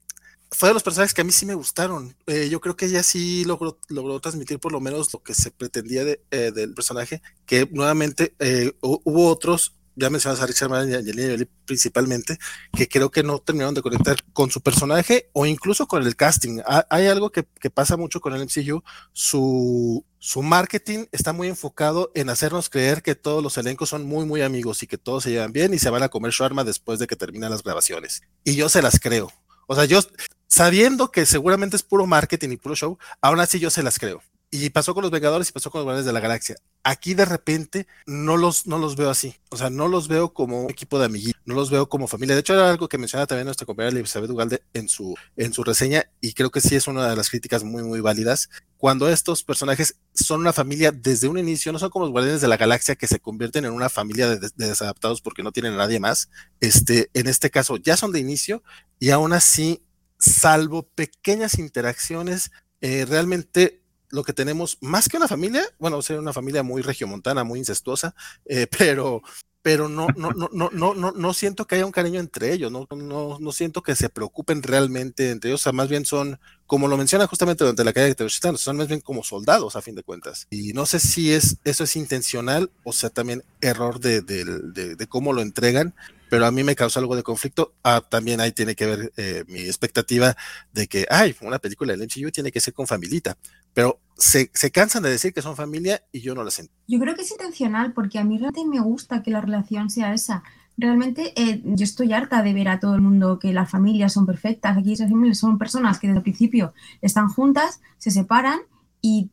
fue 0.52 0.70
de 0.70 0.74
los 0.74 0.84
personajes 0.84 1.14
que 1.14 1.22
a 1.22 1.24
mí 1.24 1.32
sí 1.32 1.46
me 1.46 1.54
gustaron. 1.54 2.16
Eh, 2.28 2.50
yo 2.50 2.62
creo 2.62 2.76
que 2.76 2.86
ella 2.86 3.04
sí 3.04 3.46
logró, 3.46 3.80
logró 3.90 4.20
transmitir 4.20 4.60
por 4.60 4.72
lo 4.72 4.80
menos 4.80 5.14
lo 5.14 5.22
que 5.22 5.34
se 5.34 5.52
pretendía 5.52 6.04
de, 6.04 6.20
del 6.30 6.74
personaje, 6.74 7.22
que 7.46 7.68
nuevamente 7.72 8.36
hubo 8.82 9.28
otros 9.28 9.76
ya 9.96 10.10
mencionas 10.10 10.42
a 10.42 10.46
Richard 10.46 10.70
Madden 10.70 10.92
y 10.92 10.96
Angelina 10.96 11.32
Jolie 11.32 11.48
principalmente, 11.66 12.38
que 12.76 12.88
creo 12.88 13.12
que 13.12 13.24
no 13.24 13.40
terminaron 13.40 13.74
de 13.74 13.82
conectar 13.82 14.18
con 14.34 14.52
su 14.52 14.62
personaje 14.62 15.30
o 15.34 15.46
incluso 15.46 15.88
con 15.88 16.04
el 16.04 16.16
casting. 16.16 16.62
hay 16.90 17.08
algo 17.08 17.32
que, 17.32 17.44
pasa 17.74 17.98
mucho 17.98 18.22
con 18.22 18.34
el 18.34 18.42
MCU, 18.42 18.84
su, 19.12 20.06
su 20.20 20.42
marketing 20.44 21.06
está 21.12 21.34
muy 21.34 21.48
enfocado 21.48 22.12
en 22.16 22.30
hacernos 22.30 22.70
creer 22.70 23.02
que 23.02 23.16
todos 23.16 23.42
los 23.42 23.58
elencos 23.58 23.90
son 23.90 24.06
muy, 24.06 24.26
muy 24.26 24.42
amigos 24.42 24.84
y 24.84 24.88
que 24.88 24.98
todos 24.98 25.24
se 25.24 25.32
llevan 25.32 25.54
bien 25.54 25.74
y 25.74 25.80
se 25.80 25.90
van 25.90 26.04
a 26.04 26.10
comer 26.10 26.34
arma 26.40 26.64
después 26.64 27.00
de 27.00 27.08
que 27.08 27.16
terminan 27.16 27.52
las 27.52 27.64
grabaciones. 27.64 28.22
Y 28.44 28.56
yo 28.56 28.70
se 28.70 28.82
las 28.82 29.00
creo. 29.00 29.32
O 29.68 29.76
sea, 29.76 29.86
yo 29.86 30.00
sabiendo 30.48 31.12
que 31.12 31.26
seguramente 31.26 31.76
es 31.76 31.84
puro 31.84 32.06
marketing 32.06 32.50
y 32.50 32.58
puro 32.58 32.76
show, 32.76 32.98
aún 33.22 33.40
así 33.40 33.60
yo 33.60 33.70
se 33.70 33.84
las 33.84 34.00
creo. 34.00 34.22
Y 34.56 34.70
pasó 34.70 34.94
con 34.94 35.02
los 35.02 35.10
Vengadores 35.10 35.50
y 35.50 35.52
pasó 35.52 35.72
con 35.72 35.80
los 35.80 35.86
Guardianes 35.86 36.06
de 36.06 36.14
la 36.14 36.20
Galaxia. 36.20 36.56
Aquí 36.84 37.16
de 37.16 37.26
repente 37.26 37.88
no 38.06 38.38
los, 38.38 38.68
no 38.68 38.78
los 38.78 38.96
veo 38.96 39.10
así. 39.10 39.36
O 39.50 39.58
sea, 39.58 39.72
no 39.72 39.88
los 39.88 40.08
veo 40.08 40.32
como 40.32 40.66
un 40.66 40.70
equipo 40.70 41.00
de 41.00 41.06
amiguitos, 41.06 41.42
no 41.44 41.56
los 41.56 41.72
veo 41.72 41.90
como 41.90 42.08
familia. 42.08 42.36
De 42.36 42.42
hecho, 42.42 42.54
era 42.54 42.70
algo 42.70 42.88
que 42.88 43.00
mencionaba 43.00 43.26
también 43.26 43.46
nuestra 43.46 43.66
compañera 43.66 43.98
Elizabeth 43.98 44.30
Ugalde 44.30 44.62
en 44.76 44.88
su, 44.90 45.16
en 45.38 45.54
su 45.54 45.64
reseña, 45.64 46.06
y 46.22 46.34
creo 46.34 46.52
que 46.52 46.62
sí 46.62 46.76
es 46.76 46.88
una 46.88 47.10
de 47.10 47.16
las 47.16 47.32
críticas 47.32 47.64
muy, 47.64 47.82
muy 47.82 48.00
válidas. 48.00 48.52
Cuando 48.78 49.10
estos 49.10 49.44
personajes 49.44 49.96
son 50.14 50.42
una 50.42 50.54
familia 50.54 50.92
desde 50.92 51.28
un 51.28 51.40
inicio, 51.40 51.72
no 51.72 51.80
son 51.80 51.90
como 51.90 52.06
los 52.06 52.12
Guardianes 52.12 52.42
de 52.42 52.48
la 52.48 52.58
Galaxia 52.58 52.96
que 52.96 53.08
se 53.08 53.20
convierten 53.20 53.66
en 53.66 53.72
una 53.72 53.90
familia 53.90 54.30
de, 54.30 54.52
desadaptados 54.56 55.20
porque 55.22 55.42
no 55.42 55.52
tienen 55.52 55.74
a 55.74 55.78
nadie 55.78 56.00
más. 56.00 56.30
Este, 56.60 57.10
en 57.16 57.26
este 57.26 57.50
caso, 57.50 57.78
ya 57.78 57.98
son 57.98 58.12
de 58.12 58.20
inicio, 58.20 58.62
y 59.00 59.10
aún 59.10 59.34
así, 59.34 59.82
salvo 60.20 60.84
pequeñas 60.84 61.58
interacciones, 61.58 62.52
eh, 62.82 63.06
realmente 63.06 63.83
lo 64.14 64.24
que 64.24 64.32
tenemos, 64.32 64.78
más 64.80 65.10
que 65.10 65.18
una 65.18 65.28
familia, 65.28 65.64
bueno, 65.80 66.00
ser 66.04 66.20
una 66.20 66.34
familia 66.34 66.62
muy 66.62 66.84
regiomontana, 66.84 67.44
muy 67.44 67.58
incestuosa, 67.58 68.14
eh, 68.46 68.68
pero, 68.78 69.24
pero 69.64 69.90
no, 69.90 70.06
no, 70.16 70.30
no, 70.32 70.50
no, 70.54 70.70
no, 70.72 70.94
no, 70.94 71.12
no 71.14 71.34
siento 71.34 71.66
que 71.66 71.76
haya 71.76 71.86
un 71.88 71.92
cariño 71.92 72.20
entre 72.20 72.54
ellos, 72.54 72.72
no, 72.72 72.88
no, 72.96 73.40
no 73.40 73.52
siento 73.52 73.82
que 73.82 73.96
se 73.96 74.10
preocupen 74.10 74.62
realmente 74.62 75.32
entre 75.32 75.50
ellos, 75.50 75.62
o 75.62 75.64
sea, 75.64 75.72
más 75.72 75.90
bien 75.90 76.06
son, 76.06 76.40
como 76.68 76.88
lo 76.88 76.96
menciona 76.96 77.26
justamente 77.26 77.64
durante 77.64 77.84
la 77.84 77.92
calle 77.92 78.10
de 78.10 78.16
Tenochtitlan, 78.16 78.58
son 78.60 78.78
más 78.78 78.88
bien 78.88 79.02
como 79.02 79.24
soldados 79.24 79.76
a 79.76 79.82
fin 79.82 79.96
de 79.96 80.04
cuentas. 80.04 80.46
Y 80.52 80.74
no 80.74 80.86
sé 80.86 81.00
si 81.00 81.34
es, 81.34 81.58
eso 81.64 81.84
es 81.84 81.96
intencional 81.96 82.70
o 82.84 82.94
sea 82.94 83.10
también 83.10 83.44
error 83.62 84.00
de, 84.00 84.22
de, 84.22 84.96
de 84.96 85.08
cómo 85.08 85.34
lo 85.34 85.42
entregan, 85.42 85.96
pero 86.34 86.48
a 86.48 86.52
mí 86.52 86.64
me 86.64 86.76
causa 86.76 87.00
algo 87.00 87.16
de 87.16 87.22
conflicto. 87.22 87.76
Ah, 87.84 88.02
también 88.10 88.42
ahí 88.42 88.52
tiene 88.52 88.74
que 88.74 88.88
ver 88.88 89.14
eh, 89.18 89.44
mi 89.48 89.60
expectativa 89.60 90.36
de 90.72 90.88
que, 90.88 91.06
ay, 91.12 91.36
una 91.42 91.60
película 91.60 91.94
del 91.96 92.02
MCU 92.02 92.32
tiene 92.32 92.52
que 92.52 92.60
ser 92.60 92.74
con 92.74 92.88
familita, 92.88 93.38
pero 93.74 94.00
se, 94.18 94.52
se, 94.54 94.72
cansan 94.72 95.04
de 95.04 95.10
decir 95.10 95.34
que 95.34 95.42
son 95.42 95.56
familia 95.56 96.04
y 96.12 96.22
yo 96.22 96.36
no 96.36 96.44
lo 96.44 96.52
siento. 96.52 96.74
Yo 96.88 97.00
creo 97.00 97.16
que 97.16 97.24
es 97.24 97.32
intencional 97.32 97.94
porque 97.94 98.20
a 98.20 98.24
mí 98.24 98.38
realmente 98.38 98.66
me 98.66 98.80
gusta 98.80 99.24
que 99.24 99.32
la 99.32 99.42
relación 99.42 99.90
sea 99.90 100.14
esa. 100.14 100.44
Realmente 100.78 101.34
eh, 101.36 101.62
yo 101.64 101.84
estoy 101.84 102.14
harta 102.14 102.42
de 102.42 102.54
ver 102.54 102.68
a 102.68 102.80
todo 102.80 102.96
el 102.96 103.02
mundo 103.02 103.38
que 103.40 103.54
las 103.54 103.70
familias 103.70 104.14
son 104.14 104.26
perfectas. 104.26 104.78
Aquí 104.78 104.96
son 105.36 105.58
personas 105.58 106.00
que 106.00 106.08
desde 106.08 106.18
el 106.18 106.24
principio 106.24 106.74
están 107.02 107.30
juntas, 107.30 107.80
se 107.98 108.12
separan 108.12 108.60
y, 109.06 109.30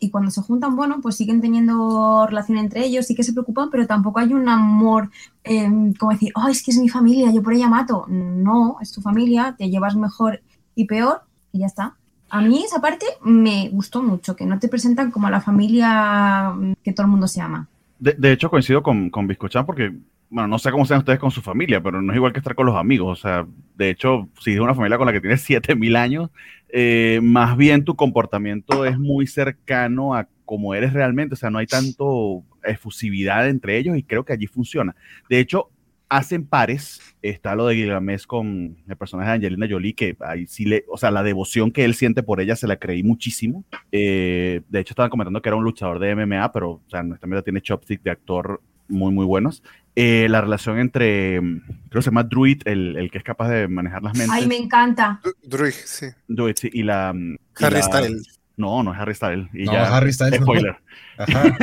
y 0.00 0.10
cuando 0.10 0.30
se 0.30 0.40
juntan, 0.40 0.74
bueno, 0.74 1.00
pues 1.02 1.16
siguen 1.16 1.42
teniendo 1.42 2.26
relación 2.26 2.56
entre 2.56 2.86
ellos, 2.86 3.06
sí 3.06 3.14
que 3.14 3.22
se 3.22 3.34
preocupan, 3.34 3.68
pero 3.70 3.86
tampoco 3.86 4.20
hay 4.20 4.32
un 4.32 4.48
amor 4.48 5.10
em, 5.44 5.92
como 5.94 6.12
decir, 6.12 6.32
oh, 6.34 6.48
es 6.48 6.62
que 6.62 6.70
es 6.70 6.78
mi 6.78 6.88
familia, 6.88 7.30
yo 7.30 7.42
por 7.42 7.52
ella 7.52 7.68
mato. 7.68 8.06
No, 8.08 8.78
es 8.80 8.90
tu 8.90 9.02
familia, 9.02 9.54
te 9.56 9.68
llevas 9.68 9.96
mejor 9.96 10.40
y 10.74 10.86
peor 10.86 11.22
y 11.52 11.58
ya 11.58 11.66
está. 11.66 11.96
A 12.32 12.40
mí 12.40 12.64
esa 12.64 12.80
parte 12.80 13.04
me 13.20 13.68
gustó 13.68 14.02
mucho, 14.02 14.34
que 14.34 14.46
no 14.46 14.58
te 14.58 14.68
presentan 14.68 15.10
como 15.10 15.28
la 15.28 15.42
familia 15.42 16.54
que 16.82 16.94
todo 16.94 17.04
el 17.04 17.10
mundo 17.10 17.28
se 17.28 17.42
ama. 17.42 17.68
De, 17.98 18.32
hecho, 18.32 18.48
coincido 18.48 18.82
con, 18.82 19.10
con 19.10 19.28
Biscochan 19.28 19.66
porque 19.66 19.92
bueno, 20.32 20.48
no 20.48 20.58
sé 20.58 20.70
cómo 20.70 20.86
sean 20.86 21.00
ustedes 21.00 21.18
con 21.18 21.30
su 21.30 21.42
familia, 21.42 21.82
pero 21.82 22.00
no 22.00 22.10
es 22.10 22.16
igual 22.16 22.32
que 22.32 22.38
estar 22.38 22.54
con 22.54 22.64
los 22.64 22.76
amigos. 22.76 23.18
O 23.18 23.20
sea, 23.20 23.46
de 23.76 23.90
hecho, 23.90 24.30
si 24.40 24.54
es 24.54 24.60
una 24.60 24.74
familia 24.74 24.96
con 24.96 25.06
la 25.06 25.12
que 25.12 25.20
tienes 25.20 25.42
7000 25.42 25.94
años, 25.94 26.30
eh, 26.70 27.20
más 27.22 27.54
bien 27.54 27.84
tu 27.84 27.96
comportamiento 27.96 28.86
es 28.86 28.98
muy 28.98 29.26
cercano 29.26 30.14
a 30.14 30.26
cómo 30.46 30.74
eres 30.74 30.94
realmente. 30.94 31.34
O 31.34 31.36
sea, 31.36 31.50
no 31.50 31.58
hay 31.58 31.66
tanto 31.66 32.44
efusividad 32.64 33.46
entre 33.46 33.76
ellos 33.76 33.98
y 33.98 34.04
creo 34.04 34.24
que 34.24 34.32
allí 34.32 34.46
funciona. 34.46 34.96
De 35.28 35.38
hecho, 35.38 35.68
hacen 36.12 36.46
pares. 36.46 37.00
Está 37.22 37.54
lo 37.54 37.66
de 37.66 37.74
Gilgamesh 37.74 38.26
con 38.26 38.76
el 38.86 38.96
personaje 38.96 39.30
de 39.30 39.34
Angelina 39.36 39.66
Jolie, 39.68 39.94
que 39.94 40.16
ahí 40.20 40.46
sí 40.46 40.66
le, 40.66 40.84
o 40.88 40.98
sea, 40.98 41.10
la 41.10 41.22
devoción 41.22 41.70
que 41.70 41.84
él 41.84 41.94
siente 41.94 42.22
por 42.22 42.40
ella 42.40 42.54
se 42.54 42.66
la 42.66 42.76
creí 42.76 43.02
muchísimo. 43.02 43.64
Eh, 43.90 44.60
de 44.68 44.80
hecho, 44.80 44.92
estaban 44.92 45.10
comentando 45.10 45.40
que 45.40 45.48
era 45.48 45.56
un 45.56 45.64
luchador 45.64 45.98
de 45.98 46.14
MMA, 46.14 46.52
pero, 46.52 46.70
o 46.72 46.82
sea, 46.88 47.00
honestamente 47.00 47.42
tiene 47.42 47.62
chopstick 47.62 48.02
de 48.02 48.10
actor 48.10 48.60
muy, 48.88 49.12
muy 49.12 49.24
buenos. 49.24 49.62
Eh, 49.96 50.26
la 50.28 50.42
relación 50.42 50.78
entre, 50.78 51.38
creo 51.38 51.90
que 51.90 52.02
se 52.02 52.10
llama 52.10 52.24
Druid, 52.24 52.62
el, 52.66 52.96
el, 52.96 53.10
que 53.10 53.18
es 53.18 53.24
capaz 53.24 53.48
de 53.48 53.68
manejar 53.68 54.02
las 54.02 54.16
mentes. 54.16 54.34
Ay, 54.34 54.46
me 54.46 54.56
encanta. 54.56 55.20
Druid, 55.42 55.72
sí. 55.72 56.06
Druid, 56.28 56.56
sí. 56.56 56.68
Y 56.72 56.82
la... 56.82 57.14
Harry 57.56 57.82
Styles. 57.82 58.40
No, 58.56 58.82
no 58.82 58.92
es 58.92 59.00
Harry 59.00 59.14
Styles. 59.14 59.48
Y 59.54 59.64
no, 59.64 59.72
ya, 59.72 59.96
Harry 59.96 60.12
Styles. 60.12 60.40
Spoiler. 60.42 60.76
Ajá. 61.16 61.56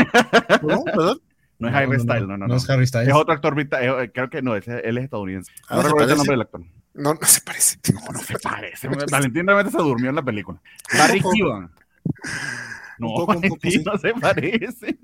¿No? 0.63 0.83
¿Perdón? 0.85 1.21
No 1.59 1.67
es 1.67 1.75
Harry 1.75 1.99
Styles, 1.99 2.27
no, 2.27 2.37
no, 2.37 2.47
no. 2.47 2.55
es 2.55 2.69
Harry 2.69 2.87
Styles. 2.87 3.09
Es 3.09 3.13
otro 3.13 3.33
actor, 3.33 3.59
eh, 3.59 4.11
creo 4.13 4.29
que 4.29 4.41
no, 4.41 4.55
es, 4.55 4.67
él 4.67 4.97
es 4.97 5.03
estadounidense. 5.03 5.51
No 5.69 5.81
recuerdo 5.81 6.11
el 6.11 6.17
nombre 6.17 6.33
del 6.33 6.41
actor. 6.41 6.61
No, 6.93 7.13
no 7.13 7.27
se 7.27 7.41
parece. 7.41 7.77
No, 7.93 8.01
no 8.13 8.19
se 8.19 8.39
parece. 8.39 8.87
Valentín 9.11 9.45
realmente 9.45 9.71
se 9.71 9.83
durmió 9.83 10.09
en 10.09 10.15
la 10.15 10.23
película. 10.23 10.61
Barry 10.97 11.21
Keoghan. 11.21 11.69
No, 12.99 13.07
un 13.07 13.15
poco, 13.15 13.33
un 13.33 13.41
poco, 13.49 13.57
sí. 13.63 13.83
no 13.85 13.97
se 13.97 14.13
parece. 14.13 14.97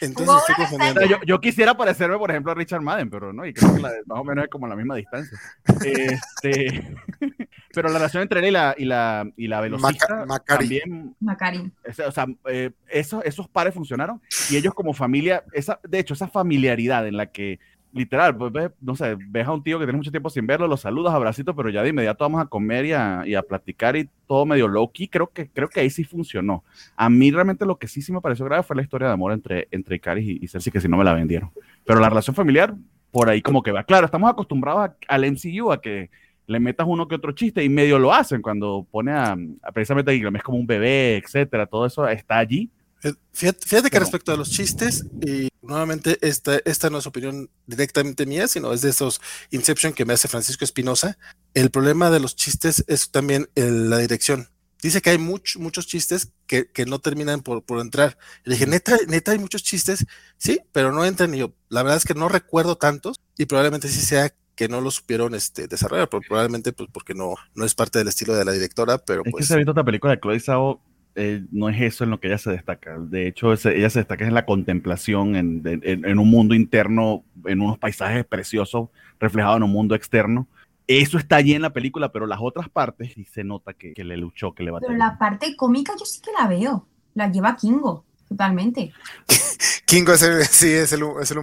entonces 0.00 0.36
estoy 0.38 0.54
confundiendo. 0.56 1.04
Yo, 1.06 1.16
yo, 1.26 1.40
quisiera 1.40 1.76
parecerme, 1.76 2.18
por 2.18 2.30
ejemplo, 2.30 2.52
a 2.52 2.54
Richard 2.54 2.82
Madden, 2.82 3.10
pero 3.10 3.32
no, 3.32 3.46
y 3.46 3.52
creo 3.52 3.74
que 3.74 3.82
la, 3.82 3.90
más 4.06 4.18
o 4.18 4.24
menos 4.24 4.44
es 4.44 4.50
como 4.50 4.66
la 4.66 4.76
misma 4.76 4.96
distancia. 4.96 5.38
Este, 5.84 6.96
pero 7.74 7.88
la 7.88 7.98
relación 7.98 8.22
entre 8.22 8.40
él 8.40 8.46
y 8.46 8.50
la, 8.50 8.74
y 8.76 8.84
la, 8.84 9.30
y 9.36 9.48
la 9.48 9.60
velocista 9.60 10.24
Maca 10.26 10.58
también. 10.58 11.14
Macari. 11.20 11.72
O 12.06 12.12
sea, 12.12 12.26
eh, 12.46 12.70
esos, 12.88 13.24
esos 13.24 13.48
pares 13.48 13.74
funcionaron 13.74 14.20
y 14.50 14.56
ellos 14.56 14.74
como 14.74 14.92
familia, 14.92 15.44
esa, 15.52 15.80
de 15.82 15.98
hecho, 15.98 16.14
esa 16.14 16.28
familiaridad 16.28 17.06
en 17.06 17.16
la 17.16 17.26
que 17.26 17.58
literal, 17.92 18.36
pues 18.36 18.52
ves, 18.52 18.70
no 18.80 18.96
sé, 18.96 19.16
ves 19.28 19.46
a 19.46 19.52
un 19.52 19.62
tío 19.62 19.78
que 19.78 19.84
tiene 19.84 19.96
mucho 19.96 20.10
tiempo 20.10 20.30
sin 20.30 20.46
verlo, 20.46 20.66
lo 20.66 20.76
saludas, 20.76 21.14
abracito, 21.14 21.54
pero 21.54 21.70
ya 21.70 21.82
de 21.82 21.90
inmediato 21.90 22.24
vamos 22.24 22.40
a 22.40 22.46
comer 22.46 22.86
y 22.86 22.92
a, 22.92 23.22
y 23.26 23.34
a 23.34 23.42
platicar 23.42 23.96
y 23.96 24.08
todo 24.26 24.46
medio 24.46 24.68
low-key, 24.68 25.08
creo 25.08 25.28
que, 25.28 25.48
creo 25.50 25.68
que 25.68 25.80
ahí 25.80 25.90
sí 25.90 26.04
funcionó. 26.04 26.64
A 26.96 27.10
mí 27.10 27.30
realmente 27.30 27.66
lo 27.66 27.78
que 27.78 27.88
sí, 27.88 28.02
sí 28.02 28.12
me 28.12 28.20
pareció 28.20 28.44
grave 28.44 28.62
fue 28.62 28.76
la 28.76 28.82
historia 28.82 29.08
de 29.08 29.14
amor 29.14 29.32
entre, 29.32 29.68
entre 29.70 29.96
Icaris 29.96 30.26
y, 30.26 30.38
y 30.42 30.48
Cersei, 30.48 30.72
que 30.72 30.80
si 30.80 30.88
no 30.88 30.96
me 30.96 31.04
la 31.04 31.14
vendieron. 31.14 31.50
Pero 31.84 32.00
la 32.00 32.08
relación 32.08 32.34
familiar, 32.34 32.74
por 33.10 33.28
ahí 33.28 33.42
como 33.42 33.62
que 33.62 33.72
va. 33.72 33.84
Claro, 33.84 34.06
estamos 34.06 34.30
acostumbrados 34.30 34.90
al 35.08 35.30
MCU 35.30 35.70
a 35.70 35.80
que 35.80 36.10
le 36.46 36.60
metas 36.60 36.86
uno 36.88 37.06
que 37.06 37.14
otro 37.14 37.32
chiste 37.32 37.62
y 37.62 37.68
medio 37.68 37.98
lo 37.98 38.12
hacen 38.12 38.42
cuando 38.42 38.86
pone 38.90 39.12
a, 39.12 39.36
a 39.62 39.72
precisamente 39.72 40.10
a 40.10 40.14
Gilgamesh 40.14 40.42
como 40.42 40.58
un 40.58 40.66
bebé, 40.66 41.16
etcétera, 41.16 41.66
todo 41.66 41.86
eso 41.86 42.08
está 42.08 42.38
allí. 42.38 42.70
Fíjate, 43.32 43.66
fíjate 43.66 43.90
que 43.90 43.98
respecto 43.98 44.32
a 44.32 44.36
los 44.36 44.50
chistes, 44.50 45.06
y 45.26 45.48
nuevamente 45.62 46.18
esta, 46.20 46.58
esta 46.64 46.90
no 46.90 46.98
es 46.98 47.06
opinión 47.06 47.50
directamente 47.66 48.26
mía, 48.26 48.48
sino 48.48 48.72
es 48.72 48.82
de 48.82 48.90
esos 48.90 49.20
Inception 49.50 49.92
que 49.92 50.04
me 50.04 50.12
hace 50.12 50.28
Francisco 50.28 50.64
Espinosa. 50.64 51.18
El 51.54 51.70
problema 51.70 52.10
de 52.10 52.20
los 52.20 52.36
chistes 52.36 52.84
es 52.88 53.10
también 53.10 53.48
la 53.54 53.98
dirección. 53.98 54.48
Dice 54.82 55.00
que 55.00 55.10
hay 55.10 55.18
muchos 55.18 55.86
chistes 55.86 56.32
que, 56.48 56.66
no 56.86 56.98
terminan 56.98 57.40
por, 57.40 57.62
por 57.62 57.78
entrar. 57.78 58.18
Le 58.42 58.54
dije, 58.54 58.66
neta, 58.66 58.98
neta, 59.06 59.30
hay 59.30 59.38
muchos 59.38 59.62
chistes, 59.62 60.04
sí, 60.38 60.60
pero 60.72 60.90
no 60.90 61.04
entran. 61.04 61.32
Y 61.34 61.38
yo, 61.38 61.54
la 61.68 61.84
verdad 61.84 61.98
es 61.98 62.04
que 62.04 62.14
no 62.14 62.28
recuerdo 62.28 62.76
tantos 62.76 63.20
y 63.38 63.46
probablemente 63.46 63.88
sí 63.88 64.00
sea 64.00 64.34
que 64.56 64.68
no 64.68 64.80
lo 64.80 64.90
supieron 64.90 65.34
este, 65.34 65.68
desarrollar, 65.68 66.08
probablemente 66.08 66.72
pues, 66.72 66.88
porque 66.92 67.14
no, 67.14 67.34
no 67.54 67.64
es 67.64 67.74
parte 67.74 68.00
del 68.00 68.08
estilo 68.08 68.34
de 68.34 68.44
la 68.44 68.52
directora, 68.52 68.98
pero 68.98 69.22
es 69.24 69.30
pues... 69.30 69.42
que 69.42 69.46
se 69.46 69.54
ha 69.54 69.56
visto 69.56 69.70
otra 69.70 69.84
película 69.84 70.14
de 70.14 70.20
Chloe 70.20 70.40
Zhao 70.40 70.82
eh, 71.14 71.44
no 71.50 71.68
es 71.68 71.80
eso 71.80 72.04
en 72.04 72.10
lo 72.10 72.20
que 72.20 72.28
ella 72.28 72.38
se 72.38 72.50
destaca. 72.50 72.98
De 72.98 73.26
hecho, 73.26 73.52
ella 73.52 73.90
se 73.90 73.98
destaca 73.98 74.26
en 74.26 74.34
la 74.34 74.46
contemplación, 74.46 75.36
en, 75.36 76.18
un 76.18 76.30
mundo 76.30 76.54
interno, 76.54 77.24
en 77.44 77.60
unos 77.60 77.78
paisajes 77.78 78.24
preciosos 78.24 78.88
reflejados 79.20 79.58
en 79.58 79.64
un 79.64 79.72
mundo 79.72 79.94
externo. 79.94 80.46
Eso 80.86 81.18
está 81.18 81.36
allí 81.36 81.54
en 81.54 81.62
la 81.62 81.72
película, 81.72 82.12
pero 82.12 82.26
las 82.26 82.38
otras 82.40 82.68
partes 82.68 83.12
sí 83.14 83.24
se 83.24 83.44
nota 83.44 83.72
que, 83.74 83.94
le 83.96 84.16
luchó, 84.16 84.54
que 84.54 84.62
le 84.62 84.70
batalló. 84.70 84.88
Pero 84.88 84.98
la 84.98 85.18
parte 85.18 85.54
cómica 85.56 85.92
yo 85.98 86.04
sí 86.04 86.20
que 86.20 86.30
la 86.38 86.48
veo. 86.48 86.86
La 87.14 87.30
lleva 87.30 87.56
Kingo, 87.56 88.04
totalmente. 88.28 88.92
Kingo 89.84 90.14
es 90.14 90.22
el, 90.22 90.44
sí, 90.44 90.70
es 90.70 90.92
el, 90.94 91.02
es 91.20 91.30
el 91.30 91.42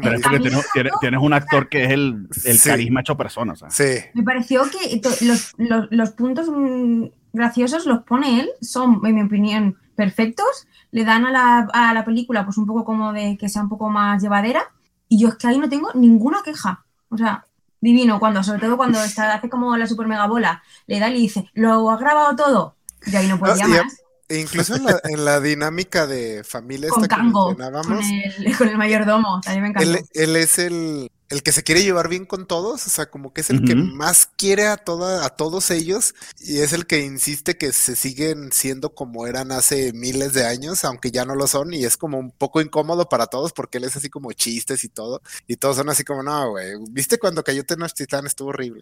Tienes, 1.02 1.22
un 1.22 1.34
actor 1.34 1.70
que 1.70 1.86
es 1.86 1.92
el, 1.92 2.28
carisma 2.64 3.02
hecho 3.02 3.16
persona. 3.16 3.54
Sí. 3.70 3.84
Me 4.16 4.24
pareció 4.24 4.64
que 4.64 5.00
los, 5.22 5.54
los 5.92 6.10
puntos 6.12 6.50
mm, 6.50 7.06
graciosos 7.34 7.86
los 7.86 8.04
pone 8.04 8.42
él, 8.42 8.50
son, 8.62 9.02
en 9.06 9.16
mi 9.16 9.22
opinión, 9.24 9.78
perfectos, 9.96 10.68
le 10.92 11.04
dan 11.04 11.26
a 11.26 11.32
la, 11.32 11.68
a 11.74 11.94
la 11.94 12.06
película 12.06 12.46
pues 12.46 12.58
un 12.58 12.66
poco 12.66 12.86
como 12.86 13.14
de 13.14 13.38
que 13.38 13.50
sea 13.50 13.62
un 13.62 13.70
poco 13.70 13.90
más 13.90 14.22
llevadera, 14.22 14.64
y 15.08 15.20
yo 15.20 15.30
es 15.30 15.36
que 15.36 15.48
ahí 15.48 15.58
no 15.58 15.70
tengo 15.70 15.90
ninguna 15.94 16.42
queja. 16.44 16.86
O 17.10 17.18
sea, 17.18 17.46
divino, 17.82 18.20
cuando, 18.20 18.44
sobre 18.44 18.62
todo 18.62 18.78
cuando 18.78 19.02
está, 19.04 19.34
hace 19.34 19.50
como 19.50 19.76
la 19.78 19.88
super 19.88 20.08
mega 20.08 20.28
bola, 20.28 20.64
le 20.88 21.00
da 21.00 21.10
y 21.10 21.14
le 21.14 21.20
dice, 21.20 21.50
lo 21.54 21.90
ha 21.90 21.98
grabado 21.98 22.36
todo, 22.36 22.76
y 23.06 23.16
ahí 23.16 23.28
no 23.28 23.40
podía 23.40 23.68
más. 23.68 24.02
E 24.28 24.40
incluso 24.40 24.76
en 24.76 24.86
la, 24.86 25.02
en 25.06 25.26
la, 25.26 25.40
dinámica 25.40 26.06
de 26.06 26.44
familia 26.44 26.90
con 26.90 27.08
Kango, 27.08 27.56
con 27.56 28.00
el, 28.04 28.58
con 28.58 28.70
el 28.70 28.78
mayordomo, 28.78 29.42
también 29.42 29.64
me 29.64 29.70
encantó. 29.70 29.90
Él, 29.90 30.06
él 30.14 30.36
es 30.36 30.60
el, 30.60 31.10
el 31.30 31.44
que 31.44 31.52
se 31.52 31.64
quiere 31.64 31.84
llevar 31.84 32.10
bien 32.10 32.26
con 32.26 32.48
todos, 32.48 32.86
o 32.88 32.90
sea, 32.90 33.10
como 33.10 33.34
que 33.34 33.42
es 33.42 33.50
el 33.52 33.64
que 33.64 33.76
más 33.76 34.28
quiere 34.36 34.68
a 34.68 34.78
toda, 34.78 35.26
a 35.26 35.30
todos 35.30 35.70
ellos, 35.70 36.16
y 36.40 36.60
es 36.60 36.74
el 36.74 36.88
que 36.88 37.02
insiste 37.02 37.56
que 37.58 37.72
se 37.72 37.96
siguen 37.96 38.52
siendo 38.52 38.96
como 38.96 39.28
eran 39.28 39.52
hace 39.52 39.94
miles 39.94 40.34
de 40.34 40.46
años, 40.46 40.84
aunque 40.86 41.12
ya 41.12 41.26
no 41.26 41.36
lo 41.36 41.46
son, 41.46 41.74
y 41.74 41.86
es 41.86 41.98
como 41.98 42.18
un 42.18 42.32
poco 42.32 42.62
incómodo 42.62 43.10
para 43.10 43.28
todos 43.28 43.54
porque 43.54 43.78
él 43.78 43.84
es 43.84 43.96
así 43.96 44.10
como 44.10 44.34
chistes 44.34 44.84
y 44.84 44.90
todo, 44.90 45.22
y 45.46 45.58
todos 45.58 45.78
son 45.78 45.90
así 45.90 46.04
como, 46.04 46.24
no, 46.24 46.50
güey, 46.50 46.74
viste 46.90 47.20
cuando 47.20 47.44
cayó 47.44 47.64
Tenochtitlan 47.64 48.26
estuvo 48.26 48.50
horrible. 48.50 48.82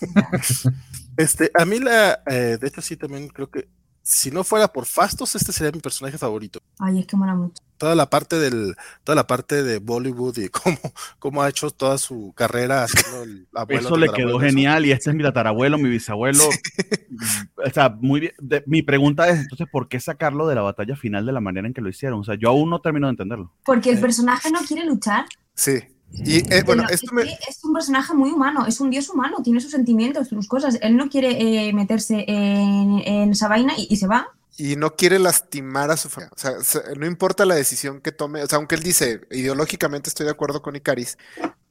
este, 1.16 1.50
a 1.54 1.64
mí 1.64 1.78
la, 1.78 2.22
eh, 2.26 2.58
de 2.60 2.68
hecho 2.68 2.82
sí 2.82 2.96
también 2.96 3.28
creo 3.28 3.50
que 3.50 3.68
si 4.08 4.30
no 4.30 4.42
fuera 4.42 4.72
por 4.72 4.86
Fastos, 4.86 5.34
este 5.34 5.52
sería 5.52 5.70
mi 5.70 5.80
personaje 5.80 6.16
favorito. 6.16 6.60
Ay, 6.78 7.00
es 7.00 7.06
que 7.06 7.14
mola 7.14 7.34
mucho. 7.34 7.62
Toda 7.76 7.94
la 7.94 8.08
parte 8.08 8.38
del, 8.38 8.74
toda 9.04 9.14
la 9.14 9.26
parte 9.26 9.62
de 9.62 9.80
Bollywood 9.80 10.38
y 10.38 10.48
cómo, 10.48 10.78
cómo 11.18 11.42
ha 11.42 11.48
hecho 11.50 11.70
toda 11.70 11.98
su 11.98 12.32
carrera 12.34 12.86
el 13.22 13.46
abuelo. 13.54 13.82
Eso 13.82 13.96
le 13.98 14.08
quedó 14.08 14.40
genial 14.40 14.86
y 14.86 14.92
este 14.92 15.10
es 15.10 15.16
mi 15.16 15.22
tatarabuelo, 15.22 15.76
mi 15.76 15.90
bisabuelo. 15.90 16.42
o 16.42 17.70
sea, 17.70 17.90
muy 18.00 18.20
bien. 18.20 18.32
mi 18.64 18.80
pregunta 18.80 19.28
es 19.28 19.40
entonces, 19.40 19.68
¿por 19.70 19.88
qué 19.88 20.00
sacarlo 20.00 20.48
de 20.48 20.54
la 20.54 20.62
batalla 20.62 20.96
final 20.96 21.26
de 21.26 21.32
la 21.32 21.40
manera 21.40 21.66
en 21.66 21.74
que 21.74 21.82
lo 21.82 21.90
hicieron? 21.90 22.20
O 22.20 22.24
sea, 22.24 22.36
yo 22.36 22.48
aún 22.48 22.70
no 22.70 22.80
termino 22.80 23.08
de 23.08 23.10
entenderlo. 23.10 23.52
Porque 23.66 23.90
el 23.90 24.00
personaje 24.00 24.50
no 24.50 24.60
quiere 24.60 24.86
luchar. 24.86 25.26
Sí. 25.54 25.80
Y 26.12 26.52
eh, 26.52 26.62
bueno, 26.64 26.84
esto 26.90 27.12
es, 27.20 27.64
un 27.64 27.72
personaje 27.72 28.14
muy 28.14 28.30
humano, 28.30 28.66
es 28.66 28.80
un 28.80 28.90
dios 28.90 29.08
humano, 29.08 29.38
tiene 29.42 29.60
sus 29.60 29.70
sentimientos, 29.70 30.28
sus 30.28 30.48
cosas. 30.48 30.78
Él 30.80 30.96
no 30.96 31.08
quiere 31.08 31.68
eh, 31.68 31.72
meterse 31.72 32.24
en, 32.26 33.30
esa 33.30 33.48
vaina 33.48 33.74
y, 33.76 33.96
se 33.96 34.06
va. 34.06 34.28
Y 34.56 34.76
no 34.76 34.96
quiere 34.96 35.18
lastimar 35.18 35.90
a 35.90 35.96
su 35.96 36.08
familia. 36.08 36.32
O 36.34 36.64
sea, 36.64 36.82
no 36.96 37.06
importa 37.06 37.44
la 37.44 37.54
decisión 37.54 38.00
que 38.00 38.10
tome. 38.10 38.42
O 38.42 38.46
sea, 38.46 38.56
aunque 38.56 38.74
él 38.74 38.82
dice, 38.82 39.20
ideológicamente 39.30 40.08
estoy 40.08 40.24
de 40.24 40.32
acuerdo 40.32 40.62
con 40.62 40.76
Icaris, 40.76 41.18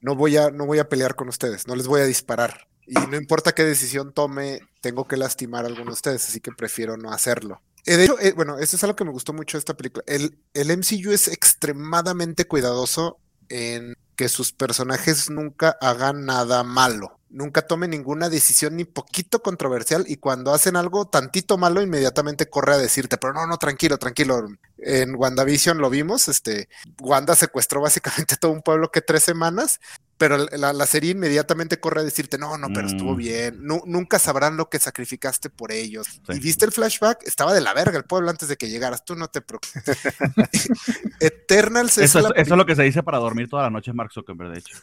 no 0.00 0.14
voy 0.14 0.36
a, 0.36 0.50
no 0.50 0.66
voy 0.66 0.78
a 0.78 0.88
pelear 0.88 1.14
con 1.14 1.28
ustedes, 1.28 1.66
no 1.66 1.74
les 1.74 1.86
voy 1.86 2.00
a 2.00 2.04
disparar. 2.04 2.68
Y 2.86 2.94
no 2.94 3.16
importa 3.16 3.52
qué 3.52 3.64
decisión 3.64 4.12
tome, 4.12 4.60
tengo 4.80 5.06
que 5.06 5.18
lastimar 5.18 5.64
a 5.64 5.68
alguno 5.68 5.86
de 5.86 5.94
ustedes, 5.94 6.26
así 6.26 6.40
que 6.40 6.52
prefiero 6.52 6.96
no 6.96 7.10
hacerlo. 7.10 7.60
Eh, 7.84 7.96
de 7.96 8.04
hecho, 8.04 8.16
bueno, 8.34 8.58
eso 8.58 8.76
es 8.76 8.84
algo 8.84 8.96
que 8.96 9.04
me 9.04 9.10
gustó 9.10 9.34
mucho 9.34 9.58
de 9.58 9.60
esta 9.60 9.76
película. 9.76 10.04
El, 10.06 10.38
el 10.54 10.74
MCU 10.74 11.10
es 11.12 11.28
extremadamente 11.28 12.46
cuidadoso 12.46 13.18
en 13.48 13.94
que 14.16 14.28
sus 14.28 14.52
personajes 14.52 15.30
nunca 15.30 15.76
hagan 15.80 16.26
nada 16.26 16.64
malo, 16.64 17.18
nunca 17.30 17.62
tomen 17.62 17.90
ninguna 17.90 18.28
decisión 18.28 18.76
ni 18.76 18.84
poquito 18.84 19.42
controversial 19.42 20.04
y 20.08 20.16
cuando 20.16 20.52
hacen 20.52 20.76
algo 20.76 21.06
tantito 21.06 21.56
malo 21.56 21.82
inmediatamente 21.82 22.50
corre 22.50 22.74
a 22.74 22.78
decirte, 22.78 23.16
pero 23.16 23.32
no, 23.32 23.46
no, 23.46 23.58
tranquilo, 23.58 23.98
tranquilo. 23.98 24.48
En 24.78 25.14
WandaVision 25.16 25.78
lo 25.78 25.90
vimos, 25.90 26.28
este, 26.28 26.68
Wanda 27.00 27.34
secuestró 27.34 27.80
básicamente 27.80 28.36
todo 28.40 28.52
un 28.52 28.62
pueblo 28.62 28.90
que 28.90 29.00
tres 29.00 29.24
semanas 29.24 29.80
pero 30.18 30.36
la, 30.36 30.86
serie 30.86 31.12
inmediatamente 31.12 31.78
corre 31.78 32.00
a 32.00 32.04
decirte, 32.04 32.38
no, 32.38 32.58
no, 32.58 32.68
pero 32.74 32.88
estuvo 32.88 33.14
mm. 33.14 33.16
bien, 33.16 33.60
nunca 33.62 34.18
sabrán 34.18 34.56
lo 34.56 34.68
que 34.68 34.80
sacrificaste 34.80 35.48
por 35.48 35.70
ellos. 35.70 36.20
Y 36.28 36.40
viste 36.40 36.64
el 36.64 36.72
flashback, 36.72 37.22
estaba 37.24 37.54
de 37.54 37.60
la 37.60 37.72
verga 37.72 37.96
el 37.96 38.04
pueblo 38.04 38.28
antes 38.28 38.48
de 38.48 38.56
que 38.56 38.68
llegaras, 38.68 39.04
tú 39.04 39.14
no 39.14 39.28
te 39.28 39.40
preocupes. 39.40 39.84
Eternals 41.20 41.98
es 41.98 42.16
eso, 42.16 42.34
es 42.34 42.48
lo 42.48 42.66
que 42.66 42.74
se 42.74 42.82
dice 42.82 43.04
para 43.04 43.18
dormir 43.18 43.48
toda 43.48 43.62
la 43.62 43.70
noche 43.70 43.92
Mark 43.92 44.12
Zuckerberg, 44.12 44.52
de 44.52 44.58
hecho. 44.58 44.76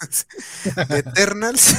Eternals 0.90 1.76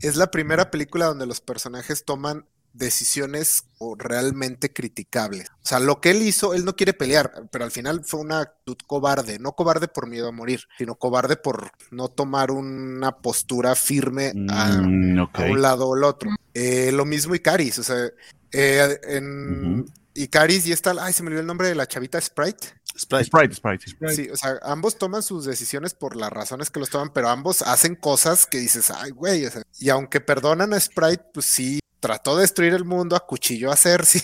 es 0.00 0.14
la 0.14 0.30
primera 0.30 0.70
película 0.70 1.06
donde 1.06 1.26
los 1.26 1.40
personajes 1.40 2.04
toman 2.04 2.46
decisiones 2.74 3.64
realmente 3.98 4.72
criticables. 4.72 5.48
O 5.62 5.66
sea, 5.66 5.80
lo 5.80 6.00
que 6.00 6.10
él 6.10 6.22
hizo, 6.22 6.54
él 6.54 6.64
no 6.64 6.76
quiere 6.76 6.92
pelear, 6.92 7.48
pero 7.50 7.64
al 7.64 7.70
final 7.70 8.04
fue 8.04 8.20
una 8.20 8.40
actitud 8.40 8.76
cobarde, 8.86 9.38
no 9.38 9.52
cobarde 9.52 9.88
por 9.88 10.08
miedo 10.08 10.28
a 10.28 10.32
morir, 10.32 10.64
sino 10.76 10.96
cobarde 10.96 11.36
por 11.36 11.70
no 11.90 12.08
tomar 12.08 12.50
una 12.50 13.12
postura 13.18 13.74
firme 13.74 14.32
a, 14.50 14.82
mm, 14.82 15.28
un 15.50 15.62
lado 15.62 15.88
o 15.88 15.96
el 15.96 16.04
otro. 16.04 16.30
Eh, 16.52 16.90
lo 16.92 17.04
mismo 17.04 17.34
Icaris, 17.34 17.78
o 17.78 17.82
sea, 17.82 18.10
eh, 18.52 19.00
en 19.04 19.86
Icaris 20.14 20.66
y 20.66 20.72
está, 20.72 20.94
ay, 21.00 21.12
se 21.12 21.22
me 21.22 21.28
olvidó 21.28 21.40
el 21.40 21.46
nombre 21.46 21.68
de 21.68 21.74
la 21.74 21.86
chavita 21.86 22.20
Sprite. 22.20 22.68
Sprite. 22.96 23.24
Sprite, 23.24 23.54
Sprite, 23.54 24.14
Sí, 24.14 24.28
o 24.30 24.36
sea, 24.36 24.58
ambos 24.62 24.96
toman 24.98 25.22
sus 25.22 25.44
decisiones 25.44 25.94
por 25.94 26.14
las 26.16 26.30
razones 26.30 26.70
que 26.70 26.78
los 26.78 26.90
toman, 26.90 27.12
pero 27.12 27.28
ambos 27.28 27.62
hacen 27.62 27.96
cosas 27.96 28.46
que 28.46 28.58
dices, 28.58 28.90
ay, 28.90 29.10
güey, 29.10 29.46
o 29.46 29.50
sea, 29.50 29.62
y 29.80 29.88
aunque 29.88 30.20
perdonan 30.20 30.72
a 30.72 30.80
Sprite, 30.80 31.24
pues 31.32 31.46
sí 31.46 31.80
trató 32.04 32.36
de 32.36 32.42
destruir 32.42 32.74
el 32.74 32.84
mundo, 32.84 33.16
acuchilló 33.16 33.72
a 33.72 33.76
Cersei. 33.76 34.20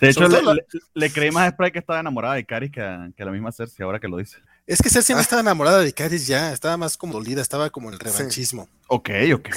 De 0.00 0.10
hecho, 0.10 0.28
le, 0.94 1.12
creí 1.12 1.32
más 1.32 1.48
a 1.48 1.50
Sprite 1.50 1.72
que 1.72 1.78
estaba 1.80 1.98
enamorada 1.98 2.36
de 2.36 2.46
Caris 2.46 2.70
que, 2.70 2.80
a, 2.80 3.10
la 3.16 3.32
misma 3.32 3.50
Cersei, 3.50 3.82
ahora 3.84 3.98
que 3.98 4.06
lo 4.06 4.16
dice. 4.16 4.38
Es 4.64 4.80
que 4.80 4.88
Cersei 4.88 5.14
no 5.14 5.18
ah. 5.18 5.22
estaba 5.22 5.42
enamorada 5.42 5.80
de 5.80 5.92
Caris 5.92 6.28
ya, 6.28 6.52
estaba 6.52 6.76
más 6.76 6.96
como 6.96 7.14
dolida, 7.14 7.42
estaba 7.42 7.68
como 7.70 7.88
en 7.88 7.94
el 7.94 8.00
revanchismo. 8.00 8.68
Ok, 8.86 9.10
ok. 9.34 9.48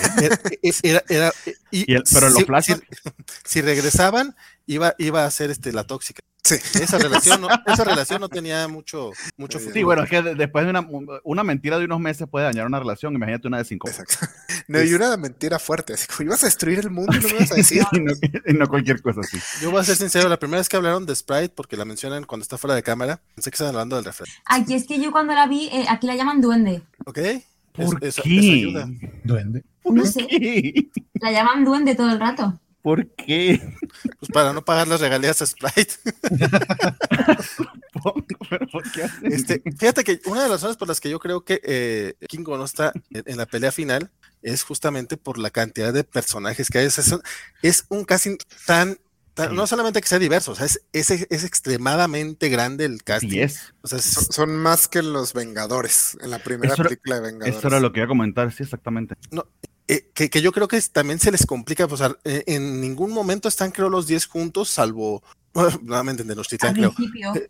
pero 2.12 2.28
en 2.28 2.34
los 2.34 2.44
flashes. 2.44 2.82
Si, 3.46 3.62
regresaban, 3.62 4.36
iba, 4.66 4.96
iba 4.98 5.24
a 5.24 5.30
ser 5.30 5.52
este, 5.52 5.72
la 5.74 5.84
tóxica. 5.84 6.24
Sí. 6.44 6.56
Esa 6.82 6.98
relación 6.98 7.40
no, 7.40 7.48
esa 7.66 7.86
relación 7.86 8.20
no 8.20 8.28
tenía 8.28 8.68
mucho, 8.68 9.12
mucho 9.38 9.60
futuro. 9.60 9.74
Sí, 9.74 9.84
bueno, 9.84 10.04
es 10.04 10.10
que 10.10 10.22
después 10.22 10.66
de 10.66 10.72
una, 10.72 10.86
una, 11.24 11.44
mentira 11.44 11.80
de 11.80 11.86
unos 11.86 12.02
meses 12.02 12.28
puede 12.30 12.46
dañar 12.46 12.68
una 12.68 12.80
relación, 12.80 13.16
imagínate 13.16 13.48
una 13.48 13.60
de 13.60 13.66
cinco. 13.66 13.88
Exacto. 13.90 14.16
No, 14.68 14.82
y 14.82 14.94
una 14.94 15.18
mentira 15.18 15.60
fuerte, 15.60 15.94
así 15.94 16.08
como 16.08 16.28
ibas 16.28 16.42
a 16.44 16.48
destruir 16.48 16.80
el 16.80 16.90
mundo 16.90 17.14
y 17.14 17.20
no 17.20 17.28
me 17.28 17.36
ibas 17.36 17.52
a 17.52 17.56
decir. 17.56 17.84
y, 18.46 18.54
no, 18.54 18.68
cualquier 18.68 19.02
cosa 19.02 19.20
así. 19.20 19.38
Yo 19.62 19.72
voy 19.72 19.82
a 19.82 19.84
ser 19.84 19.98
sincero, 19.98 20.30
la 20.30 20.40
primera 20.40 20.60
vez 20.60 20.70
que 20.70 20.78
hablaron 20.78 21.06
de 21.06 21.14
Sprite, 21.14 21.50
porque 21.50 21.76
la 21.76 21.84
mencionan 21.84 22.24
cuando 22.24 22.44
está 22.44 22.58
fuera 22.58 22.74
de 22.74 22.82
cámara, 22.82 23.20
pensé 23.36 23.52
que 23.52 23.56
estaban 23.56 23.76
hablando 23.76 23.98
del 23.98 24.06
refrán. 24.06 24.30
Aquí 24.46 24.74
es 24.74 24.88
que 24.88 25.02
yo 25.02 25.12
cuando 25.12 25.34
la 25.34 25.48
vi, 25.48 25.68
eh, 25.68 25.86
aquí 25.90 26.08
la 26.08 26.16
llaman 26.16 26.40
duende. 26.40 26.82
Ok. 27.06 27.20
¿Por 27.74 28.00
qué? 28.00 28.72
¿Duende? 29.24 29.64
no 29.84 30.06
sé. 30.06 30.28
La 31.16 31.32
llaman 31.32 31.66
duende 31.66 31.96
todo 31.96 32.12
el 32.12 32.20
rato. 32.20 32.58
¿Por 32.84 33.08
qué? 33.16 33.62
Pues 34.20 34.30
para 34.34 34.52
no 34.52 34.64
pagar 34.64 34.90
las 34.90 35.00
regalías 35.00 35.42
a 35.42 35.48
Sprite. 35.48 35.94
este, 39.24 39.64
fíjate 39.80 40.04
que 40.04 40.20
una 40.26 40.44
de 40.44 40.50
las 40.50 40.60
razones 40.60 40.76
por 40.76 40.90
las 40.90 41.00
que 41.00 41.10
yo 41.10 41.18
creo 41.18 41.46
que 41.46 41.62
eh, 41.64 42.16
Kingo 42.28 42.58
no 42.58 42.66
está 42.66 42.92
en, 43.10 43.38
la 43.38 43.46
pelea 43.46 43.72
final 43.72 44.12
es 44.42 44.64
justamente 44.64 45.16
por 45.16 45.38
la 45.38 45.50
cantidad 45.50 45.94
de 45.94 46.04
personajes 46.04 46.70
que 46.70 46.80
hay. 46.80 46.90
Es, 47.62 47.86
un 47.88 48.04
casting 48.04 48.36
tan, 48.66 48.98
no 49.54 49.66
solamente 49.66 50.02
que 50.02 50.08
sea 50.10 50.20
diverso, 50.20 50.52
o 50.52 50.56
sea, 50.56 50.66
es, 50.66 50.82
es, 50.92 51.44
extremadamente 51.46 52.50
grande 52.50 52.84
el 52.84 53.02
casting. 53.02 53.48
O 53.82 53.88
sea, 53.88 54.00
son, 54.00 54.58
más 54.58 54.90
que 54.90 55.02
los 55.02 55.32
Vengadores, 55.32 56.18
en 56.22 56.32
la 56.32 56.40
primera 56.40 56.76
película 56.76 57.16
de 57.16 57.22
Vengadores. 57.22 57.60
Eso 57.60 57.68
era 57.70 57.80
lo 57.80 57.94
que 57.94 58.02
iba 58.02 58.06
a 58.06 58.10
comentar, 58.10 58.52
sí, 58.52 58.64
exactamente. 58.64 59.16
No, 59.32 59.48
eh, 59.88 60.10
que, 60.14 60.42
yo 60.42 60.52
creo 60.52 60.68
que 60.68 60.82
también 60.82 61.20
se 61.20 61.32
les 61.32 61.46
complica, 61.46 61.88
pues, 61.88 62.02
eh, 62.24 62.44
en 62.48 62.80
ningún 62.80 63.12
momento 63.12 63.48
están, 63.48 63.72
creo, 63.72 63.90
los 63.90 64.08
10 64.08 64.28
juntos, 64.28 64.70
salvo, 64.70 65.24
nuevamente, 65.82 66.24
de 66.24 66.36
los 66.36 66.48
creo. 66.48 66.94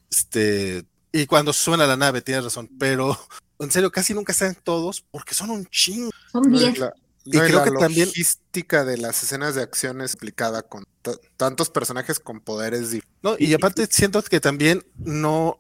Este, 0.10 0.86
y 1.12 1.26
cuando 1.28 1.54
suena 1.54 1.86
la 1.86 1.98
nave, 1.98 2.22
tienes 2.22 2.44
razón, 2.44 2.70
pero 2.80 3.18
en 3.60 3.72
serio, 3.72 3.92
casi 3.92 4.14
nunca 4.14 4.32
están 4.32 4.56
todos 4.56 5.02
porque 5.12 5.36
son 5.36 5.52
un 5.52 5.66
chingo. 5.68 6.10
Son 6.32 6.52
10. 6.52 6.80
y 7.26 7.32
creo 7.32 7.64
que 7.64 7.72
también. 7.72 8.08
La 8.08 8.12
logística 8.12 8.84
de 8.84 8.98
las 8.98 9.22
escenas 9.24 9.54
de 9.56 9.62
acción 9.62 10.02
explicada 10.02 10.64
con 10.64 10.86
tantos 11.38 11.70
personajes 11.70 12.20
con 12.20 12.40
poderes. 12.40 12.98
No, 13.22 13.36
y 13.38 13.54
aparte 13.54 13.88
siento 13.90 14.24
que 14.24 14.40
también 14.40 14.84
no 14.98 15.60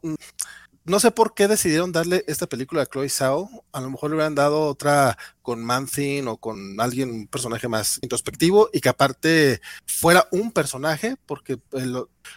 no 0.86 1.00
sé 1.00 1.12
por 1.12 1.34
qué 1.34 1.48
decidieron 1.48 1.92
darle 1.92 2.26
esta 2.28 2.48
película 2.48 2.82
a 2.82 2.86
Chloe 2.86 3.10
Zhao. 3.10 3.50
A 3.72 3.80
lo 3.80 3.90
mejor 3.90 4.10
le 4.10 4.18
hubieran 4.18 4.36
dado 4.36 4.62
otra 4.62 5.18
con 5.42 5.64
Manthin 5.64 6.28
o 6.28 6.38
con 6.38 6.80
alguien, 6.80 7.10
un 7.10 7.28
personaje 7.28 7.68
más 7.68 8.00
introspectivo 8.02 8.70
y 8.74 8.82
que 8.82 8.90
aparte 8.90 9.62
fuera 9.86 10.28
un 10.32 10.52
personaje, 10.52 11.16
porque 11.26 11.58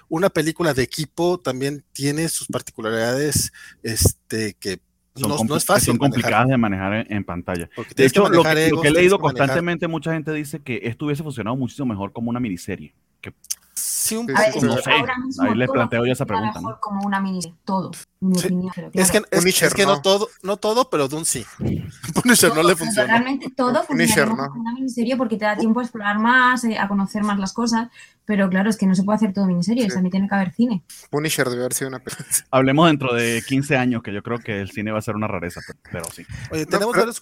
una 0.08 0.30
película 0.30 0.74
de 0.74 0.84
equipo 0.84 1.40
también 1.40 1.84
tiene 1.92 2.28
sus 2.28 2.46
particularidades 2.46 3.52
este, 3.82 4.54
que 4.54 4.80
no, 5.16 5.56
es 5.56 5.64
fácil. 5.64 5.86
Son 5.86 5.98
complicadas 5.98 6.48
de 6.48 6.56
manejar 6.56 7.06
en, 7.08 7.24
pantalla. 7.24 7.68
de 7.96 8.06
hecho, 8.06 8.28
lo 8.28 8.42
que, 8.42 8.70
he 8.84 8.90
leído 8.90 9.18
constantemente, 9.18 9.88
mucha 9.88 10.12
gente 10.12 10.32
dice 10.32 10.60
que 10.60 10.80
esto 10.84 11.06
hubiese 11.06 11.22
funcionado 11.22 11.56
muchísimo 11.56 11.86
mejor 11.86 12.12
como 12.12 12.30
una 12.30 12.40
miniserie. 12.40 12.94
Que 13.20 13.32
Sí, 14.06 14.16
un 14.16 14.26
poco. 14.26 14.40
no 14.62 14.76
sé. 14.76 14.90
Ahí 14.92 15.54
les 15.56 15.68
planteo 15.68 16.06
ya 16.06 16.12
esa 16.12 16.24
pregunta. 16.24 16.60
Mejor 16.60 16.78
como 16.80 17.00
una 17.04 17.20
mini, 17.20 17.40
todo. 17.64 17.90
Mi 18.20 18.38
opinión, 18.38 18.72
Es 18.92 19.10
que, 19.10 19.22
es, 19.30 19.74
que 19.74 19.84
no. 19.84 20.00
todo, 20.00 20.28
no 20.42 20.56
todo, 20.56 20.88
pero 20.88 21.08
Dune 21.08 21.24
sí. 21.24 21.44
Punisher 22.14 22.54
no 22.54 22.62
le 22.62 22.76
funciona. 22.76 23.08
Realmente 23.08 23.50
todo 23.50 23.82
funciona 23.82 24.46
como 24.48 24.60
una 24.60 24.74
miniserie 24.74 25.16
porque 25.16 25.36
te 25.36 25.44
da 25.44 25.56
tiempo 25.56 25.80
a 25.80 25.82
explorar 25.82 26.20
más, 26.20 26.62
eh, 26.64 26.78
a 26.78 26.86
conocer 26.86 27.24
más 27.24 27.38
las 27.40 27.52
cosas. 27.52 27.88
Pero 28.24 28.48
claro, 28.48 28.70
es 28.70 28.76
que 28.76 28.86
no 28.86 28.94
se 28.94 29.02
puede 29.02 29.16
hacer 29.16 29.32
todo 29.32 29.46
miniseries, 29.46 29.92
también 29.92 30.12
tiene 30.12 30.28
que 30.28 30.34
haber 30.34 30.52
cine. 30.52 30.84
Punisher 31.10 31.48
debe 31.48 31.62
haber 31.62 31.74
sido 31.74 31.88
una 31.88 32.02
Hablemos 32.50 32.86
dentro 32.86 33.12
de 33.12 33.42
15 33.46 33.76
años, 33.76 34.02
que 34.02 34.12
yo 34.12 34.22
creo 34.22 34.38
que 34.38 34.60
el 34.60 34.70
cine 34.70 34.92
va 34.92 34.98
a 34.98 35.02
ser 35.02 35.16
una 35.16 35.26
rareza, 35.26 35.60
pero, 35.90 36.04
sí. 36.12 36.24
Oye, 36.52 36.64
tenemos 36.66 36.96
varios. 36.96 37.20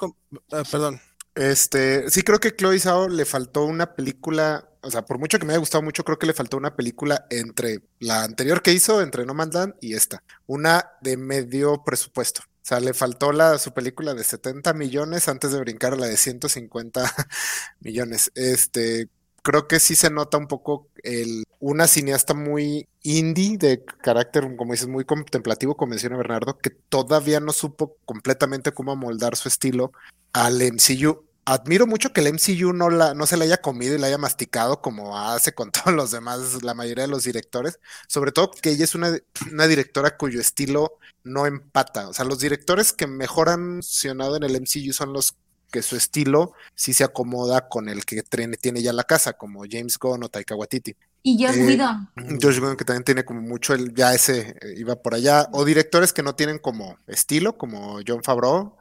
Ah, 0.53 0.63
perdón. 0.71 1.01
Este, 1.35 2.09
sí 2.11 2.23
creo 2.23 2.39
que 2.39 2.55
Chloe 2.55 2.79
Zhao 2.79 3.09
le 3.09 3.25
faltó 3.25 3.65
una 3.65 3.95
película, 3.95 4.69
o 4.85 4.91
sea, 4.91 5.05
por 5.05 5.19
mucho 5.19 5.39
que 5.39 5.47
me 5.47 5.53
haya 5.53 5.61
gustado 5.61 5.83
mucho, 5.83 6.05
creo 6.05 6.19
que 6.19 6.27
le 6.27 6.35
faltó 6.35 6.57
una 6.57 6.77
película 6.77 7.27
entre 7.31 7.81
la 8.01 8.23
anterior 8.25 8.63
que 8.63 8.73
hizo, 8.73 9.03
entre 9.03 9.25
No 9.25 9.35
Man's 9.35 9.55
Land 9.55 9.75
y 9.81 9.95
esta, 9.95 10.23
una 10.47 10.91
de 11.01 11.17
medio 11.17 11.83
presupuesto. 11.85 12.43
O 12.43 12.67
sea, 12.67 12.81
le 12.81 12.95
faltó 12.95 13.33
la, 13.33 13.59
su 13.59 13.75
película 13.75 14.15
de 14.15 14.25
70 14.25 14.73
millones 14.73 15.29
antes 15.29 15.53
de 15.53 15.61
brincar 15.61 15.93
a 15.93 15.97
la 15.97 16.07
de 16.07 16.17
150 16.17 17.15
millones. 17.81 18.33
Este, 18.35 19.09
creo 19.43 19.69
que 19.69 19.81
sí 19.81 19.95
se 19.95 20.11
nota 20.11 20.39
un 20.39 20.47
poco 20.49 20.89
el, 21.03 21.45
una 21.61 21.87
cineasta 21.87 22.33
muy 22.33 22.89
indie 23.03 23.59
de 23.59 23.85
carácter, 23.85 24.57
como 24.57 24.73
dices, 24.73 24.89
muy 24.89 25.05
contemplativo, 25.05 25.77
como 25.77 25.91
menciona 25.91 26.17
Bernardo, 26.17 26.57
que 26.59 26.71
todavía 26.71 27.41
no 27.41 27.53
supo 27.53 27.99
completamente 28.07 28.73
cómo 28.73 28.97
moldar 28.97 29.37
su 29.37 29.49
estilo 29.49 29.93
al 30.33 30.63
MCU. 30.63 31.23
Admiro 31.47 31.87
mucho 31.87 32.13
que 32.13 32.21
el 32.21 32.33
MCU 32.33 32.73
no, 32.73 32.89
la, 32.91 33.15
no 33.15 33.27
se 33.27 33.37
la 33.37 33.45
haya 33.45 33.59
comido 33.59 33.95
y 33.95 33.99
la 33.99 34.07
haya 34.07 34.19
masticado 34.19 34.81
como 34.81 35.19
hace 35.19 35.53
con 35.53 35.71
todos 35.73 35.95
los 35.95 36.11
demás, 36.11 36.63
la 36.63 36.75
mayoría 36.75 37.05
de 37.05 37.11
los 37.11 37.25
directores. 37.25 37.79
Sobre 38.09 38.33
todo 38.33 38.51
que 38.51 38.71
ella 38.71 38.85
es 38.85 38.95
una, 38.95 39.17
una 39.51 39.67
directora 39.67 40.17
cuyo 40.17 40.41
estilo 40.41 40.99
no 41.23 41.47
empata. 41.47 42.09
O 42.09 42.15
sea, 42.15 42.25
los 42.25 42.39
directores 42.39 42.93
que 42.93 43.07
mejor 43.07 43.49
han 43.49 43.83
funcionado 43.83 44.37
en 44.37 44.45
el 44.45 44.61
MCU 44.61 44.93
son 44.93 45.13
los 45.13 45.37
que 45.75 45.83
su 45.83 45.97
estilo 45.97 46.53
sí 46.77 46.95
se 46.95 47.03
acomoda 47.03 47.69
con 47.69 47.89
el 47.89 48.05
que 48.05 48.23
tiene 48.23 48.81
ya 48.81 48.93
la 48.93 49.03
casa, 49.03 49.33
como 49.33 49.65
James 49.69 49.99
Gunn 49.99 50.23
o 50.23 50.29
Taika 50.29 50.55
Waititi. 50.55 50.95
Y 51.25 51.45
Josh 51.45 51.57
eh, 51.57 51.67
Whedon. 51.67 52.11
Josh 52.41 52.61
Whedon 52.61 52.77
que 52.77 52.85
también 52.85 53.03
tiene 53.03 53.25
como 53.25 53.41
mucho 53.41 53.75
el, 53.75 53.93
ya 53.93 54.15
ese 54.15 54.57
eh, 54.61 54.75
iba 54.77 54.95
por 54.95 55.15
allá. 55.15 55.49
O 55.53 55.65
directores 55.65 56.13
que 56.13 56.23
no 56.23 56.37
tienen 56.37 56.59
como 56.59 56.97
estilo, 57.09 57.59
como 57.59 57.99
John 58.07 58.23
Favreau. 58.23 58.77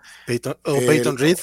o 0.65 0.79
Peyton 0.85 1.17
Reed. 1.17 1.39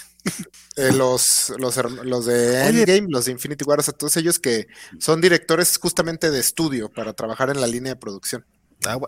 Eh, 0.77 0.93
los, 0.93 1.53
los, 1.59 1.77
los, 2.05 2.27
de 2.27 2.69
Endgame, 2.69 3.09
los 3.11 3.25
de 3.27 3.33
Infinity 3.33 3.65
War, 3.65 3.81
o 3.81 3.83
sea, 3.83 3.93
todos 3.93 4.17
ellos 4.17 4.39
que 4.39 4.67
son 4.99 5.21
directores 5.21 5.77
justamente 5.79 6.31
de 6.31 6.39
estudio 6.39 6.89
para 6.89 7.13
trabajar 7.13 7.51
en 7.51 7.61
la 7.61 7.67
línea 7.67 7.95
de 7.95 8.01
producción. 8.01 8.47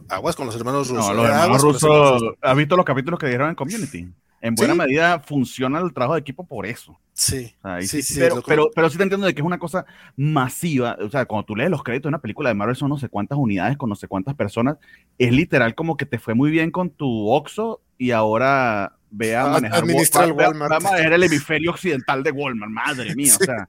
aguas 0.09 0.37
con 0.37 0.47
los 0.47 0.57
hermanos 0.57 0.89
rusos. 0.89 1.07
No, 1.07 1.15
los 1.15 1.27
hermanos 1.27 1.63
rusos. 1.63 2.23
¿Has 2.43 2.57
visto 2.57 2.77
los 2.77 2.85
capítulos 2.85 3.19
que 3.19 3.29
dieron 3.29 3.49
en 3.49 3.55
Community? 3.55 4.13
en 4.43 4.57
buena 4.57 4.75
medida 4.75 5.21
funciona 5.21 5.79
el 5.79 5.95
trabajo 5.95 6.15
de 6.15 6.21
equipo 6.21 6.45
por 6.45 6.67
eso. 6.67 6.99
Sí. 7.15 7.55
sí, 7.83 8.03
sí, 8.03 8.19
pero, 8.19 8.43
pero, 8.45 8.71
pero, 8.75 8.91
sí 8.91 8.97
te 8.97 9.05
entiendo 9.05 9.27
de 9.27 9.35
que 9.35 9.41
es 9.41 9.47
una 9.47 9.59
cosa 9.59 9.87
masiva. 10.17 10.99
O 11.01 11.09
sea, 11.09 11.27
cuando 11.27 11.47
tú 11.47 11.55
lees 11.55 11.71
los 11.71 11.85
créditos 11.85 12.05
de 12.05 12.09
una 12.09 12.21
película 12.21 12.49
de 12.49 12.57
Marvel 12.57 12.75
son 12.75 12.89
no 12.89 12.99
sé 12.99 13.09
cuántas 13.09 13.39
unidades 13.39 13.77
con 13.77 13.89
no 13.89 13.95
sé 13.95 14.09
cuántas 14.09 14.35
personas. 14.35 14.79
Es 15.17 15.33
literal 15.33 15.77
como 15.77 15.97
que 15.97 16.07
te 16.07 16.19
fue 16.19 16.35
muy 16.35 16.51
bien 16.51 16.73
con 16.73 16.91
tu 16.91 17.29
Oxxo 17.31 17.81
y 17.99 18.11
ahora 18.11 18.97
ve 19.13 19.37
a 19.37 19.47
manejar 19.47 19.85
Walmart. 19.85 20.85
Va, 20.85 20.95
a 20.95 20.99
el 20.99 21.23
hemisferio 21.25 21.71
occidental 21.71 22.23
de 22.23 22.33
Walmart. 22.33 22.73
Madre 22.73 23.15
mía, 23.15 23.37
o 23.41 23.45
sea. 23.45 23.69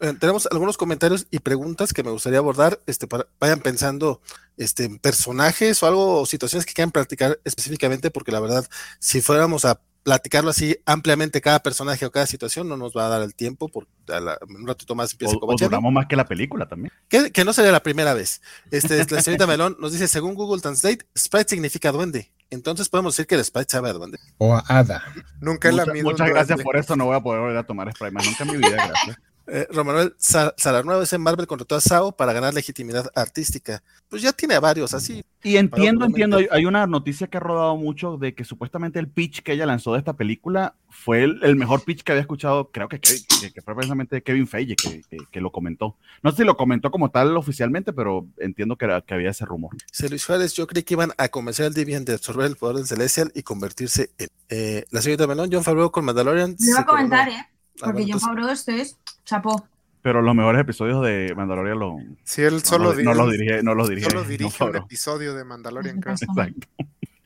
Eh, 0.00 0.14
tenemos 0.18 0.48
algunos 0.50 0.76
comentarios 0.76 1.28
y 1.30 1.38
preguntas 1.38 1.92
que 1.92 2.02
me 2.02 2.10
gustaría 2.10 2.38
abordar. 2.38 2.80
Este, 2.86 3.06
vayan 3.40 3.60
pensando 3.60 4.20
este, 4.56 4.84
en 4.84 4.98
personajes 4.98 5.82
o 5.82 5.86
algo, 5.86 6.20
o 6.20 6.26
situaciones 6.26 6.66
que 6.66 6.74
quieran 6.74 6.90
platicar 6.90 7.38
específicamente, 7.44 8.10
porque 8.10 8.32
la 8.32 8.40
verdad, 8.40 8.66
si 8.98 9.20
fuéramos 9.20 9.64
a 9.64 9.80
platicarlo 10.02 10.50
así 10.50 10.76
ampliamente 10.84 11.40
cada 11.40 11.62
personaje 11.62 12.04
o 12.04 12.10
cada 12.10 12.26
situación, 12.26 12.68
no 12.68 12.76
nos 12.76 12.92
va 12.96 13.06
a 13.06 13.10
dar 13.10 13.22
el 13.22 13.36
tiempo, 13.36 13.68
porque 13.68 13.92
un 14.48 14.66
ratito 14.66 14.96
más 14.96 15.12
empieza 15.12 15.36
o, 15.36 15.46
o 15.46 15.56
duramos 15.56 15.92
más 15.92 16.06
que 16.06 16.16
la 16.16 16.24
película 16.24 16.66
también. 16.66 16.92
Que, 17.08 17.44
no 17.44 17.52
sería 17.52 17.70
la 17.70 17.84
primera 17.84 18.12
vez. 18.12 18.42
Este, 18.72 18.98
la 19.08 19.22
señorita 19.22 19.46
Melón 19.46 19.76
nos 19.78 19.92
dice, 19.92 20.08
según 20.08 20.34
Google 20.34 20.60
Translate, 20.60 21.06
Sprite 21.16 21.50
significa 21.50 21.92
duende. 21.92 22.32
Entonces 22.52 22.90
podemos 22.90 23.14
decir 23.14 23.26
que 23.26 23.34
el 23.34 23.44
Sprite 23.44 23.70
sabe 23.70 23.88
a 23.88 23.92
duende. 23.94 24.18
O 24.36 24.54
a 24.54 24.62
hada. 24.68 25.02
Nunca 25.40 25.72
la 25.72 25.86
Muchas 25.86 26.28
gracias 26.28 26.62
por 26.62 26.76
eso, 26.76 26.96
no 26.96 27.06
voy 27.06 27.16
a 27.16 27.20
poder 27.20 27.40
volver 27.40 27.56
a 27.56 27.64
tomar 27.64 27.90
Sprite 27.92 28.12
más 28.12 28.26
nunca 28.26 28.44
en 28.44 28.50
mi 28.50 28.56
vida, 28.58 28.76
gracias. 28.86 29.16
Eh, 29.54 29.68
Romanuel 29.70 30.14
Salarnuevo 30.16 31.02
es 31.02 31.12
en 31.12 31.20
Marvel 31.20 31.46
contrató 31.46 31.74
a 31.74 31.80
Sao 31.82 32.16
para 32.16 32.32
ganar 32.32 32.54
legitimidad 32.54 33.12
artística. 33.14 33.82
Pues 34.08 34.22
ya 34.22 34.32
tiene 34.32 34.58
varios 34.58 34.94
así. 34.94 35.22
Y 35.42 35.58
entiendo, 35.58 36.06
entiendo, 36.06 36.38
hay, 36.50 36.64
una 36.64 36.86
noticia 36.86 37.26
que 37.26 37.36
ha 37.36 37.40
rodado 37.40 37.76
mucho 37.76 38.16
de 38.16 38.34
que 38.34 38.44
supuestamente 38.44 38.98
el 38.98 39.08
pitch 39.08 39.42
que 39.42 39.52
ella 39.52 39.66
lanzó 39.66 39.92
de 39.92 39.98
esta 39.98 40.14
película 40.14 40.74
fue 40.88 41.24
el, 41.24 41.56
mejor 41.56 41.84
pitch 41.84 42.02
que 42.02 42.12
había 42.12 42.22
escuchado, 42.22 42.70
creo 42.70 42.88
que, 42.88 42.98
que, 42.98 43.60
fue 43.60 43.74
precisamente 43.74 44.22
Kevin 44.22 44.46
Feige 44.46 44.74
que, 44.74 45.02
que, 45.30 45.40
lo 45.42 45.52
comentó. 45.52 45.98
No 46.22 46.30
sé 46.30 46.38
si 46.38 46.44
lo 46.44 46.56
comentó 46.56 46.90
como 46.90 47.10
tal 47.10 47.36
oficialmente, 47.36 47.92
pero 47.92 48.26
entiendo 48.38 48.76
que, 48.76 49.02
que 49.06 49.12
había 49.12 49.32
ese 49.32 49.44
rumor. 49.44 49.76
Sí, 49.92 50.08
Luis 50.08 50.24
Juárez, 50.24 50.54
yo 50.54 50.66
creí 50.66 50.82
que 50.82 50.94
iban 50.94 51.12
a 51.18 51.28
convencer 51.28 51.66
al 51.66 51.74
Deviant 51.74 52.06
de 52.06 52.14
absorber 52.14 52.46
el 52.46 52.56
poder 52.56 52.76
del 52.76 52.86
Celestial 52.86 53.30
y 53.34 53.42
convertirse 53.42 54.12
en... 54.16 54.28
Eh, 54.48 54.86
la 54.90 55.02
señorita 55.02 55.26
Melón, 55.26 55.50
John 55.52 55.62
Favreau 55.62 55.90
con 55.90 56.06
Mandalorian. 56.06 56.56
Le 56.58 56.70
iba 56.70 56.80
a 56.80 56.86
comentar, 56.86 57.28
¿eh? 57.28 57.46
Porque 57.78 58.06
John 58.08 58.20
Favreau 58.20 58.48
esto 58.48 58.70
es 58.70 58.96
chapó. 59.24 59.66
Pero 60.02 60.20
los 60.20 60.34
mejores 60.34 60.60
episodios 60.60 61.02
de 61.04 61.32
Mandalorian 61.36 61.78
lo. 61.78 61.96
Sí, 62.24 62.42
él 62.42 62.62
solo 62.62 62.92
no, 62.92 63.14
lo 63.14 63.30
dirige. 63.30 63.62
No 63.62 63.74
lo 63.74 63.86
dirige, 63.86 64.10
solo 64.10 64.24
dirige 64.28 64.64
un 64.64 64.76
episodio 64.76 65.34
de 65.34 65.44
Mandalorian. 65.44 65.98
Exacto. 66.06 66.66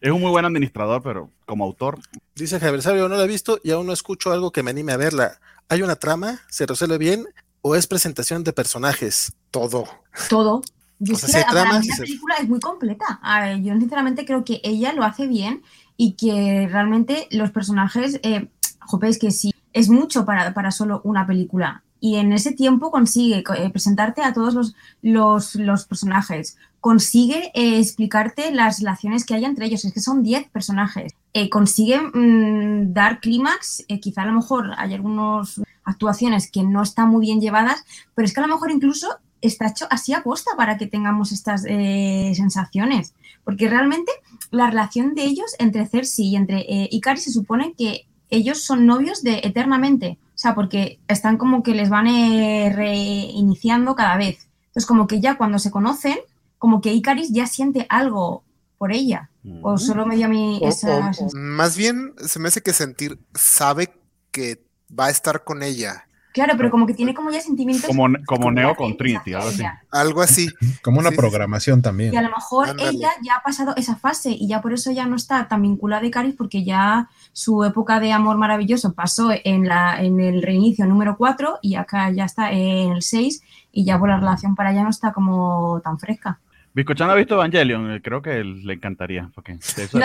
Es 0.01 0.13
un 0.13 0.21
muy 0.21 0.31
buen 0.31 0.45
administrador, 0.45 1.03
pero 1.03 1.31
como 1.47 1.65
autor. 1.65 1.99
Dice 2.35 2.61
Javier 2.61 2.83
Sabio, 2.83 3.09
no 3.09 3.17
la 3.17 3.25
he 3.25 3.29
visto 3.29 3.59
y 3.65 3.71
aún 3.71 3.87
no 3.87 3.93
escucho 3.95 4.31
algo 4.31 4.53
que 4.53 4.63
me 4.63 4.71
anime 4.71 4.93
a 4.93 4.99
verla. 4.99 5.41
¿Hay 5.71 5.83
una 5.83 5.97
trama? 5.97 6.41
¿Se 6.49 6.67
resuelve 6.67 6.99
bien? 6.99 7.27
¿O 7.63 7.75
es 7.75 7.87
presentación 7.87 8.45
de 8.45 8.53
personajes? 8.53 9.33
Todo. 9.51 9.87
Todo. 10.29 10.63
Yo 10.99 11.15
o 11.17 11.19
sea, 11.19 11.51
la 11.53 11.81
película 11.99 12.37
es 12.41 12.49
muy 12.49 12.61
completa. 12.61 13.21
yo 13.61 13.75
sinceramente 13.79 14.27
creo 14.27 14.45
que 14.45 14.61
ella 14.63 14.93
lo 14.93 15.03
hace 15.03 15.27
bien 15.27 15.63
y 15.97 16.13
que 16.13 16.69
realmente 16.71 17.27
los 17.31 17.51
personajes, 17.51 18.21
eh, 18.23 18.49
jope, 18.81 19.09
es 19.09 19.19
que 19.19 19.31
sí, 19.31 19.53
es 19.73 19.89
mucho 19.89 20.27
para, 20.27 20.53
para 20.53 20.71
solo 20.71 21.01
una 21.05 21.27
película 21.27 21.83
y 22.01 22.17
en 22.17 22.33
ese 22.33 22.53
tiempo 22.53 22.91
consigue 22.91 23.43
eh, 23.57 23.71
presentarte 23.71 24.23
a 24.23 24.33
todos 24.33 24.75
los, 25.03 25.55
los, 25.55 25.85
personajes, 25.87 26.57
consigue 26.81 27.51
eh, 27.55 27.79
explicarte 27.79 28.53
las 28.53 28.81
relaciones 28.81 29.25
que 29.25 29.35
hay 29.35 29.45
entre 29.45 29.67
ellos, 29.67 29.85
es 29.85 29.93
que 29.93 30.01
son 30.01 30.23
10 30.23 30.49
personajes, 30.51 31.15
eh, 31.33 31.49
consigue 31.49 32.01
mm, 32.01 32.93
dar 32.93 33.21
clímax, 33.21 33.85
quizá 34.01 34.23
a 34.23 34.27
lo 34.27 34.33
mejor 34.33 34.73
hay 34.77 34.95
algunas 34.95 35.61
actuaciones 35.85 36.51
que 36.51 36.63
no 36.63 36.83
están 36.83 37.09
muy 37.09 37.23
bien 37.23 37.41
llevadas, 37.41 37.85
pero 38.15 38.27
es 38.27 38.35
que 38.35 38.41
a 38.41 38.47
lo 38.47 38.55
mejor 38.55 38.71
incluso 38.71 39.09
está 39.41 39.69
hecho 39.69 39.87
así 39.91 40.13
a 40.13 40.23
posta 40.23 40.53
para 40.57 40.77
que 40.77 40.87
tengamos 40.87 41.31
estas 41.31 41.63
sensaciones, 41.63 43.15
porque 43.45 43.69
realmente 43.69 44.11
la 44.51 44.69
relación 44.69 45.15
de 45.15 45.25
ellos 45.25 45.55
entre 45.59 45.87
Cersei 45.87 46.27
y 46.27 46.37
entre 46.37 46.65
Ikari 46.91 47.21
se 47.21 47.31
supone 47.31 47.75
que 47.77 48.07
ellos 48.31 48.63
son 48.63 48.87
novios 48.87 49.23
de 49.23 49.41
eternamente 49.45 50.19
o 50.37 50.39
sea, 50.39 50.55
porque 50.55 51.01
están 51.09 51.39
como 51.39 51.63
que 51.63 51.75
les 51.75 51.89
van 51.89 52.07
eh, 52.09 52.71
reiniciando 52.71 53.95
cada 53.95 54.19
vez. 54.19 54.49
Entonces, 54.67 54.85
como 54.85 55.07
que 55.07 55.19
ya 55.19 55.39
cuando 55.39 55.59
se 55.59 55.71
conocen, 55.71 56.19
como 56.59 56.83
que 56.83 56.93
Icaris 56.93 57.31
ya 57.33 57.47
siente 57.47 57.87
algo 57.89 58.45
por 58.77 58.93
ella. 58.93 59.31
O 59.63 59.79
solo 59.79 60.05
me 60.05 60.17
dio 60.17 60.27
a 60.27 60.29
mí 60.29 60.61
esa... 60.63 61.13
más 61.33 61.77
bien 61.77 62.13
se 62.19 62.39
me 62.39 62.49
hace 62.49 62.61
que 62.63 62.75
sentir, 62.75 63.19
sabe 63.33 63.95
que 64.31 64.63
va 64.91 65.07
a 65.07 65.11
estar 65.11 65.43
con 65.43 65.63
ella. 65.63 66.07
Claro, 66.37 66.53
pero 66.59 66.71
como 66.71 66.87
que 66.87 66.93
tiene 66.93 67.15
como 67.15 67.31
ya 67.31 67.41
sentimientos. 67.41 67.87
Como, 67.87 68.09
como 68.27 68.53
Neo 68.53 68.75
con 68.75 68.95
Trinity, 68.95 69.33
algo 69.33 69.49
así. 69.49 69.63
Algo 69.91 70.21
así. 70.21 70.49
Como 70.83 70.99
una 71.01 71.11
programación 71.11 71.81
también. 71.81 72.13
Y 72.13 72.17
a 72.19 72.21
lo 72.21 72.29
mejor 72.29 72.77
ella 72.79 73.09
ya 73.23 73.37
ha 73.37 73.43
pasado 73.43 73.73
esa 73.75 73.97
fase 73.97 74.33
y 74.33 74.47
ya 74.47 74.61
por 74.61 74.75
eso 74.75 74.91
ya 74.91 75.07
no 75.07 75.17
está 75.17 75.49
tan 75.49 75.63
vinculada 75.63 76.03
a 76.03 76.07
Icaris 76.07 76.35
porque 76.35 76.63
ya 76.63 77.09
su 77.33 77.65
época 77.65 78.01
de 78.01 78.13
amor 78.13 78.37
maravilloso 78.37 78.93
pasó 78.93 79.31
en, 79.45 79.67
la, 79.67 80.03
en 80.03 80.21
el 80.21 80.43
reinicio 80.43 80.85
número 80.85 81.17
4 81.17 81.61
y 81.63 81.77
acá 81.77 82.11
ya 82.11 82.27
está 82.27 82.53
en 82.53 82.93
el 82.93 83.01
6 83.01 83.43
y 83.73 83.87
ya 83.87 83.99
por 83.99 84.11
la 84.11 84.19
relación 84.19 84.55
para 84.55 84.69
allá 84.69 84.83
no 84.83 84.91
está 84.91 85.15
como 85.15 85.81
tan 85.83 85.99
fresca. 85.99 86.39
Biscochan 86.75 87.09
ha 87.09 87.15
visto 87.15 87.37
Evangelion, 87.37 87.93
eh, 87.93 88.03
creo 88.03 88.21
que 88.21 88.45
le 88.45 88.75
encantaría, 88.75 89.31
porque 89.35 89.53
eso 89.53 89.99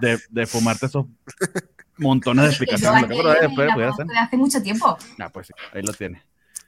de, 0.00 0.18
de, 0.28 0.46
fumarte 0.48 0.86
esos 0.86 1.06
montones 1.98 2.44
de 2.44 2.50
explicaciones. 2.50 3.08
de 3.08 4.18
hace 4.18 4.36
mucho 4.36 4.62
tiempo. 4.62 4.96
Ah, 5.18 5.28
pues 5.30 5.48
sí, 5.48 5.52
ahí 5.72 5.82
lo 5.82 5.92
tiene. 5.92 6.22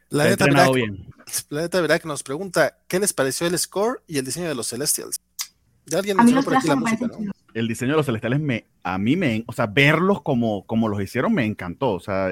Planeta 0.09 0.45
Verac, 0.45 0.73
bien. 0.73 1.07
Planeta 1.49 1.81
Verac 1.81 2.05
nos 2.05 2.23
pregunta, 2.23 2.79
¿qué 2.87 3.01
les 3.01 3.13
pareció 3.13 3.47
el 3.47 3.59
score 3.59 4.03
y 4.07 4.19
el 4.19 4.25
diseño 4.25 4.49
de 4.49 4.55
los 4.55 4.69
Celestials? 4.69 5.21
Ya 5.87 5.99
alguien 5.99 6.17
mencionó 6.17 6.43
por 6.43 6.57
aquí 6.57 6.67
la 6.67 6.77
música, 6.77 7.07
¿no? 7.07 7.33
El 7.55 7.69
diseño 7.69 7.93
de 7.93 7.97
los 7.97 8.07
celestiales 8.07 8.41
me, 8.41 8.67
a 8.83 8.99
mí 8.99 9.17
me, 9.17 9.45
o 9.47 9.53
sea, 9.53 9.67
verlos 9.67 10.21
como, 10.21 10.67
como 10.67 10.89
los 10.89 11.01
hicieron 11.01 11.33
me 11.33 11.47
encantó. 11.47 11.93
O 11.93 12.01
sea, 12.01 12.29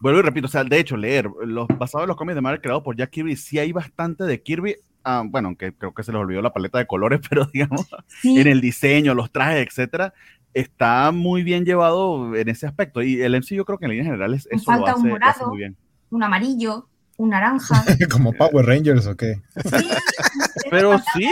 vuelvo 0.00 0.20
y 0.20 0.22
repito, 0.22 0.46
o 0.46 0.50
sea, 0.50 0.62
de 0.64 0.78
hecho, 0.78 0.96
leer 0.96 1.28
los 1.44 1.66
basados 1.66 2.04
en 2.04 2.08
los 2.08 2.16
cómics 2.16 2.36
de 2.36 2.40
Marvel 2.42 2.60
creados 2.60 2.84
por 2.84 2.94
Jack 2.94 3.10
Kirby, 3.10 3.36
sí 3.36 3.58
hay 3.58 3.72
bastante 3.72 4.24
de 4.24 4.42
Kirby. 4.42 4.76
Ah, 5.02 5.24
bueno, 5.26 5.48
aunque 5.48 5.72
creo 5.72 5.94
que 5.94 6.02
se 6.02 6.12
les 6.12 6.20
olvidó 6.20 6.42
la 6.42 6.52
paleta 6.52 6.78
de 6.78 6.86
colores, 6.86 7.20
pero 7.28 7.46
digamos, 7.46 7.88
en 8.22 8.46
el 8.46 8.60
diseño, 8.60 9.14
los 9.14 9.32
trajes, 9.32 9.66
etcétera, 9.66 10.12
está 10.54 11.10
muy 11.12 11.42
bien 11.42 11.64
llevado 11.64 12.34
en 12.34 12.48
ese 12.48 12.66
aspecto. 12.66 13.02
Y 13.02 13.20
el 13.22 13.34
MC 13.34 13.54
yo 13.54 13.64
creo 13.64 13.78
que 13.78 13.86
en 13.86 13.92
líneas 13.92 14.06
generales 14.06 14.48
eso 14.50 14.64
falta 14.64 14.92
lo 14.92 14.96
hace, 14.96 15.02
un 15.02 15.08
morado, 15.08 15.48
muy 15.48 15.58
bien. 15.58 15.76
Un 16.10 16.22
amarillo, 16.22 16.88
un 17.16 17.30
naranja. 17.30 17.84
Como 18.10 18.32
Power 18.32 18.66
Rangers 18.66 19.06
o 19.06 19.16
qué. 19.16 19.40
Pero 20.70 20.98
sí. 21.14 21.30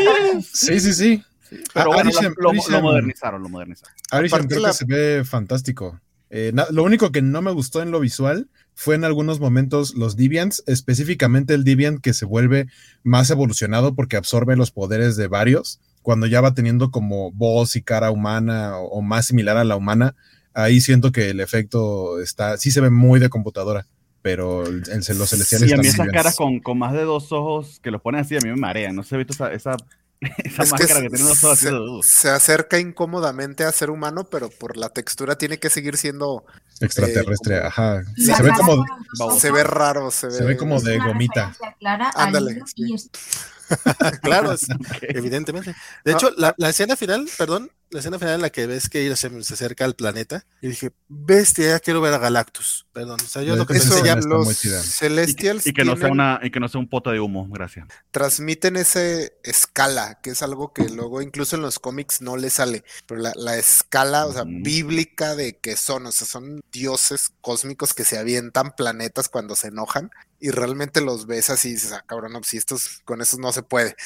Sí, 0.53 0.81
sí, 0.81 0.93
sí. 0.95 1.23
Pero 1.73 1.93
bueno, 1.93 2.11
lo, 2.37 2.53
modernizaron, 2.83 3.43
lo 3.43 3.49
modernizaron. 3.49 3.95
Arishem 4.11 4.47
creo 4.47 4.65
que 4.65 4.73
se 4.75 4.85
ve 4.85 5.25
fantástico. 5.25 5.99
Eh, 6.31 6.53
lo 6.71 6.85
único 6.85 7.11
que 7.11 7.23
no 7.23 7.41
me 7.41 7.53
gustó 7.53 7.81
en 7.81 7.91
lo 7.91 8.01
visual 8.01 8.51
fue 8.75 8.95
en 8.95 9.05
algunos 9.05 9.41
momentos 9.41 9.95
los 9.95 10.15
Deviants, 10.15 10.63
específicamente 10.67 11.55
el 11.55 11.65
Deviant 11.65 12.03
que 12.03 12.13
se 12.13 12.27
vuelve 12.27 12.67
más 13.03 13.31
evolucionado 13.31 13.95
porque 13.95 14.19
absorbe 14.19 14.57
los 14.57 14.71
poderes 14.71 15.17
de 15.17 15.27
varios 15.27 15.81
cuando 16.03 16.27
ya 16.27 16.41
va 16.41 16.55
teniendo 16.55 16.91
como 16.91 17.33
voz 17.33 17.77
y 17.77 17.83
cara 17.83 18.11
humana 18.11 18.77
o, 18.79 19.03
más 19.03 19.27
similar 19.27 19.57
a 19.57 19.65
la 19.65 19.77
humana, 19.77 20.15
ahí 20.55 20.81
siento 20.81 21.13
que 21.13 21.31
el 21.31 21.41
efecto 21.41 22.21
está, 22.21 22.57
sí 22.57 22.71
se 22.71 22.81
ve 22.81 22.91
muy 22.91 23.21
de 23.21 23.29
computadora, 23.29 23.87
pero 24.23 24.67
el, 24.67 24.81
los 24.81 25.31
celestiales... 25.31 25.69
Sí, 25.69 25.75
a 25.75 25.79
mí 25.79 25.87
esas 25.87 26.09
caras 26.09 26.37
con, 26.37 26.61
con, 26.61 26.79
más 26.79 26.93
de 26.93 27.03
dos 27.03 27.33
ojos 27.33 27.81
que 27.83 27.91
los 27.91 28.01
ponen 28.01 28.23
así, 28.23 28.37
a 28.37 28.41
mí 28.41 28.49
me 28.51 28.57
marean, 28.57 28.97
no 28.97 29.03
sé, 29.03 29.15
he 29.15 29.19
visto 29.19 29.33
esa, 29.33 29.53
esa 29.53 29.77
esa 30.45 30.65
máscara 30.65 31.01
que, 31.01 31.11
tiene 31.11 31.25
unos 31.25 31.45
ojos 31.45 31.59
se, 31.61 31.71
se, 32.03 32.31
acerca 32.31 32.79
incómodamente 32.79 33.65
a 33.65 33.71
ser 33.71 33.91
humano, 33.91 34.25
pero 34.25 34.51
por 34.51 34.77
la 34.77 34.89
textura 34.89 35.39
tiene 35.39 35.59
que 35.59 35.71
seguir 35.71 35.97
siendo 35.97 36.45
extraterrestre, 36.81 37.57
eh, 37.57 37.63
ajá. 37.65 38.03
Se, 38.17 38.43
ve 38.43 38.51
como 38.57 39.39
se 39.39 39.53
ve 39.53 39.63
raro, 39.63 40.11
se 40.11 40.27
ve, 40.27 40.33
se 40.33 40.45
ve 40.45 40.57
como 40.57 40.81
de 40.81 40.99
gomita. 40.99 41.55
Ándale. 42.15 42.63
claro, 44.23 44.55
evidentemente. 45.03 45.75
De 46.05 46.13
hecho, 46.13 46.31
la, 46.37 46.55
la, 46.57 46.71
escena 46.71 46.97
final, 46.97 47.29
perdón, 47.37 47.71
la 47.91 48.01
escena 48.01 48.19
final 48.19 48.37
en 48.37 48.43
la 48.43 48.51
que 48.51 48.67
ves 48.67 48.89
que 48.89 49.05
ella 49.05 49.17
se, 49.17 49.29
acerca 49.29 49.85
al 49.85 49.95
planeta 49.95 50.45
y 50.61 50.69
dije, 50.69 50.93
bestia, 51.09 51.69
ya 51.69 51.81
quiero 51.81 52.01
ver 52.01 52.13
a 52.15 52.19
Galactus. 52.19 52.87
Perdón, 52.93 53.19
o 53.25 53.29
sea, 53.29 53.43
yo 53.43 53.57
lo 53.57 53.67
que 53.67 53.75
pensé 53.75 54.03
ya 54.05 54.17
los 54.17 54.59
Celestials 54.59 55.67
y, 55.67 55.73
que 55.73 55.85
no 55.85 55.97
sea 55.97 56.09
una 56.09 56.41
y 56.43 56.51
que 56.51 56.61
no 56.61 56.69
sea 56.69 56.81
un 56.81 56.89
pote 56.89 57.11
de 57.11 57.21
humo, 57.21 57.49
gracias. 57.49 57.89
Transmiten 58.11 58.77
ese 58.77 59.39
escala, 59.43 60.21
que 60.23 60.31
es 60.31 60.43
algo 60.43 60.73
que 60.73 60.89
luego 60.89 61.23
incluso 61.23 61.57
en 61.57 61.63
los 61.63 61.79
cómics 61.79 62.21
no 62.21 62.37
le 62.37 62.51
sale, 62.51 62.85
pero 63.07 63.21
la, 63.21 63.57
escala, 63.57 64.27
o 64.27 64.33
sea, 64.33 64.45
bíblica 64.47 65.35
de 65.35 65.59
que 65.59 65.77
son, 65.77 66.07
o 66.07 66.13
sea, 66.13 66.27
son 66.27 66.61
dioses 66.71 67.33
cósmicos 67.41 67.95
que 67.95 68.05
se 68.05 68.19
avientan 68.19 68.73
planetas 68.77 69.29
cuando 69.29 69.57
se 69.57 69.69
enojan 69.69 70.11
y 70.41 70.51
realmente 70.51 71.01
los 71.01 71.27
ves 71.27 71.51
así 71.51 71.71
y 71.71 71.73
dices, 71.73 71.93
ah, 71.93 72.05
cabrón, 72.07 72.33
no, 72.33 72.43
si 72.43 72.57
estos 72.57 73.01
con 73.05 73.21
esos 73.21 73.39
no 73.39 73.53
se 73.53 73.63
puede 73.63 73.97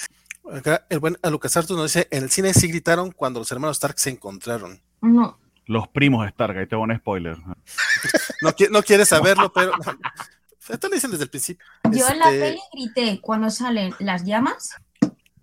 el 0.88 0.98
buen 0.98 1.16
a 1.22 1.30
Lucas 1.30 1.56
Artus 1.56 1.76
nos 1.76 1.92
dice, 1.92 2.08
en 2.10 2.24
el 2.24 2.30
cine 2.30 2.52
sí 2.54 2.68
gritaron 2.68 3.12
cuando 3.12 3.40
los 3.40 3.50
hermanos 3.52 3.76
Stark 3.76 3.98
se 3.98 4.10
encontraron. 4.10 4.80
No. 5.00 5.38
Los 5.66 5.88
primos 5.88 6.26
Stark, 6.28 6.56
ahí 6.58 6.66
te 6.66 6.76
voy 6.76 6.90
a 6.90 6.92
un 6.92 6.98
spoiler. 6.98 7.36
no, 8.42 8.54
no 8.70 8.82
quieres 8.82 9.08
saberlo, 9.08 9.52
pero... 9.52 9.72
Esto 10.68 10.88
lo 10.88 10.94
dicen 10.94 11.10
desde 11.10 11.24
el 11.24 11.30
principio. 11.30 11.66
Yo 11.90 12.08
en 12.08 12.20
la 12.20 12.30
este 12.30 12.40
peli 12.40 12.60
grité 12.72 13.20
cuando 13.20 13.50
salen 13.50 13.92
las 13.98 14.24
llamas. 14.24 14.76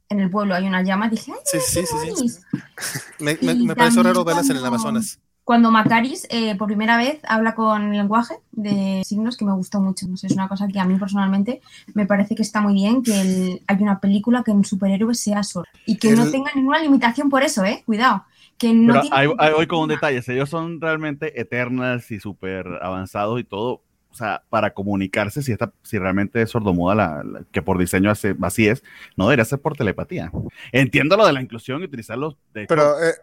En 0.07 0.21
el 0.21 0.29
pueblo 0.29 0.55
hay 0.55 0.65
unas 0.65 0.87
llamas, 0.87 1.11
dije, 1.11 1.33
¡ay, 1.33 1.39
sí, 1.43 1.59
sí, 1.59 1.85
sí, 1.85 2.29
sí, 2.29 2.99
Me, 3.19 3.37
me, 3.41 3.53
me 3.53 3.75
pareció 3.75 4.01
raro 4.01 4.23
verlas 4.23 4.49
en 4.49 4.57
el 4.57 4.65
Amazonas 4.65 5.19
cuando 5.49 5.71
Macaris 5.71 6.27
eh, 6.29 6.55
por 6.55 6.67
primera 6.67 6.95
vez 6.95 7.21
habla 7.27 7.55
con 7.55 7.91
lenguaje 7.91 8.35
de 8.51 9.01
signos 9.03 9.35
que 9.35 9.45
me 9.45 9.53
gustó 9.53 9.81
mucho. 9.81 10.07
No 10.07 10.15
sé, 10.15 10.27
es 10.27 10.33
una 10.33 10.47
cosa 10.47 10.67
que 10.67 10.79
a 10.79 10.85
mí 10.85 10.93
personalmente 10.99 11.59
me 11.95 12.05
parece 12.05 12.35
que 12.35 12.43
está 12.43 12.61
muy 12.61 12.75
bien 12.75 13.01
que 13.01 13.59
hay 13.65 13.77
una 13.81 13.99
película 13.99 14.43
que 14.43 14.51
un 14.51 14.63
superhéroe 14.63 15.15
sea 15.15 15.41
solo 15.41 15.65
y 15.87 15.97
que 15.97 16.11
no 16.11 16.29
tenga 16.29 16.51
ninguna 16.53 16.77
limitación 16.77 17.31
por 17.31 17.41
eso, 17.41 17.65
¿eh? 17.65 17.81
Cuidado. 17.87 18.25
Que 18.59 18.75
no 18.75 19.01
Pero 19.01 19.35
hay, 19.39 19.65
con 19.65 19.79
un 19.79 19.89
detalle, 19.89 20.21
ellos 20.27 20.51
son 20.51 20.79
realmente 20.79 21.41
eternas 21.41 22.11
y 22.11 22.19
súper 22.19 22.67
avanzados 22.83 23.39
y 23.39 23.43
todo, 23.43 23.81
o 24.11 24.15
sea, 24.15 24.43
para 24.49 24.73
comunicarse, 24.73 25.41
si, 25.43 25.51
está, 25.51 25.71
si 25.83 25.97
realmente 25.97 26.41
es 26.41 26.49
sordomuda, 26.49 26.95
la, 26.95 27.23
que 27.51 27.61
por 27.61 27.77
diseño 27.77 28.09
hace, 28.09 28.35
así 28.41 28.67
es, 28.67 28.83
no 29.15 29.25
debería 29.25 29.45
ser 29.45 29.59
por 29.59 29.77
telepatía. 29.77 30.31
Entiendo 30.71 31.15
lo 31.15 31.25
de 31.25 31.33
la 31.33 31.41
inclusión 31.41 31.81
y 31.81 31.85
utilizarlos 31.85 32.35
de 32.53 32.65
pero, 32.65 32.95
eh, 33.03 33.13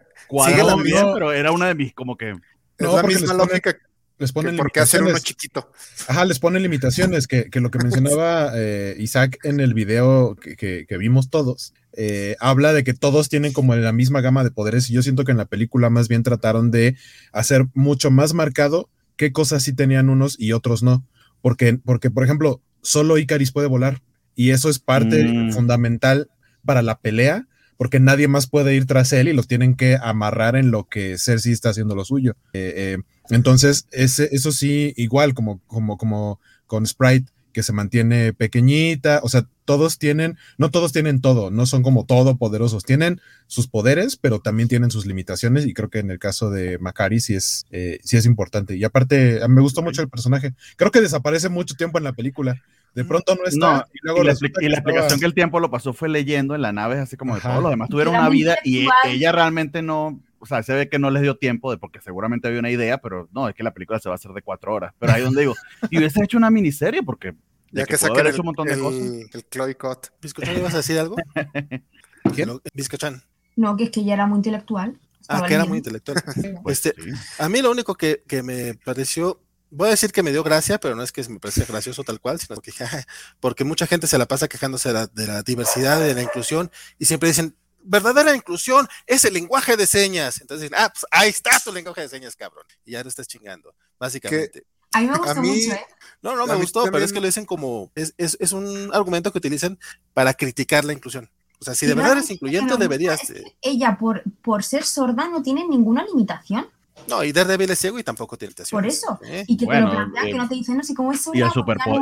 sigue 0.45 0.63
la 0.63 0.75
bien, 0.75 1.05
pero 1.13 1.31
era 1.31 1.51
una 1.51 1.67
de 1.67 1.75
mis, 1.75 1.93
como 1.93 2.17
que... 2.17 2.35
Es 2.77 2.93
la 2.93 3.03
misma 3.03 3.33
lógica 3.33 3.75
les 4.19 4.31
ponen 4.31 4.57
porque 4.57 4.79
hacer 4.79 5.03
uno 5.03 5.17
chiquito. 5.19 5.71
Ajá, 6.07 6.25
les 6.25 6.39
ponen 6.39 6.63
limitaciones, 6.63 7.27
que, 7.27 7.49
que 7.49 7.59
lo 7.59 7.69
que 7.69 7.77
mencionaba 7.77 8.51
eh, 8.55 8.95
Isaac 8.97 9.37
en 9.43 9.59
el 9.59 9.73
video 9.73 10.35
que, 10.35 10.85
que, 10.87 10.97
vimos 10.97 11.29
todos, 11.29 11.73
eh, 11.93 12.35
habla 12.39 12.73
de 12.73 12.83
que 12.83 12.93
todos 12.93 13.29
tienen 13.29 13.53
como 13.53 13.75
la 13.75 13.91
misma 13.91 14.21
gama 14.21 14.43
de 14.43 14.51
poderes 14.51 14.89
y 14.89 14.93
yo 14.93 15.03
siento 15.03 15.23
que 15.23 15.31
en 15.31 15.37
la 15.37 15.45
película 15.45 15.89
más 15.89 16.07
bien 16.07 16.23
trataron 16.23 16.71
de 16.71 16.95
hacer 17.31 17.67
mucho 17.73 18.09
más 18.09 18.33
marcado 18.33 18.89
qué 19.17 19.31
cosas 19.31 19.63
sí 19.63 19.73
tenían 19.73 20.09
unos 20.09 20.39
y 20.39 20.53
otros 20.53 20.83
no. 20.83 21.05
Porque, 21.41 21.77
porque 21.77 22.09
por 22.09 22.23
ejemplo, 22.23 22.61
solo 22.81 23.17
Icaris 23.17 23.51
puede 23.51 23.67
volar 23.67 24.01
y 24.35 24.51
eso 24.51 24.69
es 24.69 24.79
parte 24.79 25.23
mm. 25.23 25.51
fundamental 25.51 26.29
para 26.63 26.81
la 26.81 26.99
pelea, 26.99 27.47
porque 27.77 27.99
nadie 27.99 28.27
más 28.27 28.47
puede 28.47 28.75
ir 28.75 28.85
tras 28.85 29.13
él 29.13 29.27
y 29.27 29.33
lo 29.33 29.43
tienen 29.43 29.75
que 29.75 29.97
amarrar 30.01 30.55
en 30.55 30.71
lo 30.71 30.87
que 30.87 31.17
Cersei 31.17 31.51
está 31.51 31.69
haciendo 31.69 31.95
lo 31.95 32.05
suyo. 32.05 32.35
Eh, 32.53 32.73
eh, 32.75 32.97
entonces, 33.29 33.87
ese, 33.91 34.29
eso 34.31 34.51
sí, 34.51 34.93
igual 34.95 35.33
como, 35.33 35.59
como, 35.67 35.97
como 35.97 36.39
con 36.65 36.85
Sprite, 36.85 37.31
que 37.57 37.63
se 37.63 37.73
mantiene 37.73 38.33
pequeñita, 38.33 39.19
o 39.23 39.29
sea, 39.29 39.47
todos 39.65 39.97
tienen, 39.97 40.37
no 40.59 40.69
todos 40.69 40.93
tienen 40.93 41.21
todo, 41.21 41.49
no 41.49 41.65
son 41.65 41.81
como 41.81 42.05
todopoderosos, 42.05 42.83
tienen 42.83 43.19
sus 43.47 43.67
poderes, 43.67 44.15
pero 44.15 44.37
también 44.37 44.69
tienen 44.69 44.91
sus 44.91 45.07
limitaciones 45.07 45.65
y 45.65 45.73
creo 45.73 45.89
que 45.89 45.97
en 45.97 46.11
el 46.11 46.19
caso 46.19 46.51
de 46.51 46.77
Macari 46.77 47.19
sí 47.19 47.33
es, 47.33 47.65
eh, 47.71 47.97
sí 48.03 48.15
es 48.15 48.27
importante. 48.27 48.77
Y 48.77 48.83
aparte, 48.83 49.39
me 49.49 49.59
gustó 49.59 49.81
mucho 49.81 50.03
el 50.03 50.07
personaje, 50.07 50.53
creo 50.75 50.91
que 50.91 51.01
desaparece 51.01 51.49
mucho 51.49 51.73
tiempo 51.73 51.97
en 51.97 52.03
la 52.03 52.13
película. 52.13 52.61
De 52.93 53.03
pronto 53.03 53.33
no 53.33 53.45
está. 53.45 53.87
y, 53.91 53.97
luego 54.03 54.23
la, 54.23 54.33
explicación 54.33 55.19
que 55.19 55.25
el 55.25 55.33
tiempo 55.33 55.59
lo 55.59 55.71
pasó 55.71 55.93
fue 55.93 56.09
leyendo 56.09 56.53
en 56.53 56.61
la 56.61 56.71
nave, 56.71 56.99
así 56.99 57.17
como 57.17 57.33
de 57.33 57.41
todos 57.41 57.63
los 57.63 57.71
demás 57.71 57.89
tuvieron 57.89 58.13
una 58.13 58.29
vida 58.29 58.59
y 58.63 58.85
ella 59.07 59.31
realmente 59.31 59.81
no, 59.81 60.21
o 60.37 60.45
sea, 60.45 60.61
se 60.61 60.75
ve 60.75 60.89
que 60.89 60.99
no 60.99 61.09
les 61.09 61.23
dio 61.23 61.37
tiempo 61.37 61.71
de 61.71 61.77
porque 61.77 62.01
seguramente 62.01 62.47
había 62.47 62.59
una 62.59 62.69
idea, 62.69 62.99
pero 62.99 63.27
no, 63.33 63.49
es 63.49 63.55
que 63.55 63.63
la 63.63 63.73
película 63.73 63.97
se 63.97 64.09
va 64.09 64.13
a 64.13 64.17
hacer 64.17 64.31
de 64.33 64.43
cuatro 64.43 64.73
horas. 64.73 64.93
Pero 64.99 65.13
ahí 65.13 65.23
donde 65.23 65.41
digo, 65.41 65.55
y 65.89 65.97
hubiese 65.97 66.23
hecho 66.23 66.37
una 66.37 66.51
miniserie 66.51 67.01
porque 67.03 67.33
ya 67.71 67.85
que, 67.85 67.97
que 67.97 68.05
el, 68.21 68.39
un 68.39 68.45
montón 68.45 68.67
de 68.67 68.79
cosas. 68.79 69.01
El 69.33 69.49
Chloe 69.49 69.75
Cott. 69.75 70.07
¿Biscochan 70.21 70.57
ibas 70.57 70.73
a 70.73 70.77
decir 70.77 70.99
algo? 70.99 71.15
¿Quién? 72.35 72.61
Biscochan. 72.73 73.23
No, 73.55 73.75
que 73.75 73.85
es 73.85 73.91
que 73.91 74.01
ella 74.01 74.13
era 74.13 74.27
muy 74.27 74.37
intelectual. 74.37 74.99
Ah, 75.27 75.43
que 75.45 75.53
era 75.53 75.65
muy 75.65 75.79
intelectual. 75.79 76.23
Pues 76.63 76.85
este, 76.85 76.95
A 77.39 77.49
mí 77.49 77.61
lo 77.61 77.71
único 77.71 77.95
que, 77.95 78.23
que, 78.27 78.43
me 78.43 78.75
pareció, 78.75 79.41
voy 79.69 79.87
a 79.87 79.91
decir 79.91 80.11
que 80.11 80.23
me 80.23 80.31
dio 80.31 80.43
gracia, 80.43 80.79
pero 80.79 80.95
no 80.95 81.03
es 81.03 81.11
que 81.11 81.27
me 81.27 81.39
parece 81.39 81.65
gracioso 81.65 82.03
tal 82.03 82.21
cual, 82.21 82.39
sino 82.39 82.55
porque, 82.55 82.71
porque 83.39 83.63
mucha 83.63 83.87
gente 83.87 84.07
se 84.07 84.17
la 84.17 84.27
pasa 84.27 84.47
quejándose 84.47 84.89
de 84.89 84.93
la, 84.93 85.07
de 85.07 85.27
la 85.27 85.43
diversidad, 85.43 85.99
de 85.99 86.13
la 86.13 86.21
inclusión, 86.21 86.71
y 86.97 87.05
siempre 87.05 87.29
dicen, 87.29 87.55
verdadera 87.87 88.35
inclusión 88.35 88.87
es 89.05 89.25
el 89.25 89.33
lenguaje 89.33 89.75
de 89.75 89.87
señas. 89.87 90.41
Entonces 90.41 90.69
dicen, 90.69 90.81
ah, 90.81 90.91
pues 90.93 91.05
ahí 91.11 91.29
está 91.29 91.59
tu 91.59 91.71
lenguaje 91.71 92.01
de 92.01 92.09
señas, 92.09 92.35
cabrón. 92.35 92.65
Y 92.85 92.91
ya 92.91 93.03
no 93.03 93.09
estás 93.09 93.27
chingando, 93.27 93.73
básicamente. 93.99 94.65
A 94.93 95.01
mí 95.01 95.07
me 95.07 95.17
gustó 95.17 95.41
mucho, 95.41 95.71
¿eh? 95.73 95.85
No, 96.21 96.35
no 96.35 96.47
me 96.47 96.55
gustó, 96.55 96.83
pero 96.85 97.03
es 97.03 97.13
que 97.13 97.19
lo 97.19 97.27
dicen 97.27 97.45
como, 97.45 97.91
es, 97.95 98.13
es, 98.17 98.37
es, 98.39 98.51
un 98.51 98.89
argumento 98.93 99.31
que 99.31 99.37
utilizan 99.37 99.77
para 100.13 100.33
criticar 100.33 100.83
la 100.83 100.93
inclusión. 100.93 101.29
O 101.59 101.65
sea, 101.65 101.75
si 101.75 101.85
de 101.85 101.93
verdad 101.93 102.13
eres 102.13 102.29
incluyente, 102.29 102.75
deberías. 102.77 103.21
ella, 103.61 103.97
por, 103.97 104.23
por 104.41 104.63
ser 104.63 104.83
sorda, 104.83 105.27
no 105.27 105.41
tiene 105.41 105.67
ninguna 105.67 106.05
limitación. 106.05 106.67
No, 107.07 107.23
y 107.23 107.31
Daredevil 107.31 107.69
es 107.69 107.79
ciego 107.79 107.99
y 107.99 108.03
tampoco 108.03 108.37
tiene 108.37 108.53
Por 108.71 108.85
eso. 108.85 109.19
¿eh? 109.23 109.45
Y 109.47 109.55
que 109.55 109.67
te 109.67 109.79
lo 109.79 109.89
plantean, 109.89 110.25
que 110.25 110.33
no 110.33 110.49
te 110.49 110.55
dicen 110.55 110.79
así 110.79 110.93
como 110.93 111.11
eso. 111.11 111.31
Y 111.33 111.41
el, 111.41 111.49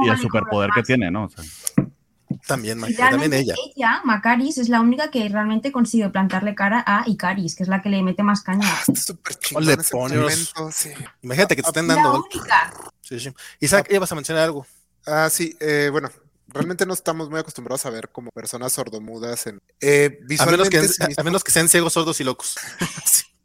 y 0.06 0.10
el 0.10 0.18
superpoder 0.18 0.72
que 0.74 0.84
tiene, 0.84 1.12
¿no? 1.12 1.26
O 1.26 1.30
sea. 1.30 1.44
También, 2.48 2.80
también 2.96 3.34
ella. 3.34 3.56
Ella, 3.76 4.02
Macaris, 4.04 4.60
es 4.60 4.70
la 4.70 4.82
única 4.82 5.10
que 5.10 5.28
realmente 5.30 5.72
consigue 5.72 6.10
plantarle 6.10 6.54
cara 6.54 6.84
a 6.86 7.04
Icaris, 7.08 7.56
que 7.56 7.64
es 7.64 7.70
la 7.70 7.82
que 7.82 7.90
le 7.90 8.04
mete 8.04 8.22
más 8.22 8.42
caña. 8.42 8.68
Ah, 8.68 8.84
súper 8.96 9.36
chingón. 9.36 10.72
sí. 10.72 10.92
Imagínate 11.24 11.56
que 11.56 11.64
te 11.64 11.68
estén 11.68 11.88
dando. 11.88 12.14
La 12.14 12.20
única. 12.20 12.74
Sí, 13.02 13.20
sí. 13.20 13.34
Isaac, 13.60 13.88
ibas 13.92 14.12
a 14.12 14.16
mencionar 14.16 14.44
algo. 14.44 14.66
Ah, 15.08 15.30
sí, 15.32 15.56
eh, 15.60 15.90
bueno, 15.92 16.10
realmente 16.48 16.86
no 16.86 16.94
estamos 16.94 17.30
muy 17.30 17.40
acostumbrados 17.40 17.86
a 17.86 17.90
ver 17.90 18.10
como 18.10 18.32
personas 18.32 18.74
sordomudas 18.74 19.48
en 19.48 19.60
eh, 19.82 20.20
visualmente 20.24 20.78
a, 21.18 21.24
menos 21.24 21.44
que, 21.44 21.52
sean 21.52 21.70
ciegos, 21.70 21.94
sordos 21.94 22.20
y 22.20 22.24
locos. 22.24 22.56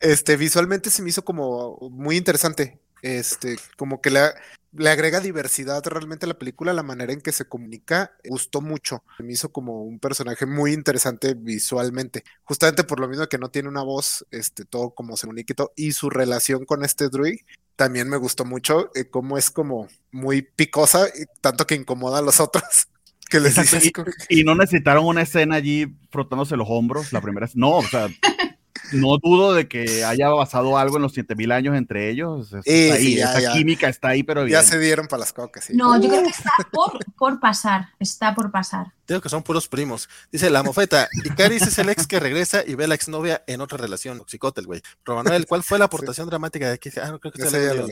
Este, 0.00 0.36
visualmente 0.36 0.90
se 0.90 1.02
me 1.02 1.08
hizo 1.08 1.24
como 1.24 1.78
muy 1.90 2.16
interesante. 2.16 2.78
Este, 3.00 3.56
como 3.78 4.02
que 4.02 4.10
la, 4.10 4.34
le 4.76 4.90
agrega 4.90 5.20
diversidad 5.20 5.84
realmente 5.86 6.26
a 6.26 6.28
la 6.28 6.38
película, 6.38 6.72
la 6.72 6.82
manera 6.82 7.12
en 7.12 7.20
que 7.20 7.32
se 7.32 7.46
comunica, 7.46 8.12
gustó 8.24 8.60
mucho. 8.60 9.04
Me 9.18 9.32
hizo 9.32 9.50
como 9.50 9.82
un 9.82 9.98
personaje 9.98 10.46
muy 10.46 10.72
interesante 10.72 11.34
visualmente, 11.34 12.24
justamente 12.44 12.84
por 12.84 13.00
lo 13.00 13.08
mismo 13.08 13.26
que 13.26 13.38
no 13.38 13.50
tiene 13.50 13.68
una 13.68 13.82
voz, 13.82 14.26
este, 14.30 14.64
todo 14.64 14.90
como 14.90 15.16
se 15.16 15.26
comunica 15.26 15.54
y, 15.76 15.92
su 15.92 16.10
relación 16.10 16.64
con 16.64 16.84
este 16.84 17.08
druid 17.08 17.38
también 17.76 18.08
me 18.08 18.16
gustó 18.16 18.44
mucho, 18.44 18.90
eh, 18.94 19.08
como 19.08 19.38
es 19.38 19.50
como 19.50 19.88
muy 20.10 20.42
picosa, 20.42 21.06
tanto 21.40 21.66
que 21.66 21.74
incomoda 21.74 22.18
a 22.18 22.22
los 22.22 22.40
otros. 22.40 22.88
Que 23.28 23.40
les 23.40 23.56
y, 23.58 23.92
y, 24.28 24.44
no 24.44 24.54
necesitaron 24.54 25.04
una 25.04 25.22
escena 25.22 25.56
allí 25.56 25.86
frotándose 26.12 26.56
los 26.56 26.68
hombros, 26.70 27.12
la 27.12 27.20
primera. 27.20 27.48
No, 27.54 27.78
o 27.78 27.82
sea, 27.82 28.08
no 28.92 29.18
dudo 29.18 29.54
de 29.54 29.68
que 29.68 30.04
haya 30.04 30.28
basado 30.28 30.78
algo 30.78 30.96
en 30.96 31.02
los 31.02 31.12
7000 31.12 31.52
años 31.52 31.76
entre 31.76 32.10
ellos. 32.10 32.54
esa 32.64 33.52
química 33.52 33.88
está 33.88 34.08
ahí, 34.08 34.22
pero 34.22 34.46
ya 34.46 34.62
se 34.62 34.78
dieron 34.78 35.06
para 35.06 35.20
las 35.20 35.32
cocas. 35.32 35.68
No, 35.70 36.00
yo 36.00 36.08
creo 36.08 36.22
que 36.22 36.30
está 36.30 36.50
por, 36.72 36.98
por 37.16 37.40
pasar, 37.40 37.90
está 37.98 38.34
por 38.34 38.50
pasar. 38.50 38.95
Digo 39.06 39.20
que 39.20 39.28
son 39.28 39.42
puros 39.42 39.68
primos. 39.68 40.08
Dice 40.32 40.50
la 40.50 40.62
mofeta, 40.62 41.08
Icaris 41.24 41.62
es 41.62 41.78
el 41.78 41.88
ex 41.88 42.06
que 42.06 42.18
regresa 42.20 42.62
y 42.66 42.74
ve 42.74 42.84
a 42.84 42.88
la 42.88 42.94
exnovia 42.94 43.42
en 43.46 43.60
otra 43.60 43.78
relación. 43.78 44.20
Oxicote 44.20 44.60
el 44.60 44.66
güey. 44.66 44.82
Pero 45.04 45.16
Manuel, 45.16 45.46
¿cuál 45.46 45.62
fue 45.62 45.78
la 45.78 45.86
aportación 45.86 46.28
dramática 46.28 46.68
de 46.68 46.74
aquí? 46.74 46.90
Ah, 47.00 47.10
no 47.10 47.20
creo 47.20 47.32
que 47.32 47.48
sea 47.48 47.74
¿no? 47.74 47.86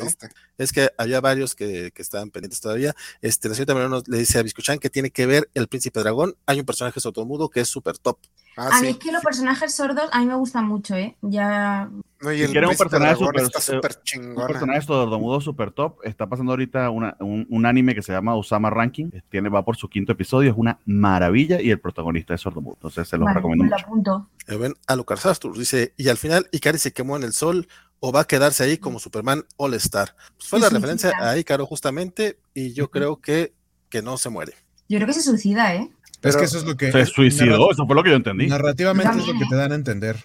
Es 0.59 0.73
que 0.73 0.91
había 0.99 1.21
varios 1.21 1.55
que, 1.55 1.91
que 1.93 2.03
estaban 2.03 2.31
pendientes 2.31 2.61
todavía. 2.61 2.95
Este, 3.21 3.49
la 3.49 3.55
señorita 3.55 3.75
Moreno 3.75 4.03
le 4.07 4.19
dice 4.19 4.39
a 4.39 4.43
Biscuchan 4.43 4.79
que 4.79 4.91
tiene 4.91 5.11
que 5.11 5.27
ver 5.27 5.49
el 5.55 5.69
príncipe 5.69 6.01
dragón. 6.01 6.37
Hay 6.47 6.61
un 6.61 6.67
personaje 6.67 7.01
sordomudo 7.01 7.49
que 7.49 7.61
es 7.61 7.69
súper 7.69 7.99
top. 7.99 8.19
Ah, 8.57 8.71
a 8.73 8.81
mí 8.81 8.89
es 8.89 8.99
que 8.99 9.11
los 9.11 9.23
personajes 9.23 9.75
sordos 9.75 10.09
a 10.13 10.21
mí 10.21 10.27
me 10.27 10.37
gustan 10.37 10.67
mucho, 10.67 10.95
¿eh? 10.95 11.17
Ya 11.23 11.91
no, 12.25 12.33
y 12.33 12.41
el 12.41 12.65
un 12.65 12.77
personaje 12.77 13.17
super, 13.61 14.03
chingón. 14.03 14.43
Un 14.43 14.47
personaje 14.47 14.81
sordomudo 14.81 15.41
super 15.43 15.71
top. 15.71 15.99
Está 16.05 16.27
pasando 16.27 16.53
ahorita 16.53 16.89
un, 16.89 17.67
anime 17.67 17.95
que 17.95 18.03
se 18.03 18.13
llama 18.13 18.35
Usama 18.35 18.71
Ranking. 18.71 19.11
Tiene, 19.29 19.51
va 19.51 19.63
por 19.63 19.77
su 19.77 19.89
quinto 19.91 20.13
episodio. 20.13 20.51
Es 20.51 20.57
una 20.57 20.79
maravilla 20.87 21.61
y 21.61 21.71
el 21.71 21.79
protagonista 21.79 22.35
es 22.35 22.41
sordomudo. 22.41 22.77
Entonces 22.77 23.07
se 23.07 23.19
lo 23.19 23.27
recomiendo 23.27 23.65
mucho. 23.65 23.77
Apunto. 23.77 24.29
Ven 24.47 24.75
Alucard 24.87 25.19
Sastur 25.19 25.57
dice: 25.59 25.93
Y 25.99 26.09
al 26.09 26.17
final 26.17 26.49
Ikari 26.51 26.79
se 26.79 26.93
quemó 26.93 27.17
en 27.17 27.25
el 27.25 27.35
sol 27.35 27.69
o 28.01 28.11
va 28.11 28.21
a 28.21 28.27
quedarse 28.27 28.65
ahí 28.65 28.79
como 28.79 28.99
Superman 28.99 29.45
All 29.57 29.75
Star. 29.75 30.17
Pues 30.37 30.49
fue 30.49 30.61
la 30.61 30.71
referencia 30.71 31.13
a 31.21 31.37
Icaro 31.37 31.67
justamente. 31.67 32.39
Y 32.55 32.73
yo 32.73 32.91
creo 32.91 33.21
que, 33.21 33.53
que 33.91 34.01
no 34.01 34.17
se 34.17 34.31
muere. 34.31 34.55
Yo 34.89 34.97
creo 34.99 35.07
que 35.07 35.15
se 35.15 35.23
suicida, 35.23 35.75
¿eh? 35.75 35.91
Es 36.25 36.37
que 36.37 36.45
eso 36.45 36.59
es 36.59 36.65
lo 36.65 36.77
que. 36.77 36.91
Se 36.93 37.07
suicidó, 37.07 37.71
eso 37.71 37.87
fue 37.87 37.95
lo 37.95 38.03
que 38.03 38.11
yo 38.11 38.17
entendí. 38.17 38.47
Narrativamente 38.47 39.19
es 39.19 39.27
lo 39.27 39.39
que 39.39 39.47
te 39.49 39.57
dan 39.57 39.73
a 39.73 39.75
entender. 39.75 40.17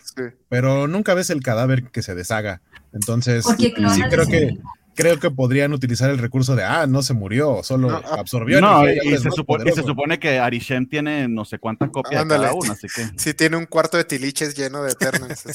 Pero 0.50 0.88
nunca 0.88 1.14
ves 1.14 1.30
el 1.30 1.42
cadáver 1.42 1.92
que 1.92 2.02
se 2.02 2.16
deshaga. 2.16 2.62
Entonces, 2.94 3.46
sí 3.58 3.72
creo 4.10 4.26
que 4.26 4.58
creo 5.00 5.18
que 5.18 5.32
podrían 5.32 5.72
utilizar 5.72 6.10
el 6.10 6.18
recurso 6.18 6.58
de, 6.58 6.66
ah, 6.66 6.86
no 6.86 7.02
se 7.02 7.14
murió, 7.14 7.62
solo 7.64 7.90
ah, 7.90 8.18
absorbió. 8.20 8.60
No, 8.60 8.84
y, 8.86 9.18
se 9.18 9.32
supone, 9.32 10.20
que 10.20 10.40
Arishem 10.40 10.90
tiene 10.90 11.30
no 11.30 11.46
sé 11.46 11.58
cuántas 11.58 11.90
copias 11.90 12.28
de 12.28 12.36
cada 12.36 12.54
uno, 12.54 12.74
así 12.74 12.88
que... 12.94 13.10
Sí, 13.18 13.34
tiene 13.34 13.56
un 13.56 13.66
cuarto 13.66 13.96
de 13.96 14.04
tiliches 14.04 14.56
lleno 14.56 14.84
de 14.84 14.92
Eternals. 14.92 15.46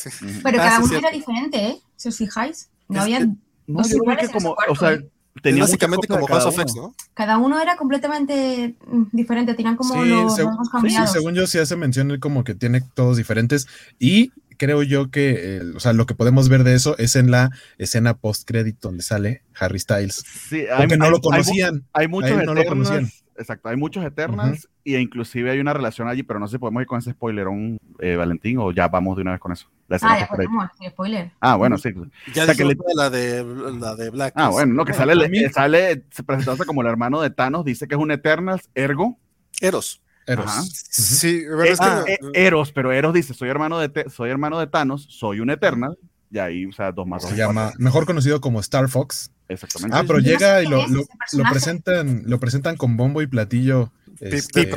Pero 0.42 0.56
cada 0.56 0.76
ah, 0.78 0.80
uno 0.82 0.96
era 0.96 1.10
diferente, 1.10 1.58
¿eh? 1.58 1.78
Si 1.94 2.08
os 2.08 2.16
fijáis. 2.16 2.70
No 2.88 3.02
había... 3.02 3.20
No, 3.66 3.82
yo 3.86 3.98
creo 3.98 4.16
que 4.16 4.28
como, 4.28 4.56
o 4.68 4.76
sea, 4.76 4.98
tenía 5.42 5.62
básicamente 5.62 6.06
como 6.06 6.26
House 6.26 6.46
of 6.46 6.58
X, 6.58 6.74
¿no? 6.76 6.94
Cada 7.14 7.38
uno 7.38 7.60
era 7.60 7.76
completamente 7.76 8.74
mm, 8.86 9.04
diferente, 9.12 9.54
tenían 9.54 9.76
como 9.76 10.04
los 10.04 10.36
cambiados. 10.70 11.10
Sí, 11.10 11.18
según 11.18 11.34
yo 11.34 11.46
sí 11.46 11.58
hace 11.58 11.76
mención 11.76 12.18
como 12.20 12.44
que 12.44 12.54
tiene 12.54 12.80
todos 12.94 13.16
diferentes 13.16 13.66
y 13.98 14.32
creo 14.56 14.82
yo 14.82 15.10
que, 15.10 15.62
o 15.74 15.80
sea, 15.80 15.92
lo 15.92 16.06
que 16.06 16.14
podemos 16.14 16.48
ver 16.48 16.64
de 16.64 16.74
eso 16.74 16.96
es 16.98 17.16
en 17.16 17.30
la 17.30 17.50
escena 17.78 18.14
post-credit 18.14 18.78
donde 18.80 19.02
sale 19.02 19.42
Harry 19.58 19.78
Styles. 19.78 20.24
Sí, 20.48 20.66
hay, 20.70 20.78
porque 20.78 20.96
no 20.96 21.10
lo 21.10 21.20
conocían. 21.20 21.84
Hay, 21.92 22.08
muchos 22.08 22.42
no 22.44 22.54
lo 22.54 22.64
conocían. 22.64 23.10
Exacto, 23.36 23.68
hay 23.68 23.76
muchos 23.76 24.04
Eternals 24.04 24.68
y 24.84 24.96
inclusive 24.96 25.50
hay 25.50 25.58
una 25.58 25.72
relación 25.72 26.08
allí, 26.08 26.22
pero 26.22 26.38
no 26.38 26.46
sé 26.46 26.52
si 26.52 26.58
podemos 26.58 26.82
ir 26.82 26.86
con 26.86 27.00
ese 27.00 27.10
spoilerón, 27.10 27.78
eh, 27.98 28.14
Valentín, 28.16 28.58
o 28.58 28.70
ya 28.70 28.88
vamos 28.88 29.16
de 29.16 29.22
una 29.22 29.32
vez 29.32 29.40
con 29.40 29.52
eso. 29.52 29.68
Ah, 30.02 30.18
ya 30.20 30.28
podemos, 30.28 30.70
spoiler. 30.88 31.32
Ah, 31.40 31.56
bueno, 31.56 31.78
sí. 31.78 31.90
Ya 32.34 32.44
o 32.44 32.54
que 32.54 32.64
le... 32.64 32.76
la, 32.94 33.10
de, 33.10 33.44
la 33.78 33.94
de 33.94 34.10
Black. 34.10 34.34
Ah, 34.36 34.48
bueno, 34.48 34.74
no, 34.74 34.84
que 34.84 34.92
sale, 34.92 35.50
sale, 35.50 36.04
se 36.10 36.22
presenta 36.22 36.64
como 36.64 36.82
el 36.82 36.88
hermano 36.88 37.20
de 37.20 37.30
Thanos, 37.30 37.64
dice 37.64 37.86
que 37.86 37.94
es 37.94 38.00
un 38.00 38.10
Eternals, 38.10 38.68
ergo. 38.74 39.18
Eros. 39.60 40.02
Eros. 40.26 40.50
Sí, 40.90 41.42
pero 41.46 41.64
es, 41.64 41.80
ah, 41.80 42.04
eh, 42.06 42.18
Eros, 42.32 42.72
pero 42.72 42.92
Eros 42.92 43.12
dice, 43.12 43.34
soy 43.34 43.48
hermano 43.48 43.78
de, 43.78 44.06
soy 44.10 44.30
hermano 44.30 44.58
de 44.58 44.66
Thanos, 44.66 45.06
soy 45.10 45.40
un 45.40 45.50
Eternal, 45.50 45.98
y 46.30 46.38
ahí, 46.38 46.66
o 46.66 46.72
sea, 46.72 46.92
dos 46.92 47.06
más 47.06 47.22
dos. 47.22 47.30
Se 47.30 47.36
llama, 47.36 47.72
mejor 47.78 48.06
conocido 48.06 48.40
como 48.40 48.60
Star 48.60 48.88
Fox. 48.88 49.30
Exactamente. 49.48 49.96
Ah, 49.96 50.04
pero 50.06 50.18
llega 50.18 50.62
y 50.62 50.66
lo, 50.66 50.86
lo, 50.88 51.04
presentan, 51.50 52.22
lo 52.26 52.40
presentan 52.40 52.76
con 52.76 52.96
bombo 52.96 53.20
y 53.22 53.26
platillo. 53.26 53.92
Este, 54.20 54.68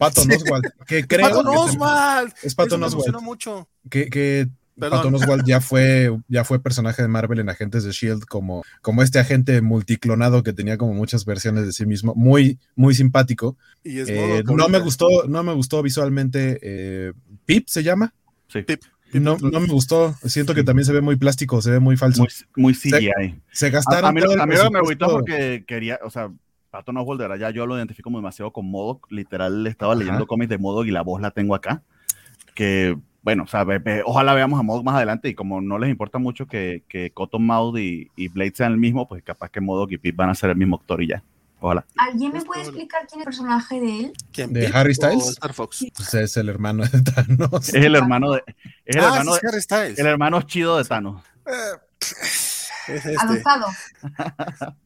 Pato 0.00 0.22
Oswald, 0.22 0.64
que 0.86 1.06
creo 1.06 1.28
Pato 1.28 1.50
Oswald. 1.50 2.32
Es 2.42 2.54
Pato 2.54 2.76
Oswald. 2.76 3.20
mucho. 3.20 3.68
Que, 3.90 4.08
que 4.08 4.48
Patton 4.80 5.14
Oswald 5.14 5.44
ya 5.46 5.60
fue, 5.60 6.10
ya 6.28 6.42
fue 6.44 6.62
personaje 6.62 7.02
de 7.02 7.08
Marvel 7.08 7.38
en 7.38 7.50
Agentes 7.50 7.84
de 7.84 7.92
Shield 7.92 8.24
como, 8.24 8.64
como 8.80 9.02
este 9.02 9.18
agente 9.18 9.60
multiclonado 9.60 10.42
que 10.42 10.54
tenía 10.54 10.78
como 10.78 10.94
muchas 10.94 11.26
versiones 11.26 11.66
de 11.66 11.72
sí 11.72 11.84
mismo, 11.84 12.14
muy, 12.14 12.58
muy 12.76 12.94
simpático. 12.94 13.58
Eh, 13.84 14.42
no 14.46 14.68
me 14.70 14.78
gustó, 14.78 15.06
no 15.28 15.42
me 15.42 15.52
gustó 15.52 15.82
visualmente. 15.82 16.58
Eh, 16.62 17.12
Pip 17.44 17.68
se 17.68 17.82
llama. 17.82 18.14
Sí. 18.48 18.62
Pip. 18.62 18.80
No, 19.12 19.36
no, 19.36 19.60
me 19.60 19.66
gustó. 19.66 20.14
Siento 20.24 20.54
que 20.54 20.64
también 20.64 20.86
se 20.86 20.92
ve 20.92 21.02
muy 21.02 21.16
plástico, 21.16 21.60
se 21.60 21.72
ve 21.72 21.80
muy 21.80 21.98
falso. 21.98 22.24
Muy, 22.56 22.72
CGI. 22.72 23.42
Se, 23.52 23.68
gastaron. 23.68 24.08
A, 24.08 24.12
mí, 24.12 24.22
me 24.72 24.80
gustó 24.80 25.10
porque 25.10 25.64
quería, 25.66 25.98
o 26.04 26.10
sea, 26.10 26.30
Patton 26.70 26.96
Oswald, 26.96 27.20
de 27.20 27.28
verdad, 27.28 27.48
ya 27.48 27.54
yo 27.54 27.66
lo 27.66 27.76
identifico 27.76 28.06
como 28.06 28.18
demasiado 28.18 28.52
con 28.52 28.70
Modoc. 28.70 29.10
Literal, 29.10 29.66
estaba 29.66 29.94
leyendo 29.94 30.26
cómics 30.26 30.50
de 30.50 30.58
Modoc 30.58 30.86
y 30.86 30.90
la 30.90 31.02
voz 31.02 31.20
la 31.20 31.30
tengo 31.30 31.54
acá. 31.54 31.82
Que 32.54 32.96
bueno, 33.22 33.42
o 33.44 33.46
sea, 33.46 33.66
ojalá 34.06 34.34
veamos 34.34 34.58
a 34.58 34.62
Modok 34.62 34.84
más 34.84 34.96
adelante 34.96 35.28
y 35.28 35.34
como 35.34 35.60
no 35.60 35.78
les 35.78 35.90
importa 35.90 36.18
mucho 36.18 36.46
que, 36.46 36.84
que 36.88 37.10
Cottonmouth 37.10 37.78
y, 37.78 38.10
y 38.16 38.28
Blade 38.28 38.52
sean 38.54 38.72
el 38.72 38.78
mismo, 38.78 39.06
pues 39.06 39.22
capaz 39.22 39.50
que 39.50 39.60
Modok 39.60 39.92
y 39.92 39.98
Pip 39.98 40.16
van 40.16 40.30
a 40.30 40.34
ser 40.34 40.50
el 40.50 40.56
mismo 40.56 40.76
actor 40.76 41.02
y 41.02 41.08
ya. 41.08 41.22
Ojalá. 41.62 41.84
¿Alguien 41.96 42.32
me 42.32 42.40
puede 42.42 42.62
explicar 42.62 43.06
quién 43.06 43.20
es 43.20 43.26
el 43.26 43.30
personaje 43.30 43.80
de 43.80 44.00
él? 44.00 44.12
¿Quién, 44.32 44.52
¿De 44.52 44.70
Harry 44.72 44.94
Styles? 44.94 45.28
Star 45.28 45.52
Fox? 45.52 45.84
Pues 45.94 46.14
es 46.14 46.36
el 46.38 46.48
hermano 46.48 46.84
de 46.84 47.02
Thanos. 47.02 47.68
Es 47.68 47.74
el 47.74 47.94
hermano 47.94 48.32
de. 48.32 48.42
Es 48.86 48.96
el, 48.96 49.04
ah, 49.04 49.08
hermano, 49.08 49.36
es 49.36 49.44
Harry 49.44 49.60
Styles. 49.60 49.98
el 49.98 50.06
hermano 50.06 50.40
chido 50.42 50.78
de 50.78 50.84
Thanos. 50.84 51.22
Eh, 51.44 51.50
es 52.94 53.06
este. 53.06 53.42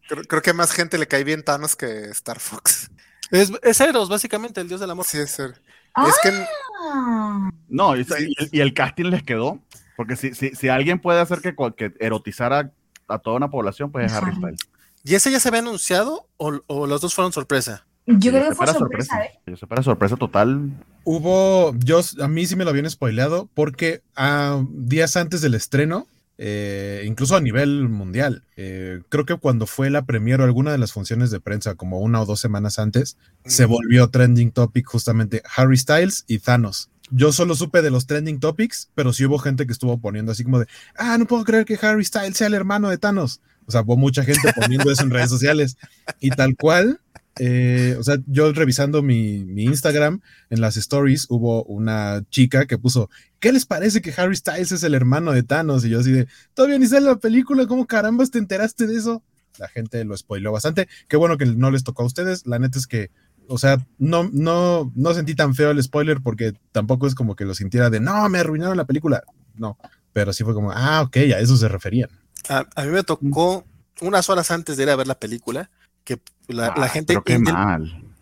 creo, 0.09 0.23
creo, 0.25 0.43
que 0.43 0.53
más 0.53 0.73
gente 0.73 0.99
le 0.99 1.07
cae 1.07 1.25
bien 1.25 1.43
Thanos 1.43 1.77
que 1.77 2.11
Star 2.11 2.41
Fox. 2.41 2.91
Es, 3.31 3.53
es 3.63 3.81
Eros, 3.81 4.09
básicamente, 4.09 4.61
el 4.61 4.69
dios 4.69 4.81
del 4.81 4.91
amor. 4.91 5.05
Sí, 5.07 5.19
es 5.19 5.39
Eros. 5.39 5.61
Es 6.07 6.15
que. 6.23 6.47
Ah. 6.83 7.51
No, 7.69 7.97
y, 7.97 8.07
el, 8.53 8.75
casting 8.75 9.07
les 9.07 9.23
quedó. 9.23 9.61
Porque 9.97 10.17
si, 10.17 10.35
si, 10.35 10.51
si 10.55 10.69
alguien 10.69 10.99
puede 10.99 11.21
hacer 11.21 11.41
que, 11.41 11.55
que 11.77 11.95
erotizara 12.01 12.73
a 13.07 13.19
toda 13.19 13.37
una 13.37 13.51
población, 13.51 13.93
pues 13.93 14.07
es 14.07 14.13
Harry 14.13 14.35
Styles. 14.35 14.61
¿Y 15.05 15.15
ese 15.15 15.31
ya 15.31 15.39
se 15.39 15.49
había 15.49 15.61
anunciado 15.61 16.29
o, 16.37 16.61
o 16.67 16.87
los 16.87 17.01
dos 17.01 17.15
fueron 17.15 17.33
sorpresa? 17.33 17.85
Yo 18.07 18.33
creo 18.33 18.49
que 18.51 18.55
fue 18.55 18.67
sorpresa, 18.67 19.25
¿eh? 19.25 19.39
Yo 19.47 19.57
sé 19.57 19.67
para 19.67 19.83
sorpresa 19.83 20.17
total. 20.17 20.71
Hubo, 21.05 21.75
yo, 21.79 22.01
a 22.21 22.29
mí 22.29 22.47
sí 22.47 22.55
me 22.55 22.65
lo 22.65 22.71
habían 22.71 22.89
spoileado 22.91 23.49
porque 23.55 24.03
a 24.15 24.55
ah, 24.55 24.67
días 24.71 25.17
antes 25.17 25.41
del 25.41 25.55
estreno 25.55 26.07
eh, 26.37 27.05
incluso 27.07 27.37
a 27.37 27.41
nivel 27.41 27.89
mundial. 27.89 28.45
Eh, 28.57 29.01
creo 29.09 29.25
que 29.25 29.37
cuando 29.37 29.67
fue 29.67 29.91
la 29.91 30.05
premier 30.05 30.41
o 30.41 30.45
alguna 30.45 30.73
de 30.73 30.79
las 30.79 30.93
funciones 30.93 31.31
de 31.31 31.41
prensa, 31.41 31.75
como 31.75 32.01
una 32.01 32.21
o 32.21 32.27
dos 32.27 32.41
semanas 32.41 32.79
antes, 32.79 33.17
se 33.45 33.65
volvió 33.67 34.09
trending 34.09 34.51
topic 34.51 34.87
justamente 34.87 35.43
Harry 35.57 35.77
Styles 35.77 36.25
y 36.27 36.39
Thanos. 36.39 36.91
Yo 37.11 37.33
solo 37.33 37.55
supe 37.55 37.83
de 37.83 37.91
los 37.91 38.07
trending 38.07 38.41
topics, 38.41 38.91
pero 38.95 39.13
sí 39.13 39.27
hubo 39.27 39.39
gente 39.39 39.67
que 39.67 39.73
estuvo 39.73 39.99
poniendo 39.99 40.33
así 40.33 40.43
como 40.43 40.59
de, 40.59 40.67
ah, 40.97 41.19
no 41.19 41.27
puedo 41.27 41.45
creer 41.45 41.65
que 41.65 41.79
Harry 41.81 42.05
Styles 42.05 42.37
sea 42.37 42.47
el 42.47 42.55
hermano 42.55 42.89
de 42.89 42.99
Thanos. 42.99 43.41
O 43.67 43.73
sea, 43.73 43.83
hubo 43.83 43.97
mucha 43.97 44.25
gente 44.25 44.53
poniendo 44.55 44.91
eso 44.91 45.03
en 45.03 45.11
redes 45.11 45.31
sociales. 45.31 45.77
Y 46.21 46.31
tal 46.31 46.57
cual, 46.57 47.01
eh, 47.39 47.97
o 47.99 48.03
sea, 48.03 48.19
yo 48.27 48.53
revisando 48.53 49.03
mi, 49.03 49.39
Instagram, 49.63 50.21
en 50.51 50.61
las 50.61 50.77
stories 50.77 51.27
hubo 51.29 51.65
una 51.65 52.23
chica 52.31 52.67
que 52.67 52.79
puso, 52.79 53.11
¿qué 53.41 53.53
les 53.53 53.67
parece 53.67 54.01
que 54.01 54.15
Harry 54.17 54.37
Styles 54.37 54.73
es 54.73 54.83
el 54.85 54.95
hermano 54.95 55.33
de 55.33 55.43
Thanos? 55.43 55.85
Y 55.85 55.91
yo 55.91 56.01
así 56.01 56.13
de, 56.13 56.29
todavía 56.55 56.79
ni 56.79 56.87
sale 56.87 57.07
la 57.07 57.17
película, 57.17 57.67
¿cómo 57.67 57.87
carambas 57.87 58.31
te 58.31 58.39
enteraste 58.39 58.87
de 58.87 58.97
eso? 58.97 59.23
La 59.59 59.69
gente 59.69 60.05
lo 60.05 60.17
spoiló 60.17 60.53
bastante. 60.53 60.89
Qué 61.09 61.17
bueno 61.17 61.37
que 61.39 61.47
no 61.47 61.71
les 61.71 61.85
tocó 61.85 62.03
a 62.03 62.07
ustedes. 62.07 62.47
La 62.47 62.59
neta 62.59 62.79
es 62.79 62.87
que, 62.87 63.11
o 63.47 63.59
sea, 63.59 63.85
no, 63.99 64.29
no, 64.33 64.93
no 64.95 65.15
sentí 65.15 65.35
tan 65.35 65.55
feo 65.55 65.71
el 65.71 65.83
spoiler 65.83 66.21
porque 66.23 66.55
tampoco 66.73 67.07
es 67.07 67.15
como 67.15 67.37
que 67.37 67.45
lo 67.45 67.55
sintiera 67.55 67.91
de, 67.91 68.01
no, 68.01 68.29
me 68.29 68.39
arruinaron 68.39 68.77
la 68.77 68.87
película. 68.87 69.23
No, 69.55 69.79
pero 70.13 70.33
sí 70.33 70.43
fue 70.43 70.55
como, 70.55 70.73
ah, 70.73 71.03
ok, 71.03 71.17
a 71.17 71.39
eso 71.39 71.57
se 71.57 71.69
referían. 71.69 72.11
A, 72.49 72.67
a 72.75 72.85
mí 72.85 72.91
me 72.91 73.05
tocó 73.05 73.65
unas 74.01 74.29
horas 74.29 74.51
antes 74.51 74.77
de 74.77 74.83
ir 74.85 74.91
a 74.91 74.97
ver 74.97 75.07
la 75.07 75.19
película 75.19 75.71
que 76.05 76.21
la, 76.49 76.69
ah, 76.69 76.89
gente 76.89 77.15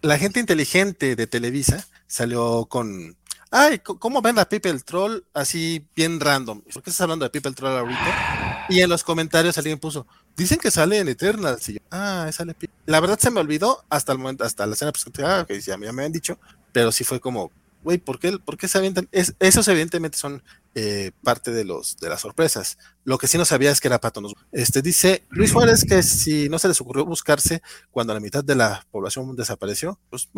la 0.02 0.18
gente 0.18 0.40
inteligente 0.40 1.16
de 1.16 1.26
Televisa 1.26 1.86
salió 2.06 2.66
con 2.66 3.16
ay, 3.52 3.78
¿cómo 3.78 4.20
ven 4.22 4.38
a 4.38 4.46
People 4.46 4.80
Troll 4.80 5.22
así 5.34 5.86
bien 5.94 6.18
random? 6.18 6.62
¿Por 6.62 6.82
qué 6.82 6.90
estás 6.90 7.02
hablando 7.02 7.24
de 7.24 7.30
People 7.30 7.52
Troll 7.52 7.78
ahorita? 7.78 8.66
Y 8.68 8.80
en 8.80 8.88
los 8.88 9.04
comentarios 9.04 9.56
alguien 9.58 9.78
puso, 9.78 10.06
dicen 10.36 10.58
que 10.58 10.70
sale 10.70 10.98
en 10.98 11.08
Eternal. 11.08 11.58
ah, 11.90 12.28
sale 12.32 12.56
La 12.86 12.98
verdad 13.00 13.18
se 13.18 13.30
me 13.30 13.40
olvidó 13.40 13.84
hasta 13.90 14.12
el 14.12 14.18
momento, 14.18 14.44
hasta 14.44 14.66
la 14.66 14.72
escena 14.72 14.90
pues, 14.90 15.04
ah, 15.24 15.44
que 15.46 15.60
ya 15.60 15.76
me 15.76 15.86
habían 15.88 16.12
dicho, 16.12 16.38
pero 16.72 16.90
sí 16.90 17.04
fue 17.04 17.20
como, 17.20 17.52
güey, 17.84 17.98
¿por 17.98 18.18
qué, 18.18 18.38
¿por 18.38 18.56
qué 18.56 18.66
se 18.66 18.78
avientan? 18.78 19.08
Es, 19.12 19.34
esos 19.38 19.68
evidentemente 19.68 20.16
son 20.16 20.42
eh, 20.74 21.12
parte 21.22 21.50
de 21.50 21.64
los 21.64 21.96
de 21.98 22.08
las 22.08 22.20
sorpresas. 22.20 22.78
Lo 23.04 23.18
que 23.18 23.26
sí 23.26 23.36
no 23.36 23.44
sabía 23.44 23.70
es 23.70 23.80
que 23.80 23.88
era 23.88 24.00
Pato. 24.00 24.22
Este 24.52 24.80
dice 24.80 25.24
Luis 25.28 25.52
Juárez 25.52 25.84
que 25.84 26.02
si 26.02 26.48
no 26.48 26.58
se 26.58 26.68
les 26.68 26.80
ocurrió 26.80 27.04
buscarse 27.04 27.62
cuando 27.90 28.14
la 28.14 28.20
mitad 28.20 28.42
de 28.42 28.54
la 28.54 28.86
población 28.90 29.36
desapareció, 29.36 29.98
pues 30.08 30.30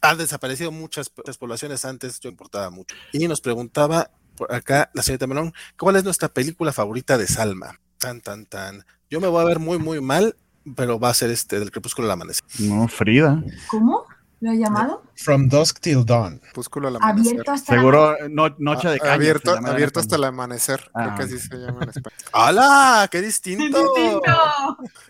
han 0.00 0.18
desaparecido 0.18 0.70
muchas, 0.70 1.10
poblaciones 1.10 1.84
antes, 1.84 2.20
yo 2.20 2.30
importaba 2.30 2.70
mucho. 2.70 2.94
Y 3.12 3.26
nos 3.28 3.40
preguntaba 3.40 4.10
por 4.36 4.52
acá 4.52 4.90
la 4.94 5.02
señorita 5.02 5.26
Melón, 5.26 5.52
¿cuál 5.78 5.96
es 5.96 6.04
nuestra 6.04 6.28
película 6.28 6.72
favorita 6.72 7.18
de 7.18 7.26
Salma? 7.26 7.80
Tan, 7.98 8.20
tan, 8.20 8.46
tan. 8.46 8.84
Yo 9.10 9.20
me 9.20 9.28
voy 9.28 9.42
a 9.42 9.44
ver 9.46 9.58
muy, 9.58 9.78
muy 9.78 10.00
mal, 10.00 10.36
pero 10.76 10.98
va 10.98 11.10
a 11.10 11.14
ser 11.14 11.30
este 11.30 11.58
del 11.58 11.70
crepúsculo 11.70 12.06
del 12.06 12.12
amanecer. 12.12 12.44
No, 12.58 12.88
Frida. 12.88 13.42
¿Cómo? 13.68 14.06
¿Lo 14.44 14.50
ha 14.50 14.54
llamado? 14.56 15.02
From 15.14 15.48
Dusk 15.48 15.80
Till 15.80 16.04
Dawn. 16.04 16.38
al 16.54 16.96
amanecer. 16.96 17.32
Abierto 17.32 17.50
hasta 17.50 17.74
Seguro 17.74 18.14
noche 18.28 18.88
de 18.90 18.98
caña, 18.98 19.14
Abierto, 19.14 19.56
abierto 19.56 20.00
hasta 20.00 20.16
el 20.16 20.24
amanecer. 20.24 20.80
Creo 20.92 21.14
que 21.14 21.22
ah. 21.22 21.24
así 21.24 21.38
se 21.38 21.56
llama 21.56 21.84
en 21.84 21.88
español. 21.88 22.18
¡Hala! 22.30 23.08
¡Qué 23.10 23.22
distinto! 23.22 24.22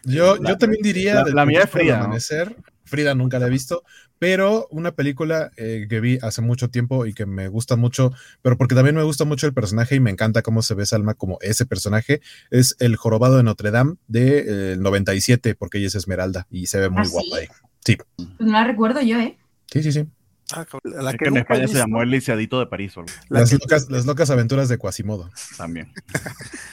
Yo, 0.04 0.36
yo 0.36 0.56
también 0.56 0.84
diría. 0.84 1.24
La, 1.24 1.44
mía 1.44 1.62
es 1.64 1.70
Frida. 1.70 1.98
Amanecer. 1.98 2.56
Frida 2.84 3.16
nunca 3.16 3.40
la 3.40 3.48
he 3.48 3.50
visto, 3.50 3.82
pero 4.20 4.68
una 4.70 4.92
película 4.92 5.50
eh, 5.56 5.86
que 5.88 5.98
vi 5.98 6.18
hace 6.22 6.40
mucho 6.40 6.70
tiempo 6.70 7.06
y 7.06 7.12
que 7.12 7.26
me 7.26 7.48
gusta 7.48 7.74
mucho, 7.74 8.12
pero 8.40 8.56
porque 8.56 8.76
también 8.76 8.94
me 8.94 9.02
gusta 9.02 9.24
mucho 9.24 9.48
el 9.48 9.54
personaje 9.54 9.96
y 9.96 10.00
me 10.00 10.10
encanta 10.10 10.42
cómo 10.42 10.62
se 10.62 10.74
ve 10.74 10.86
Salma 10.86 11.14
como 11.14 11.38
ese 11.40 11.66
personaje, 11.66 12.20
es 12.52 12.76
El 12.78 12.94
Jorobado 12.94 13.38
de 13.38 13.42
Notre 13.42 13.72
Dame 13.72 13.96
de 14.06 14.76
97, 14.78 15.50
eh, 15.50 15.54
porque 15.56 15.78
ella 15.78 15.88
es 15.88 15.96
Esmeralda 15.96 16.46
y 16.50 16.66
se 16.66 16.78
ve 16.78 16.88
muy 16.88 17.02
¿Ah, 17.02 17.08
guapa 17.10 17.36
ahí. 17.38 17.48
Sí. 17.84 17.96
Pues 18.16 18.28
no 18.40 18.52
la 18.52 18.64
recuerdo 18.64 19.00
yo, 19.02 19.18
¿eh? 19.18 19.36
Sí, 19.70 19.82
sí, 19.82 19.92
sí. 19.92 20.06
Ah, 20.52 20.66
la 20.84 21.14
que, 21.14 21.28
en 21.28 21.38
España 21.38 21.66
se 21.66 21.74
llamó 21.74 22.02
El 22.02 22.10
Lisiadito 22.10 22.58
de 22.58 22.66
París. 22.66 22.94
Las, 23.28 23.52
locas, 23.52 23.90
las 23.90 24.04
locas 24.04 24.30
aventuras 24.30 24.68
de 24.68 24.78
Quasimodo. 24.78 25.30
También. 25.56 25.92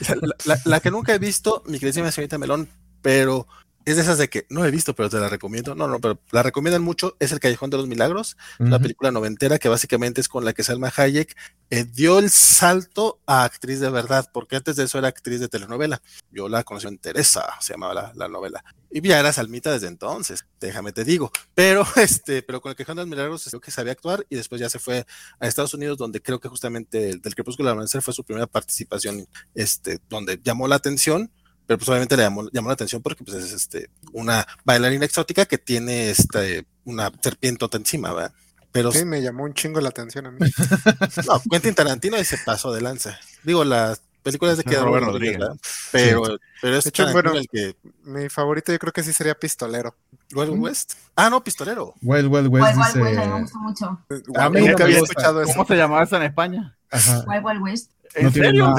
la, 0.64 0.80
que 0.80 0.90
nunca 0.90 1.14
he 1.14 1.18
visto, 1.18 1.62
mi 1.66 1.78
querida 1.78 2.12
señorita 2.12 2.38
Melón, 2.38 2.68
pero 3.00 3.46
es 3.84 3.96
de 3.96 4.02
esas 4.02 4.18
de 4.18 4.28
que 4.28 4.46
no 4.48 4.64
he 4.64 4.70
visto, 4.70 4.94
pero 4.94 5.10
te 5.10 5.18
la 5.18 5.28
recomiendo. 5.28 5.74
No, 5.74 5.88
no, 5.88 6.00
pero 6.00 6.20
la 6.30 6.42
recomiendan 6.42 6.82
mucho. 6.82 7.16
Es 7.18 7.32
El 7.32 7.40
Callejón 7.40 7.70
de 7.70 7.76
los 7.76 7.86
Milagros, 7.86 8.36
una 8.58 8.78
película 8.78 9.10
noventera 9.10 9.58
que 9.58 9.68
básicamente 9.68 10.20
es 10.20 10.28
con 10.28 10.44
la 10.44 10.52
que 10.52 10.62
Salma 10.62 10.92
Hayek 10.94 11.36
eh, 11.70 11.84
dio 11.84 12.18
el 12.18 12.30
salto 12.30 13.20
a 13.26 13.44
actriz 13.44 13.80
de 13.80 13.90
verdad, 13.90 14.28
porque 14.32 14.56
antes 14.56 14.76
de 14.76 14.84
eso 14.84 14.98
era 14.98 15.08
actriz 15.08 15.40
de 15.40 15.48
telenovela. 15.48 16.02
Yo 16.30 16.48
la 16.48 16.64
conocí 16.64 16.86
en 16.86 16.98
Teresa, 16.98 17.44
se 17.60 17.72
llamaba 17.72 18.12
la, 18.14 18.28
novela. 18.28 18.62
Y 18.90 19.00
ya 19.00 19.18
era 19.18 19.32
Salmita 19.32 19.72
desde 19.72 19.86
entonces, 19.86 20.44
déjame 20.60 20.92
te 20.92 21.04
digo. 21.04 21.32
Pero 21.54 21.84
este, 21.96 22.42
pero 22.42 22.60
con 22.60 22.70
El 22.70 22.76
Callejón 22.76 22.96
de 22.96 23.02
los 23.02 23.08
Milagros 23.08 23.44
creo 23.48 23.60
que 23.60 23.70
sabía 23.70 23.92
actuar 23.92 24.26
y 24.28 24.36
después 24.36 24.60
ya 24.60 24.68
se 24.68 24.78
fue 24.78 25.06
a 25.40 25.46
Estados 25.46 25.74
Unidos, 25.74 25.98
donde 25.98 26.20
creo 26.20 26.40
que 26.40 26.48
justamente 26.48 27.10
el, 27.10 27.20
del 27.20 27.34
Crepúsculo 27.34 27.68
del 27.68 27.72
Amanecer 27.72 28.02
fue 28.02 28.14
su 28.14 28.22
primera 28.22 28.46
participación, 28.46 29.26
este, 29.54 29.98
donde 30.08 30.40
llamó 30.42 30.68
la 30.68 30.76
atención 30.76 31.32
pero 31.72 31.78
pues 31.78 31.88
obviamente 31.88 32.18
le 32.18 32.22
llamó, 32.22 32.42
la 32.68 32.72
atención 32.74 33.00
porque 33.00 33.24
pues 33.24 33.38
es 33.38 33.52
este, 33.52 33.88
una 34.12 34.46
bailarina 34.62 35.06
exótica 35.06 35.46
que 35.46 35.56
tiene 35.56 36.10
este, 36.10 36.66
una 36.84 37.10
serpiente 37.22 37.66
encima, 37.72 38.12
¿verdad? 38.12 38.34
Pero, 38.72 38.92
sí, 38.92 39.06
me 39.06 39.22
llamó 39.22 39.44
un 39.44 39.54
chingo 39.54 39.80
la 39.80 39.88
atención 39.88 40.26
a 40.26 40.32
mí. 40.32 40.38
no, 41.26 41.42
Quentin 41.50 41.74
Tarantino 41.74 42.18
ese 42.18 42.36
paso 42.44 42.74
de 42.74 42.82
lanza. 42.82 43.18
Digo, 43.42 43.64
las 43.64 44.02
películas 44.22 44.58
de 44.58 44.64
que 44.64 44.76
Robert 44.76 45.06
Rodríguez, 45.06 45.38
¿verdad? 45.38 45.56
Pero, 45.92 46.38
pero 46.60 46.76
es 46.76 46.84
hecho, 46.84 47.10
bueno, 47.10 47.32
el 47.32 47.48
que... 47.48 47.74
mi 48.04 48.28
favorito 48.28 48.70
yo 48.70 48.78
creo 48.78 48.92
que 48.92 49.02
sí 49.02 49.14
sería 49.14 49.34
Pistolero. 49.34 49.94
Wild 50.34 50.58
West. 50.58 50.92
Ah, 51.16 51.30
no, 51.30 51.42
Pistolero. 51.42 51.94
Wild 52.02 52.26
Wild 52.26 52.48
West. 52.48 52.66
Wild, 52.66 52.78
West, 52.78 53.18
a 53.18 53.24
mí 53.24 53.32
me 53.32 53.40
gusta 53.40 53.58
mucho. 53.60 53.98
A 54.36 54.50
mí 54.50 54.60
nunca 54.60 54.84
había 54.84 54.98
escuchado 54.98 55.40
eso. 55.40 55.52
¿Cómo 55.54 55.66
se 55.66 55.76
llamaba 55.76 56.02
eso 56.02 56.16
en 56.16 56.24
España? 56.24 56.76
Ajá. 56.90 57.24
Wild 57.26 57.44
Wild 57.46 57.62
West. 57.62 57.90
¿En 58.14 58.32
serio? 58.32 58.74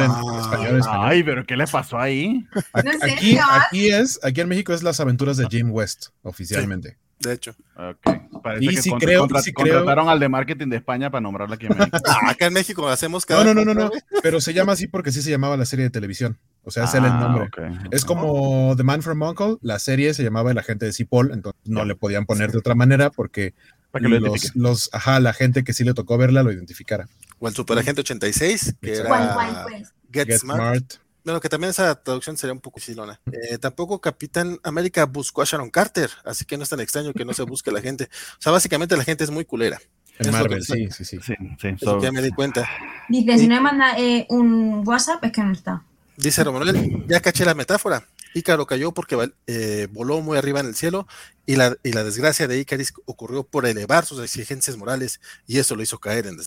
Ay, 0.90 1.24
pero 1.24 1.46
¿qué 1.46 1.58
le 1.58 1.68
pasó 1.68 1.98
ahí? 1.98 2.48
Aquí, 2.74 3.38
aquí, 3.40 3.90
es, 3.90 4.20
aquí 4.24 4.42
en 4.42 4.48
México 4.48 4.74
es 4.74 4.84
las 4.84 5.00
aventuras 5.00 5.38
de 5.38 5.48
Jim 5.48 5.72
West, 5.72 6.08
oficialmente. 6.22 6.98
de 7.20 7.34
hecho. 7.34 7.56
Okay. 7.76 8.22
Parece 8.44 8.66
y 8.66 8.68
que 8.68 8.82
si 8.82 8.92
creo, 8.92 9.28
contrataron 9.54 10.10
al 10.10 10.20
de 10.20 10.28
marketing 10.28 10.68
de 10.68 10.76
España 10.78 11.10
para 11.10 11.22
nombrarla 11.22 11.56
aquí 11.56 11.68
en 11.68 11.78
México. 11.78 11.98
Ah, 12.06 12.32
acá 12.32 12.48
en 12.48 12.54
México 12.54 12.88
hacemos 12.90 13.26
cada 13.26 13.44
No, 13.44 13.54
no, 13.54 13.64
no, 13.64 13.74
no, 13.74 13.86
no, 13.86 13.92
pero 14.22 14.42
se 14.42 14.54
llama 14.54 14.74
así 14.74 14.88
porque 14.88 15.12
sí 15.12 15.22
se 15.22 15.32
llamaba 15.32 15.56
la 15.56 15.66
serie 15.66 15.84
de 15.86 15.90
televisión. 15.90 16.38
O 16.64 16.72
sea, 16.72 16.84
ese 16.84 16.98
es 16.98 17.04
el 17.04 17.10
ah, 17.10 17.20
nombre. 17.20 17.50
Es 17.92 18.06
como 18.06 18.76
The 18.76 18.84
Man 18.84 19.02
from 19.02 19.22
Uncle, 19.22 19.58
la 19.62 19.80
serie 19.80 20.14
se 20.14 20.24
llamaba 20.24 20.52
El 20.52 20.58
agente 20.58 20.86
de 20.86 20.94
Cipoll, 20.94 21.32
entonces 21.32 21.62
no 21.66 21.86
le 21.86 21.96
podían 21.96 22.26
poner 22.26 22.52
de 22.52 22.58
otra 22.58 22.76
manera 22.76 23.10
porque 23.10 23.54
los, 23.94 24.56
los, 24.56 24.90
ajá, 24.92 25.20
la 25.20 25.34
gente 25.34 25.64
que 25.64 25.74
sí 25.74 25.84
le 25.84 25.94
tocó 25.94 26.18
verla 26.18 26.44
lo 26.44 26.52
identificara 26.52 27.08
o 27.40 27.48
el 27.48 27.54
Superagente 27.54 28.02
86, 28.02 28.76
que 28.82 28.94
era 28.96 29.64
Get, 30.12 30.38
Smart. 30.38 30.96
Bueno, 31.24 31.40
que 31.40 31.48
también 31.48 31.70
esa 31.70 31.96
traducción 31.96 32.36
sería 32.38 32.54
un 32.54 32.60
poco 32.60 32.80
silona. 32.80 33.20
Eh, 33.32 33.58
tampoco 33.58 34.02
Capitán 34.02 34.60
América 34.64 35.06
buscó 35.06 35.42
a 35.42 35.46
Sharon 35.46 35.70
Carter, 35.70 36.10
así 36.26 36.44
que 36.44 36.58
no 36.58 36.64
es 36.64 36.70
tan 36.70 36.82
extraño 36.82 37.14
que 37.14 37.24
no 37.24 37.34
se 37.34 37.44
busque 37.44 37.72
la 37.72 37.82
gente. 37.82 38.10
O 38.38 38.42
sea, 38.42 38.52
básicamente 38.52 38.98
la 38.98 39.06
gente 39.06 39.24
es 39.24 39.32
muy 39.32 39.46
culera. 39.46 39.80
En 40.20 40.32
Marvel, 40.32 40.64
sí, 40.64 40.90
sí, 40.92 41.06
sí. 41.06 41.18
sí, 41.22 41.36
ya 42.02 42.12
me 42.12 42.22
di 42.22 42.30
cuenta. 42.32 42.70
Dice, 43.10 43.38
si 43.40 43.48
no 43.48 43.56
me 43.56 43.62
manda 43.62 43.98
eh, 43.98 44.28
un 44.30 44.84
WhatsApp, 44.86 45.24
es 45.24 45.32
que 45.32 45.42
no 45.42 45.52
está. 45.52 45.84
Dice 46.18 46.44
Romanuel, 46.44 47.06
ya 47.08 47.20
caché 47.20 47.46
la 47.46 47.56
metáfora. 47.56 48.06
Ícaro 48.36 48.66
cayó 48.66 48.92
porque 48.92 49.32
eh, 49.48 49.88
voló 49.92 50.22
muy 50.22 50.38
arriba 50.38 50.60
en 50.60 50.68
el 50.68 50.76
cielo 50.76 51.08
y 51.46 51.56
la, 51.56 51.76
y 51.84 51.94
la 51.94 52.04
desgracia 52.04 52.48
de 52.48 52.60
Icaris 52.60 52.94
ocurrió 53.06 53.44
por 53.44 53.66
elevar 53.66 54.06
sus 54.06 54.20
exigencias 54.24 54.78
morales 54.78 55.22
y 55.48 55.60
eso 55.60 55.76
lo 55.76 55.84
hizo 55.84 56.00
caer 56.00 56.28
en 56.28 56.38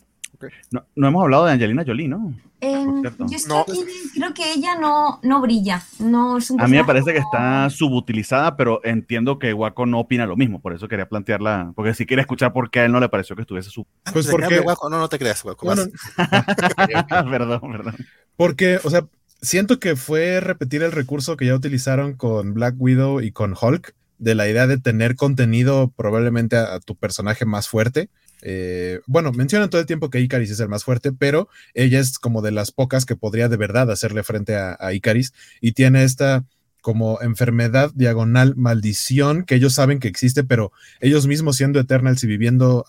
no, 0.71 0.85
no, 0.95 1.07
hemos 1.07 1.23
hablado 1.23 1.45
de 1.45 1.53
Angelina 1.53 1.83
Jolie, 1.85 2.07
¿no? 2.07 2.33
yo 2.59 3.65
creo 4.13 4.33
que 4.33 4.53
ella 4.53 4.79
no, 4.79 5.19
no 5.21 5.41
brilla. 5.41 5.83
No 5.99 6.37
a 6.57 6.67
mí 6.67 6.77
me 6.77 6.85
parece 6.85 7.13
que 7.13 7.19
está 7.19 7.69
subutilizada, 7.69 8.57
pero 8.57 8.81
entiendo 8.83 9.37
que 9.37 9.53
Waco 9.53 9.85
no 9.85 9.99
opina 9.99 10.25
lo 10.25 10.35
mismo, 10.35 10.59
por 10.59 10.73
eso 10.73 10.87
quería 10.87 11.07
plantearla, 11.07 11.73
porque 11.75 11.93
si 11.93 12.05
quiere 12.05 12.21
escuchar 12.21 12.53
por 12.53 12.71
qué 12.71 12.79
a 12.79 12.85
él 12.85 12.91
no 12.91 12.99
le 12.99 13.09
pareció 13.09 13.35
que 13.35 13.43
estuviese 13.43 13.69
su... 13.69 13.85
Pues 14.11 14.27
porque... 14.27 14.63
no, 14.65 14.89
no 14.89 15.09
te 15.09 15.19
creas, 15.19 15.43
Waco. 15.45 15.67
perdón, 17.29 17.61
perdón. 17.71 17.95
Porque, 18.35 18.79
o 18.83 18.89
sea, 18.89 19.05
siento 19.41 19.79
que 19.79 19.95
fue 19.95 20.39
repetir 20.39 20.81
el 20.81 20.91
recurso 20.91 21.37
que 21.37 21.45
ya 21.45 21.55
utilizaron 21.55 22.13
con 22.13 22.53
Black 22.53 22.75
Widow 22.77 23.21
y 23.21 23.31
con 23.31 23.55
Hulk, 23.59 23.93
de 24.19 24.33
la 24.33 24.47
idea 24.47 24.65
de 24.65 24.79
tener 24.79 25.15
contenido 25.15 25.91
probablemente 25.95 26.57
a 26.57 26.79
tu 26.79 26.95
personaje 26.95 27.45
más 27.45 27.67
fuerte 27.67 28.09
eh, 28.41 28.99
bueno, 29.07 29.31
mencionan 29.31 29.69
todo 29.69 29.81
el 29.81 29.87
tiempo 29.87 30.09
que 30.09 30.19
Icaris 30.19 30.51
es 30.51 30.59
el 30.59 30.69
más 30.69 30.83
fuerte, 30.83 31.11
pero 31.11 31.49
ella 31.73 31.99
es 31.99 32.19
como 32.19 32.41
de 32.41 32.51
las 32.51 32.71
pocas 32.71 33.05
que 33.05 33.15
podría 33.15 33.49
de 33.49 33.57
verdad 33.57 33.89
hacerle 33.91 34.23
frente 34.23 34.55
a, 34.55 34.77
Icaris 34.93 35.33
y 35.61 35.73
tiene 35.73 36.03
esta 36.03 36.45
como 36.81 37.21
enfermedad 37.21 37.91
diagonal 37.95 38.55
maldición 38.55 39.43
que 39.43 39.55
ellos 39.55 39.73
saben 39.73 39.99
que 39.99 40.07
existe, 40.07 40.43
pero 40.43 40.71
ellos 41.01 41.27
mismos 41.27 41.57
siendo 41.57 41.79
Eternals 41.79 42.23
y 42.23 42.27
viviendo, 42.27 42.85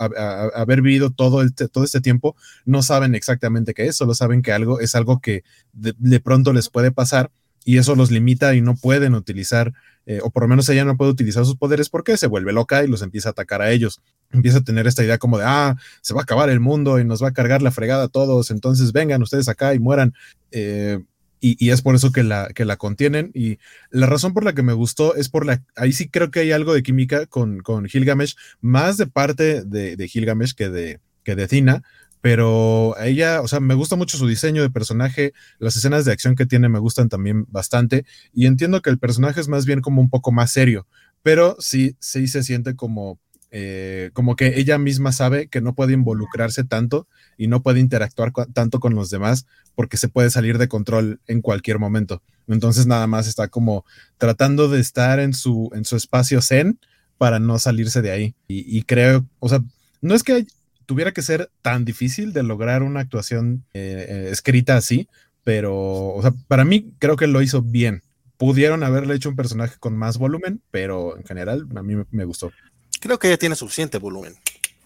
haber 0.55 0.83
vivido 0.83 1.11
todo, 1.11 1.43
el, 1.43 1.53
todo 1.55 1.83
este 1.83 2.01
tiempo, 2.01 2.37
no 2.65 2.83
saben 2.83 3.17
exactamente 3.17 3.75
qué 3.75 3.87
es, 3.87 3.97
solo 3.97 4.15
saben 4.15 4.43
que 4.43 4.53
algo 4.53 4.79
es 4.79 4.95
algo 4.95 5.21
que 5.21 5.43
de 5.73 6.21
pronto 6.21 6.53
les 6.53 6.69
puede 6.69 6.93
pasar 6.93 7.31
y 7.69 7.77
eso 7.77 7.95
los 7.95 8.11
limita 8.11 8.55
y 8.55 8.63
no 8.63 8.77
pueden 8.77 9.15
utilizar, 9.15 9.75
eh, 10.07 10.21
o 10.23 10.31
por 10.31 10.45
lo 10.45 10.49
menos 10.49 10.67
ella 10.71 10.87
no 10.87 10.97
puede 10.97 11.11
utilizar 11.11 11.45
sus 11.45 11.57
poderes 11.57 11.91
porque 11.91 12.17
se 12.17 12.27
vuelve 12.27 12.51
loca 12.51 12.83
y 12.83 12.89
los 12.89 13.03
empieza 13.03 13.29
a 13.29 13.33
atacar 13.33 13.61
a 13.61 13.71
ellos. 13.71 14.01
Empieza 14.31 14.59
a 14.59 14.65
tener 14.65 14.87
esta 14.87 15.03
idea 15.03 15.19
como 15.19 15.39
de, 15.39 15.45
ah, 15.47 15.77
se 16.03 16.15
va 16.15 16.21
a 16.21 16.23
acabar 16.25 16.51
el 16.51 16.61
mundo 16.61 16.99
y 16.99 17.05
nos 17.05 17.23
va 17.23 17.29
a 17.29 17.33
cargar 17.33 17.63
la 17.63 17.71
fregada 17.71 18.05
a 18.05 18.09
todos, 18.09 18.51
entonces 18.51 18.93
vengan 18.93 19.23
ustedes 19.23 19.49
acá 19.49 19.75
y 19.75 19.79
mueran. 19.79 20.15
Eh, 20.51 20.99
y, 21.41 21.71
es 21.71 21.83
por 21.83 21.95
eso 21.95 22.11
que 22.11 22.23
la, 22.23 22.49
que 22.49 22.65
la 22.65 22.77
contienen. 22.77 23.31
Y 23.35 23.59
la 23.91 24.07
razón 24.07 24.35
por 24.35 24.45
la 24.45 24.55
que 24.55 24.63
me 24.63 24.73
gustó 24.73 25.15
es 25.15 25.29
por 25.29 25.47
la. 25.47 25.63
Ahí 25.77 25.93
sí 25.93 26.09
creo 26.09 26.31
que 26.31 26.41
hay 26.41 26.53
algo 26.53 26.75
de 26.75 26.83
química 26.83 27.27
con, 27.27 27.61
con 27.61 27.87
Gilgamesh, 27.87 28.37
más 28.61 28.97
de 28.97 29.07
parte 29.07 29.65
de, 29.65 29.97
de 29.97 30.09
Gilgamesh 30.09 30.55
que 30.55 30.69
de, 30.69 31.01
que 31.23 31.37
de 31.37 31.47
Tina. 31.47 31.83
Pero 32.21 32.97
ella, 33.01 33.41
o 33.43 33.49
sea, 33.49 33.61
me 33.61 33.75
gusta 33.75 33.95
mucho 33.95 34.19
su 34.19 34.27
diseño 34.27 34.63
de 34.63 34.71
personaje, 34.71 35.33
las 35.61 35.77
escenas 35.77 36.05
de 36.05 36.13
acción 36.13 36.35
que 36.35 36.47
tiene 36.47 36.69
me 36.69 36.81
gustan 36.81 37.09
también 37.09 37.47
bastante. 37.49 38.05
Y 38.33 38.47
entiendo 38.47 38.83
que 38.83 38.91
el 38.91 38.99
personaje 38.99 39.41
es 39.41 39.49
más 39.49 39.67
bien 39.67 39.81
como 39.81 40.01
un 40.01 40.11
poco 40.11 40.33
más 40.33 40.51
serio, 40.51 40.89
pero 41.23 41.57
sí, 41.61 41.97
sí 42.01 42.27
se 42.27 42.43
siente 42.43 42.75
como 42.75 43.21
eh, 43.51 44.11
como 44.13 44.37
que 44.37 44.59
ella 44.61 44.79
misma 44.79 45.13
sabe 45.13 45.49
que 45.49 45.61
no 45.61 45.75
puede 45.75 45.95
involucrarse 45.95 46.65
tanto 46.65 47.09
y 47.37 47.47
no 47.47 47.63
puede 47.63 47.81
interactuar 47.81 48.33
tanto 48.53 48.81
con 48.81 48.95
los 48.95 49.11
demás 49.11 49.47
porque 49.75 49.97
se 49.97 50.09
puede 50.09 50.31
salir 50.31 50.59
de 50.59 50.69
control 50.69 51.21
en 51.27 51.41
cualquier 51.41 51.79
momento. 51.79 52.23
Entonces 52.47 52.87
nada 52.87 53.07
más 53.07 53.27
está 53.27 53.49
como 53.49 53.85
tratando 54.19 54.69
de 54.69 54.81
estar 54.81 55.21
en 55.21 55.35
su, 55.35 55.71
en 55.75 55.85
su 55.85 55.97
espacio 55.97 56.43
zen 56.43 56.79
para 57.17 57.39
no 57.39 57.59
salirse 57.59 58.03
de 58.03 58.11
ahí. 58.11 58.35
Y, 58.47 58.83
creo, 58.83 59.27
o 59.41 59.49
sea, 59.49 59.61
no 60.01 60.15
es 60.15 60.23
que 60.23 60.47
tuviera 60.87 61.13
que 61.13 61.23
ser 61.23 61.51
tan 61.63 61.85
difícil 61.85 62.33
de 62.33 62.43
lograr 62.43 62.83
una 62.83 63.01
actuación 63.01 63.65
eh, 63.75 64.07
eh, 64.09 64.29
escrita 64.31 64.77
así, 64.77 65.09
pero, 65.45 65.75
o 66.15 66.23
sea, 66.23 66.33
para 66.47 66.65
mí 66.65 66.93
creo 66.99 67.17
que 67.17 67.27
lo 67.27 67.43
hizo 67.43 67.63
bien. 67.63 68.03
Pudieron 68.37 68.85
haberle 68.85 69.15
hecho 69.15 69.29
un 69.29 69.37
personaje 69.37 69.77
con 69.81 69.97
más 69.97 70.17
volumen, 70.17 70.63
pero 70.71 71.19
en 71.19 71.25
general 71.25 71.67
a 71.75 71.83
mí 71.83 71.97
me 72.11 72.25
gustó. 72.25 72.53
Creo 73.01 73.19
que 73.19 73.29
ella 73.29 73.39
tiene 73.39 73.55
suficiente 73.55 73.99
volumen. 73.99 74.35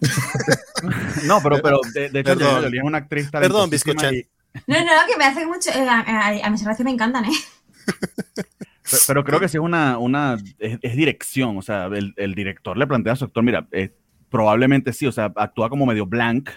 no, 1.25 1.41
pero, 1.41 1.61
pero 1.61 1.79
de, 1.93 2.09
de 2.09 2.19
hecho, 2.19 2.37
Perdón. 2.37 2.73
es 2.73 2.83
una 2.83 2.97
actriz 2.97 3.29
Perdón, 3.31 3.69
bizcochan. 3.69 4.15
No, 4.67 4.79
no, 4.79 4.91
que 5.07 5.17
me 5.17 5.25
hace 5.25 5.45
mucho. 5.45 5.69
Eh, 5.71 5.87
a, 5.87 6.49
mis 6.49 6.61
relaciones 6.61 6.85
me 6.85 6.91
encantan, 6.91 7.25
¿eh? 7.25 7.33
Pero, 9.07 9.23
creo 9.23 9.39
que 9.39 9.47
sí 9.47 9.57
es 9.57 9.63
una. 9.63 9.97
una 9.97 10.37
es, 10.59 10.95
dirección. 10.95 11.57
O 11.57 11.61
sea, 11.61 11.85
el, 11.85 12.13
el, 12.17 12.35
director 12.35 12.77
le 12.77 12.85
plantea 12.85 13.13
a 13.13 13.15
su 13.15 13.25
actor: 13.25 13.43
mira, 13.43 13.67
eh, 13.71 13.95
probablemente 14.29 14.93
sí, 14.93 15.07
o 15.07 15.11
sea, 15.11 15.31
actúa 15.35 15.69
como 15.69 15.85
medio 15.85 16.05
blank 16.05 16.49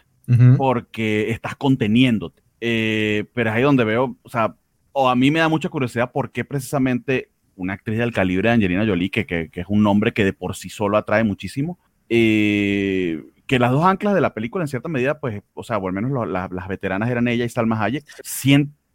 porque 0.56 1.30
estás 1.30 1.54
conteniéndote. 1.54 2.42
Eh, 2.60 3.26
pero 3.34 3.50
es 3.50 3.56
ahí 3.56 3.62
donde 3.62 3.84
veo, 3.84 4.16
o 4.22 4.28
sea, 4.28 4.56
o 4.92 5.08
a 5.08 5.14
mí 5.14 5.30
me 5.30 5.40
da 5.40 5.48
mucha 5.48 5.68
curiosidad 5.68 6.10
por 6.10 6.32
qué 6.32 6.44
precisamente 6.44 7.30
una 7.56 7.72
actriz 7.72 7.98
del 7.98 8.12
calibre 8.12 8.48
de 8.48 8.54
Angelina 8.54 8.86
Jolie, 8.86 9.10
que, 9.10 9.26
que, 9.26 9.50
es 9.52 9.66
un 9.68 9.82
nombre 9.82 10.12
que 10.12 10.24
de 10.24 10.32
por 10.32 10.54
sí 10.54 10.68
solo 10.68 10.96
atrae 10.96 11.24
muchísimo. 11.24 11.78
Eh, 12.08 13.24
que 13.46 13.58
las 13.58 13.72
dos 13.72 13.84
anclas 13.84 14.14
de 14.14 14.20
la 14.20 14.34
película, 14.34 14.64
en 14.64 14.68
cierta 14.68 14.88
medida, 14.88 15.18
pues, 15.18 15.42
o 15.54 15.62
sea, 15.62 15.78
o 15.78 15.86
al 15.86 15.92
menos 15.92 16.28
las 16.28 16.68
veteranas 16.68 17.10
eran 17.10 17.28
ella 17.28 17.44
y 17.44 17.48
Salma 17.48 17.82
Hayek. 17.82 18.04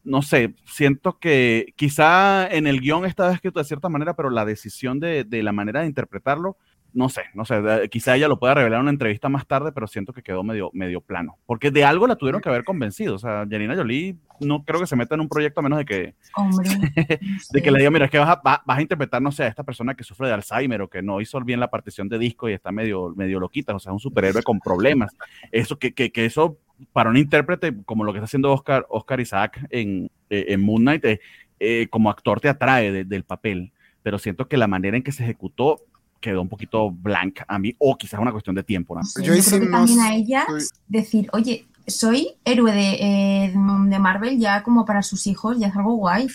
no 0.03 0.21
sé, 0.21 0.55
siento 0.65 1.19
que 1.19 1.73
quizá 1.75 2.47
en 2.47 2.67
el 2.67 2.81
guion 2.81 3.05
estaba 3.05 3.33
escrito 3.33 3.59
de 3.59 3.65
cierta 3.65 3.89
manera, 3.89 4.15
pero 4.15 4.29
la 4.29 4.45
decisión 4.45 4.99
de, 4.99 5.23
de 5.23 5.43
la 5.43 5.51
manera 5.51 5.81
de 5.81 5.87
interpretarlo 5.87 6.57
no 6.93 7.09
sé, 7.09 7.23
no 7.33 7.45
sé, 7.45 7.61
quizá 7.89 8.15
ella 8.15 8.27
lo 8.27 8.39
pueda 8.39 8.53
revelar 8.53 8.79
en 8.79 8.83
una 8.83 8.91
entrevista 8.91 9.29
más 9.29 9.47
tarde, 9.47 9.71
pero 9.71 9.87
siento 9.87 10.11
que 10.13 10.21
quedó 10.21 10.43
medio, 10.43 10.69
medio 10.73 11.01
plano. 11.01 11.37
Porque 11.45 11.71
de 11.71 11.85
algo 11.85 12.07
la 12.07 12.15
tuvieron 12.15 12.41
que 12.41 12.49
haber 12.49 12.63
convencido. 12.63 13.15
O 13.15 13.19
sea, 13.19 13.45
Janina 13.49 13.75
Jolie 13.75 14.17
no 14.39 14.63
creo 14.63 14.79
que 14.79 14.87
se 14.87 14.95
meta 14.95 15.15
en 15.15 15.21
un 15.21 15.29
proyecto 15.29 15.59
a 15.59 15.63
menos 15.63 15.79
de 15.79 15.85
que. 15.85 16.15
Hombre. 16.35 16.69
de 17.51 17.61
que 17.61 17.71
le 17.71 17.79
diga, 17.79 17.91
mira, 17.91 18.05
es 18.05 18.11
que 18.11 18.19
vas 18.19 18.29
a, 18.29 18.41
vas 18.43 18.77
a, 18.77 18.81
interpretar, 18.81 19.21
no 19.21 19.31
sé, 19.31 19.43
a 19.43 19.47
esta 19.47 19.63
persona 19.63 19.95
que 19.95 20.03
sufre 20.03 20.27
de 20.27 20.33
Alzheimer 20.33 20.81
o 20.81 20.89
que 20.89 21.01
no 21.01 21.21
hizo 21.21 21.39
bien 21.41 21.59
la 21.59 21.69
partición 21.69 22.09
de 22.09 22.17
disco 22.17 22.49
y 22.49 22.53
está 22.53 22.71
medio, 22.71 23.13
medio 23.15 23.39
loquita. 23.39 23.73
O 23.75 23.79
sea, 23.79 23.93
un 23.93 23.99
superhéroe 23.99 24.43
con 24.43 24.59
problemas. 24.59 25.15
Eso, 25.51 25.79
que, 25.79 25.93
que, 25.93 26.11
que 26.11 26.25
eso, 26.25 26.57
para 26.91 27.09
un 27.09 27.17
intérprete 27.17 27.73
como 27.85 28.03
lo 28.03 28.11
que 28.11 28.19
está 28.19 28.25
haciendo 28.25 28.51
Oscar, 28.51 28.85
Oscar 28.89 29.19
Isaac 29.19 29.65
en, 29.69 30.11
eh, 30.29 30.45
en 30.49 30.61
Moon 30.61 30.81
Knight, 30.81 31.05
eh, 31.05 31.21
eh, 31.59 31.87
como 31.89 32.09
actor 32.09 32.41
te 32.41 32.49
atrae 32.49 33.05
del 33.05 33.23
papel. 33.23 33.71
Pero 34.03 34.17
siento 34.17 34.47
que 34.47 34.57
la 34.57 34.67
manera 34.67 34.97
en 34.97 35.03
que 35.03 35.11
se 35.11 35.23
ejecutó 35.23 35.79
quedó 36.21 36.41
un 36.41 36.49
poquito 36.49 36.89
blanca 36.89 37.43
a 37.47 37.59
mí, 37.59 37.75
o 37.79 37.97
quizás 37.97 38.19
una 38.19 38.31
cuestión 38.31 38.55
de 38.55 38.63
tiempo. 38.63 38.95
¿no? 38.95 39.01
yo, 39.21 39.33
creo 39.33 39.59
que 39.59 39.67
también 39.67 39.99
a 39.99 40.13
ella 40.13 40.45
decir, 40.87 41.27
oye, 41.33 41.65
soy 41.87 42.35
héroe 42.45 42.71
de, 42.71 42.93
eh, 42.93 43.53
de, 43.53 43.99
Marvel 43.99 44.39
ya 44.39 44.63
como 44.63 44.85
para 44.85 45.01
sus 45.01 45.27
hijos, 45.27 45.57
ya 45.59 45.67
es 45.67 45.75
algo 45.75 45.95
guay. 45.95 46.27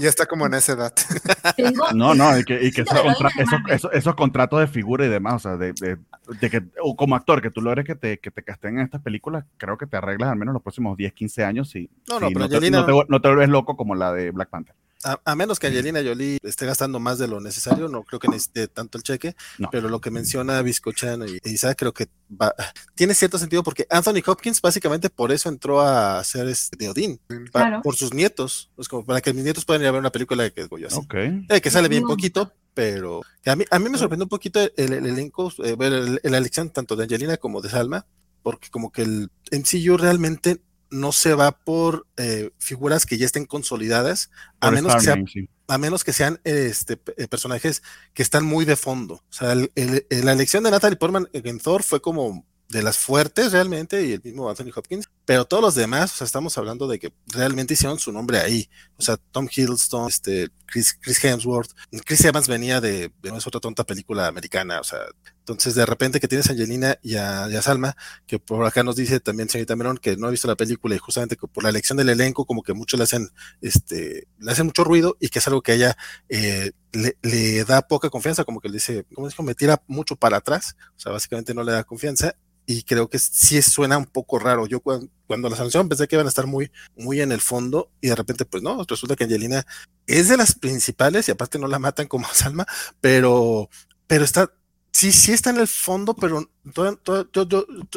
Ya 0.00 0.08
está 0.08 0.24
como 0.24 0.46
en 0.46 0.54
esa 0.54 0.72
edad. 0.72 0.94
no, 1.94 2.14
no, 2.14 2.38
y 2.38 2.44
que, 2.44 2.64
y 2.64 2.72
que 2.72 2.84
esos, 3.92 4.14
contratos 4.14 4.60
de 4.60 4.66
figura 4.66 5.04
y 5.04 5.08
demás, 5.08 5.34
o 5.34 5.38
sea, 5.38 5.56
de, 5.56 5.72
de, 5.72 6.50
que 6.50 6.62
como 6.96 7.14
actor, 7.14 7.42
que 7.42 7.50
tú 7.50 7.60
logres 7.60 7.84
que 7.84 7.94
te, 7.94 8.18
que 8.18 8.30
te 8.30 8.42
casteen 8.42 8.78
en 8.78 8.84
estas 8.84 9.02
películas, 9.02 9.44
creo 9.58 9.76
que 9.76 9.86
te 9.86 9.98
arreglas 9.98 10.30
al 10.30 10.38
menos 10.38 10.54
los 10.54 10.62
próximos 10.62 10.96
10, 10.96 11.12
15 11.12 11.44
años 11.44 11.76
y 11.76 11.90
no, 12.08 12.18
no, 12.18 12.30
no, 12.30 12.48
te, 12.48 12.70
no 12.70 13.20
te 13.20 13.28
vuelves 13.28 13.48
loco 13.48 13.76
como 13.76 13.94
la 13.94 14.12
de 14.12 14.30
Black 14.30 14.48
Panther. 14.48 14.74
A, 15.04 15.36
menos 15.36 15.60
que 15.60 15.68
Angelina 15.68 16.02
Jolie 16.02 16.38
esté 16.42 16.66
gastando 16.66 16.98
más 16.98 17.18
de 17.18 17.28
lo 17.28 17.40
necesario, 17.40 17.88
no 17.88 18.02
creo 18.02 18.18
que 18.18 18.26
necesite 18.26 18.66
tanto 18.66 18.98
el 18.98 19.04
cheque, 19.04 19.36
pero 19.70 19.88
lo 19.88 20.00
que 20.00 20.10
menciona 20.10 20.60
Biscochan 20.60 21.24
y, 21.28 21.38
Isaac 21.48 21.78
creo 21.78 21.94
que 21.94 22.08
tiene 22.96 23.14
cierto 23.14 23.38
sentido 23.38 23.62
porque 23.62 23.86
Anthony 23.90 24.22
Hopkins 24.26 24.60
básicamente 24.60 25.08
por 25.08 25.30
eso 25.30 25.48
entró 25.48 25.80
a 25.80 26.22
ser 26.24 26.48
este, 26.48 26.76
de 26.76 26.88
Odín, 26.88 27.20
por 27.84 27.94
sus 27.94 28.12
nietos, 28.12 28.70
es 28.76 28.88
como 28.88 29.04
para 29.04 29.20
que 29.20 29.32
mis 29.32 29.44
nietos 29.44 29.64
puedan 29.64 29.82
ir 29.82 29.88
a 29.88 29.92
ver 29.92 30.00
una 30.00 30.10
película 30.10 30.42
de 30.42 30.52
que 30.52 30.62
es 30.62 30.68
así. 30.86 31.06
Eh, 31.48 31.60
que 31.60 31.70
sale 31.70 31.88
bien 31.88 32.02
poquito, 32.02 32.52
pero 32.74 33.22
a 33.46 33.54
mí, 33.54 33.64
a 33.70 33.78
mí 33.78 33.88
me 33.88 33.98
sorprendió 33.98 34.24
un 34.24 34.30
poquito 34.30 34.60
el, 34.76 34.92
elenco, 34.92 35.52
eh, 35.64 35.76
ver 35.76 36.20
la 36.22 36.38
elección 36.38 36.70
tanto 36.70 36.96
de 36.96 37.04
Angelina 37.04 37.36
como 37.36 37.60
de 37.60 37.68
Salma, 37.68 38.04
porque 38.42 38.68
como 38.70 38.90
que 38.90 39.02
el 39.02 39.30
MCU 39.52 39.96
realmente 39.96 40.60
no 40.90 41.12
se 41.12 41.34
va 41.34 41.52
por 41.52 42.06
eh, 42.16 42.50
figuras 42.58 43.06
que 43.06 43.18
ya 43.18 43.26
estén 43.26 43.44
consolidadas, 43.44 44.30
a 44.60 44.70
menos, 44.70 44.94
que 45.04 45.48
a 45.66 45.78
menos 45.78 46.04
que 46.04 46.12
sean 46.12 46.40
este, 46.44 46.98
eh, 47.16 47.28
personajes 47.28 47.82
que 48.14 48.22
están 48.22 48.44
muy 48.44 48.64
de 48.64 48.76
fondo. 48.76 49.14
O 49.14 49.32
sea, 49.32 49.54
la 49.54 50.32
elección 50.32 50.64
de 50.64 50.70
Natalie 50.70 50.96
Portman 50.96 51.28
en 51.32 51.58
Thor 51.58 51.82
fue 51.82 52.00
como 52.00 52.46
de 52.68 52.82
las 52.82 52.98
fuertes 52.98 53.52
realmente 53.52 54.04
y 54.04 54.12
el 54.12 54.22
mismo 54.22 54.48
Anthony 54.48 54.70
Hopkins, 54.74 55.08
pero 55.28 55.44
todos 55.44 55.62
los 55.62 55.74
demás, 55.74 56.14
o 56.14 56.16
sea, 56.16 56.24
estamos 56.24 56.56
hablando 56.56 56.88
de 56.88 56.98
que 56.98 57.12
realmente 57.26 57.74
hicieron 57.74 57.98
su 57.98 58.10
nombre 58.12 58.38
ahí. 58.38 58.70
O 58.96 59.02
sea, 59.02 59.18
Tom 59.18 59.46
Hiddleston, 59.54 60.08
este, 60.08 60.48
Chris, 60.64 60.98
Chris 60.98 61.22
Hemsworth, 61.22 61.70
Chris 62.06 62.24
Evans 62.24 62.48
venía 62.48 62.80
de, 62.80 63.12
no 63.22 63.36
es 63.36 63.46
otra 63.46 63.60
tonta 63.60 63.84
película 63.84 64.26
americana, 64.26 64.80
o 64.80 64.84
sea, 64.84 65.00
entonces 65.40 65.74
de 65.74 65.84
repente 65.84 66.18
que 66.18 66.28
tienes 66.28 66.48
a 66.48 66.52
Angelina 66.52 66.98
y 67.02 67.16
a, 67.16 67.60
Salma, 67.60 67.94
que 68.26 68.38
por 68.38 68.64
acá 68.64 68.82
nos 68.82 68.96
dice 68.96 69.20
también 69.20 69.50
señorita 69.50 69.76
Merón 69.76 69.98
que 69.98 70.16
no 70.16 70.28
ha 70.28 70.30
visto 70.30 70.48
la 70.48 70.56
película 70.56 70.94
y 70.94 70.98
justamente 70.98 71.36
que 71.36 71.46
por 71.46 71.62
la 71.62 71.68
elección 71.68 71.98
del 71.98 72.08
elenco 72.08 72.46
como 72.46 72.62
que 72.62 72.72
muchos 72.72 72.96
le 72.96 73.04
hacen, 73.04 73.28
este, 73.60 74.28
le 74.38 74.50
hacen 74.50 74.64
mucho 74.64 74.82
ruido 74.82 75.18
y 75.20 75.28
que 75.28 75.40
es 75.40 75.46
algo 75.46 75.60
que 75.60 75.74
ella 75.74 75.94
eh, 76.30 76.72
le, 76.92 77.18
le, 77.20 77.64
da 77.66 77.82
poca 77.82 78.08
confianza, 78.08 78.44
como 78.44 78.62
que 78.62 78.68
le 78.68 78.74
dice, 78.76 79.04
como 79.14 79.28
dijo, 79.28 79.42
me 79.42 79.54
tira 79.54 79.82
mucho 79.88 80.16
para 80.16 80.38
atrás, 80.38 80.74
o 80.96 81.00
sea, 81.00 81.12
básicamente 81.12 81.52
no 81.52 81.64
le 81.64 81.72
da 81.72 81.84
confianza 81.84 82.34
y 82.70 82.82
creo 82.82 83.08
que 83.08 83.18
sí 83.18 83.62
suena 83.62 83.96
un 83.96 84.04
poco 84.04 84.38
raro. 84.38 84.66
Yo 84.66 84.80
cuando, 84.80 85.08
cuando 85.26 85.48
la 85.48 85.56
sanción 85.56 85.88
pensé 85.88 86.06
que 86.06 86.16
iban 86.16 86.26
a 86.26 86.28
estar 86.28 86.46
muy, 86.46 86.70
muy 86.98 87.22
en 87.22 87.32
el 87.32 87.40
fondo 87.40 87.90
y 88.02 88.08
de 88.08 88.14
repente, 88.14 88.44
pues 88.44 88.62
no, 88.62 88.84
resulta 88.86 89.16
que 89.16 89.24
Angelina 89.24 89.64
es 90.06 90.28
de 90.28 90.36
las 90.36 90.54
principales 90.54 91.26
y 91.26 91.30
aparte 91.30 91.58
no 91.58 91.66
la 91.66 91.78
matan 91.78 92.08
como 92.08 92.28
Salma, 92.34 92.66
pero, 93.00 93.70
pero 94.06 94.22
está, 94.22 94.52
sí, 94.92 95.12
sí 95.12 95.32
está 95.32 95.50
en 95.50 95.58
el 95.58 95.68
fondo, 95.68 96.14
pero 96.14 96.48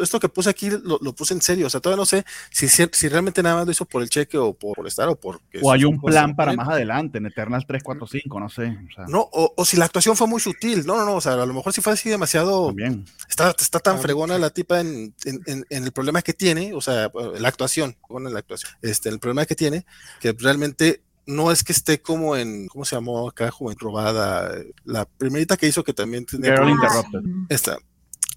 esto 0.02 0.20
que 0.20 0.30
puse 0.30 0.50
aquí 0.50 0.70
lo, 0.70 1.00
puse 1.14 1.34
en 1.34 1.42
serio. 1.42 1.68
O 1.68 1.70
sea, 1.70 1.80
todavía 1.80 2.02
no 2.02 2.06
sé 2.06 2.26
si, 2.52 2.68
si 2.68 3.08
realmente 3.10 3.44
nada 3.44 3.56
más 3.56 3.66
lo 3.66 3.72
hizo 3.72 3.86
por 3.86 4.02
el 4.02 4.10
cheque 4.10 4.38
o 4.38 4.54
por, 4.54 4.86
estar 4.88 5.08
o 5.10 5.16
por. 5.16 5.42
O 5.62 5.72
hay 5.72 5.84
un 5.84 6.00
plan 6.00 6.36
para 6.36 6.54
más 6.54 6.70
adelante, 6.70 7.18
en 7.18 7.26
Eternal 7.26 7.66
3, 7.66 7.84
4, 7.84 8.08
5, 8.08 8.40
no 8.40 8.50
sé. 8.50 8.78
No, 9.08 9.28
o, 9.32 9.66
si 9.66 9.78
la 9.78 9.86
actuación 9.86 10.16
fue 10.16 10.28
muy 10.28 10.40
sutil. 10.40 10.86
No, 10.86 10.96
no, 10.98 11.06
no. 11.06 11.16
O 11.16 11.22
sea, 11.22 11.34
a 11.34 11.46
lo 11.46 11.54
mejor 11.54 11.74
si 11.74 11.82
fue 11.82 11.94
así 11.94 12.10
demasiado. 12.10 12.74
Bien. 12.74 13.06
Está, 13.30 13.50
está 13.58 13.80
tan 13.80 14.00
fregona 14.00 14.38
la 14.38 14.50
tipa 14.50 14.80
en, 14.80 15.14
en, 15.26 15.66
el 15.70 15.92
problema 15.92 16.22
que 16.22 16.34
tiene, 16.34 16.74
o 16.74 16.82
sea, 16.82 17.12
la 17.40 17.48
actuación, 17.48 17.96
bueno, 18.10 18.30
la 18.30 18.40
actuación, 18.40 18.72
este, 18.82 19.10
el 19.10 19.20
problema 19.20 19.46
que 19.46 19.56
tiene, 19.56 19.86
que 20.20 20.34
realmente 20.34 21.02
no 21.32 21.52
es 21.52 21.64
que 21.64 21.72
esté 21.72 22.02
como 22.02 22.36
en, 22.36 22.68
¿cómo 22.68 22.86
se 22.86 22.96
llamó 22.96 23.30
acá? 23.30 23.50
Como 23.52 23.72
en 23.72 23.78
robada. 23.78 24.54
La 24.86 25.06
primerita 25.06 25.58
que 25.58 25.68
hizo 25.68 25.84
que 25.84 25.94
también 25.94 26.26
tenía. 26.26 26.56
Girl 26.56 26.70
Interrupted. 26.70 27.20
Esta. 27.50 27.78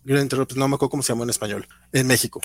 Girl 0.04 0.20
Interrupted, 0.20 0.56
no 0.56 0.68
me 0.68 0.76
acuerdo 0.76 0.90
cómo 0.90 1.02
se 1.02 1.12
llamó 1.12 1.24
en 1.24 1.30
español. 1.30 1.66
En 1.92 2.06
México. 2.06 2.40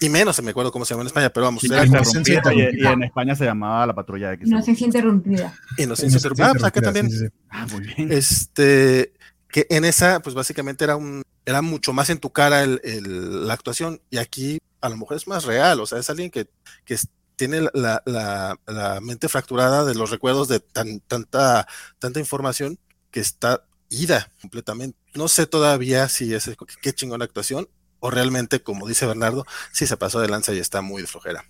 Y 0.00 0.08
menos 0.08 0.34
se 0.34 0.42
me 0.42 0.50
acuerdo 0.50 0.72
cómo 0.72 0.84
se 0.84 0.94
llamó 0.94 1.02
en 1.02 1.06
España, 1.06 1.30
pero 1.30 1.46
vamos. 1.46 1.62
Era 1.64 1.84
y, 1.84 2.84
en 2.84 3.02
España 3.04 3.36
se 3.36 3.44
llamaba 3.44 3.86
La 3.86 3.94
Patrulla 3.94 4.28
de 4.28 4.34
X. 4.34 4.48
Inocencia 4.48 4.84
interrumpida. 4.84 5.54
Inocencia 5.78 6.16
interrumpida. 6.16 6.48
Ah, 6.48 6.52
pues 6.52 6.64
acá 6.64 6.80
también. 6.80 7.08
Ah, 7.48 7.66
muy 7.70 7.86
bien. 7.86 8.10
Este, 8.10 9.12
que 9.48 9.66
en 9.70 9.84
esa, 9.84 10.20
pues 10.20 10.34
básicamente 10.34 10.82
era 10.82 10.96
un, 10.96 11.22
era 11.46 11.62
mucho 11.62 11.92
más 11.92 12.10
en 12.10 12.18
tu 12.18 12.30
cara 12.30 12.64
el, 12.64 12.80
el, 12.82 13.46
la 13.46 13.54
actuación, 13.54 14.00
y 14.10 14.18
aquí 14.18 14.58
a 14.80 14.88
lo 14.88 14.96
mejor 14.96 15.16
es 15.16 15.28
más 15.28 15.44
real, 15.44 15.78
o 15.78 15.86
sea, 15.86 15.98
es 15.98 16.10
alguien 16.10 16.30
que, 16.30 16.48
que 16.84 16.98
tiene 17.42 17.68
la, 17.72 18.00
la, 18.06 18.56
la, 18.66 19.00
mente 19.00 19.28
fracturada 19.28 19.84
de 19.84 19.96
los 19.96 20.10
recuerdos 20.10 20.46
de 20.46 20.60
tan, 20.60 21.00
tanta, 21.00 21.66
tanta 21.98 22.20
información 22.20 22.78
que 23.10 23.18
está 23.18 23.64
ida 23.88 24.30
completamente. 24.40 24.96
No 25.14 25.26
sé 25.26 25.48
todavía 25.48 26.08
si 26.08 26.32
es 26.34 26.48
qué 26.80 26.92
chingona 26.92 27.24
actuación. 27.24 27.68
o 27.98 28.12
realmente, 28.12 28.62
como 28.62 28.86
dice 28.86 29.06
Bernardo, 29.06 29.44
sí 29.72 29.88
se 29.88 29.96
pasó 29.96 30.20
de 30.20 30.28
lanza 30.28 30.52
y 30.52 30.58
está 30.58 30.82
muy 30.82 31.02
de 31.02 31.08
flojera. 31.08 31.44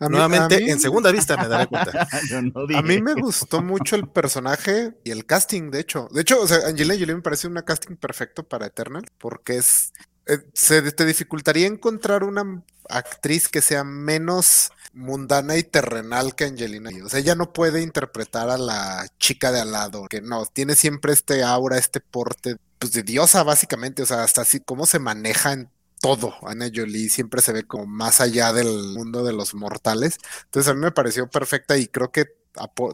Nuevamente, 0.00 0.70
en 0.70 0.80
segunda 0.80 1.12
vista 1.12 1.36
me 1.36 1.46
daré 1.46 1.66
cuenta. 1.66 2.08
a 2.78 2.82
mí 2.82 3.02
me 3.02 3.12
gustó 3.12 3.60
mucho 3.60 3.96
el 3.96 4.08
personaje 4.08 4.94
y 5.04 5.10
el 5.10 5.26
casting, 5.26 5.70
de 5.70 5.80
hecho. 5.80 6.08
De 6.10 6.22
hecho, 6.22 6.40
o 6.40 6.46
sea, 6.46 6.68
Angelina 6.68 6.94
Jolie 6.94 7.16
me 7.16 7.22
parece 7.22 7.48
un 7.48 7.60
casting 7.60 7.96
perfecto 7.96 8.44
para 8.44 8.64
Eternal, 8.64 9.04
porque 9.18 9.58
es. 9.58 9.92
Eh, 10.26 10.38
se 10.54 10.80
te 10.92 11.04
dificultaría 11.04 11.66
encontrar 11.66 12.24
una 12.24 12.62
actriz 12.88 13.46
que 13.46 13.60
sea 13.60 13.84
menos 13.84 14.70
mundana 14.94 15.56
y 15.56 15.62
terrenal 15.62 16.34
que 16.34 16.44
Angelina. 16.44 16.90
O 17.04 17.08
sea, 17.08 17.20
ella 17.20 17.34
no 17.34 17.52
puede 17.52 17.82
interpretar 17.82 18.50
a 18.50 18.58
la 18.58 19.06
chica 19.18 19.52
de 19.52 19.60
al 19.60 19.72
lado, 19.72 20.06
que 20.08 20.20
no, 20.20 20.46
tiene 20.46 20.74
siempre 20.76 21.12
este 21.12 21.42
aura, 21.42 21.78
este 21.78 22.00
porte, 22.00 22.56
pues 22.78 22.92
de 22.92 23.02
diosa 23.02 23.42
básicamente, 23.42 24.02
o 24.02 24.06
sea, 24.06 24.22
hasta 24.22 24.42
así 24.42 24.60
cómo 24.60 24.86
se 24.86 24.98
maneja 24.98 25.52
en 25.52 25.70
todo. 26.00 26.34
Ana 26.46 26.70
Jolie 26.74 27.08
siempre 27.08 27.40
se 27.40 27.52
ve 27.52 27.64
como 27.64 27.86
más 27.86 28.20
allá 28.20 28.52
del 28.52 28.68
mundo 28.94 29.24
de 29.24 29.32
los 29.32 29.54
mortales. 29.54 30.18
Entonces 30.44 30.70
a 30.70 30.74
mí 30.74 30.80
me 30.80 30.92
pareció 30.92 31.28
perfecta 31.28 31.76
y 31.76 31.86
creo 31.86 32.12
que 32.12 32.26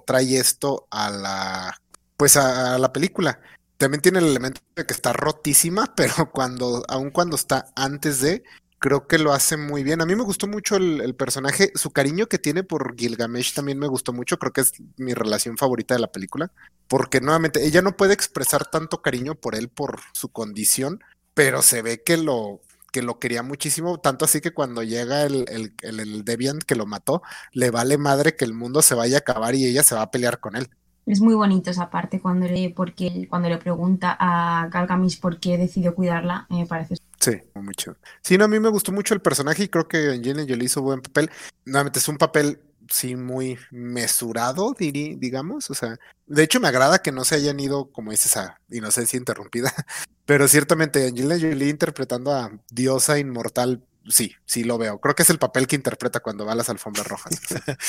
trae 0.07 0.39
esto 0.39 0.87
a 0.91 1.11
la, 1.11 1.81
pues 2.17 2.37
a, 2.37 2.79
la 2.79 2.93
película. 2.93 3.41
También 3.79 4.03
tiene 4.03 4.21
el 4.21 4.27
elemento 4.27 4.61
de 4.77 4.87
que 4.87 4.93
está 4.93 5.13
rotísima, 5.13 5.93
pero 5.97 6.31
cuando, 6.31 6.85
aun 6.89 7.11
cuando 7.11 7.37
está 7.37 7.67
antes 7.75 8.21
de, 8.21 8.45
creo 8.81 9.07
que 9.07 9.19
lo 9.19 9.33
hace 9.33 9.57
muy 9.57 9.85
bien. 9.85 10.01
A 10.01 10.07
mí 10.07 10.17
me 10.17 10.25
gustó 10.25 10.49
mucho 10.49 10.77
el, 10.77 11.15
personaje, 11.15 11.71
su 11.77 11.93
cariño 11.93 12.27
que 12.27 12.39
tiene 12.39 12.65
por 12.65 12.97
Gilgamesh 12.97 13.55
también 13.55 13.79
me 13.79 13.87
gustó 13.87 14.13
mucho, 14.13 14.39
creo 14.39 14.53
que 14.53 14.63
es 14.63 14.73
mi 14.97 15.15
relación 15.15 15.57
favorita 15.57 15.95
de 15.95 16.01
la 16.01 16.11
película, 16.11 16.51
porque 16.89 17.21
nuevamente 17.21 17.65
ella 17.65 17.83
no 17.83 17.97
puede 17.97 18.15
expresar 18.15 18.69
tanto 18.69 19.03
cariño 19.03 19.35
por 19.37 19.55
él 19.55 19.69
por 19.69 20.01
su 20.13 20.31
condición, 20.31 21.05
pero 21.35 21.63
se 21.63 21.83
ve 21.83 22.03
que 22.03 22.17
lo 22.17 22.61
que 22.91 23.03
lo 23.03 23.21
quería 23.21 23.45
muchísimo, 23.45 24.01
tanto 24.01 24.25
así 24.25 24.41
que 24.41 24.53
cuando 24.53 24.83
llega 24.83 25.23
el, 25.23 25.45
el, 25.49 25.75
el, 25.83 26.25
Deviant 26.25 26.65
que 26.65 26.75
lo 26.75 26.87
mató, 26.87 27.23
le 27.53 27.71
vale 27.71 27.99
madre 27.99 28.35
que 28.35 28.45
el 28.45 28.53
mundo 28.53 28.83
se 28.83 28.97
vaya 28.97 29.19
a 29.19 29.21
acabar 29.21 29.55
y 29.55 29.65
ella 29.65 29.85
se 29.85 29.95
va 29.95 30.03
a 30.03 30.11
pelear 30.11 30.41
con 30.41 30.57
él. 30.57 30.69
Es 31.07 31.21
muy 31.21 31.35
bonito 31.35 31.71
esa 31.71 31.91
parte 31.91 32.21
cuando 32.21 32.47
le, 32.47 32.71
porque, 32.71 33.27
cuando 33.29 33.49
le 33.49 33.59
pregunta 33.59 34.17
a 34.19 34.69
Galgamis 34.69 35.17
por 35.17 35.41
qué 35.41 35.59
decidió 35.59 35.95
cuidarla, 35.95 36.47
me 36.51 36.67
parece. 36.67 36.97
Sí, 37.19 37.33
mucho. 37.55 37.97
Sí, 38.23 38.39
no, 38.39 38.45
a 38.45 38.49
mí 38.49 38.59
me 38.61 38.69
gustó 38.69 38.93
mucho 38.93 39.15
el 39.15 39.21
personaje 39.21 39.65
y 39.65 39.69
creo 39.69 39.89
que 39.89 40.11
Angelina 40.11 40.45
Jolie 40.49 40.65
hizo 40.65 40.83
buen 40.83 41.03
papel. 41.03 41.31
Nuevamente 41.65 41.99
es 41.99 42.09
un 42.09 42.17
papel 42.17 42.61
sí 42.91 43.17
muy 43.17 43.59
mesurado, 43.71 44.75
digamos. 44.79 45.71
O 45.71 45.75
sea, 45.75 45.99
de 46.27 46.43
hecho 46.43 46.61
me 46.61 46.69
agrada 46.69 47.03
que 47.03 47.13
no 47.13 47.25
se 47.25 47.37
hayan 47.37 47.61
ido, 47.61 47.91
como 47.93 48.11
dices, 48.11 48.37
a 48.37 48.61
inocencia 48.71 49.17
interrumpida. 49.17 49.73
Pero 50.27 50.49
ciertamente 50.49 51.07
Angelina 51.07 51.39
Jolie 51.41 51.69
interpretando 51.69 52.33
a 52.33 52.53
diosa 52.71 53.19
inmortal, 53.19 53.83
sí, 54.11 54.35
sí 54.45 54.65
lo 54.65 54.79
veo. 54.79 55.01
Creo 55.01 55.15
que 55.15 55.23
es 55.23 55.31
el 55.31 55.39
papel 55.39 55.67
que 55.67 55.77
interpreta 55.77 56.21
cuando 56.21 56.45
va 56.45 56.53
a 56.53 56.55
las 56.55 56.69
alfombras 56.69 57.07
rojas. 57.07 57.39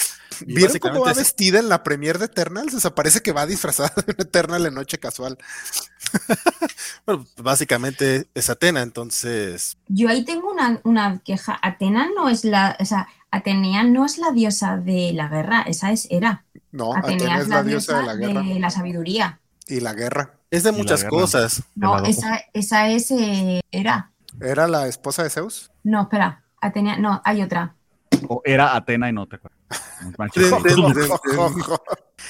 ¿Vieron 0.46 0.80
cómo 0.80 1.02
va 1.02 1.14
vestida 1.14 1.60
en 1.60 1.70
la 1.70 1.84
premier 1.84 2.20
de 2.20 2.26
Eternals? 2.26 2.74
O 2.74 2.80
sea, 2.80 2.96
parece 2.96 3.22
que 3.22 3.32
va 3.32 3.46
disfrazada 3.46 3.94
de 3.96 4.14
un 4.14 4.22
Eternal 4.22 4.66
en 4.66 4.74
noche 4.74 5.00
casual. 5.00 5.38
bueno, 7.06 7.26
básicamente 7.38 8.28
es 8.34 8.50
Atena, 8.50 8.82
entonces. 8.82 9.78
Yo 9.88 10.10
ahí 10.10 10.24
tengo 10.26 10.52
una, 10.52 10.82
una 10.84 11.20
queja. 11.24 11.60
Atena 11.62 12.10
no 12.16 12.30
es 12.30 12.44
la, 12.44 12.78
o 12.80 12.86
sea, 12.86 13.08
Atenea 13.32 13.84
no 13.84 14.06
es 14.06 14.18
la 14.18 14.32
diosa 14.32 14.78
de 14.78 15.14
la 15.14 15.28
guerra, 15.30 15.62
esa 15.62 15.92
es 15.92 16.08
Hera. 16.10 16.44
No, 16.72 16.96
Atenea, 16.96 17.40
es 17.40 17.48
la, 17.48 17.64
diosa, 17.64 18.00
de 18.00 18.06
la 18.06 18.16
guerra. 18.16 18.42
De 18.42 18.60
la 18.60 18.70
sabiduría. 18.70 19.40
Y 19.68 19.80
la 19.80 19.94
guerra. 19.94 20.36
Es 20.50 20.64
de 20.64 20.74
muchas 20.74 21.06
cosas. 21.06 21.64
No, 21.76 22.04
esa, 22.04 22.42
esa 22.54 22.90
es 22.90 23.10
eh, 23.12 23.62
Hera. 23.72 24.12
¿Era 24.40 24.68
la 24.68 24.88
esposa 24.88 25.24
de 25.24 25.30
Zeus? 25.30 25.72
No, 25.84 26.04
espera. 26.04 26.44
Atenea, 26.62 26.98
no, 26.98 27.22
hay 27.26 27.42
otra. 27.42 27.76
O 28.28 28.42
era 28.46 28.76
Atena 28.76 29.10
y 29.10 29.14
no 29.14 29.28
te 29.28 29.38
acuerdas. 29.38 29.60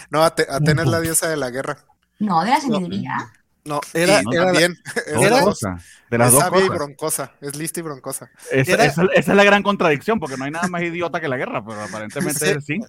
no, 0.10 0.24
Atena 0.24 0.84
es 0.84 0.88
la 0.88 1.02
diosa 1.02 1.28
de 1.28 1.38
la 1.38 1.50
guerra. 1.50 1.78
No, 2.20 2.44
de 2.44 2.50
la 2.50 2.62
sabiduría. 2.62 3.32
No, 3.64 3.80
era, 3.94 4.22
era 4.32 4.52
bien. 4.52 4.76
Era, 5.06 5.42
cosa, 5.42 5.78
de 6.10 6.18
las 6.18 6.32
dos 6.32 6.44
cosas. 6.46 6.66
y 6.66 6.70
broncosa, 6.70 7.32
es 7.42 7.56
lista 7.56 7.80
y 7.80 7.84
broncosa. 7.84 8.32
Esa, 8.52 8.86
esa, 8.86 9.04
es 9.14 9.28
la 9.28 9.44
gran 9.44 9.62
contradicción, 9.62 10.20
porque 10.20 10.36
no 10.36 10.46
hay 10.46 10.52
nada 10.52 10.68
más 10.68 10.82
idiota 10.82 11.22
que 11.22 11.28
la 11.28 11.38
guerra, 11.38 11.64
pero 11.64 11.84
aparentemente 11.84 12.60
sí. 12.62 12.80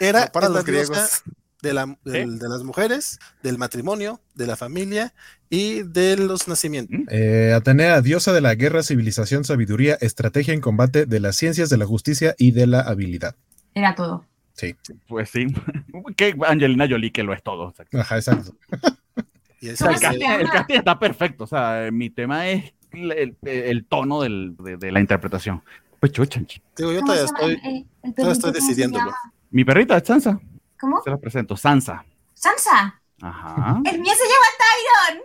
Era 0.00 0.26
para 0.28 0.48
los 0.48 0.64
griegos 0.64 1.22
de, 1.66 1.74
la, 1.74 1.98
de, 2.04 2.26
las 2.26 2.62
mujeres, 2.62 3.18
del 3.42 3.58
matrimonio, 3.58 4.20
de 4.34 4.46
la 4.46 4.56
familia 4.56 5.12
y 5.50 5.82
de 5.82 6.16
los 6.16 6.48
nacimientos. 6.48 7.00
Eh, 7.10 7.52
Atenea, 7.54 8.00
diosa 8.00 8.32
de 8.32 8.40
la 8.40 8.54
guerra, 8.54 8.82
civilización, 8.82 9.44
sabiduría, 9.44 9.96
estrategia 10.00 10.54
en 10.54 10.60
combate, 10.60 11.06
de 11.06 11.20
las 11.20 11.36
ciencias, 11.36 11.68
de 11.68 11.76
la 11.76 11.86
justicia 11.86 12.34
y 12.38 12.52
de 12.52 12.66
la 12.66 12.80
habilidad. 12.80 13.36
Era 13.74 13.94
todo. 13.94 14.24
Sí. 14.54 14.74
Pues 15.06 15.30
sí. 15.30 15.46
que 16.16 16.34
Angelina 16.46 16.88
Jolie 16.88 17.12
que 17.12 17.22
lo 17.22 17.32
es 17.32 17.42
todo. 17.42 17.74
Ajá, 17.92 18.16
exacto. 18.16 18.56
el, 19.60 19.76
casting, 19.76 20.76
está 20.76 20.98
perfecto. 20.98 21.44
O 21.44 21.46
sea, 21.46 21.90
mi 21.92 22.10
tema 22.10 22.48
es 22.48 22.72
el, 22.92 23.84
tono 23.88 24.22
de, 24.22 24.90
la 24.90 25.00
interpretación. 25.00 25.62
Pues 26.00 26.12
chuchanchi. 26.12 26.60
Digo, 26.76 26.92
yo 26.92 27.00
todavía 27.00 27.24
estoy, 27.24 27.86
estoy 28.16 28.52
decidiéndolo. 28.52 29.12
Mi 29.50 29.64
perrita 29.64 29.96
es 29.96 30.06
Sansa. 30.06 30.40
¿Cómo? 30.78 31.02
Se 31.02 31.10
la 31.10 31.18
presento, 31.18 31.56
Sansa. 31.56 32.04
¿Sansa? 32.34 33.00
Ajá. 33.22 33.80
El 33.84 34.00
mío 34.00 34.12
se 34.14 34.24
llama 34.24 34.46
Tyron. 34.58 35.22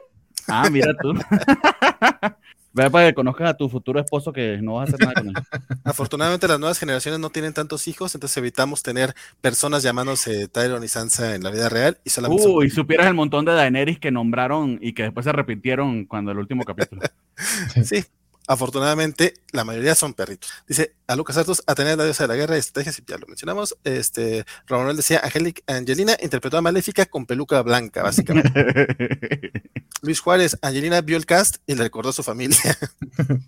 Ah, 0.47 0.69
mira 0.69 0.93
tú. 1.01 1.13
Ve 2.73 2.89
para 2.89 3.07
que 3.07 3.13
conozcas 3.13 3.49
a 3.49 3.53
tu 3.57 3.67
futuro 3.67 3.99
esposo 3.99 4.31
que 4.31 4.59
no 4.61 4.75
vas 4.75 4.89
a 4.89 4.95
hacer 4.95 5.05
nada 5.05 5.13
con 5.13 5.27
él. 5.27 5.33
Afortunadamente 5.83 6.47
las 6.47 6.57
nuevas 6.57 6.79
generaciones 6.79 7.19
no 7.19 7.29
tienen 7.29 7.53
tantos 7.53 7.85
hijos, 7.89 8.15
entonces 8.15 8.37
evitamos 8.37 8.81
tener 8.81 9.13
personas 9.41 9.83
llamándose 9.83 10.47
Tyron 10.47 10.81
y 10.81 10.87
Sansa 10.87 11.35
en 11.35 11.43
la 11.43 11.51
vida 11.51 11.67
real 11.67 11.97
y 12.05 12.11
solamente 12.11 12.47
uh, 12.47 12.63
y 12.63 12.69
supieras 12.69 13.07
el 13.07 13.13
montón 13.13 13.43
de 13.43 13.51
Daenerys 13.51 13.99
que 13.99 14.11
nombraron 14.11 14.79
y 14.81 14.93
que 14.93 15.03
después 15.03 15.25
se 15.25 15.31
arrepintieron 15.31 16.05
cuando 16.05 16.31
el 16.31 16.37
último 16.37 16.63
capítulo. 16.63 17.01
sí, 17.83 18.05
Afortunadamente, 18.51 19.35
la 19.53 19.63
mayoría 19.63 19.95
son 19.95 20.13
perritos. 20.13 20.51
Dice 20.67 20.93
a 21.07 21.15
Lucas 21.15 21.37
Santos, 21.37 21.63
tener 21.73 21.97
la 21.97 22.03
diosa 22.03 22.25
de 22.25 22.27
la 22.27 22.35
guerra 22.35 22.57
y 22.57 22.59
estrategias, 22.59 23.01
ya 23.07 23.17
lo 23.17 23.25
mencionamos. 23.25 23.77
Este, 23.85 24.43
Ramón 24.67 24.93
decía, 24.97 25.21
Angelic, 25.23 25.63
Angelina 25.67 26.17
interpretó 26.21 26.57
a 26.57 26.61
Maléfica 26.61 27.05
con 27.05 27.25
peluca 27.25 27.61
blanca, 27.61 28.03
básicamente. 28.03 28.51
Luis 30.01 30.19
Juárez, 30.19 30.57
Angelina 30.61 30.99
vio 30.99 31.15
el 31.15 31.25
cast 31.25 31.59
y 31.65 31.75
le 31.75 31.83
recordó 31.83 32.09
a 32.09 32.13
su 32.13 32.23
familia. 32.23 32.57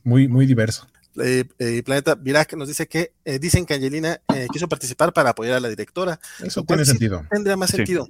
muy, 0.05 0.29
muy 0.29 0.45
diverso. 0.45 0.87
Eh, 1.21 1.45
eh, 1.59 1.83
Planeta 1.83 2.15
Virac 2.15 2.53
nos 2.53 2.67
dice 2.67 2.87
que 2.87 3.13
eh, 3.25 3.37
dicen 3.37 3.65
que 3.65 3.75
Angelina 3.75 4.19
quiso 4.51 4.67
participar 4.67 5.13
para 5.13 5.31
apoyar 5.31 5.55
a 5.55 5.59
la 5.59 5.69
directora. 5.69 6.19
Eso 6.43 6.63
tiene 6.63 6.85
sentido. 6.85 7.25
Tendría 7.29 7.55
más 7.55 7.69
sentido. 7.69 8.07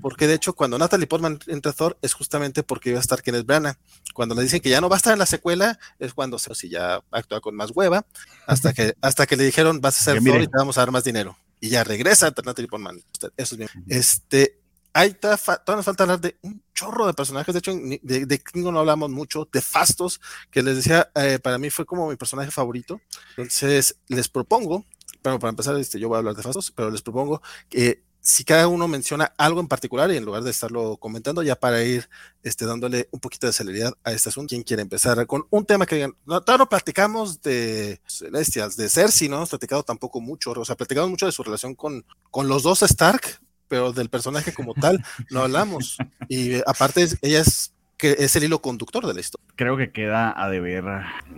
Porque 0.00 0.26
de 0.26 0.34
hecho, 0.34 0.54
cuando 0.54 0.78
Natalie 0.78 1.06
Portman 1.06 1.38
entra 1.46 1.72
a 1.72 1.74
Thor 1.74 1.98
es 2.02 2.14
justamente 2.14 2.62
porque 2.62 2.90
iba 2.90 2.98
a 2.98 3.02
estar 3.02 3.22
Kenneth 3.22 3.46
Branagh. 3.46 3.76
Cuando 4.14 4.34
le 4.34 4.42
dicen 4.42 4.60
que 4.60 4.70
ya 4.70 4.80
no 4.80 4.88
va 4.88 4.96
a 4.96 4.98
estar 4.98 5.12
en 5.12 5.18
la 5.18 5.26
secuela, 5.26 5.78
es 5.98 6.14
cuando 6.14 6.38
se 6.38 6.54
si 6.54 6.68
ya 6.68 7.00
actúa 7.10 7.40
con 7.40 7.54
más 7.54 7.70
hueva, 7.74 8.04
hasta 8.46 8.72
que, 8.72 8.94
hasta 9.00 9.26
que 9.26 9.36
le 9.36 9.44
dijeron 9.44 9.80
vas 9.80 10.00
a 10.00 10.04
ser 10.04 10.22
Thor 10.22 10.42
y 10.42 10.46
te 10.46 10.56
vamos 10.56 10.78
a 10.78 10.82
dar 10.82 10.90
más 10.90 11.04
dinero. 11.04 11.36
Y 11.60 11.68
ya 11.68 11.84
regresa 11.84 12.32
Natalie 12.44 12.68
Portman. 12.68 13.02
Eso 13.36 13.54
es 13.54 13.56
bien. 13.56 13.68
Este, 13.86 14.59
ahí 14.92 15.14
todavía 15.14 15.62
nos 15.66 15.84
falta 15.84 16.04
hablar 16.04 16.20
de 16.20 16.36
un 16.42 16.62
chorro 16.74 17.06
de 17.06 17.14
personajes. 17.14 17.52
De 17.52 17.58
hecho, 17.58 17.72
de, 17.74 18.26
de 18.26 18.38
Kingo 18.38 18.72
no 18.72 18.80
hablamos 18.80 19.10
mucho. 19.10 19.48
De 19.52 19.60
Fastos, 19.60 20.20
que 20.50 20.62
les 20.62 20.76
decía, 20.76 21.10
eh, 21.14 21.38
para 21.38 21.58
mí 21.58 21.70
fue 21.70 21.86
como 21.86 22.08
mi 22.08 22.16
personaje 22.16 22.50
favorito. 22.50 23.00
Entonces, 23.30 23.96
les 24.08 24.28
propongo, 24.28 24.84
pero 25.22 25.38
para 25.38 25.50
empezar, 25.50 25.76
este, 25.76 25.98
yo 25.98 26.08
voy 26.08 26.16
a 26.16 26.18
hablar 26.18 26.34
de 26.34 26.42
Fastos, 26.42 26.70
pero 26.70 26.90
les 26.90 27.02
propongo 27.02 27.42
que 27.68 28.02
si 28.22 28.44
cada 28.44 28.68
uno 28.68 28.86
menciona 28.86 29.32
algo 29.38 29.60
en 29.60 29.68
particular 29.68 30.10
y 30.10 30.16
en 30.16 30.24
lugar 30.24 30.42
de 30.42 30.50
estarlo 30.50 30.98
comentando, 30.98 31.42
ya 31.42 31.56
para 31.56 31.82
ir 31.82 32.08
este, 32.42 32.66
dándole 32.66 33.08
un 33.12 33.20
poquito 33.20 33.46
de 33.46 33.52
celeridad 33.52 33.94
a 34.04 34.12
este 34.12 34.28
asunto, 34.28 34.50
¿quién 34.50 34.62
quiere 34.62 34.82
empezar 34.82 35.26
con 35.26 35.46
un 35.50 35.64
tema 35.64 35.86
que 35.86 35.94
digan? 35.94 36.14
No, 36.26 36.40
todavía 36.42 36.64
no 36.64 36.68
platicamos 36.68 37.40
de 37.40 38.00
Celestias, 38.06 38.76
de 38.76 38.88
Cersei, 38.88 39.28
no 39.28 39.36
hemos 39.36 39.48
platicado 39.48 39.82
tampoco 39.82 40.20
mucho, 40.20 40.52
o 40.52 40.64
sea, 40.64 40.76
platicamos 40.76 41.10
mucho 41.10 41.26
de 41.26 41.32
su 41.32 41.42
relación 41.42 41.74
con, 41.74 42.04
con 42.30 42.46
los 42.46 42.62
dos 42.62 42.82
Stark, 42.82 43.40
pero 43.70 43.92
del 43.92 44.10
personaje 44.10 44.52
como 44.52 44.74
tal 44.74 45.02
no 45.30 45.40
hablamos. 45.40 45.96
Y 46.28 46.56
eh, 46.56 46.62
aparte, 46.66 47.06
ella 47.22 47.40
es 47.40 47.72
que 47.96 48.16
es 48.18 48.34
el 48.34 48.44
hilo 48.44 48.60
conductor 48.60 49.06
de 49.06 49.14
la 49.14 49.20
historia. 49.20 49.46
Creo 49.56 49.76
que 49.76 49.92
queda 49.92 50.34
a 50.36 50.50
deber 50.50 50.84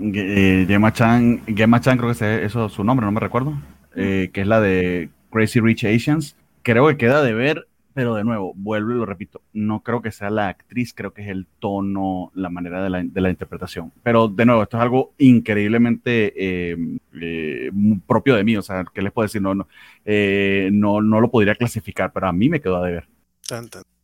eh, 0.01 0.65
Gemma 0.67 0.93
Chan, 0.93 1.43
Gemma 1.47 1.81
Chan 1.81 1.99
creo 1.99 2.09
que 2.09 2.45
es 2.45 2.51
eso 2.51 2.69
su 2.69 2.85
nombre, 2.85 3.05
no 3.05 3.13
me 3.13 3.21
recuerdo, 3.21 3.61
eh, 3.95 4.31
que 4.33 4.41
es 4.41 4.47
la 4.47 4.61
de 4.61 5.11
Crazy 5.31 5.61
Rich 5.61 5.85
Asians. 5.85 6.37
Creo 6.63 6.87
que 6.89 6.97
queda 6.97 7.23
de 7.23 7.35
ver 7.35 7.69
pero 7.95 8.15
de 8.15 8.25
nuevo, 8.25 8.53
vuelvo 8.55 8.93
y 8.93 8.95
lo 8.95 9.07
repito, 9.07 9.41
no 9.53 9.83
creo 9.83 10.03
que 10.03 10.13
sea 10.13 10.31
la 10.31 10.49
actriz, 10.49 10.93
creo 10.95 11.13
que 11.13 11.23
es 11.23 11.29
el 11.29 11.47
tono, 11.59 12.31
la 12.35 12.49
manera 12.49 12.83
de 12.83 12.91
la, 12.91 13.03
de 13.03 13.21
la 13.21 13.31
interpretación. 13.31 13.93
Pero 14.03 14.29
de 14.29 14.45
nuevo, 14.45 14.63
esto 14.63 14.77
es 14.77 14.83
algo 14.83 15.13
increíblemente 15.19 16.33
eh, 16.37 16.77
eh, 17.21 17.71
propio 18.07 18.35
de 18.35 18.45
mí, 18.45 18.57
o 18.57 18.63
sea, 18.63 18.85
¿qué 18.93 19.03
les 19.03 19.13
puedo 19.13 19.27
decir? 19.27 19.43
No, 19.43 19.55
no, 19.55 19.69
eh, 20.05 20.71
no, 20.73 21.01
no 21.01 21.21
lo 21.21 21.31
podría 21.31 21.55
clasificar, 21.55 22.13
pero 22.13 22.29
a 22.29 22.33
mí 22.33 22.49
me 22.49 22.61
quedó 22.61 22.77
a 22.77 22.87
deber. 22.87 23.09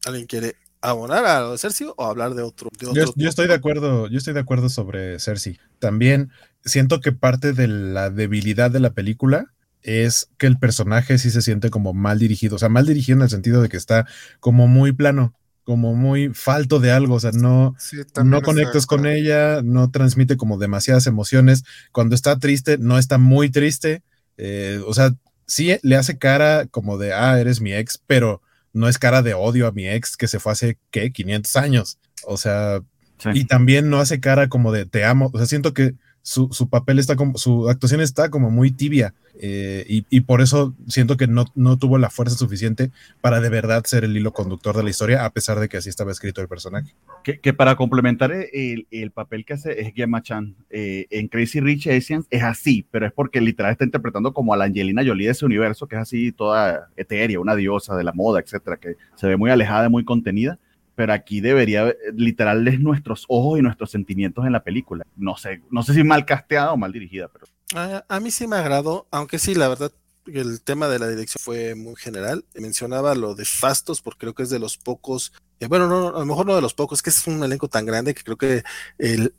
¿Alguien 0.05 0.27
quiere 0.27 0.55
abonar 0.81 1.25
a 1.25 1.41
lo 1.41 1.53
de 1.53 1.59
Cersei 1.59 1.89
o 1.97 2.05
hablar 2.05 2.35
de 2.35 2.43
otro. 2.43 2.71
yo, 2.81 3.29
estoy 3.29 3.49
de 3.49 3.55
acuerdo, 3.55 4.09
yo 4.09 4.19
estoy 4.19 4.35
de 4.35 4.41
acuerdo 4.41 4.69
sobre 4.69 5.19
Cersei. 5.19 5.59
También 5.79 6.31
siento 6.65 7.01
que 7.01 7.13
parte 7.13 7.53
de 7.53 7.69
la 7.69 8.11
debilidad 8.11 8.71
de 8.71 8.81
la 8.81 8.91
película 8.91 9.53
es 9.83 10.29
que 10.39 10.47
el 10.47 10.59
personaje 10.59 11.19
sí 11.19 11.31
se 11.31 11.43
siente 11.43 11.71
como 11.71 11.95
mal 11.95 12.19
dirigido, 12.19 12.57
o 12.57 12.59
sea, 12.59 12.69
mal 12.69 12.87
dirigido 12.87 13.19
en 13.19 13.23
el 13.23 13.31
sentido 13.31 13.63
de 13.63 13.69
que 13.69 13.77
está 13.77 14.07
como 14.41 14.67
muy 14.67 14.93
plano, 14.93 15.35
como 15.65 15.95
muy 15.95 16.31
falto 16.35 16.81
de 16.81 16.91
algo, 16.91 17.15
o 17.15 17.21
sea, 17.21 17.33
no, 17.33 17.77
no 18.25 18.43
conectas 18.43 18.87
con 18.87 19.07
ella, 19.07 19.61
no 19.63 19.91
transmite 19.91 20.37
como 20.37 20.57
demasiadas 20.57 21.07
emociones. 21.07 21.65
Cuando 21.93 22.15
está 22.15 22.39
triste, 22.39 22.79
no 22.79 22.99
está 22.99 23.19
muy 23.19 23.51
triste, 23.51 24.03
eh, 24.39 24.81
o 24.87 24.95
sea, 24.95 25.15
sí 25.47 25.77
le 25.83 25.97
hace 25.97 26.17
cara 26.17 26.67
como 26.67 26.97
de, 26.97 27.13
ah, 27.13 27.39
eres 27.39 27.61
mi 27.61 27.75
ex, 27.75 28.01
pero 28.07 28.41
no 28.73 28.89
es 28.89 28.99
cara 28.99 29.23
de 29.23 29.35
odio 29.35 29.67
a 29.67 29.73
mi 29.73 29.89
ex 29.89 30.17
que 30.17 30.29
se 30.29 30.39
fue 30.39 30.53
hace, 30.53 30.79
¿qué? 30.91 31.13
500 31.13 31.57
años. 31.57 31.99
O 32.25 32.37
sea, 32.37 32.81
y 33.35 33.45
también 33.47 33.91
no 33.91 33.99
hace 33.99 34.21
cara 34.21 34.49
como 34.49 34.73
de 34.73 34.87
te 34.87 35.05
amo. 35.05 35.31
O 35.33 35.39
sea, 35.39 35.47
siento 35.47 35.75
que 35.75 35.95
su, 36.23 36.49
su 36.53 36.69
papel 36.69 36.99
está 36.99 37.17
como, 37.17 37.39
su 37.39 37.69
actuación 37.69 38.01
está 38.01 38.31
como 38.31 38.51
muy 38.51 38.71
tibia. 38.71 39.15
Eh, 39.41 39.85
y, 40.11 40.21
por 40.23 40.41
eso 40.41 40.75
siento 40.89 41.17
que 41.17 41.29
no, 41.29 41.47
no, 41.55 41.79
tuvo 41.79 41.97
la 41.97 42.11
fuerza 42.11 42.37
suficiente 42.37 42.91
para 43.21 43.41
de 43.41 43.49
verdad 43.49 43.85
ser 43.85 44.03
el 44.03 44.17
hilo 44.17 44.33
conductor 44.33 44.77
de 44.77 44.83
la 44.83 44.91
historia, 44.91 45.25
a 45.25 45.31
pesar 45.31 45.61
de 45.61 45.69
que 45.69 45.77
así 45.77 45.89
estaba 45.89 46.11
escrito 46.11 46.41
el 46.41 46.49
personaje. 46.49 46.93
Que, 47.23 47.53
para 47.53 47.77
complementar 47.77 48.33
el, 48.33 48.89
el, 48.91 49.11
papel 49.13 49.45
que 49.45 49.53
hace 49.53 49.81
es 49.81 49.95
Gemma 49.95 50.23
Chan 50.23 50.57
eh, 50.71 51.07
en 51.11 51.29
Crazy 51.29 51.61
Rich 51.61 51.87
Asians 51.87 52.27
es 52.31 52.43
así, 52.43 52.85
pero 52.91 53.07
es 53.07 53.13
porque 53.13 53.41
literal 53.41 53.71
está 53.71 53.85
interpretando 53.85 54.33
como 54.33 54.53
a 54.53 54.57
la 54.57 54.65
Angelina 54.65 55.05
Jolie 55.07 55.27
de 55.27 55.33
ese 55.33 55.47
universo, 55.47 55.87
que 55.87 55.95
es 55.95 56.03
así 56.03 56.33
toda 56.33 56.89
etérea, 56.97 57.39
una 57.39 57.55
diosa 57.55 57.97
de 57.97 58.03
la 58.03 58.13
moda, 58.13 58.41
etcétera, 58.41 58.77
que 58.77 58.97
se 59.15 59.27
ve 59.29 59.37
muy 59.37 59.51
alejada, 59.51 59.89
muy 59.89 60.05
contenida 60.05 60.59
pero 60.99 61.13
aquí 61.13 61.41
debería 61.41 61.95
literal 62.13 62.67
es 62.67 62.81
nuestros 62.81 63.25
ojos 63.29 63.57
y 63.57 63.63
nuestros 63.63 63.93
sentimientos 63.93 64.45
en 64.45 64.51
la 64.51 64.65
película. 64.65 65.07
No 65.15 65.37
sé, 65.37 65.63
no 65.71 65.85
sé 65.85 65.95
si 65.95 66.03
mal 66.03 66.27
casteada 66.27 66.73
o 66.73 66.77
mal 66.77 66.91
dirigida, 66.91 67.29
pero 67.29 67.47
a, 68.09 68.19
mí 68.19 68.33
sí 68.33 68.49
me 68.49 68.57
agradó, 68.57 69.07
aunque 69.13 69.39
sí, 69.39 69.55
la 69.55 69.69
verdad, 69.69 69.93
el 70.27 70.61
tema 70.61 70.89
de 70.89 70.99
la 70.99 71.07
dirección 71.07 71.41
fue 71.41 71.77
muy 71.77 71.95
general. 71.95 72.45
Mencionaba 72.57 73.15
lo 73.15 73.37
de 73.37 73.45
Fastos, 73.45 74.03
porque 74.03 74.19
creo 74.19 74.35
que 74.35 74.43
es 74.43 74.51
de 74.51 74.59
los 74.59 74.77
pocos, 74.77 75.33
eh, 75.61 75.69
bueno, 75.69 75.87
no, 75.87 76.09
a 76.09 76.19
lo 76.19 76.27
mejor 76.27 76.47
no 76.47 76.57
de 76.57 76.63
los 76.63 76.75
pocos, 76.75 77.01
que 77.01 77.11
es 77.11 77.25
un 77.29 77.45
elenco 77.45 77.69
tan 77.69 77.87
grande 77.87 78.13
que 78.13 78.25
creo 78.25 78.37
que 78.37 78.65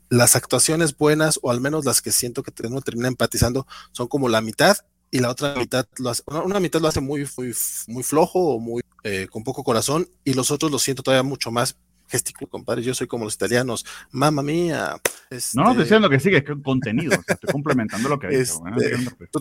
las 0.08 0.36
actuaciones 0.36 0.96
buenas, 0.96 1.38
o 1.42 1.50
al 1.50 1.60
menos 1.60 1.84
las 1.84 2.00
que 2.00 2.10
siento 2.10 2.42
que 2.42 2.52
uno 2.66 2.80
termina 2.80 3.08
empatizando, 3.08 3.66
son 3.92 4.08
como 4.08 4.30
la 4.30 4.40
mitad, 4.40 4.78
y 5.10 5.18
la 5.18 5.30
otra 5.30 5.54
mitad 5.54 5.86
lo 5.98 6.10
hace, 6.10 6.22
una, 6.26 6.60
mitad 6.60 6.80
lo 6.80 6.88
hace 6.88 7.00
muy, 7.00 7.26
muy, 7.36 7.54
muy 7.88 8.02
flojo 8.02 8.54
o 8.54 8.58
muy 8.60 8.82
eh, 9.02 9.26
con 9.30 9.42
poco 9.44 9.64
corazón, 9.64 10.08
y 10.24 10.34
los 10.34 10.50
otros 10.50 10.70
lo 10.70 10.78
siento 10.78 11.02
todavía 11.02 11.22
mucho 11.22 11.50
más 11.50 11.76
gesticulo, 12.10 12.50
compadre, 12.50 12.82
yo 12.82 12.92
soy 12.92 13.06
como 13.06 13.24
los 13.24 13.34
italianos, 13.34 13.86
mamma 14.10 14.42
mía. 14.42 15.00
Este... 15.30 15.56
No, 15.56 15.64
no 15.64 15.70
estoy 15.70 15.84
diciendo 15.84 16.10
que 16.10 16.20
sigue, 16.20 16.38
es 16.38 16.44
que 16.44 16.60
contenido, 16.60 17.12
estoy 17.26 17.52
complementando 17.52 18.08
lo 18.08 18.18
que 18.18 18.26
he 18.26 18.38
dicho. 18.40 18.60
Este, 18.76 19.26
¿Tú 19.30 19.40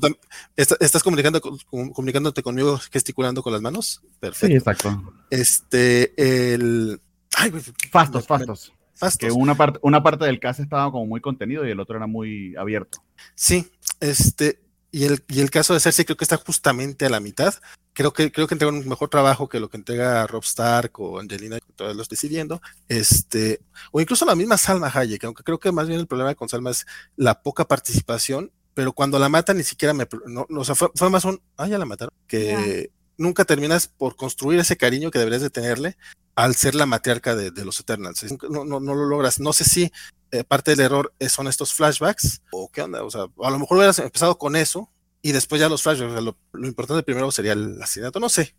estás 0.79 1.03
comunicando, 1.03 1.41
comunicándote 1.41 2.43
conmigo 2.43 2.79
gesticulando 2.91 3.41
con 3.41 3.53
las 3.53 3.61
manos? 3.61 4.01
Perfecto. 4.19 4.47
Sí, 4.47 4.53
exacto. 4.53 5.13
Este, 5.29 6.53
el... 6.53 7.01
Ay, 7.35 7.51
fastos, 7.91 8.27
fastos. 8.27 8.73
Fastos. 8.93 9.17
Que 9.17 9.31
una 9.31 9.55
parte, 9.55 9.79
una 9.81 10.03
parte 10.03 10.25
del 10.25 10.39
caso 10.39 10.61
estaba 10.61 10.91
como 10.91 11.05
muy 11.05 11.21
contenido 11.21 11.65
y 11.65 11.71
el 11.71 11.79
otro 11.79 11.97
era 11.97 12.05
muy 12.05 12.55
abierto. 12.57 13.01
Sí, 13.33 13.65
este, 13.99 14.59
y 14.91 15.05
el, 15.05 15.23
y 15.27 15.41
el 15.41 15.51
caso 15.51 15.73
de 15.73 15.79
Cersei 15.79 16.05
creo 16.05 16.17
que 16.17 16.25
está 16.25 16.37
justamente 16.37 17.05
a 17.05 17.09
la 17.09 17.19
mitad 17.19 17.53
creo 17.99 18.13
que 18.13 18.31
creo 18.31 18.47
que 18.47 18.55
entrega 18.55 18.71
un 18.71 18.87
mejor 18.87 19.09
trabajo 19.09 19.49
que 19.49 19.59
lo 19.59 19.69
que 19.69 19.75
entrega 19.75 20.25
Rob 20.25 20.43
Stark 20.43 20.97
o 20.99 21.19
Angelina, 21.19 21.59
todos 21.75 21.93
los 21.97 22.07
decidiendo, 22.07 22.61
este, 22.87 23.59
o 23.91 23.99
incluso 23.99 24.25
la 24.25 24.35
misma 24.35 24.57
Salma 24.57 24.89
Hayek, 24.93 25.25
aunque 25.25 25.43
creo 25.43 25.59
que 25.59 25.73
más 25.73 25.87
bien 25.89 25.99
el 25.99 26.07
problema 26.07 26.33
con 26.33 26.47
Salma 26.47 26.71
es 26.71 26.85
la 27.17 27.41
poca 27.41 27.65
participación, 27.65 28.53
pero 28.73 28.93
cuando 28.93 29.19
la 29.19 29.27
matan 29.27 29.57
ni 29.57 29.63
siquiera 29.63 29.93
me, 29.93 30.07
no, 30.27 30.47
o 30.49 30.63
sea, 30.63 30.75
fue, 30.75 31.09
más 31.09 31.25
un, 31.25 31.41
ah, 31.57 31.67
ya 31.67 31.77
la 31.77 31.83
mataron, 31.83 32.13
que 32.25 32.89
nunca 33.17 33.43
terminas 33.43 33.89
por 33.89 34.15
construir 34.15 34.61
ese 34.61 34.77
cariño 34.77 35.11
que 35.11 35.19
deberías 35.19 35.41
de 35.41 35.49
tenerle 35.49 35.97
al 36.35 36.55
ser 36.55 36.75
la 36.75 36.85
matriarca 36.85 37.35
de, 37.35 37.65
los 37.65 37.81
Eternals. 37.81 38.23
No, 38.49 38.63
no, 38.63 38.79
no, 38.79 38.95
lo 38.95 39.05
logras. 39.07 39.41
No 39.41 39.51
sé 39.51 39.65
si 39.65 39.91
eh, 40.31 40.43
parte 40.43 40.71
del 40.71 40.81
error 40.81 41.13
son 41.27 41.47
estos 41.47 41.73
flashbacks 41.73 42.41
o 42.51 42.69
qué 42.71 42.81
onda. 42.81 43.03
O 43.03 43.09
sea, 43.09 43.25
a 43.43 43.49
lo 43.49 43.59
mejor 43.59 43.77
hubieras 43.77 43.99
empezado 43.99 44.37
con 44.37 44.55
eso 44.55 44.89
y 45.21 45.31
después 45.31 45.59
ya 45.59 45.69
los 45.69 45.83
flashbacks. 45.83 46.23
Lo, 46.23 46.37
importante 46.65 47.03
primero 47.03 47.31
sería 47.31 47.53
el 47.53 47.81
asesinato. 47.81 48.19
No 48.19 48.29
sé, 48.29 48.55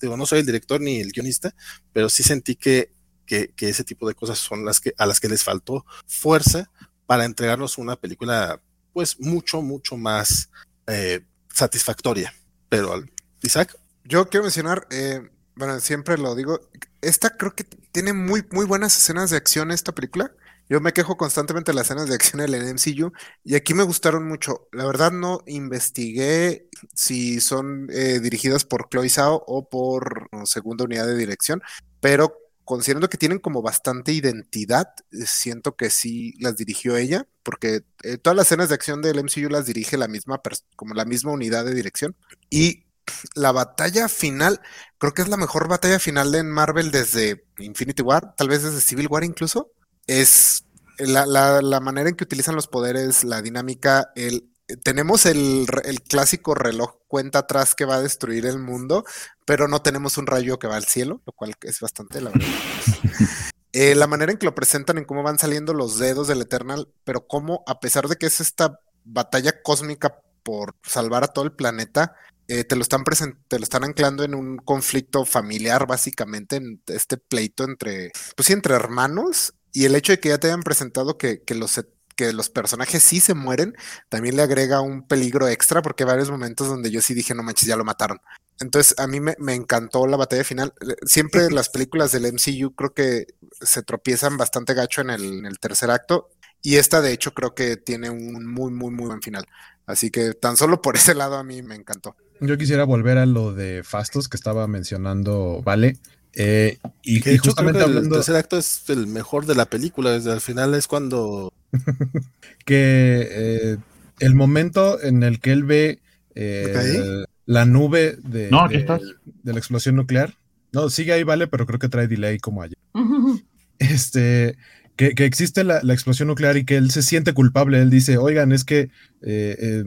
digo, 0.00 0.16
no 0.16 0.26
soy 0.26 0.40
el 0.40 0.46
director 0.46 0.80
ni 0.80 1.00
el 1.00 1.12
guionista, 1.12 1.54
pero 1.92 2.08
sí 2.08 2.22
sentí 2.22 2.56
que, 2.56 2.92
que, 3.26 3.52
ese 3.58 3.84
tipo 3.84 4.06
de 4.06 4.14
cosas 4.14 4.38
son 4.38 4.64
las 4.64 4.80
que 4.80 4.92
a 4.98 5.06
las 5.06 5.20
que 5.20 5.28
les 5.28 5.42
faltó 5.42 5.86
fuerza 6.06 6.70
para 7.06 7.24
entregarnos 7.24 7.78
una 7.78 7.96
película, 7.96 8.60
pues 8.92 9.18
mucho, 9.20 9.62
mucho 9.62 9.96
más 9.96 10.50
eh, 10.86 11.24
satisfactoria. 11.52 12.34
Pero, 12.68 13.02
Isaac. 13.42 13.76
Yo 14.04 14.28
quiero 14.28 14.44
mencionar, 14.44 14.86
eh, 14.90 15.30
bueno, 15.54 15.78
siempre 15.80 16.18
lo 16.18 16.34
digo, 16.34 16.60
esta 17.00 17.36
creo 17.36 17.54
que 17.54 17.64
tiene 17.64 18.12
muy, 18.12 18.44
muy 18.50 18.64
buenas 18.64 18.96
escenas 18.96 19.30
de 19.30 19.36
acción 19.36 19.70
esta 19.70 19.92
película. 19.92 20.32
Yo 20.72 20.80
me 20.80 20.94
quejo 20.94 21.18
constantemente 21.18 21.70
de 21.70 21.76
las 21.76 21.84
escenas 21.84 22.08
de 22.08 22.14
acción 22.14 22.40
en 22.40 22.54
el 22.54 22.62
MCU 22.62 23.12
y 23.44 23.56
aquí 23.56 23.74
me 23.74 23.82
gustaron 23.82 24.26
mucho. 24.26 24.68
La 24.72 24.86
verdad 24.86 25.12
no 25.12 25.42
investigué 25.44 26.66
si 26.94 27.42
son 27.42 27.88
eh, 27.90 28.20
dirigidas 28.20 28.64
por 28.64 28.88
Chloe 28.88 29.10
Zhao 29.10 29.44
o 29.46 29.68
por 29.68 30.30
segunda 30.46 30.84
unidad 30.84 31.06
de 31.06 31.14
dirección, 31.14 31.60
pero 32.00 32.38
considerando 32.64 33.10
que 33.10 33.18
tienen 33.18 33.38
como 33.38 33.60
bastante 33.60 34.12
identidad, 34.12 34.94
siento 35.26 35.76
que 35.76 35.90
sí 35.90 36.32
las 36.40 36.56
dirigió 36.56 36.96
ella, 36.96 37.26
porque 37.42 37.84
eh, 38.02 38.16
todas 38.16 38.34
las 38.34 38.46
escenas 38.46 38.70
de 38.70 38.74
acción 38.74 39.02
del 39.02 39.22
MCU 39.22 39.50
las 39.50 39.66
dirige 39.66 39.98
la 39.98 40.08
misma, 40.08 40.40
como 40.74 40.94
la 40.94 41.04
misma 41.04 41.32
unidad 41.32 41.66
de 41.66 41.74
dirección. 41.74 42.16
Y 42.48 42.86
la 43.34 43.52
batalla 43.52 44.08
final, 44.08 44.62
creo 44.96 45.12
que 45.12 45.20
es 45.20 45.28
la 45.28 45.36
mejor 45.36 45.68
batalla 45.68 45.98
final 45.98 46.32
de 46.32 46.42
Marvel 46.44 46.90
desde 46.90 47.44
Infinity 47.58 48.00
War, 48.00 48.34
tal 48.36 48.48
vez 48.48 48.62
desde 48.62 48.80
Civil 48.80 49.08
War 49.10 49.22
incluso 49.22 49.70
es 50.06 50.64
la, 50.98 51.26
la, 51.26 51.80
manera 51.80 52.08
en 52.08 52.16
que 52.16 52.24
utilizan 52.24 52.54
los 52.54 52.68
poderes, 52.68 53.24
la 53.24 53.42
dinámica, 53.42 54.12
el, 54.14 54.48
tenemos 54.82 55.26
el, 55.26 55.66
clásico 56.08 56.54
reloj 56.54 56.98
cuenta 57.08 57.40
atrás 57.40 57.74
que 57.74 57.84
va 57.84 57.96
a 57.96 58.02
destruir 58.02 58.46
el 58.46 58.58
mundo, 58.58 59.04
pero 59.44 59.68
no 59.68 59.82
tenemos 59.82 60.18
un 60.18 60.26
rayo 60.26 60.58
que 60.58 60.68
va 60.68 60.76
al 60.76 60.84
cielo, 60.84 61.22
lo 61.26 61.32
cual 61.32 61.54
es 61.62 61.80
bastante, 61.80 62.20
la 62.20 62.30
verdad. 62.30 62.48
Eh, 63.74 63.94
la 63.94 64.06
manera 64.06 64.30
en 64.30 64.36
que 64.36 64.44
lo 64.44 64.54
presentan, 64.54 64.98
en 64.98 65.06
cómo 65.06 65.22
van 65.22 65.38
saliendo 65.38 65.72
los 65.72 65.98
dedos 65.98 66.28
del 66.28 66.42
Eternal, 66.42 66.92
pero 67.04 67.26
cómo, 67.26 67.64
a 67.66 67.80
pesar 67.80 68.06
de 68.06 68.16
que 68.16 68.26
es 68.26 68.38
esta 68.38 68.78
batalla 69.02 69.62
cósmica 69.62 70.20
por 70.42 70.76
salvar 70.82 71.24
a 71.24 71.28
todo 71.28 71.46
el 71.46 71.52
planeta, 71.52 72.14
eh, 72.48 72.64
te, 72.64 72.76
lo 72.76 72.82
están 72.82 73.02
te 73.48 73.58
lo 73.58 73.62
están 73.62 73.84
anclando 73.84 74.24
en 74.24 74.34
un 74.34 74.58
conflicto 74.58 75.24
familiar, 75.24 75.86
básicamente, 75.86 76.56
en 76.56 76.82
este 76.88 77.16
pleito 77.16 77.64
entre, 77.64 78.12
pues 78.36 78.46
sí, 78.46 78.52
entre 78.52 78.74
hermanos, 78.74 79.54
y 79.72 79.84
el 79.84 79.94
hecho 79.94 80.12
de 80.12 80.20
que 80.20 80.28
ya 80.28 80.38
te 80.38 80.48
hayan 80.48 80.62
presentado 80.62 81.16
que, 81.16 81.42
los, 81.54 81.80
que 82.14 82.32
los 82.32 82.50
personajes 82.50 83.02
sí 83.02 83.20
se 83.20 83.34
mueren, 83.34 83.74
también 84.08 84.36
le 84.36 84.42
agrega 84.42 84.80
un 84.80 85.06
peligro 85.06 85.48
extra, 85.48 85.82
porque 85.82 86.04
hay 86.04 86.08
varios 86.08 86.30
momentos 86.30 86.68
donde 86.68 86.90
yo 86.90 87.00
sí 87.00 87.14
dije, 87.14 87.34
no 87.34 87.42
manches, 87.42 87.68
ya 87.68 87.76
lo 87.76 87.84
mataron. 87.84 88.20
Entonces, 88.60 88.94
a 88.98 89.06
mí 89.06 89.18
me, 89.20 89.54
encantó 89.54 90.06
la 90.06 90.16
batalla 90.16 90.44
final. 90.44 90.72
Siempre 91.04 91.50
las 91.50 91.68
películas 91.68 92.12
del 92.12 92.26
MCU 92.26 92.74
creo 92.74 92.94
que 92.94 93.26
se 93.60 93.82
tropiezan 93.82 94.36
bastante 94.36 94.74
gacho 94.74 95.00
en 95.00 95.10
el, 95.10 95.24
en 95.24 95.46
el 95.46 95.58
tercer 95.58 95.90
acto. 95.90 96.28
Y 96.62 96.76
esta, 96.76 97.00
de 97.00 97.12
hecho, 97.12 97.34
creo 97.34 97.54
que 97.54 97.76
tiene 97.76 98.10
un 98.10 98.46
muy, 98.46 98.70
muy, 98.70 98.90
muy 98.90 99.06
buen 99.06 99.22
final. 99.22 99.46
Así 99.86 100.10
que 100.10 100.34
tan 100.34 100.56
solo 100.56 100.80
por 100.80 100.96
ese 100.96 101.14
lado 101.14 101.36
a 101.36 101.44
mí 101.44 101.62
me 101.62 101.74
encantó. 101.74 102.14
Yo 102.40 102.58
quisiera 102.58 102.84
volver 102.84 103.18
a 103.18 103.26
lo 103.26 103.52
de 103.52 103.82
Fastos 103.84 104.28
que 104.28 104.36
estaba 104.36 104.66
mencionando, 104.66 105.62
¿vale? 105.64 105.98
Eh, 106.34 106.78
y, 107.02 107.20
justamente 107.38 107.82
hablando... 107.82 108.08
El 108.08 108.22
tercer 108.22 108.36
acto 108.36 108.58
es 108.58 108.88
el 108.88 109.06
mejor 109.06 109.46
de 109.46 109.54
la 109.54 109.66
película, 109.66 110.10
desde 110.10 110.32
el 110.32 110.40
final 110.40 110.74
es 110.74 110.86
cuando... 110.86 111.52
que 112.64 113.28
eh, 113.30 113.76
el 114.20 114.34
momento 114.34 115.02
en 115.02 115.22
el 115.22 115.40
que 115.40 115.52
él 115.52 115.64
ve 115.64 116.00
eh, 116.34 117.24
la 117.46 117.64
nube 117.64 118.16
de, 118.22 118.50
de, 118.50 119.52
la 119.52 119.58
explosión 119.58 119.96
nuclear. 119.96 120.34
No, 120.72 120.90
sigue 120.90 121.12
ahí, 121.12 121.22
vale, 121.22 121.48
pero 121.48 121.66
creo 121.66 121.78
que 121.78 121.88
trae 121.88 122.08
delay 122.08 122.38
como 122.38 122.62
ayer. 122.62 122.78
este, 123.78 124.56
que, 124.96 125.14
existe 125.16 125.64
la, 125.64 125.80
la, 125.82 125.94
explosión 125.94 126.28
nuclear 126.28 126.56
y 126.56 126.64
que 126.64 126.76
él 126.76 126.90
se 126.90 127.02
siente 127.02 127.32
culpable. 127.32 127.80
Él 127.80 127.90
dice, 127.90 128.18
oigan, 128.18 128.52
es 128.52 128.64
que, 128.64 128.90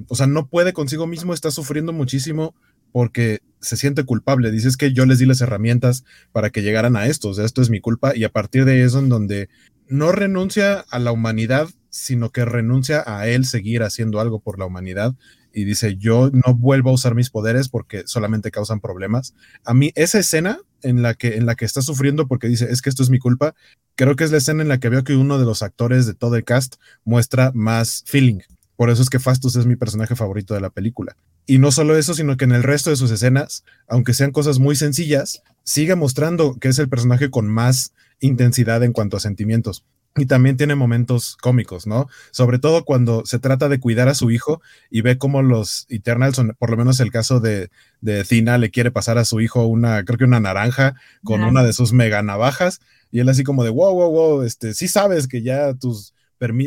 o 0.07 0.15
sea, 0.15 0.27
no 0.27 0.47
puede 0.47 0.73
consigo 0.73 1.07
mismo, 1.07 1.33
está 1.33 1.51
sufriendo 1.51 1.93
muchísimo 1.93 2.55
porque 2.95 3.41
se 3.59 3.75
siente 3.75 4.05
culpable. 4.05 4.51
Dices 4.51 4.77
que 4.77 4.93
yo 4.93 5.05
les 5.05 5.19
di 5.19 5.25
las 5.25 5.41
herramientas 5.41 6.05
para 6.31 6.49
que 6.49 6.61
llegaran 6.61 6.95
a 6.95 7.07
esto, 7.07 7.27
o 7.27 7.33
sea, 7.33 7.43
esto 7.43 7.61
es 7.61 7.69
mi 7.69 7.81
culpa 7.81 8.15
y 8.15 8.23
a 8.23 8.29
partir 8.29 8.63
de 8.63 8.83
eso 8.83 8.99
en 8.99 9.09
donde 9.09 9.49
no 9.89 10.13
renuncia 10.13 10.79
a 10.79 10.99
la 10.99 11.11
humanidad, 11.11 11.67
sino 11.89 12.29
que 12.29 12.45
renuncia 12.45 13.03
a 13.05 13.27
él 13.27 13.45
seguir 13.45 13.83
haciendo 13.83 14.21
algo 14.21 14.39
por 14.39 14.59
la 14.59 14.65
humanidad. 14.65 15.13
y 15.53 15.65
dice, 15.65 15.97
yo 15.97 16.31
no 16.31 16.53
vuelvo 16.53 16.89
a 16.89 16.93
usar 16.93 17.15
mis 17.15 17.29
poderes 17.29 17.67
porque 17.67 18.03
solamente 18.05 18.49
causan 18.49 18.79
problemas. 18.79 19.33
A 19.65 19.73
mí 19.73 19.91
esa 19.95 20.19
escena 20.19 20.59
en 20.81 21.01
la 21.01 21.15
que, 21.15 21.35
en 21.35 21.45
la 21.45 21.55
que 21.55 21.65
está 21.65 21.81
sufriendo 21.81 22.29
porque 22.29 22.47
dice, 22.47 22.71
es 22.71 22.81
que 22.81 22.89
esto 22.89 23.03
es 23.03 23.09
mi 23.09 23.19
culpa, 23.19 23.55
creo 23.95 24.15
que 24.15 24.23
es 24.23 24.31
la 24.31 24.37
escena 24.37 24.61
en 24.61 24.69
la 24.69 24.79
que 24.79 24.87
veo 24.87 25.03
que 25.03 25.17
uno 25.17 25.37
de 25.37 25.43
los 25.43 25.63
actores 25.63 26.05
de 26.05 26.13
todo 26.13 26.37
el 26.37 26.45
cast 26.45 26.75
muestra 27.03 27.51
más 27.53 28.05
feeling. 28.05 28.39
Por 28.77 28.89
eso 28.89 29.01
es 29.01 29.09
que 29.09 29.19
Fastus 29.19 29.57
es 29.57 29.65
mi 29.65 29.75
personaje 29.75 30.15
favorito 30.15 30.53
de 30.53 30.61
la 30.61 30.69
película. 30.69 31.17
Y 31.45 31.59
no 31.59 31.71
solo 31.71 31.97
eso, 31.97 32.13
sino 32.13 32.37
que 32.37 32.45
en 32.45 32.51
el 32.51 32.63
resto 32.63 32.89
de 32.89 32.95
sus 32.95 33.11
escenas, 33.11 33.63
aunque 33.87 34.13
sean 34.13 34.31
cosas 34.31 34.59
muy 34.59 34.75
sencillas, 34.75 35.43
sigue 35.63 35.95
mostrando 35.95 36.55
que 36.59 36.69
es 36.69 36.79
el 36.79 36.89
personaje 36.89 37.29
con 37.29 37.47
más 37.47 37.93
intensidad 38.19 38.83
en 38.83 38.93
cuanto 38.93 39.17
a 39.17 39.19
sentimientos. 39.19 39.85
Y 40.17 40.27
también 40.27 40.55
tiene 40.55 40.75
momentos 40.75 41.35
cómicos, 41.41 41.87
¿no? 41.87 42.07
Sobre 42.31 42.57
todo 42.57 42.85
cuando 42.85 43.25
se 43.25 43.37
trata 43.37 43.67
de 43.67 43.81
cuidar 43.81 44.07
a 44.07 44.13
su 44.13 44.31
hijo 44.31 44.61
y 44.89 45.01
ve 45.01 45.17
cómo 45.17 45.41
los 45.41 45.85
Eternals, 45.89 46.41
por 46.57 46.69
lo 46.69 46.77
menos 46.77 47.01
el 47.01 47.11
caso 47.11 47.41
de, 47.41 47.69
de 47.99 48.23
Tina, 48.23 48.57
le 48.57 48.71
quiere 48.71 48.91
pasar 48.91 49.17
a 49.17 49.25
su 49.25 49.41
hijo 49.41 49.65
una, 49.65 50.05
creo 50.05 50.17
que 50.17 50.23
una 50.23 50.39
naranja 50.39 50.95
con 51.25 51.43
una 51.43 51.63
de 51.63 51.73
sus 51.73 51.91
mega 51.91 52.21
navajas. 52.21 52.79
Y 53.11 53.19
él 53.19 53.27
así 53.27 53.43
como 53.43 53.65
de, 53.65 53.71
wow, 53.71 53.93
wow, 53.93 54.09
wow, 54.09 54.41
este, 54.43 54.73
sí 54.73 54.87
sabes 54.87 55.27
que 55.27 55.41
ya 55.41 55.73
tus, 55.73 56.13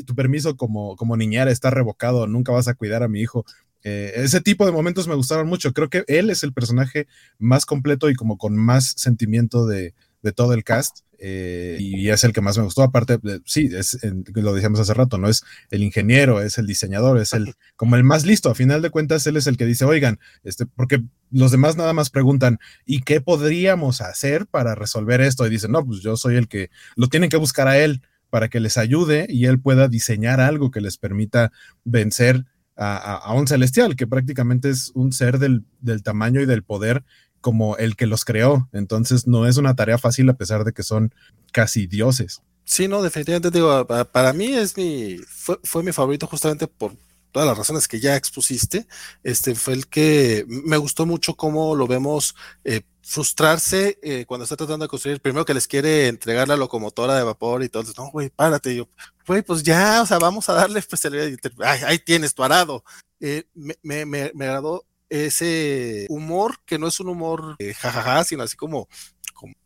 tu 0.07 0.15
permiso 0.15 0.57
como, 0.57 0.97
como 0.97 1.17
niñera 1.17 1.51
está 1.51 1.71
revocado, 1.71 2.27
nunca 2.27 2.53
vas 2.53 2.69
a 2.69 2.75
cuidar 2.75 3.03
a 3.03 3.09
mi 3.09 3.21
hijo. 3.21 3.47
Eh, 3.85 4.13
ese 4.17 4.41
tipo 4.41 4.67
de 4.67 4.73
momentos 4.73 5.09
me 5.09 5.15
gustaron 5.15 5.49
mucho. 5.49 5.73
Creo 5.73 5.89
que 5.89 6.05
él 6.07 6.31
es 6.31 6.43
el 6.43 6.53
personaje 6.53 7.07
más 7.39 7.67
completo 7.67 8.11
y 8.11 8.15
como 8.15 8.39
con 8.39 8.57
más 8.57 8.95
sentimiento 8.97 9.67
de, 9.67 9.95
de 10.23 10.33
todo 10.33 10.55
el 10.55 10.65
cast. 10.65 11.01
Eh, 11.21 11.79
y 11.81 12.11
es 12.11 12.23
el 12.23 12.33
que 12.33 12.41
más 12.41 12.57
me 12.57 12.65
gustó. 12.65 12.83
Aparte, 12.83 13.19
sí, 13.45 13.69
es, 13.73 13.99
lo 14.35 14.55
decíamos 14.55 14.79
hace 14.79 14.95
rato, 14.95 15.19
¿no? 15.19 15.29
Es 15.29 15.43
el 15.71 15.83
ingeniero, 15.83 16.41
es 16.41 16.59
el 16.59 16.67
diseñador, 16.67 17.19
es 17.19 17.33
el 17.33 17.55
como 17.77 17.97
el 17.97 18.05
más 18.05 18.25
listo. 18.25 18.51
A 18.51 18.55
final 18.55 18.83
de 18.83 18.91
cuentas, 18.91 19.27
él 19.27 19.37
es 19.37 19.47
el 19.47 19.57
que 19.57 19.67
dice, 19.67 19.85
oigan, 19.85 20.21
este, 20.45 20.67
porque 20.67 21.03
los 21.31 21.51
demás 21.51 21.77
nada 21.77 21.93
más 21.93 22.11
preguntan, 22.11 22.59
¿y 22.87 23.03
qué 23.03 23.21
podríamos 23.21 24.01
hacer 24.01 24.47
para 24.47 24.75
resolver 24.75 25.21
esto? 25.21 25.47
Y 25.47 25.51
dicen, 25.51 25.73
no, 25.73 25.85
pues 25.85 26.01
yo 26.01 26.17
soy 26.17 26.37
el 26.37 26.49
que 26.49 26.71
lo 26.95 27.09
tienen 27.09 27.31
que 27.31 27.37
buscar 27.37 27.67
a 27.69 27.79
él 27.79 28.03
para 28.31 28.49
que 28.49 28.61
les 28.61 28.77
ayude 28.77 29.27
y 29.29 29.47
él 29.47 29.61
pueda 29.61 29.89
diseñar 29.89 30.41
algo 30.41 30.71
que 30.71 30.81
les 30.81 30.99
permita 30.99 31.51
vencer 31.85 32.45
a, 32.79 33.33
un 33.35 33.49
celestial, 33.49 33.97
que 33.97 34.07
prácticamente 34.07 34.71
es 34.71 34.93
un 34.95 35.13
ser 35.13 35.39
del, 35.39 35.65
del 35.81 36.03
tamaño 36.03 36.41
y 36.41 36.47
del 36.47 36.63
poder 36.63 37.05
como 37.41 37.77
el 37.77 37.97
que 37.97 38.07
los 38.07 38.25
creó. 38.25 38.69
Entonces 38.73 39.27
no 39.27 39.47
es 39.47 39.57
una 39.57 39.75
tarea 39.75 39.99
fácil 39.99 40.29
a 40.31 40.37
pesar 40.37 40.65
de 40.65 40.73
que 40.73 40.83
son 40.83 41.15
casi 41.53 41.87
dioses. 41.87 42.43
Sí, 42.65 42.87
no, 42.87 43.03
definitivamente 43.03 43.51
digo, 43.51 43.87
para 43.87 44.33
mí 44.33 44.53
es 44.53 44.77
mi, 44.77 45.19
fue, 45.27 45.59
fue 45.65 45.83
mi 45.83 45.93
favorito 45.93 46.27
justamente 46.27 46.67
por 46.67 46.93
todas 47.33 47.49
las 47.49 47.57
razones 47.57 47.89
que 47.89 48.01
ya 48.01 48.17
expusiste. 48.17 48.87
Este 49.23 49.55
fue 49.55 49.75
el 49.75 49.87
que 49.87 50.45
me 50.49 50.77
gustó 50.77 51.07
mucho 51.07 51.35
cómo 51.35 51.75
lo 51.75 51.87
vemos 51.87 52.35
eh, 52.65 52.83
frustrarse 53.09 53.99
eh, 54.03 54.27
cuando 54.27 54.45
está 54.45 54.55
tratando 54.55 54.85
de 54.85 54.89
construir, 54.89 55.21
primero 55.21 55.47
que 55.47 55.55
les 55.55 55.67
quiere 55.67 56.09
entregar 56.09 56.47
la 56.47 56.59
locomotora 56.59 57.17
de 57.17 57.23
vapor 57.23 57.63
y 57.63 57.71
todo, 57.71 57.85
no, 57.97 58.11
güey, 58.11 58.29
párate, 58.29 58.77
yo, 58.77 58.87
güey, 59.27 59.41
pues 59.41 59.63
ya, 59.63 60.03
o 60.03 60.07
sea, 60.07 60.19
vamos 60.19 60.47
a 60.51 60.53
darle 60.53 60.79
especialidad, 60.79 61.27
ay, 61.65 61.81
ahí 61.87 61.99
tienes 61.99 62.35
tu 62.35 62.45
arado. 62.45 62.85
Eh, 63.19 63.45
me, 63.55 64.05
me, 64.05 64.31
me, 64.35 64.45
agradó 64.45 64.85
ese 65.09 66.07
humor, 66.11 66.57
que 66.67 66.79
no 66.79 66.87
es 66.87 67.01
un 67.01 67.09
humor 67.09 67.57
eh, 67.59 67.73
jajaja, 67.73 68.25
sino 68.25 68.43
así 68.43 68.59
como, 68.59 68.89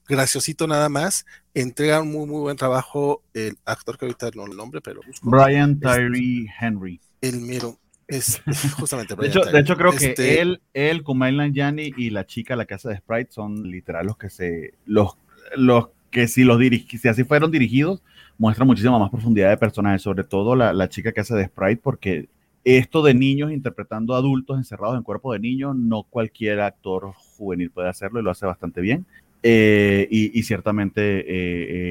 graciosito 0.07 0.69
nada 0.69 0.89
más. 0.89 1.27
Entrega 1.53 2.01
un 2.01 2.13
muy, 2.13 2.27
muy 2.27 2.43
buen 2.43 2.57
trabajo 2.57 3.25
el 3.35 3.59
actor 3.65 3.99
que 3.99 4.05
ahorita 4.05 4.31
no 4.37 4.47
el 4.47 4.57
nombre, 4.57 4.81
pero... 4.81 5.01
Brian 5.23 5.73
este, 5.73 5.87
Tyree 5.87 6.47
Henry. 6.61 7.01
El 7.21 7.41
miro. 7.41 7.82
Es 8.13 8.43
justamente. 8.77 9.15
de, 9.15 9.27
hecho, 9.27 9.41
de 9.41 9.61
hecho, 9.61 9.77
creo 9.77 9.93
que 9.93 10.07
este 10.07 10.41
él, 10.41 10.61
él, 10.75 11.03
Kumail 11.03 11.53
Yanni 11.53 11.93
y 11.97 12.11
la 12.11 12.27
chica, 12.27 12.57
la 12.57 12.67
casa 12.67 12.91
de 12.91 12.99
Sprite, 12.99 13.33
son 13.33 13.71
literal 13.71 14.07
los 14.07 14.17
que 14.17 14.29
se. 14.31 14.75
Los, 14.85 15.17
los 15.57 15.89
que 16.11 16.29
si 16.29 16.45
los 16.45 16.61
si 16.61 17.09
así 17.09 17.25
fueron 17.25 17.51
dirigidos, 17.51 18.03
muestran 18.39 18.67
muchísima 18.67 18.99
más 18.99 19.11
profundidad 19.11 19.49
de 19.49 19.57
personaje, 19.57 19.99
sobre 19.99 20.25
todo 20.25 20.55
la, 20.55 20.73
la 20.73 20.89
chica 20.89 21.13
que 21.13 21.23
hace 21.23 21.35
de 21.35 21.47
Sprite, 21.47 21.81
porque 21.83 22.29
esto 22.65 23.03
de 23.03 23.15
niños 23.15 23.51
interpretando 23.51 24.15
adultos 24.15 24.59
encerrados 24.59 24.97
en 24.97 25.03
cuerpo 25.03 25.33
de 25.33 25.41
niños, 25.41 25.75
no 25.75 26.05
cualquier 26.05 26.61
actor 26.61 27.13
juvenil 27.15 27.71
puede 27.71 27.89
hacerlo 27.89 28.21
y 28.21 28.23
lo 28.23 28.31
hace 28.31 28.47
bastante 28.47 28.81
bien. 28.81 29.07
Eh, 29.45 30.07
y, 30.09 30.41
ciertamente 30.45 31.03
eh, 31.03 31.25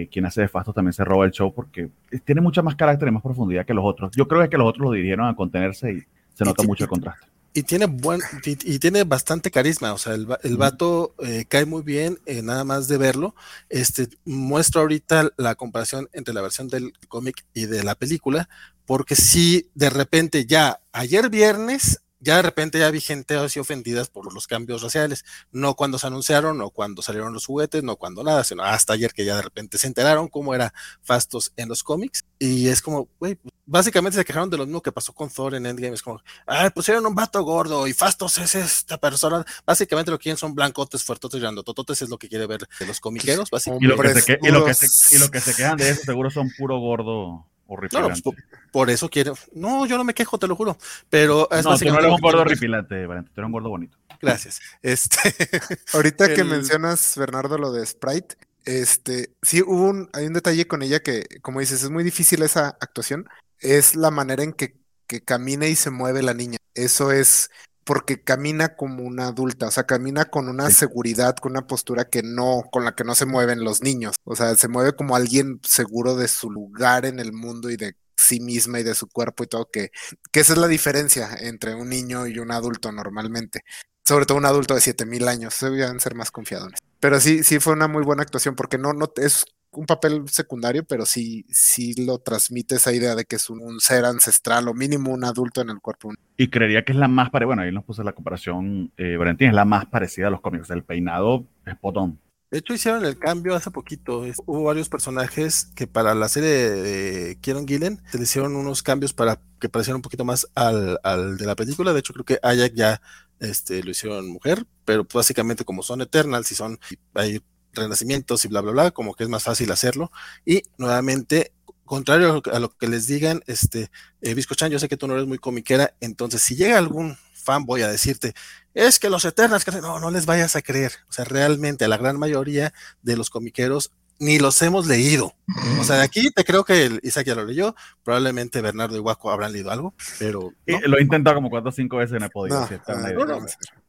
eh, 0.03 0.10
quien 0.10 0.26
hace 0.26 0.40
de 0.40 0.48
Fastos 0.48 0.73
también 0.73 0.94
se 0.94 1.03
roba 1.03 1.26
el 1.26 1.32
show 1.32 1.53
porque 1.53 1.90
tiene 2.23 2.40
mucha 2.40 2.61
más 2.61 2.76
carácter 2.76 3.10
y 3.10 3.11
más 3.11 3.22
profundidad 3.22 3.65
que 3.65 3.73
los 3.73 3.84
otros. 3.84 4.11
Yo 4.15 4.26
creo 4.28 4.49
que 4.49 4.57
los 4.57 4.69
otros 4.69 4.86
lo 4.86 4.91
dirigieron 4.94 5.28
a 5.28 5.36
contenerse 5.36 5.91
y 5.91 6.03
se 6.34 6.45
nota 6.45 6.64
mucho 6.64 6.86
el 6.86 6.90
contraste. 6.90 7.28
Y 7.53 7.64
tiene 7.64 7.88
buen 7.88 8.22
y, 8.45 8.80
tiene 8.80 9.03
bastante 9.03 9.52
carisma, 9.52 9.91
o 9.91 9.98
sea, 9.98 10.14
el, 10.14 10.26
el 10.44 10.56
vato 10.56 11.14
cae 11.49 11.65
muy 11.65 11.82
bien, 11.82 12.18
nada 12.44 12.64
más 12.64 12.88
de 12.88 12.98
verlo. 12.98 13.36
Este 13.68 14.07
muestra 14.23 14.80
ahorita 14.80 15.32
la 15.36 15.56
comparación 15.56 16.07
entre 16.14 16.34
la 16.34 16.41
versión 16.41 16.69
del 16.69 16.94
cómic 17.10 17.44
y 17.53 17.65
de 17.65 17.84
la 17.84 17.95
película, 17.95 18.48
porque 18.86 19.15
si 19.15 19.69
de 19.76 19.90
repente 19.90 20.45
ya 20.45 20.80
ayer 20.94 21.30
viernes 21.30 21.99
ya 22.22 22.38
de 22.38 22.43
repente 22.43 22.80
ya 22.80 22.89
vi 22.91 23.02
gente 23.02 23.35
así 23.35 23.60
ofendidas 23.60 24.10
por 24.10 24.34
los 24.34 24.48
cambios 24.48 24.81
raciales, 24.81 25.26
no 25.52 25.76
cuando 25.76 25.99
se 25.99 26.07
anunciaron, 26.07 26.57
no 26.57 26.69
cuando 26.69 27.02
salieron 27.02 27.34
los 27.34 27.48
juguetes, 27.48 27.84
no 27.84 27.98
cuando 27.98 28.23
nada, 28.23 28.43
sino 28.43 28.64
hasta 28.64 28.93
ayer 28.93 29.11
que 29.14 29.26
ya 29.26 29.35
de 29.35 29.41
repente 29.41 29.77
se 29.77 29.88
enteraron 29.88 30.27
cómo 30.27 30.53
era 30.56 30.73
Fastos 31.02 31.52
en 31.57 31.68
los 31.68 31.84
cómics, 31.84 32.23
y 32.39 32.68
es 32.68 32.81
como, 32.81 33.10
güey, 33.19 33.38
básicamente 33.65 34.18
se 34.18 34.26
quejaron 34.26 34.49
de 34.49 34.57
lo 34.57 34.65
mismo 34.65 34.81
que 34.81 34.91
pasó 34.91 35.14
con 35.14 35.30
Thor 35.30 35.56
en 35.56 35.65
Endgame, 35.65 35.95
es 35.95 36.03
como, 36.03 36.22
ay, 36.45 36.69
pusieron 36.69 37.06
un 37.06 37.15
vato 37.15 37.43
gordo 37.43 37.88
y 37.88 37.93
Fastos 37.93 38.38
es 38.38 38.56
esta 38.56 38.98
persona, 38.99 39.43
básicamente 39.65 40.11
lo 40.11 40.18
que 40.19 40.23
quieren 40.23 40.38
son 40.38 40.53
blancotes, 40.53 41.03
fuertotes 41.03 41.39
y 41.39 41.41
grandotototes, 41.41 42.02
es 42.02 42.10
lo 42.10 42.18
que 42.18 42.30
quiere 42.30 42.45
ver 42.45 42.68
de 42.80 42.85
los 42.85 42.99
comiqueros, 42.99 43.49
básicamente. 43.49 43.85
Y 43.85 43.88
lo, 43.88 43.98
que 43.98 44.22
se, 44.22 44.39
y, 44.41 44.52
lo 44.52 44.65
que 44.65 44.73
se, 44.73 45.15
y 45.15 45.19
lo 45.19 45.31
que 45.31 45.41
se 45.41 45.56
quejan 45.56 45.77
de 45.77 45.89
eso 45.89 46.03
seguro 46.03 46.30
son 46.30 46.52
puro 46.57 46.80
gordo 46.80 47.48
no, 47.93 48.07
pues, 48.07 48.23
por, 48.72 48.89
eso 48.89 49.10
quiero. 49.10 49.35
No, 49.53 49.85
yo 49.85 49.98
no 49.98 50.03
me 50.03 50.14
quejo, 50.14 50.38
te 50.38 50.48
lo 50.48 50.56
juro. 50.56 50.77
Pero 51.10 51.49
es 51.52 51.65
no, 51.65 51.77
tú 51.77 51.85
no 51.85 51.99
eres 51.99 52.11
un 52.11 52.22
gordo 52.22 52.41
horripilante, 52.41 53.06
tú 53.06 53.11
eres 53.11 53.45
un 53.45 53.52
gordo 53.52 53.69
bonito. 53.69 53.98
Gracias. 54.22 54.60
Este. 54.81 55.18
Ahorita 55.93 56.34
que 56.34 56.43
mencionas, 56.43 57.15
Bernardo, 57.18 57.57
lo 57.57 57.72
de 57.72 57.85
Sprite, 57.85 58.35
este, 58.65 59.34
sí 59.41 59.61
hubo 59.61 59.89
un, 59.89 60.10
hay 60.14 60.27
un 60.27 60.34
detalle 60.34 60.68
con 60.68 60.84
ella 60.84 60.99
que, 61.02 61.26
como 61.41 61.60
dices, 61.60 61.84
es 61.84 61.89
muy 61.89 62.03
difícil 62.03 62.43
esa 62.43 62.77
actuación. 62.80 63.27
Es 63.60 63.95
la 63.95 64.11
manera 64.11 64.43
en 64.43 64.53
que, 64.53 64.76
que 65.07 65.22
camina 65.22 65.68
y 65.68 65.76
se 65.76 65.89
mueve 65.89 66.22
la 66.22 66.34
niña. 66.34 66.57
Eso 66.73 67.11
es 67.11 67.49
porque 67.84 68.22
camina 68.22 68.76
como 68.76 69.03
una 69.03 69.28
adulta, 69.28 69.68
o 69.68 69.72
sea, 69.72 69.86
camina 69.86 70.26
con 70.26 70.48
una 70.48 70.70
seguridad, 70.70 71.36
con 71.36 71.53
una 71.53 71.68
postura 71.68 72.06
que 72.06 72.24
no, 72.24 72.64
con 72.72 72.86
la 72.86 72.95
que 72.95 73.03
no 73.03 73.16
se 73.16 73.26
mueven 73.26 73.64
los 73.64 73.82
niños. 73.82 74.16
O 74.24 74.36
sea, 74.36 74.56
se 74.56 74.68
mueve 74.68 74.94
como 74.94 75.16
alguien 75.16 75.60
seguro 75.64 76.16
de 76.16 76.28
su 76.28 76.52
lugar 76.52 77.06
en 77.06 77.20
el 77.20 77.34
mundo 77.34 77.70
y 77.70 77.78
de 77.78 77.95
sí 78.16 78.40
misma 78.40 78.80
y 78.80 78.84
de 78.84 78.95
su 78.95 79.08
cuerpo 79.08 79.44
y 79.44 79.48
todo, 79.48 79.70
que, 79.72 79.91
que 80.32 80.40
esa 80.41 80.53
es 80.53 80.60
la 80.60 80.68
diferencia 80.68 81.30
entre 81.40 81.76
un 81.76 81.90
niño 81.90 82.28
y 82.28 82.40
un 82.40 82.52
adulto 82.52 82.91
normalmente. 82.91 83.64
Sobre 84.03 84.26
todo 84.26 84.38
un 84.38 84.45
adulto 84.45 84.76
de 84.76 84.82
7000 84.82 85.28
años, 85.28 85.56
deben 85.60 85.99
ser 85.99 86.16
más 86.16 86.32
confiadones. 86.32 86.80
Pero 86.99 87.20
sí, 87.20 87.44
sí 87.44 87.60
fue 87.60 87.74
una 87.74 87.88
muy 87.88 88.03
buena 88.03 88.24
actuación, 88.24 88.56
porque 88.56 88.78
no, 88.78 88.94
no 88.94 89.12
es 89.18 89.45
un 89.73 89.85
papel 89.85 90.27
secundario, 90.27 90.84
pero 90.84 91.06
sí, 91.06 91.45
sí 91.49 91.93
lo 92.06 92.19
transmite 92.19 92.76
esa 92.76 92.93
idea 92.93 93.15
de 93.15 93.26
que 93.26 93.38
es 93.38 93.49
un, 93.49 93.80
ser 93.80 94.06
ancestral 94.06 94.68
o 94.68 94.73
mínimo 94.73 95.11
un 95.11 95.23
adulto 95.23 95.61
en 95.61 95.69
el 95.69 95.80
cuerpo. 95.80 96.14
Y 96.38 96.49
creería 96.49 96.84
que 96.84 96.91
es 96.91 96.98
la 96.98 97.07
más 97.07 97.30
parecida, 97.30 97.48
bueno, 97.48 97.61
ahí 97.61 97.72
nos 97.72 97.84
puse 97.84 98.03
la 98.03 98.14
comparación, 98.14 98.91
eh, 98.98 99.15
Valentín, 99.18 99.49
es 99.49 99.53
la 99.53 99.65
más 99.65 99.85
parecida 99.85 100.27
a 100.27 100.30
los 100.30 100.41
cómics, 100.41 100.69
el 100.69 100.84
peinado 100.84 101.45
es 101.65 101.76
potón. 101.77 102.19
De 102.52 102.57
hecho, 102.57 102.73
hicieron 102.73 103.06
el 103.06 103.18
cambio 103.18 103.56
hace 103.56 103.72
poquito. 103.72 104.26
Hubo 104.45 104.64
varios 104.64 104.89
personajes 104.89 105.72
que 105.73 105.88
para 105.88 106.14
la 106.14 106.27
serie 106.27 106.49
de 106.49 107.38
Kieron 107.39 107.65
Gillen 107.65 108.02
se 108.11 108.18
le 108.18 108.26
hicieron 108.26 108.57
unos 108.57 108.84
cambios 108.84 109.14
para 109.14 109.39
que 109.61 109.69
pareciera 109.69 109.95
un 109.95 110.02
poquito 110.02 110.26
más 110.26 110.52
al, 110.53 110.99
al, 111.03 111.38
de 111.38 111.45
la 111.45 111.56
película. 111.56 111.93
De 111.93 111.99
hecho, 111.99 112.11
creo 112.11 112.26
que 112.26 112.39
Ayak 112.43 112.73
ya 112.73 113.02
este, 113.39 113.81
lo 113.81 113.91
hicieron 113.91 114.30
mujer, 114.30 114.65
pero 114.84 115.07
básicamente 115.11 115.64
como 115.64 115.81
son 115.81 116.02
Eternals 116.02 116.52
y 116.52 116.56
son, 116.56 116.77
hay 117.14 117.41
renacimientos 117.73 118.45
y 118.45 118.48
bla, 118.48 118.61
bla, 118.61 118.72
bla, 118.72 118.91
como 118.91 119.14
que 119.14 119.23
es 119.23 119.30
más 119.30 119.43
fácil 119.43 119.72
hacerlo. 119.72 120.11
Y 120.45 120.64
nuevamente, 120.77 121.53
contrario 121.85 122.41
a 122.52 122.60
lo 122.60 122.69
que 122.69 122.88
les 122.88 123.07
digan, 123.07 123.41
este, 123.48 123.91
eh, 124.22 124.35
Chan, 124.56 124.72
yo 124.72 124.80
sé 124.80 124.88
que 124.88 124.98
tú 124.98 125.07
no 125.07 125.14
eres 125.14 125.27
muy 125.27 125.38
comiquera, 125.38 125.93
entonces 125.99 126.41
si 126.41 126.56
llega 126.56 126.77
algún 126.77 127.18
fan 127.34 127.65
voy 127.65 127.81
a 127.81 127.88
decirte, 127.88 128.34
es 128.73 128.99
que 128.99 129.10
los 129.10 129.26
Eternals, 129.26 129.65
no, 129.81 129.99
no 129.99 130.11
les 130.11 130.26
vayas 130.26 130.56
a 130.56 130.61
creer. 130.61 130.93
O 131.10 131.11
sea, 131.11 131.26
realmente 131.26 131.85
a 131.85 131.88
la 131.88 131.98
gran 131.98 132.18
mayoría 132.18 132.73
de 133.02 133.18
los 133.18 133.30
comiqueros 133.30 133.91
ni 134.22 134.38
los 134.38 134.61
hemos 134.61 134.85
leído. 134.85 135.34
O 135.80 135.84
sea, 135.84 135.95
de 135.98 136.03
aquí 136.03 136.30
te 136.30 136.45
creo 136.45 136.64
que 136.64 136.99
Isaac 137.02 137.26
ya 137.26 137.34
lo 137.34 137.43
leyó, 137.43 137.76
probablemente 138.03 138.61
Bernardo 138.61 138.95
y 138.95 138.99
Waco 138.99 139.31
habrán 139.31 139.52
leído 139.52 139.72
algo, 139.72 139.95
pero... 140.19 140.53
Lo 140.68 140.99
he 140.99 141.02
intentado 141.02 141.38
como 141.38 141.49
cuatro 141.49 141.69
o 141.69 141.72
cinco 141.72 141.98
veces 141.98 142.18
en 142.18 142.23
el 142.23 142.30
podido. 142.30 142.69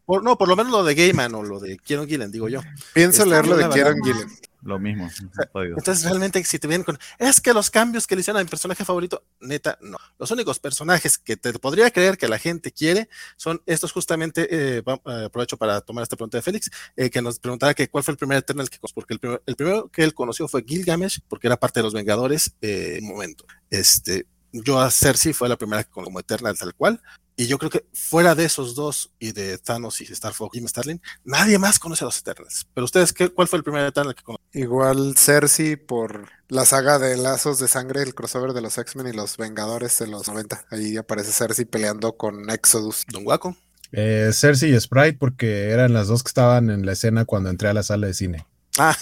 Por, 0.05 0.23
no, 0.23 0.37
por 0.37 0.49
lo 0.49 0.57
menos 0.57 0.73
lo 0.73 0.85
de 0.85 0.95
Gaiman 0.95 1.35
o 1.35 1.43
lo 1.43 1.61
de 1.61 1.79
Kieron 1.79 2.09
Gillen, 2.09 2.31
digo 2.31 2.49
yo. 2.49 2.61
Pienso 2.93 3.25
leer 3.25 3.47
lo 3.47 3.57
de 3.57 3.69
Kieron 3.69 4.03
Gillen. 4.03 4.29
Lo 4.63 4.79
mismo. 4.79 5.11
Entonces, 5.55 6.05
realmente, 6.05 6.43
si 6.45 6.59
te 6.59 6.69
vienen 6.69 6.85
con. 6.85 6.97
Es 7.19 7.41
que 7.41 7.53
los 7.53 7.69
cambios 7.69 8.07
que 8.07 8.15
le 8.15 8.21
hicieron 8.21 8.41
a 8.41 8.45
mi 8.45 8.49
personaje 8.49 8.85
favorito, 8.85 9.25
neta, 9.41 9.77
no. 9.81 9.99
Los 10.19 10.31
únicos 10.31 10.61
personajes 10.61 11.19
que 11.19 11.37
te 11.37 11.53
podría 11.55 11.91
creer 11.91 12.17
que 12.17 12.29
la 12.29 12.39
gente 12.39 12.71
quiere 12.71 13.09
son 13.37 13.61
estos, 13.67 13.91
justamente. 13.91 14.47
Eh, 14.51 14.83
eh, 14.87 15.25
aprovecho 15.27 15.57
para 15.57 15.81
tomar 15.81 16.03
esta 16.03 16.17
pregunta 16.17 16.39
de 16.39 16.43
Félix, 16.43 16.71
eh, 16.97 17.11
que 17.11 17.21
nos 17.21 17.41
preguntaba 17.41 17.75
que 17.75 17.89
cuál 17.89 18.05
fue 18.05 18.13
el 18.13 18.19
primer 18.19 18.39
Eternal 18.39 18.71
que 18.71 18.79
porque 18.95 19.15
el, 19.15 19.41
el 19.47 19.57
primero 19.57 19.89
que 19.89 20.05
él 20.05 20.15
conoció 20.15 20.47
fue 20.47 20.65
Gilgamesh, 20.65 21.21
porque 21.29 21.49
era 21.49 21.59
parte 21.59 21.81
de 21.81 21.85
los 21.85 21.95
Vengadores 21.95 22.55
en 22.61 23.05
un 23.05 23.11
momento. 23.11 23.45
Este, 23.69 24.27
yo 24.53 24.81
a 24.81 24.91
Cersei 24.91 25.33
fue 25.33 25.49
la 25.49 25.57
primera 25.57 25.83
que 25.83 25.91
como 25.91 26.21
Eternal 26.21 26.57
tal 26.57 26.75
cual, 26.75 27.03
y 27.37 27.47
yo 27.47 27.59
creo 27.59 27.71
que 27.71 27.87
fuera 27.93 28.35
de 28.35 28.45
esos 28.45 28.75
dos 28.75 29.11
y 29.19 29.33
de 29.33 29.59
Thanos 29.59 30.01
y 30.01 30.05
Star 30.05 30.35
Fox 30.35 30.57
y 30.57 30.67
Starling, 30.67 31.01
nadie 31.25 31.59
más 31.59 31.79
conoce 31.79 32.05
a 32.05 32.07
los 32.07 32.19
Eternals. 32.19 32.67
Pero 32.75 32.85
ustedes, 32.85 33.13
¿qué, 33.13 33.29
¿cuál 33.31 33.49
fue 33.49 33.59
el 33.59 33.65
primer 33.65 33.87
Eternal 33.87 34.15
que 34.15 34.23
conocen? 34.23 34.47
Igual 34.53 35.15
Cersei 35.17 35.77
por 35.77 36.29
la 36.49 36.65
saga 36.65 36.99
de 36.99 37.17
Lazos 37.17 37.59
de 37.59 37.69
Sangre, 37.69 38.03
el 38.03 38.15
crossover 38.15 38.53
de 38.53 38.61
los 38.61 38.77
X-Men 38.77 39.09
y 39.09 39.13
los 39.13 39.37
Vengadores 39.37 39.99
de 39.99 40.09
los 40.09 40.29
90. 40.29 40.67
Ahí 40.71 40.97
aparece 40.97 41.33
Cersei 41.33 41.65
peleando 41.65 42.17
con 42.17 42.51
Exodus. 42.51 43.05
Don 43.09 43.25
Guaco. 43.25 43.57
Eh, 43.93 44.31
Cersei 44.33 44.75
y 44.75 44.81
Sprite 44.81 45.19
porque 45.19 45.71
eran 45.71 45.93
las 45.93 46.09
dos 46.09 46.23
que 46.23 46.29
estaban 46.29 46.71
en 46.71 46.87
la 46.87 46.93
escena 46.93 47.25
cuando 47.25 47.51
entré 47.51 47.69
a 47.69 47.75
la 47.75 47.83
sala 47.83 48.07
de 48.07 48.15
cine. 48.15 48.47
Ah, 48.79 48.97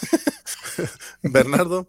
Bernardo. 1.23 1.89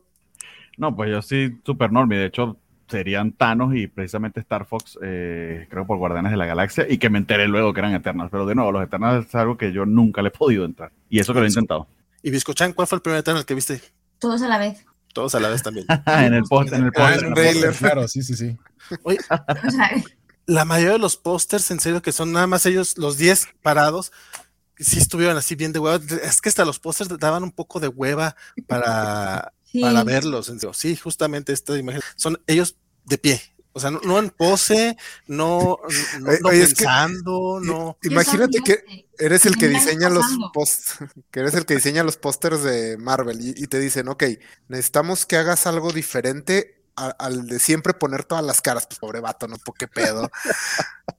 No, 0.77 0.95
pues 0.95 1.09
yo 1.11 1.21
sí, 1.21 1.59
super 1.65 1.91
normie. 1.91 2.17
De 2.17 2.25
hecho, 2.27 2.57
serían 2.91 3.31
Thanos 3.31 3.75
y 3.75 3.87
precisamente 3.87 4.39
Star 4.41 4.65
Fox, 4.65 4.99
eh, 5.01 5.67
creo 5.69 5.87
por 5.87 5.97
Guardianes 5.97 6.31
de 6.31 6.37
la 6.37 6.45
Galaxia, 6.45 6.85
y 6.87 6.97
que 6.97 7.09
me 7.09 7.17
enteré 7.17 7.47
luego 7.47 7.73
que 7.73 7.79
eran 7.79 7.93
Eternals. 7.93 8.29
Pero 8.29 8.45
de 8.45 8.53
nuevo, 8.55 8.71
los 8.71 8.83
Eternals 8.83 9.27
es 9.27 9.35
algo 9.35 9.57
que 9.57 9.71
yo 9.71 9.85
nunca 9.85 10.21
le 10.21 10.27
he 10.27 10.31
podido 10.31 10.65
entrar. 10.65 10.91
Y 11.09 11.19
eso 11.19 11.33
que 11.33 11.39
lo 11.39 11.45
he 11.45 11.49
intentado. 11.49 11.87
¿Y 12.21 12.29
Biscochan, 12.29 12.73
cuál 12.73 12.87
fue 12.87 12.97
el 12.97 13.01
primer 13.01 13.19
Eternal 13.19 13.45
que 13.45 13.55
viste? 13.55 13.81
Todos 14.19 14.41
a 14.43 14.47
la 14.47 14.59
vez. 14.59 14.85
Todos 15.13 15.35
a 15.35 15.39
la 15.39 15.49
vez 15.49 15.63
también. 15.63 15.85
en 16.05 16.33
el 16.33 16.43
post, 16.43 16.73
en 16.73 16.85
el 16.85 16.91
Ah, 16.95 17.17
post. 17.33 17.79
Claro, 17.79 18.07
sí, 18.07 18.21
sí, 18.21 18.35
sí. 18.35 18.57
Oye, 19.03 19.17
la 20.45 20.65
mayoría 20.65 20.93
de 20.93 20.99
los 20.99 21.17
pósters, 21.17 21.71
en 21.71 21.79
serio, 21.79 22.01
que 22.01 22.11
son 22.11 22.31
nada 22.31 22.47
más 22.47 22.65
ellos, 22.65 22.97
los 22.97 23.17
10 23.17 23.47
parados, 23.61 24.11
sí 24.77 24.99
estuvieron 24.99 25.37
así 25.37 25.55
bien 25.55 25.73
de 25.73 25.79
hueva. 25.79 25.99
Es 26.23 26.41
que 26.41 26.49
hasta 26.49 26.65
los 26.65 26.79
pósters 26.79 27.17
daban 27.19 27.43
un 27.43 27.51
poco 27.51 27.79
de 27.79 27.87
hueva 27.87 28.35
para, 28.67 29.53
sí. 29.63 29.81
para 29.81 30.03
verlos. 30.03 30.49
En 30.49 30.59
serio. 30.59 30.73
Sí, 30.73 30.95
justamente 30.95 31.53
esta 31.53 31.77
imagen. 31.77 32.01
Son 32.15 32.39
ellos 32.47 32.75
de 33.05 33.17
pie. 33.17 33.41
O 33.73 33.79
sea, 33.79 33.89
no, 33.89 34.01
no 34.03 34.19
en 34.19 34.29
pose, 34.31 34.97
no, 35.27 35.77
no, 36.19 36.29
Oye, 36.29 36.39
no 36.41 36.49
oye, 36.49 36.63
es 36.63 36.69
que- 36.73 36.83
pensando, 36.83 37.59
no. 37.61 37.97
Imagínate 38.03 38.59
que 38.65 38.83
eres 39.17 39.45
el 39.45 39.55
que 39.55 39.69
diseña 39.69 40.09
los 40.09 40.25
post, 40.53 40.91
que 41.31 41.39
eres 41.39 41.53
el 41.53 41.65
que 41.65 41.75
diseña 41.75 42.03
los 42.03 42.17
pósters 42.17 42.63
de 42.63 42.97
Marvel 42.97 43.39
y, 43.39 43.49
y 43.55 43.67
te 43.67 43.79
dicen, 43.79 44.09
ok, 44.09 44.23
necesitamos 44.67 45.25
que 45.25 45.37
hagas 45.37 45.67
algo 45.67 45.93
diferente 45.93 46.83
a- 46.97 47.11
al 47.11 47.47
de 47.47 47.59
siempre 47.59 47.93
poner 47.93 48.25
todas 48.25 48.43
las 48.43 48.59
caras. 48.61 48.87
Pues 48.87 48.99
pobre 48.99 49.21
vato, 49.21 49.47
no, 49.47 49.55
¿por 49.57 49.75
qué 49.75 49.87
pedo? 49.87 50.29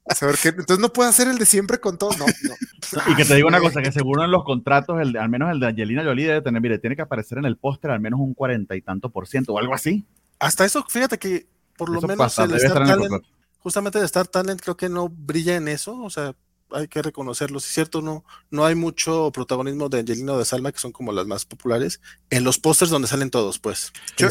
O 0.04 0.14
sea, 0.14 0.28
porque- 0.28 0.48
entonces 0.48 0.78
no 0.78 0.92
puede 0.92 1.08
hacer 1.08 1.28
el 1.28 1.38
de 1.38 1.46
siempre 1.46 1.80
con 1.80 1.96
todo. 1.96 2.10
No, 2.18 2.26
no. 2.26 2.54
Y 3.12 3.16
que 3.16 3.24
te 3.24 3.34
digo 3.34 3.48
una 3.48 3.60
cosa, 3.60 3.80
que 3.80 3.92
seguro 3.92 4.24
en 4.24 4.30
los 4.30 4.44
contratos, 4.44 5.00
el 5.00 5.12
de- 5.12 5.18
al 5.20 5.30
menos 5.30 5.50
el 5.50 5.58
de 5.58 5.68
Angelina 5.68 6.04
Jolie 6.04 6.26
debe 6.26 6.42
tener, 6.42 6.60
mire, 6.60 6.78
tiene 6.78 6.96
que 6.96 7.02
aparecer 7.02 7.38
en 7.38 7.46
el 7.46 7.56
póster 7.56 7.90
al 7.92 8.00
menos 8.00 8.20
un 8.20 8.34
cuarenta 8.34 8.76
y 8.76 8.82
tanto 8.82 9.08
por 9.08 9.26
ciento 9.26 9.54
o 9.54 9.58
algo 9.58 9.72
así. 9.74 10.04
Hasta 10.38 10.66
eso, 10.66 10.84
fíjate 10.86 11.18
que 11.18 11.46
por 11.82 11.90
lo 11.90 11.98
Eso 11.98 12.06
menos 12.06 12.24
pasa, 12.24 12.44
el 12.44 12.54
Star 12.54 12.86
Talent, 12.86 13.24
justamente 13.58 13.98
el 13.98 14.04
Star 14.04 14.28
Talent 14.28 14.60
creo 14.60 14.76
que 14.76 14.88
no 14.88 15.08
brilla 15.08 15.56
en 15.56 15.66
eso, 15.66 16.00
o 16.00 16.10
sea, 16.10 16.32
hay 16.74 16.88
que 16.88 17.02
reconocerlo, 17.02 17.60
sí 17.60 17.66
es 17.68 17.74
cierto, 17.74 18.02
no, 18.02 18.24
no 18.50 18.64
hay 18.64 18.74
mucho 18.74 19.30
protagonismo 19.32 19.88
de 19.88 20.00
Angelina 20.00 20.32
o 20.32 20.38
de 20.38 20.44
Salma, 20.44 20.72
que 20.72 20.78
son 20.78 20.92
como 20.92 21.12
las 21.12 21.26
más 21.26 21.44
populares, 21.44 22.00
en 22.30 22.44
los 22.44 22.58
pósters 22.58 22.90
donde 22.90 23.08
salen 23.08 23.30
todos, 23.30 23.58
pues. 23.58 23.92
Yo 24.16 24.28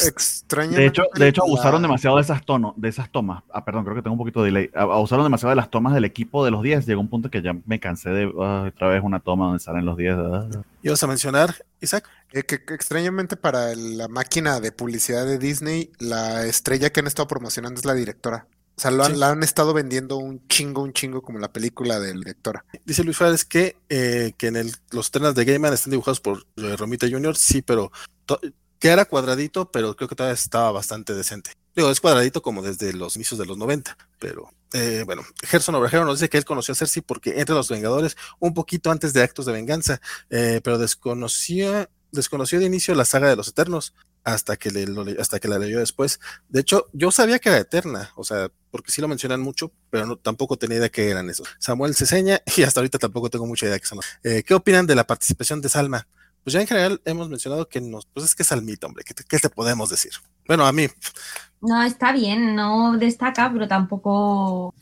De 0.75 0.85
hecho, 0.85 1.03
de 1.15 1.27
hecho 1.27 1.43
abusaron 1.43 1.81
demasiado 1.81 2.17
de 2.17 2.23
esas 2.23 2.45
tonos, 2.45 2.73
de 2.77 2.89
esas 2.89 3.11
tomas. 3.11 3.43
Ah, 3.53 3.63
perdón, 3.65 3.83
creo 3.83 3.95
que 3.95 4.01
tengo 4.01 4.13
un 4.13 4.19
poquito 4.19 4.41
de 4.41 4.47
delay. 4.47 4.69
A- 4.75 4.81
Abusaron 4.83 5.25
demasiado 5.25 5.49
de 5.51 5.55
las 5.55 5.69
tomas 5.69 5.93
del 5.93 6.05
equipo 6.05 6.43
de 6.45 6.51
los 6.51 6.61
10. 6.63 6.85
Llegó 6.85 7.01
un 7.01 7.09
punto 7.09 7.29
que 7.29 7.41
ya 7.41 7.53
me 7.65 7.79
cansé 7.79 8.09
de 8.09 8.31
ah, 8.39 8.65
otra 8.73 8.87
vez 8.89 9.01
una 9.03 9.19
toma 9.19 9.45
donde 9.45 9.59
salen 9.59 9.85
los 9.85 9.97
10. 9.97 10.15
ah. 10.17 10.47
¿Ibas 10.83 11.01
a 11.03 11.07
mencionar, 11.07 11.55
Isaac? 11.79 12.07
eh, 12.33 12.43
que, 12.43 12.63
que 12.63 12.73
extrañamente 12.73 13.35
para 13.37 13.75
la 13.75 14.07
máquina 14.07 14.59
de 14.59 14.71
publicidad 14.71 15.25
de 15.25 15.37
Disney, 15.37 15.91
la 15.99 16.45
estrella 16.45 16.89
que 16.91 17.01
han 17.01 17.07
estado 17.07 17.27
promocionando 17.27 17.79
es 17.79 17.85
la 17.85 17.93
directora. 17.93 18.47
O 18.81 18.83
sea, 18.83 18.89
lo 18.89 19.03
han- 19.03 19.11
Sí. 19.13 19.19
la 19.19 19.29
han 19.29 19.43
estado 19.43 19.75
vendiendo 19.75 20.17
un 20.17 20.47
chingo, 20.47 20.81
un 20.81 20.91
chingo 20.91 21.21
como 21.21 21.37
la 21.37 21.53
película 21.53 21.99
de 21.99 22.15
la 22.15 22.19
directora. 22.19 22.65
Dice 22.83 23.03
Luis 23.03 23.15
Suárez 23.15 23.45
que, 23.45 23.77
eh, 23.89 24.33
que 24.39 24.47
en 24.47 24.55
el, 24.55 24.73
los 24.89 25.11
trenes 25.11 25.35
de 25.35 25.45
Gaiman 25.45 25.71
están 25.71 25.91
dibujados 25.91 26.19
por 26.19 26.47
eh, 26.57 26.75
Romita 26.77 27.07
Jr., 27.07 27.35
sí, 27.37 27.61
pero 27.61 27.91
que 28.79 28.87
era 28.87 29.05
cuadradito, 29.05 29.69
pero 29.71 29.95
creo 29.95 30.09
que 30.09 30.15
todavía 30.15 30.33
estaba 30.33 30.71
bastante 30.71 31.13
decente. 31.13 31.51
Digo, 31.75 31.91
es 31.91 32.01
cuadradito 32.01 32.41
como 32.41 32.63
desde 32.63 32.91
los 32.93 33.15
inicios 33.17 33.39
de 33.39 33.45
los 33.45 33.55
90, 33.55 33.95
pero 34.17 34.49
eh, 34.73 35.03
bueno, 35.05 35.21
Gerson 35.43 35.75
Obrajero 35.75 36.03
nos 36.03 36.19
dice 36.19 36.29
que 36.29 36.39
él 36.39 36.45
conoció 36.45 36.71
a 36.71 36.75
Cersei 36.75 37.03
porque 37.03 37.39
entre 37.39 37.53
los 37.53 37.69
Vengadores 37.69 38.17
un 38.39 38.55
poquito 38.55 38.89
antes 38.89 39.13
de 39.13 39.21
Actos 39.21 39.45
de 39.45 39.51
Venganza, 39.51 40.01
eh, 40.31 40.59
pero 40.63 40.79
desconocía, 40.79 41.87
desconoció 42.11 42.57
de 42.59 42.65
inicio 42.65 42.95
la 42.95 43.05
saga 43.05 43.29
de 43.29 43.35
los 43.35 43.47
Eternos 43.49 43.93
hasta 44.23 44.57
que, 44.57 44.71
le, 44.71 44.85
lo 44.85 45.05
hasta 45.19 45.39
que 45.39 45.47
la 45.47 45.59
leyó 45.59 45.79
después. 45.79 46.19
De 46.49 46.61
hecho, 46.61 46.87
yo 46.93 47.11
sabía 47.11 47.39
que 47.39 47.49
era 47.49 47.57
eterna, 47.57 48.11
o 48.15 48.23
sea, 48.23 48.49
porque 48.69 48.91
sí 48.91 49.01
lo 49.01 49.07
mencionan 49.07 49.41
mucho, 49.41 49.71
pero 49.89 50.05
no, 50.05 50.15
tampoco 50.17 50.57
tenía 50.57 50.77
idea 50.77 50.89
que 50.89 51.09
eran 51.09 51.29
esos. 51.29 51.47
Samuel 51.59 51.95
Ceseña, 51.95 52.41
y 52.57 52.63
hasta 52.63 52.79
ahorita 52.79 52.99
tampoco 52.99 53.29
tengo 53.29 53.45
mucha 53.45 53.65
idea 53.65 53.79
que 53.79 53.85
son. 53.85 53.99
Eh, 54.23 54.43
¿Qué 54.45 54.53
opinan 54.53 54.87
de 54.87 54.95
la 54.95 55.05
participación 55.05 55.61
de 55.61 55.69
Salma? 55.69 56.07
Pues 56.43 56.53
ya 56.53 56.61
en 56.61 56.67
general 56.67 57.01
hemos 57.05 57.29
mencionado 57.29 57.67
que 57.67 57.81
nos, 57.81 58.07
pues 58.07 58.25
es 58.25 58.35
que 58.35 58.41
es 58.43 58.47
Salmita, 58.47 58.87
hombre, 58.87 59.03
¿qué 59.03 59.13
te, 59.13 59.23
qué 59.23 59.37
te 59.37 59.49
podemos 59.49 59.89
decir? 59.89 60.11
Bueno, 60.47 60.65
a 60.65 60.71
mí, 60.71 60.87
No, 61.61 61.83
está 61.83 62.11
bien, 62.11 62.55
no 62.55 62.97
destaca, 62.97 63.51
pero 63.53 63.67
tampoco 63.67 64.73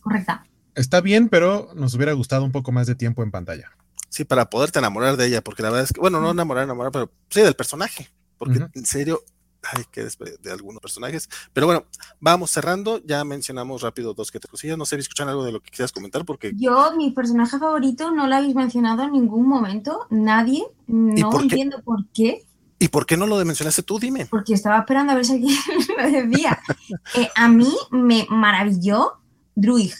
correcta. 0.00 0.46
Está 0.74 1.02
bien, 1.02 1.28
pero 1.28 1.70
nos 1.74 1.94
hubiera 1.94 2.14
gustado 2.14 2.44
un 2.44 2.52
poco 2.52 2.72
más 2.72 2.86
de 2.86 2.94
tiempo 2.94 3.22
en 3.22 3.30
pantalla. 3.30 3.70
sí, 4.08 4.24
para 4.24 4.48
poderte 4.48 4.78
enamorar 4.78 5.18
de 5.18 5.26
ella, 5.26 5.42
porque 5.42 5.62
la 5.62 5.68
verdad 5.68 5.84
es 5.84 5.92
que, 5.92 6.00
bueno, 6.00 6.18
no 6.20 6.30
enamorar, 6.30 6.64
enamorar, 6.64 6.92
pero 6.92 7.12
sí 7.28 7.42
del 7.42 7.54
personaje, 7.54 8.10
porque 8.44 8.66
en 8.74 8.86
serio, 8.86 9.20
hay 9.62 9.84
que 9.92 10.04
despe- 10.04 10.38
de 10.40 10.50
algunos 10.50 10.80
personajes. 10.80 11.28
Pero 11.52 11.66
bueno, 11.66 11.84
vamos 12.18 12.50
cerrando, 12.50 13.00
ya 13.04 13.22
mencionamos 13.24 13.80
rápido 13.82 14.12
dos 14.12 14.32
que 14.32 14.40
tres 14.40 14.50
cosillas, 14.50 14.76
no 14.76 14.84
sé, 14.86 14.96
escuchan 14.96 15.28
algo 15.28 15.44
de 15.44 15.52
lo 15.52 15.60
que 15.60 15.70
quieras 15.70 15.92
comentar, 15.92 16.24
porque 16.24 16.52
Yo, 16.56 16.94
mi 16.96 17.12
personaje 17.12 17.58
favorito, 17.58 18.10
no 18.10 18.26
lo 18.26 18.34
habéis 18.34 18.54
mencionado 18.56 19.04
en 19.04 19.12
ningún 19.12 19.46
momento, 19.46 20.06
nadie, 20.10 20.64
no 20.88 21.30
por 21.30 21.40
qué? 21.42 21.44
entiendo 21.44 21.80
por 21.84 22.04
qué, 22.12 22.42
¿y 22.80 22.88
por 22.88 23.06
qué 23.06 23.16
no 23.16 23.26
lo 23.28 23.36
mencionaste 23.44 23.84
tú? 23.84 24.00
Dime. 24.00 24.26
porque 24.26 24.54
estaba 24.54 24.80
esperando 24.80 25.12
a 25.12 25.14
ver 25.14 25.24
si 25.24 25.32
alguien 25.34 25.56
lo 25.96 26.10
decía. 26.28 26.58
Eh, 27.14 27.28
a 27.36 27.48
mí 27.48 27.72
me 27.92 28.26
maravilló 28.30 29.12
Druig, 29.54 29.92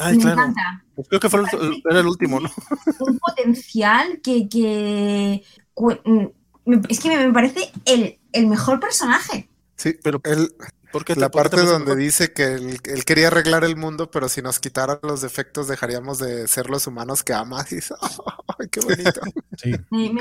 Ay, 0.00 0.16
me 0.16 0.22
claro. 0.22 0.40
encanta. 0.40 0.84
Pues 0.96 1.06
creo 1.08 1.20
que 1.20 1.28
fue 1.30 1.40
el, 1.40 1.82
era 1.88 2.00
el 2.00 2.06
último, 2.06 2.40
¿no? 2.40 2.50
un 3.00 3.18
potencial 3.18 4.20
que, 4.22 4.48
que 4.48 5.44
es 6.88 7.00
que 7.00 7.08
me, 7.08 7.26
me 7.26 7.32
parece 7.32 7.70
el, 7.84 8.18
el 8.32 8.46
mejor 8.46 8.80
personaje. 8.80 9.48
Sí, 9.76 9.94
Pero 10.02 10.20
él, 10.24 10.54
¿por 10.90 11.04
qué 11.04 11.14
te- 11.14 11.20
la 11.20 11.30
parte 11.30 11.56
donde 11.60 11.84
mejor? 11.90 11.98
dice 11.98 12.32
que 12.32 12.54
él, 12.54 12.78
él 12.84 13.04
quería 13.04 13.26
arreglar 13.28 13.62
el 13.62 13.76
mundo, 13.76 14.10
pero 14.10 14.28
si 14.30 14.40
nos 14.40 14.58
quitaran 14.58 14.98
los 15.02 15.20
defectos 15.20 15.68
dejaríamos 15.68 16.18
de 16.18 16.48
ser 16.48 16.70
los 16.70 16.86
humanos 16.86 17.22
que 17.22 17.34
ama. 17.34 17.64
Y 17.70 17.74
dice, 17.76 17.94
¡ay, 18.58 18.68
qué 18.70 18.80
bonito! 18.80 19.20
Sí. 19.58 19.72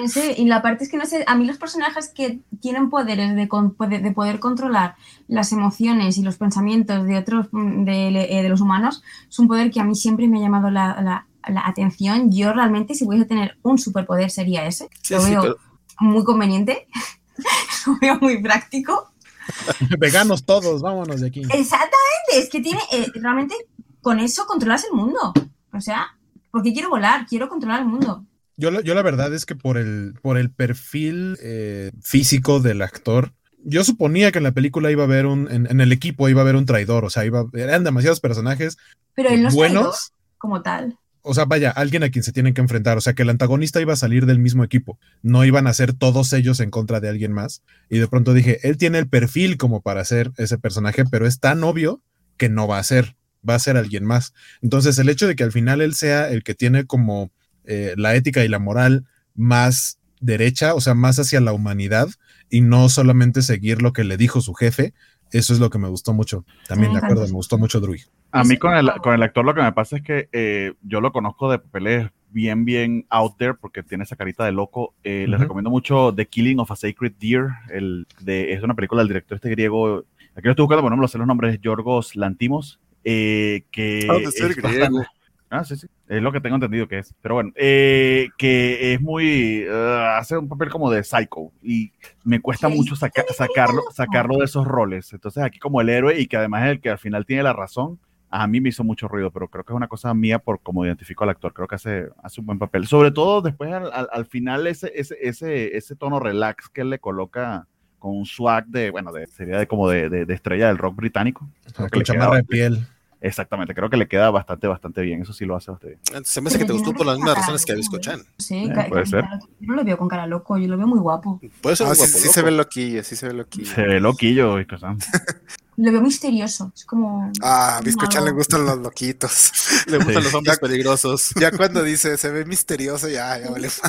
Sé, 0.07 0.34
y 0.38 0.45
la 0.45 0.61
parte 0.61 0.84
es 0.85 0.89
que 0.89 0.97
no 0.97 1.05
sé, 1.05 1.23
a 1.27 1.35
mí 1.35 1.45
los 1.45 1.57
personajes 1.57 2.09
que 2.09 2.39
tienen 2.61 2.89
poderes 2.89 3.35
de, 3.35 3.47
con- 3.47 3.73
poder- 3.76 4.01
de 4.01 4.11
poder 4.11 4.39
controlar 4.39 4.95
las 5.27 5.51
emociones 5.51 6.17
y 6.17 6.22
los 6.22 6.38
pensamientos 6.38 7.05
de 7.05 7.17
otros 7.17 7.47
mm, 7.51 7.84
de, 7.85 8.07
eh, 8.39 8.43
de 8.43 8.49
los 8.49 8.61
humanos 8.61 9.03
es 9.30 9.39
un 9.39 9.47
poder 9.47 9.72
que 9.72 9.80
a 9.81 9.84
mí 9.84 9.95
siempre 9.95 10.27
me 10.27 10.39
ha 10.39 10.41
llamado 10.43 10.69
la, 10.69 11.01
la- 11.01 11.27
la 11.47 11.67
atención. 11.67 12.31
Yo 12.31 12.53
realmente 12.53 12.93
si 12.95 13.05
pudiese 13.05 13.26
tener 13.26 13.57
un 13.61 13.77
superpoder 13.77 14.31
sería 14.31 14.65
ese. 14.65 14.89
Sí, 15.01 15.13
lo 15.13 15.22
sí, 15.22 15.31
veo 15.31 15.41
pero- 15.41 15.57
muy 15.99 16.23
conveniente, 16.23 16.88
lo 17.88 17.97
veo 17.99 18.19
muy 18.19 18.41
práctico. 18.41 19.11
Veganos 19.99 20.45
todos, 20.45 20.81
vámonos 20.81 21.22
de 21.22 21.27
aquí. 21.27 21.41
Exactamente, 21.41 22.34
es 22.38 22.49
que 22.49 22.61
tiene, 22.61 22.81
eh, 22.91 23.05
realmente 23.15 23.55
con 24.01 24.19
eso 24.19 24.45
controlas 24.45 24.85
el 24.85 24.93
mundo. 24.93 25.34
O 25.73 25.81
sea, 25.81 26.07
porque 26.51 26.73
quiero 26.73 26.89
volar, 26.89 27.26
quiero 27.27 27.47
controlar 27.49 27.81
el 27.81 27.88
mundo. 27.88 28.26
Yo, 28.57 28.72
la- 28.72 28.81
yo 28.81 28.95
la 28.95 29.01
verdad 29.01 29.34
es 29.34 29.45
que 29.45 29.55
por 29.55 29.77
el, 29.77 30.13
por 30.22 30.38
el 30.38 30.49
perfil 30.51 31.38
eh, 31.41 31.91
físico 32.01 32.59
del 32.59 32.81
actor, 32.81 33.34
yo 33.63 33.84
suponía 33.84 34.31
que 34.31 34.38
en 34.38 34.43
la 34.45 34.51
película 34.53 34.91
iba 34.91 35.03
a 35.03 35.05
haber 35.07 35.26
un, 35.26 35.51
en, 35.51 35.69
en 35.69 35.81
el 35.81 35.91
equipo 35.91 36.30
iba 36.30 36.41
a 36.41 36.43
haber 36.43 36.55
un 36.55 36.65
traidor, 36.65 37.03
o 37.03 37.09
sea, 37.09 37.26
iba, 37.26 37.45
eran 37.53 37.84
demasiados 37.84 38.19
personajes 38.22 38.77
Pero 39.15 39.30
él 39.30 39.43
no 39.43 39.49
traidor 39.49 39.73
buenos, 39.73 40.13
como 40.38 40.61
tal. 40.61 40.97
O 41.26 41.34
sea, 41.34 41.45
vaya, 41.45 41.72
alguien 41.72 42.03
a 42.03 42.10
quien 42.10 42.23
se 42.23 42.31
tienen 42.31 42.53
que 42.53 42.61
enfrentar, 42.61 42.97
o 42.97 43.02
sea, 43.02 43.14
que 43.14 43.23
el 43.23 43.30
antagonista 43.30 43.81
iba 43.81 43.93
a 43.93 43.97
salir 43.97 44.26
del 44.26 44.39
mismo 44.39 44.64
equipo, 44.64 44.99
no 45.22 45.43
iban 45.43 45.68
a 45.68 45.73
ser 45.73 45.93
todos 45.93 46.31
ellos 46.34 46.60
en 46.60 46.72
contra 46.72 46.99
de 46.99 47.10
alguien 47.10 47.34
más, 47.34 47.64
y 47.89 47.97
de 47.97 48.07
pronto 48.07 48.34
dije, 48.34 48.60
él 48.68 48.77
tiene 48.77 48.99
el 48.99 49.07
perfil 49.07 49.57
como 49.57 49.81
para 49.81 50.06
ser 50.06 50.31
ese 50.38 50.57
personaje, 50.57 51.03
pero 51.06 51.27
es 51.27 51.39
tan 51.39 51.64
obvio 51.64 52.02
que 52.38 52.49
no 52.49 52.68
va 52.68 52.80
a 52.80 52.84
ser. 52.84 53.15
va 53.47 53.56
a 53.56 53.60
ser 53.60 53.77
alguien 53.77 54.06
más. 54.06 54.34
Entonces, 54.61 54.97
el 54.97 55.10
hecho 55.10 55.27
de 55.27 55.35
que 55.35 55.43
al 55.43 55.52
final 55.52 55.81
él 55.81 55.93
sea 55.93 56.30
el 56.30 56.43
que 56.43 56.56
tiene 56.56 56.85
como 56.85 57.31
eh, 57.65 57.93
la 57.95 58.15
ética 58.15 58.43
y 58.43 58.47
la 58.47 58.60
moral 58.60 59.06
más 59.35 59.99
derecha, 60.19 60.73
o 60.73 60.81
sea, 60.81 60.95
más 60.95 61.19
hacia 61.19 61.41
la 61.41 61.53
humanidad 61.53 62.10
y 62.49 62.61
no 62.61 62.89
solamente 62.89 63.41
seguir 63.41 63.81
lo 63.81 63.93
que 63.93 64.03
le 64.03 64.18
dijo 64.18 64.41
su 64.41 64.53
jefe, 64.53 64.93
eso 65.31 65.53
es 65.53 65.60
lo 65.60 65.69
que 65.69 65.77
me 65.77 65.89
gustó 65.89 66.14
mucho. 66.14 66.45
También, 66.68 66.93
de 66.93 66.99
acuerdo, 66.99 67.26
me 67.26 67.34
gustó 67.34 67.57
mucho 67.57 67.80
Drui. 67.80 68.03
A 68.36 68.44
mí 68.44 68.57
con 68.57 68.76
el, 68.76 68.91
con 69.02 69.14
el 69.14 69.24
actor 69.24 69.45
lo 69.45 69.53
que 69.53 69.62
me 69.62 69.72
pasa 69.72 69.98
es 69.98 70.02
que 70.03 70.30
eh, 70.32 70.74
yo 70.82 70.99
lo 70.99 71.12
conozco 71.12 71.49
de 71.49 71.60
papeles 71.60 72.10
bien, 72.32 72.66
bien 72.66 73.06
out 73.10 73.38
there 73.38 73.53
porque 73.53 73.82
tiene 73.82 74.03
esa 74.03 74.18
carita 74.18 74.44
de 74.44 74.52
loco. 74.52 74.94
Eh, 75.03 75.26
Les 75.28 75.40
recomiendo 75.40 75.70
mucho 75.70 76.14
The 76.14 76.26
Killing 76.26 76.60
of 76.60 76.70
a 76.70 76.76
Sacred 76.76 77.14
Deer. 77.18 77.48
El 77.70 78.06
de, 78.20 78.52
es 78.52 78.62
una 78.62 78.74
película 78.74 79.02
del 79.02 79.07
director 79.07 79.38
este 79.38 79.49
griego. 79.49 80.03
Aquí 80.36 80.44
lo 80.44 80.52
estoy 80.52 80.64
buscando, 80.64 80.82
bueno, 80.82 80.98
no 80.98 80.99
me 80.99 81.03
lo 81.03 81.07
sé 81.07 81.18
los 81.18 81.28
nombres, 81.28 81.62
Yorgos 81.62 82.16
Lantimos. 82.18 82.80
Eh, 83.06 83.64
que 83.72 84.07
ah, 84.10 84.18
es 84.18 84.56
griego. 84.57 85.02
Ah, 85.49 85.64
sí, 85.64 85.78
sí. 85.78 85.88
Es 86.10 86.22
lo 86.22 86.32
que 86.32 86.41
tengo 86.41 86.56
entendido 86.56 86.88
que 86.88 86.99
es. 86.99 87.14
Pero 87.22 87.36
bueno, 87.36 87.52
eh, 87.56 88.28
que 88.38 88.94
es 88.94 89.02
muy. 89.02 89.66
Uh, 89.66 90.18
hace 90.18 90.38
un 90.38 90.49
papel 90.49 90.70
como 90.70 90.91
de 90.91 91.03
psycho. 91.03 91.52
Y 91.64 91.94
me 92.24 92.41
cuesta 92.41 92.68
mucho 92.68 92.95
sacarlo, 92.95 93.84
sacarlo 93.94 94.38
de 94.38 94.45
esos 94.45 94.68
roles. 94.68 95.14
Entonces, 95.14 95.44
aquí 95.44 95.60
como 95.60 95.80
el 95.80 95.90
héroe 95.90 96.20
y 96.20 96.28
que 96.28 96.38
además 96.38 96.66
es 96.66 96.72
el 96.72 96.82
que 96.82 96.90
al 96.90 96.98
final 96.98 97.26
tiene 97.26 97.44
la 97.44 97.53
razón, 97.53 97.99
a 98.41 98.48
mí 98.48 98.60
me 98.60 98.70
hizo 98.70 98.84
mucho 98.84 99.07
ruido, 99.07 99.32
pero 99.32 99.48
creo 99.48 99.64
que 99.64 99.72
es 99.72 99.78
una 99.78 99.88
cosa 99.88 100.14
mía 100.14 100.40
por 100.40 100.62
cómo 100.62 100.86
identifico 100.86 101.24
al 101.24 101.30
actor. 101.30 101.53
Creo 101.53 101.68
que 101.68 101.76
hace, 101.76 102.10
hace 102.22 102.41
un 102.41 102.48
buen 102.48 102.60
papel. 102.60 102.86
Sobre 102.86 103.12
todo 103.12 103.41
después, 103.41 103.72
al, 103.72 104.10
al, 104.12 104.26
final, 104.26 104.68
ese, 104.68 104.91
ese, 104.94 105.18
ese, 105.22 105.78
ese 105.78 105.95
tono 105.95 106.20
relax 106.20 106.68
que 106.68 106.82
él 106.82 106.90
le 106.90 106.99
coloca 106.99 107.66
con 107.98 108.18
un 108.18 108.26
swag 108.26 108.66
de, 108.68 108.91
bueno, 108.91 109.14
de, 109.14 109.26
sería 109.28 109.57
de 109.57 109.68
como 109.68 109.88
de, 109.90 110.10
de, 110.10 110.34
estrella 110.34 110.68
del 110.68 110.78
rock 110.78 110.98
británico. 110.98 111.49
Con 111.90 112.03
chamarra 112.03 112.38
de 112.38 112.44
piel. 112.44 112.86
Exactamente, 113.22 113.74
creo 113.74 113.90
que 113.90 113.95
le 113.95 114.07
queda 114.07 114.30
bastante, 114.30 114.68
bastante 114.68 115.02
bien. 115.02 115.22
Eso 115.22 115.32
sí 115.32 115.45
lo 115.45 115.56
hace 115.56 115.72
bastante 115.72 115.98
bien. 116.12 116.26
Se 116.26 116.41
me 116.41 116.49
hace 116.49 116.60
que 116.60 116.66
te 116.66 116.74
gustó 116.74 116.94
por 116.94 117.06
las 117.06 117.16
mismas 117.16 117.38
razones 117.38 117.66
que 117.66 117.72
a 117.72 117.76
Visco 117.76 117.98
Chan. 117.99 118.20
Sí, 118.38 118.66
eh, 118.66 118.86
puede 118.90 119.06
ser. 119.06 119.24
Yo 119.62 119.68
no 119.68 119.76
lo 119.76 119.86
veo 119.86 119.98
con 119.98 120.10
cara 120.10 120.28
loco, 120.28 120.57
yo 120.57 120.68
lo 120.68 120.78
veo 120.78 120.88
muy 120.88 120.99
guapo. 120.99 121.40
Puede 121.62 121.78
ser 121.78 121.88
ah, 121.88 121.95
sí, 121.95 122.06
sí 122.06 122.28
se 122.28 122.41
ve 122.41 122.52
loquillo, 122.52 123.02
sí 123.02 123.16
se 123.16 123.30
ve 123.30 123.34
loquillo. 123.34 123.74
Se 123.74 123.82
ve 123.82 123.99
loquillo, 124.02 124.56
Visco 124.56 124.76
Chan. 124.76 124.98
Lo 125.77 125.91
veo 125.91 126.02
misterioso, 126.02 126.72
es 126.76 126.85
como... 126.85 127.31
Ah, 127.41 127.77
a 127.77 127.81
Visco 127.81 128.07
Chan 128.07 128.23
le 128.23 128.31
gustan 128.31 128.65
los 128.65 128.77
loquitos. 128.77 129.52
le 129.88 129.97
gustan 129.97 130.23
los 130.23 130.34
hombres 130.34 130.60
peligrosos. 130.60 131.31
Ya 131.39 131.52
cuando 131.52 131.84
dice 131.84 132.18
se 132.18 132.31
ve 132.31 132.45
misterioso, 132.45 133.10
ya, 133.10 133.38
ya 133.38 133.52
vale 133.52 133.69
Se 133.69 133.84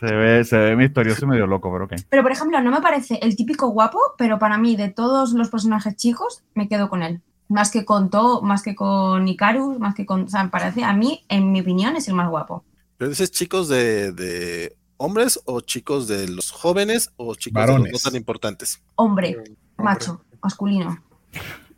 ve, 0.00 0.44
se 0.44 0.56
ve 0.56 0.76
misterioso 0.76 1.24
y 1.24 1.28
medio 1.28 1.46
loco, 1.46 1.70
pero 1.72 1.86
ok. 1.86 1.94
Pero 2.08 2.22
por 2.22 2.32
ejemplo, 2.32 2.60
no 2.62 2.70
me 2.70 2.80
parece 2.80 3.18
el 3.22 3.34
típico 3.36 3.68
guapo, 3.68 3.98
pero 4.16 4.38
para 4.38 4.56
mí, 4.58 4.76
de 4.76 4.88
todos 4.88 5.32
los 5.32 5.48
personajes 5.48 5.96
chicos, 5.96 6.42
me 6.54 6.68
quedo 6.68 6.88
con 6.88 7.02
él 7.02 7.22
más 7.48 7.70
que 7.70 7.84
con 7.84 8.10
To, 8.10 8.42
más 8.42 8.62
que 8.62 8.74
con 8.74 9.26
Icarus, 9.28 9.78
más 9.78 9.94
que 9.94 10.06
con. 10.06 10.24
O 10.24 10.28
sea, 10.28 10.50
parece, 10.50 10.84
a 10.84 10.92
mí, 10.92 11.24
en 11.28 11.52
mi 11.52 11.60
opinión, 11.60 11.96
es 11.96 12.08
el 12.08 12.14
más 12.14 12.28
guapo. 12.28 12.64
¿Pero 12.96 13.10
dices 13.10 13.30
chicos 13.30 13.68
de, 13.68 14.12
de 14.12 14.76
hombres 14.96 15.40
o 15.44 15.60
chicos 15.60 16.08
de 16.08 16.28
los 16.28 16.50
jóvenes 16.50 17.12
o 17.16 17.34
chicos 17.34 17.60
Varones. 17.60 17.84
de 17.84 17.92
los 17.92 18.04
no 18.04 18.10
tan 18.10 18.16
importantes? 18.16 18.82
Hombre, 18.96 19.36
macho, 19.76 20.22
masculino. 20.42 21.02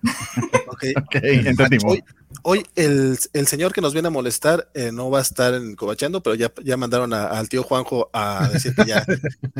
ok, 0.69 0.85
Hoy, 1.85 2.05
hoy 2.43 2.67
el, 2.77 3.19
el, 3.33 3.47
señor 3.47 3.73
que 3.73 3.81
nos 3.81 3.93
viene 3.93 4.09
a 4.09 4.13
molestar 4.13 4.71
eh, 4.75 4.93
no 4.93 5.11
va 5.11 5.19
a 5.19 5.23
estar 5.23 5.55
en 5.55 5.75
Cobachando, 5.75 6.23
pero 6.23 6.37
ya, 6.37 6.53
ya 6.63 6.77
mandaron 6.77 7.13
a, 7.13 7.27
al 7.27 7.49
tío 7.49 7.63
Juanjo 7.63 8.11
a 8.13 8.49
decir 8.53 8.75
que 8.75 8.85
ya, 8.85 9.05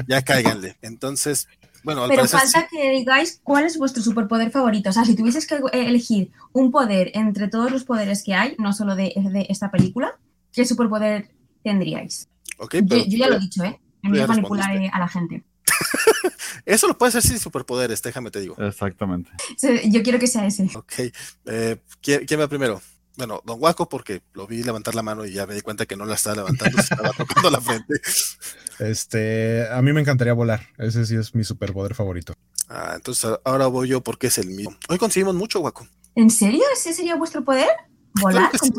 ya 0.07 0.23
cáiganle. 0.23 0.77
Entonces, 0.81 1.49
bueno, 1.83 2.05
Pero 2.09 2.27
falta 2.27 2.69
que 2.71 2.91
digáis 2.91 3.41
cuál 3.43 3.65
es 3.65 3.79
vuestro 3.79 4.03
superpoder 4.03 4.51
favorito. 4.51 4.91
O 4.91 4.93
sea, 4.93 5.05
si 5.05 5.15
tuvieses 5.15 5.47
que 5.47 5.61
elegir 5.73 6.31
un 6.53 6.71
poder 6.71 7.11
entre 7.15 7.49
todos 7.49 7.71
los 7.71 7.85
poderes 7.85 8.23
que 8.23 8.35
hay, 8.35 8.55
no 8.59 8.73
solo 8.73 8.95
de, 8.97 9.13
de 9.17 9.47
esta 9.49 9.71
película, 9.71 10.19
¿qué 10.53 10.65
superpoder 10.65 11.31
tendríais? 11.63 12.29
Okay, 12.59 12.83
yo, 12.85 12.97
yo, 12.97 13.19
ya 13.19 13.29
lo 13.29 13.37
he 13.37 13.41
dicho, 13.41 13.63
¿eh? 13.65 13.81
A 14.03 14.27
manipular 14.27 14.71
a 14.93 14.99
la 14.99 15.09
gente. 15.09 15.45
Eso 16.65 16.89
lo 16.89 16.99
puede 16.99 17.11
hacer 17.11 17.23
sin 17.23 17.39
superpoderes, 17.39 18.03
déjame 18.03 18.31
te 18.31 18.41
digo. 18.41 18.57
Exactamente. 18.59 19.31
Yo 19.87 20.03
quiero 20.03 20.19
que 20.19 20.27
sea 20.27 20.47
ese. 20.47 20.69
Ok. 20.75 20.93
Eh, 21.47 21.77
¿quién, 22.01 22.27
¿quién, 22.27 22.41
va 22.41 22.49
primero? 22.49 22.81
Bueno, 23.17 23.43
Don 23.45 23.59
Guaco, 23.59 23.89
porque 23.89 24.23
lo 24.33 24.47
vi 24.47 24.63
levantar 24.63 24.95
la 24.95 25.03
mano 25.03 25.27
y 25.27 25.33
ya 25.33 25.47
me 25.47 25.55
di 25.55 25.61
cuenta 25.61 25.87
que 25.87 25.97
no 25.97 26.05
la 26.05 26.15
estaba 26.15 26.37
levantando, 26.37 26.77
se 26.83 26.95
estaba 26.95 27.11
tocando 27.13 27.51
la 27.51 27.61
frente. 27.61 27.95
Este, 28.79 29.69
a 29.69 29.83
mí 29.83 29.93
me 29.93 30.01
encantaría 30.01 30.33
volar. 30.33 30.69
Ese 30.79 31.05
sí 31.05 31.17
es 31.17 31.35
mi 31.35 31.43
superpoder 31.43 31.95
favorito. 31.97 32.35
Ah, 32.69 32.93
entonces 32.95 33.29
ahora 33.45 33.67
voy 33.67 33.89
yo 33.89 34.03
porque 34.03 34.29
es 34.29 34.39
el 34.39 34.51
mío. 34.51 34.69
Hoy 34.89 34.99
conseguimos 34.99 35.35
mucho, 35.35 35.59
Guaco. 35.59 35.89
¿En 36.15 36.31
serio? 36.31 36.63
¿Ese 36.73 36.93
sería 36.93 37.17
vuestro 37.17 37.45
poder? 37.45 37.69
¿Volar? 38.21 38.51
sí. 38.61 38.71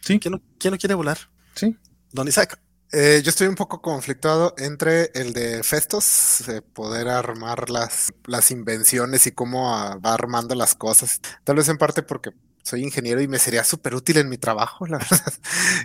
sí. 0.00 0.18
¿Quién, 0.18 0.32
no, 0.32 0.42
¿Quién 0.58 0.72
no 0.72 0.78
quiere 0.78 0.94
volar? 0.94 1.18
Sí. 1.54 1.76
Don 2.12 2.26
Isaac. 2.26 2.60
Eh, 2.96 3.22
yo 3.24 3.30
estoy 3.30 3.48
un 3.48 3.56
poco 3.56 3.82
conflictuado 3.82 4.54
entre 4.56 5.10
el 5.14 5.32
de 5.32 5.64
Festos, 5.64 6.44
de 6.46 6.62
poder 6.62 7.08
armar 7.08 7.68
las, 7.68 8.12
las 8.24 8.52
invenciones 8.52 9.26
y 9.26 9.32
cómo 9.32 9.68
va 10.00 10.14
armando 10.14 10.54
las 10.54 10.76
cosas. 10.76 11.20
Tal 11.42 11.56
vez 11.56 11.68
en 11.68 11.76
parte 11.76 12.04
porque 12.04 12.30
soy 12.62 12.84
ingeniero 12.84 13.20
y 13.20 13.26
me 13.26 13.40
sería 13.40 13.64
súper 13.64 13.96
útil 13.96 14.18
en 14.18 14.28
mi 14.28 14.38
trabajo, 14.38 14.86
la 14.86 14.98
verdad. 15.10 15.32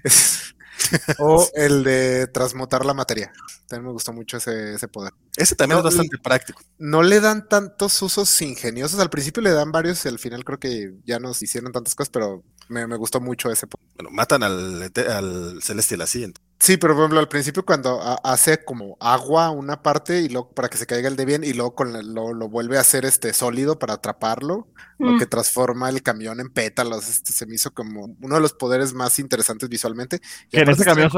o 1.18 1.48
el 1.56 1.84
de 1.84 2.28
transmutar 2.28 2.86
la 2.86 2.94
materia. 2.94 3.32
También 3.68 3.88
me 3.88 3.94
gustó 3.94 4.14
mucho 4.14 4.38
ese, 4.38 4.76
ese 4.76 4.88
poder. 4.88 5.14
Ese 5.36 5.56
también 5.56 5.80
es 5.80 5.84
bastante 5.84 6.18
práctico. 6.20 6.62
No 6.78 7.02
le 7.02 7.20
dan 7.20 7.48
tantos 7.50 8.00
usos 8.04 8.40
ingeniosos. 8.44 9.00
Al 9.00 9.10
principio 9.10 9.42
le 9.42 9.52
dan 9.52 9.72
varios 9.72 10.06
y 10.06 10.10
al 10.10 10.20
final 10.20 10.46
creo 10.46 10.60
que 10.60 10.94
ya 11.06 11.18
nos 11.18 11.42
hicieron 11.42 11.72
tantas 11.72 11.96
cosas, 11.96 12.12
pero 12.12 12.44
me, 12.68 12.86
me 12.86 12.98
gustó 12.98 13.20
mucho 13.20 13.52
ese 13.52 13.66
poder. 13.66 13.88
Bueno, 13.96 14.12
matan 14.12 14.44
al, 14.44 14.92
al 15.08 15.60
celestial 15.64 16.02
así. 16.02 16.32
Sí, 16.60 16.76
pero 16.76 16.94
por 16.94 17.04
ejemplo, 17.04 17.20
al 17.20 17.30
principio 17.30 17.64
cuando 17.64 18.02
hace 18.22 18.66
como 18.66 18.98
agua 19.00 19.50
una 19.50 19.82
parte 19.82 20.20
y 20.20 20.28
luego 20.28 20.50
para 20.50 20.68
que 20.68 20.78
se 20.78 20.86
caiga 20.86 21.08
el 21.08 21.16
de 21.16 21.24
bien 21.24 21.44
y 21.46 21.54
luego 21.54 21.74
con 21.74 22.14
lo, 22.14 22.34
lo, 22.34 22.50
vuelve 22.50 22.78
a 22.78 22.82
hacer 22.82 23.06
este 23.06 23.32
sólido 23.32 23.80
para 23.80 23.94
atraparlo, 23.94 24.68
lo 24.98 25.18
que 25.18 25.26
mm. 25.26 25.30
transforma 25.30 25.88
el 25.88 26.04
camión 26.04 26.42
en 26.42 26.50
pétalos, 26.50 27.08
este 27.08 27.32
se 27.32 27.46
me 27.46 27.56
hizo 27.56 27.74
como 27.74 28.14
uno 28.20 28.36
de 28.36 28.42
los 28.42 28.52
poderes 28.52 28.94
más 28.94 29.20
interesantes 29.20 29.70
visualmente. 29.70 30.20
que 30.52 30.60
en 30.60 30.70
ese 30.70 30.84
camión 30.84 31.10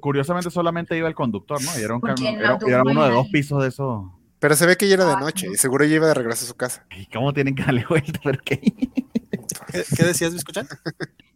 curiosamente 0.00 0.50
solamente 0.50 0.98
iba 0.98 1.08
el 1.08 1.14
conductor, 1.14 1.62
¿no? 1.62 1.78
Y 1.78 1.82
era, 1.82 1.94
un 1.94 2.02
camión, 2.02 2.34
era, 2.36 2.82
uno 2.82 3.04
de 3.04 3.10
dos 3.10 3.28
pisos 3.32 3.62
de 3.62 3.68
eso. 3.68 4.17
Pero 4.40 4.54
se 4.54 4.66
ve 4.66 4.76
que 4.76 4.88
ya 4.88 4.94
era 4.94 5.04
de 5.04 5.16
noche 5.16 5.48
y 5.52 5.56
seguro 5.56 5.84
ya 5.84 5.96
iba 5.96 6.06
de 6.06 6.14
regreso 6.14 6.44
a 6.44 6.48
su 6.48 6.54
casa. 6.54 6.84
¿Y 6.96 7.06
cómo 7.06 7.32
tienen 7.32 7.54
que 7.54 7.64
darle 7.64 7.84
vuelta? 7.88 8.20
¿Pero 8.22 8.38
qué? 8.44 8.60
¿Qué, 9.96 10.04
decías, 10.04 10.32
me 10.32 10.38
escuchan? 10.38 10.68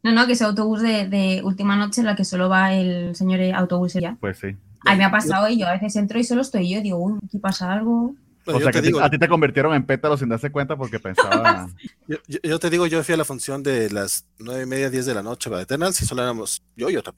No, 0.02 0.12
no, 0.12 0.26
que 0.26 0.32
ese 0.32 0.44
autobús 0.44 0.82
de, 0.82 1.08
de, 1.08 1.42
última 1.44 1.76
noche 1.76 2.00
en 2.00 2.06
la 2.06 2.16
que 2.16 2.24
solo 2.24 2.48
va 2.48 2.74
el 2.74 3.14
señor 3.14 3.40
autobús 3.54 3.94
ya. 3.94 4.16
Pues 4.20 4.38
sí. 4.38 4.56
A 4.84 4.92
mí 4.92 4.98
me 4.98 5.04
ha 5.04 5.10
pasado 5.10 5.48
y 5.48 5.58
yo 5.58 5.66
a 5.66 5.72
veces 5.72 5.94
entro 5.96 6.18
y 6.18 6.24
solo 6.24 6.42
estoy 6.42 6.68
yo 6.68 6.78
y 6.78 6.82
digo, 6.82 6.98
uy, 6.98 7.18
aquí 7.24 7.38
pasa 7.38 7.72
algo. 7.72 8.14
o 8.46 8.60
sea, 8.60 8.72
que 8.72 8.92
a 9.00 9.10
ti 9.10 9.18
te 9.18 9.28
convirtieron 9.28 9.74
en 9.74 9.84
pétalo 9.84 10.16
sin 10.16 10.28
darse 10.28 10.50
cuenta 10.50 10.76
porque 10.76 10.98
pensaba. 10.98 11.68
yo, 12.08 12.18
yo, 12.42 12.58
te 12.58 12.70
digo, 12.70 12.86
yo 12.86 13.02
fui 13.04 13.14
a 13.14 13.18
la 13.18 13.24
función 13.24 13.62
de 13.62 13.90
las 13.90 14.26
nueve 14.38 14.62
y 14.62 14.66
media, 14.66 14.90
diez 14.90 15.06
de 15.06 15.14
la 15.14 15.22
noche 15.22 15.50
para 15.50 15.62
Eternal, 15.62 15.94
si 15.94 16.04
solo 16.04 16.22
éramos 16.22 16.62
yo 16.76 16.90
y 16.90 16.96
otra. 16.96 17.12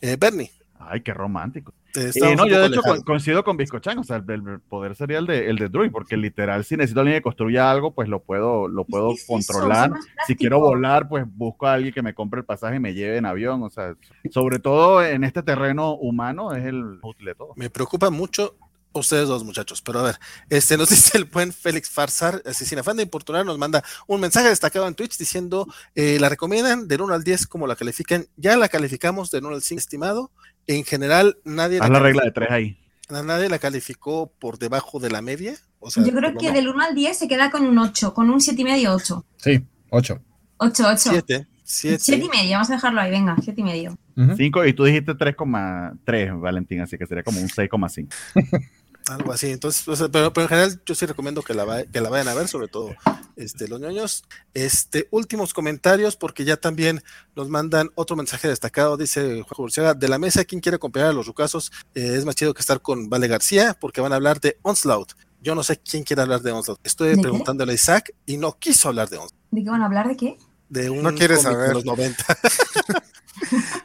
Eh, 0.00 0.16
Bernie. 0.18 0.50
Ay, 0.78 1.02
qué 1.02 1.12
romántico. 1.12 1.74
Eh, 1.96 2.36
no, 2.36 2.46
yo 2.46 2.60
de 2.60 2.66
hecho 2.68 2.82
coincido 3.04 3.42
con 3.42 3.56
Biscochan, 3.56 3.98
o 3.98 4.04
sea, 4.04 4.22
el, 4.26 4.60
poder 4.68 4.94
sería 4.94 5.18
el 5.18 5.26
de, 5.26 5.48
el 5.48 5.56
de 5.56 5.68
Druid, 5.68 5.90
porque 5.90 6.16
literal, 6.16 6.64
si 6.64 6.76
necesito 6.76 7.00
a 7.00 7.02
alguien 7.02 7.18
que 7.18 7.22
construya 7.22 7.70
algo, 7.70 7.92
pues 7.92 8.08
lo 8.08 8.20
puedo, 8.20 8.68
lo 8.68 8.84
puedo 8.84 9.14
controlar. 9.26 9.92
si 10.26 10.36
quiero 10.36 10.60
volar, 10.60 11.08
pues 11.08 11.24
busco 11.26 11.66
a 11.66 11.74
alguien 11.74 11.92
que 11.92 12.02
me 12.02 12.14
compre 12.14 12.40
el 12.40 12.46
pasaje 12.46 12.76
y 12.76 12.80
me 12.80 12.94
lleve 12.94 13.16
en 13.16 13.26
avión, 13.26 13.62
o 13.62 13.70
sea, 13.70 13.94
sobre 14.30 14.58
todo 14.58 15.04
en 15.04 15.24
este 15.24 15.42
terreno 15.42 15.94
humano 15.94 16.52
es 16.54 16.64
el 16.64 16.98
útil 17.02 17.26
de 17.26 17.34
todo. 17.34 17.52
Me 17.56 17.70
preocupa 17.70 18.10
mucho 18.10 18.54
ustedes 18.92 19.28
dos 19.28 19.44
muchachos, 19.44 19.82
pero 19.82 20.00
a 20.00 20.02
ver, 20.02 20.18
este 20.48 20.76
nos 20.76 20.88
dice 20.90 21.18
el 21.18 21.24
buen 21.24 21.52
Félix 21.52 21.90
Farsar, 21.90 22.42
así 22.44 22.64
sin 22.64 22.78
afán 22.78 22.96
de 22.96 23.02
importunar, 23.02 23.44
nos 23.44 23.58
manda 23.58 23.84
un 24.06 24.20
mensaje 24.20 24.48
destacado 24.48 24.86
en 24.86 24.94
Twitch 24.94 25.16
diciendo, 25.16 25.66
eh, 25.94 26.18
la 26.20 26.28
recomiendan 26.28 26.88
del 26.88 27.02
1 27.02 27.14
al 27.14 27.24
10 27.24 27.46
como 27.46 27.66
la 27.66 27.76
califican, 27.76 28.26
ya 28.36 28.56
la 28.56 28.68
calificamos 28.68 29.30
del 29.30 29.44
1 29.44 29.56
al 29.56 29.62
5 29.62 29.78
estimado, 29.78 30.30
en 30.66 30.84
general, 30.84 31.38
nadie. 31.44 31.78
Haz 31.80 31.90
la, 31.90 31.98
regla 31.98 32.24
de 32.24 32.30
tres 32.32 32.50
ahí. 32.50 32.78
Nadie 33.08 33.48
la 33.48 33.58
calificó 33.58 34.32
por 34.38 34.58
debajo 34.58 35.00
de 35.00 35.10
la 35.10 35.20
media. 35.20 35.54
Yo 35.96 36.12
creo 36.12 36.36
que 36.36 36.52
del 36.52 36.68
1 36.68 36.84
al 36.84 36.94
10 36.94 37.18
se 37.18 37.28
queda 37.28 37.50
con 37.50 37.66
un 37.66 37.78
8, 37.78 38.14
con 38.14 38.30
un 38.30 38.40
7 38.40 38.60
y 38.60 38.64
medio, 38.64 38.94
8. 38.94 39.24
Sí, 39.36 39.66
8. 39.90 40.20
8, 40.58 40.84
8. 40.86 41.10
7. 41.10 41.46
7 41.64 42.16
y 42.16 42.28
medio, 42.28 42.52
vamos 42.52 42.70
a 42.70 42.74
dejarlo 42.74 43.00
ahí, 43.00 43.10
venga, 43.10 43.36
7 43.40 43.60
y 43.60 43.64
medio. 43.64 43.98
5 44.36 44.66
y 44.66 44.72
tú 44.74 44.84
dijiste 44.84 45.12
3,3, 45.12 46.40
Valentín, 46.40 46.80
así 46.80 46.98
que 46.98 47.06
sería 47.06 47.22
como 47.22 47.40
un 47.40 47.48
6,5. 47.48 48.08
Algo 49.10 49.32
así, 49.32 49.50
entonces, 49.50 49.84
pero, 50.12 50.32
pero, 50.32 50.42
en 50.44 50.48
general 50.48 50.82
yo 50.86 50.94
sí 50.94 51.04
recomiendo 51.04 51.42
que 51.42 51.52
la, 51.52 51.84
que 51.84 52.00
la 52.00 52.10
vayan 52.10 52.28
a 52.28 52.34
ver, 52.34 52.46
sobre 52.46 52.68
todo 52.68 52.94
este, 53.34 53.66
los 53.66 53.80
ñoños. 53.80 54.22
Este, 54.54 55.08
últimos 55.10 55.52
comentarios, 55.52 56.14
porque 56.14 56.44
ya 56.44 56.56
también 56.56 57.02
nos 57.34 57.48
mandan 57.48 57.90
otro 57.96 58.14
mensaje 58.14 58.46
destacado, 58.46 58.96
dice 58.96 59.42
Juan 59.42 59.56
Burciaga, 59.56 59.94
de 59.94 60.06
la 60.06 60.20
mesa, 60.20 60.44
¿quién 60.44 60.60
quiere 60.60 60.76
acompañar 60.76 61.08
a 61.08 61.12
los 61.12 61.26
rucasos? 61.26 61.72
Eh, 61.96 62.14
es 62.14 62.24
más 62.24 62.36
chido 62.36 62.54
que 62.54 62.60
estar 62.60 62.80
con 62.82 63.10
Vale 63.10 63.26
García, 63.26 63.76
porque 63.80 64.00
van 64.00 64.12
a 64.12 64.16
hablar 64.16 64.40
de 64.40 64.58
Onslaught. 64.62 65.14
Yo 65.42 65.56
no 65.56 65.64
sé 65.64 65.78
quién 65.78 66.04
quiere 66.04 66.22
hablar 66.22 66.42
de 66.42 66.52
Onslaught. 66.52 66.80
Estoy 66.84 67.20
preguntándole 67.20 67.72
a 67.72 67.74
Isaac 67.74 68.14
y 68.26 68.36
no 68.36 68.58
quiso 68.60 68.90
hablar 68.90 69.08
de 69.08 69.16
Onslaught. 69.16 69.44
¿De 69.50 69.64
qué 69.64 69.70
van 69.70 69.82
a 69.82 69.86
hablar? 69.86 70.06
¿De 70.06 70.16
qué? 70.16 70.38
de 70.70 70.88
un 70.88 71.02
no 71.02 71.14
quieres 71.14 71.42
saber. 71.42 71.68
de 71.68 71.74
los 71.74 71.84
90. 71.84 72.24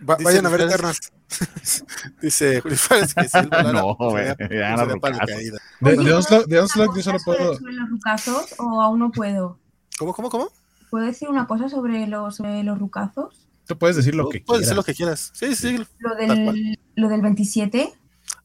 vayan 0.00 0.46
a 0.46 0.48
ver 0.48 0.62
Eternas. 0.62 0.98
Dice 2.22 2.60
Julio 2.60 2.76
Fares 2.76 3.14
que 3.14 3.28
Silva 3.28 3.62
No, 3.72 3.94
güey, 3.94 4.26
ya 4.50 4.76
no 4.76 4.86
De, 5.80 5.96
de 5.96 6.14
Onslaught, 6.14 6.48
yo 6.48 7.02
solo 7.02 7.18
puedo. 7.24 7.54
¿Sobre 7.56 7.72
los 7.72 7.90
rucazos 7.90 8.54
o 8.58 8.82
aún 8.82 8.98
no 8.98 9.10
puedo? 9.10 9.58
¿Cómo, 9.98 10.12
cómo, 10.12 10.30
cómo? 10.30 10.48
¿Puedo 10.90 11.06
decir 11.06 11.28
una 11.28 11.46
cosa 11.46 11.68
sobre 11.68 12.06
los, 12.06 12.36
sobre 12.36 12.64
los 12.64 12.78
rucazos? 12.78 13.46
Tú 13.66 13.78
puedes 13.78 13.96
decir 13.96 14.14
lo 14.14 14.28
que 14.28 14.40
puedes 14.40 14.66
quieras. 14.66 14.66
decir 14.66 14.76
lo 14.76 14.82
que 14.82 14.94
quieras. 14.94 15.30
Sí, 15.32 15.54
sí. 15.54 15.84
Lo 15.98 16.14
del, 16.16 16.78
lo 16.96 17.08
del 17.08 17.20
27. 17.22 17.92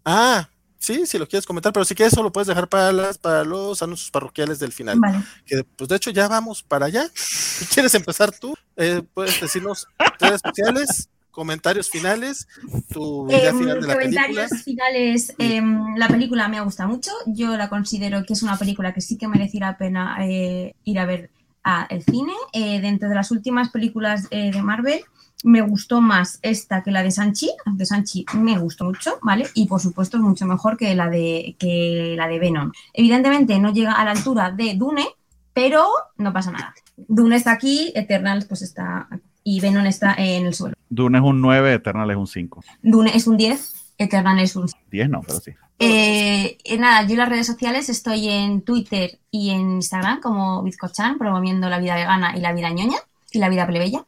Ah, 0.03 0.49
sí, 0.85 1.05
si 1.05 1.17
lo 1.17 1.27
quieres 1.27 1.45
comentar, 1.45 1.73
pero 1.73 1.85
si 1.85 1.95
quieres 1.95 2.13
eso 2.13 2.23
lo 2.23 2.31
puedes 2.31 2.47
dejar 2.47 2.67
para 2.69 2.91
las 2.91 3.17
para 3.17 3.43
los 3.43 3.81
anuncios 3.81 4.11
parroquiales 4.11 4.59
del 4.59 4.71
final. 4.71 4.99
Vale. 4.99 5.19
Que 5.45 5.63
pues 5.63 5.87
de 5.89 5.95
hecho 5.95 6.11
ya 6.11 6.27
vamos 6.27 6.63
para 6.63 6.85
allá. 6.85 7.09
Si 7.13 7.65
quieres 7.65 7.93
empezar 7.95 8.31
tú, 8.37 8.53
eh, 8.77 9.01
puedes 9.13 9.39
decirnos 9.39 9.87
tres 10.19 10.33
especiales, 10.33 11.09
comentarios 11.31 11.89
finales, 11.89 12.47
tu 12.93 13.29
idea 13.29 13.49
Em, 13.49 13.59
final 13.59 13.81
de 13.81 13.87
la 13.87 13.93
comentarios 13.93 14.49
película. 14.49 14.63
finales. 14.63 15.33
em, 15.37 15.95
la 15.97 16.07
película 16.07 16.47
me 16.47 16.61
gusta 16.61 16.87
mucho. 16.87 17.11
Yo 17.27 17.55
la 17.57 17.67
considero 17.69 18.23
que 18.25 18.33
es 18.33 18.43
una 18.43 18.57
película 18.57 18.93
que 18.93 19.01
sí 19.01 19.17
que 19.17 19.27
merece 19.27 19.59
la 19.59 19.77
pena 19.77 20.15
eh, 20.21 20.75
ir 20.85 20.99
a 20.99 21.05
ver 21.05 21.29
al 21.63 22.03
cine. 22.03 22.31
Eh, 22.53 22.79
dentro 22.79 23.09
de 23.09 23.15
las 23.15 23.31
últimas 23.31 23.69
películas 23.69 24.27
eh, 24.29 24.51
de 24.51 24.61
Marvel, 24.61 25.01
me 25.45 25.61
gustó 25.61 26.01
más 26.01 26.39
esta 26.41 26.81
que 26.83 26.91
la 26.91 27.03
de 27.03 27.11
Sanchi. 27.11 27.51
De 27.65 27.85
Sanchi 27.85 28.25
me 28.33 28.57
gustó 28.57 28.85
mucho, 28.85 29.19
¿vale? 29.21 29.47
Y 29.53 29.67
por 29.67 29.79
supuesto 29.79 30.17
es 30.17 30.23
mucho 30.23 30.45
mejor 30.47 30.75
que 30.75 30.95
la 30.95 31.07
de, 31.07 31.55
que 31.59 32.15
la 32.17 32.27
de 32.27 32.39
Venom. 32.39 32.71
Evidentemente 32.93 33.57
no 33.59 33.71
llega 33.71 33.93
a 33.93 34.03
la 34.03 34.11
altura 34.11 34.51
de 34.51 34.73
Dune, 34.73 35.05
pero 35.53 35.85
no 36.17 36.33
pasa 36.33 36.51
nada. 36.51 36.73
Dune 36.97 37.35
está 37.35 37.51
aquí, 37.51 37.91
Eternals 37.95 38.45
pues 38.45 38.63
está 38.63 39.07
aquí, 39.11 39.23
y 39.43 39.59
Venom 39.59 39.85
está 39.85 40.15
en 40.17 40.47
el 40.47 40.55
suelo. 40.55 40.75
Dune 40.89 41.19
es 41.19 41.23
un 41.23 41.39
9, 41.39 41.73
Eternal 41.75 42.09
es 42.09 42.17
un 42.17 42.27
5. 42.27 42.63
Dune 42.81 43.15
es 43.15 43.27
un 43.27 43.37
10, 43.37 43.93
Eternal 43.99 44.39
es 44.39 44.55
un 44.55 44.67
10 44.89 45.09
no, 45.09 45.21
pero 45.21 45.39
sí. 45.39 45.51
Eh, 45.77 46.57
eh, 46.63 46.77
nada, 46.77 47.05
yo 47.05 47.11
en 47.11 47.19
las 47.19 47.29
redes 47.29 47.45
sociales 47.45 47.89
estoy 47.89 48.29
en 48.29 48.61
Twitter 48.61 49.19
y 49.29 49.51
en 49.51 49.73
Instagram 49.73 50.21
como 50.21 50.63
Bizcochan, 50.63 51.19
promoviendo 51.19 51.69
la 51.69 51.79
vida 51.79 51.95
vegana 51.95 52.35
y 52.35 52.39
la 52.39 52.53
vida 52.53 52.71
ñoña 52.71 52.97
y 53.31 53.37
la 53.37 53.49
vida 53.49 53.67
plebeya. 53.67 54.05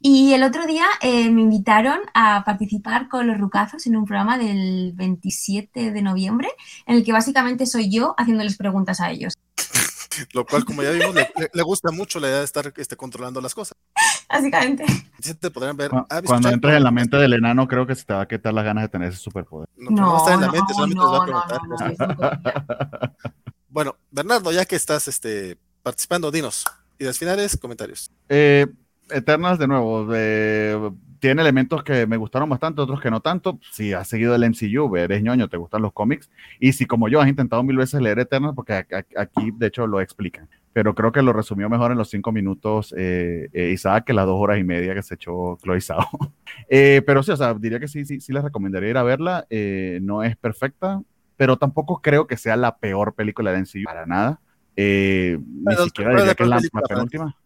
Y 0.00 0.32
el 0.32 0.42
otro 0.42 0.66
día 0.66 0.86
eh, 1.00 1.30
me 1.30 1.42
invitaron 1.42 1.98
a 2.14 2.44
participar 2.44 3.08
con 3.08 3.26
los 3.26 3.38
rucazos 3.38 3.86
en 3.86 3.96
un 3.96 4.04
programa 4.04 4.38
del 4.38 4.92
27 4.94 5.90
de 5.92 6.02
noviembre, 6.02 6.48
en 6.86 6.96
el 6.96 7.04
que 7.04 7.12
básicamente 7.12 7.66
soy 7.66 7.90
yo 7.90 8.14
haciéndoles 8.18 8.56
preguntas 8.56 9.00
a 9.00 9.10
ellos. 9.10 9.34
Lo 10.32 10.46
cual, 10.46 10.64
como 10.64 10.82
ya 10.82 10.90
vimos, 10.90 11.14
le, 11.14 11.62
gusta 11.62 11.90
mucho 11.90 12.18
la 12.20 12.28
idea 12.28 12.38
de 12.38 12.44
estar 12.44 12.72
este, 12.76 12.96
controlando 12.96 13.40
las 13.40 13.54
cosas. 13.54 13.76
Básicamente. 14.28 14.84
Sí 15.20 15.34
te 15.34 15.50
podrían 15.50 15.76
ver. 15.76 15.90
Cu- 15.90 15.98
ah, 15.98 16.06
Cuando 16.08 16.48
escuchar, 16.48 16.52
entres 16.54 16.76
en 16.76 16.84
la 16.84 16.90
mente 16.90 17.16
del 17.16 17.32
enano, 17.34 17.68
creo 17.68 17.86
que 17.86 17.94
se 17.94 18.04
te 18.04 18.14
va 18.14 18.22
a 18.22 18.28
quitar 18.28 18.52
las 18.54 18.64
ganas 18.64 18.84
de 18.84 18.88
tener 18.88 19.10
ese 19.10 19.18
superpoder. 19.18 19.68
No, 19.76 19.90
no 19.90 20.12
va 20.12 20.16
a 20.16 20.18
estar 20.18 20.34
en 20.34 20.40
la 20.40 20.50
mente, 20.50 20.72
solamente 20.74 21.02
les 21.02 21.12
va 21.12 21.16
a 21.16 21.26
no, 21.26 21.44
preguntar. 21.46 22.08
no, 22.08 22.16
no, 22.16 22.30
no. 22.30 23.12
Bueno, 23.68 23.94
Bernardo, 24.10 24.50
ya 24.52 24.64
que 24.64 24.74
estás 24.74 25.06
este, 25.06 25.58
participando, 25.82 26.30
dinos. 26.30 26.64
Ideas 26.98 27.18
finales, 27.18 27.58
comentarios. 27.60 28.10
Eh, 28.30 28.66
Eternals, 29.10 29.58
de 29.58 29.68
nuevo, 29.68 30.08
eh, 30.14 30.90
tiene 31.18 31.42
elementos 31.42 31.82
que 31.82 32.06
me 32.06 32.16
gustaron 32.16 32.48
bastante, 32.48 32.80
otros 32.80 33.00
que 33.00 33.10
no 33.10 33.20
tanto. 33.20 33.58
Si 33.72 33.92
has 33.92 34.08
seguido 34.08 34.34
el 34.34 34.44
MCU, 34.44 34.94
eres 34.96 35.22
ñoño, 35.22 35.48
te 35.48 35.56
gustan 35.56 35.82
los 35.82 35.92
cómics. 35.92 36.30
Y 36.60 36.72
si, 36.72 36.86
como 36.86 37.08
yo, 37.08 37.20
has 37.20 37.28
intentado 37.28 37.62
mil 37.62 37.76
veces 37.76 38.00
leer 38.00 38.18
Eternals, 38.18 38.54
porque 38.54 38.74
aquí, 39.16 39.50
de 39.56 39.66
hecho, 39.66 39.86
lo 39.86 40.00
explican. 40.00 40.48
Pero 40.72 40.94
creo 40.94 41.10
que 41.10 41.22
lo 41.22 41.32
resumió 41.32 41.68
mejor 41.70 41.90
en 41.90 41.98
los 41.98 42.10
cinco 42.10 42.32
minutos 42.32 42.94
eh, 42.96 43.48
eh, 43.52 43.70
Isaac 43.70 44.04
que 44.04 44.12
las 44.12 44.26
dos 44.26 44.38
horas 44.38 44.58
y 44.58 44.64
media 44.64 44.94
que 44.94 45.02
se 45.02 45.14
echó 45.14 45.58
Chloe 45.62 45.80
Zhao. 45.80 46.06
Eh, 46.68 47.02
pero 47.06 47.22
sí, 47.22 47.30
o 47.32 47.36
sea, 47.36 47.54
diría 47.54 47.78
que 47.78 47.86
sí, 47.86 48.04
sí, 48.04 48.20
sí 48.20 48.32
les 48.32 48.42
recomendaría 48.42 48.90
ir 48.90 48.96
a 48.96 49.02
verla. 49.02 49.46
Eh, 49.50 49.98
no 50.02 50.22
es 50.22 50.36
perfecta, 50.36 51.02
pero 51.36 51.56
tampoco 51.58 52.00
creo 52.00 52.26
que 52.26 52.36
sea 52.36 52.56
la 52.56 52.78
peor 52.78 53.14
película 53.14 53.52
de 53.52 53.58
MCU 53.58 53.84
para 53.84 54.06
nada. 54.06 54.40
Ni 54.76 55.36
siquiera 55.84 56.10
¿cuál 56.10 56.16
es 56.16 56.22
diría 56.22 56.34
que 56.34 56.42
es 56.42 56.48
la, 56.48 56.60
penúltima. 56.88 57.36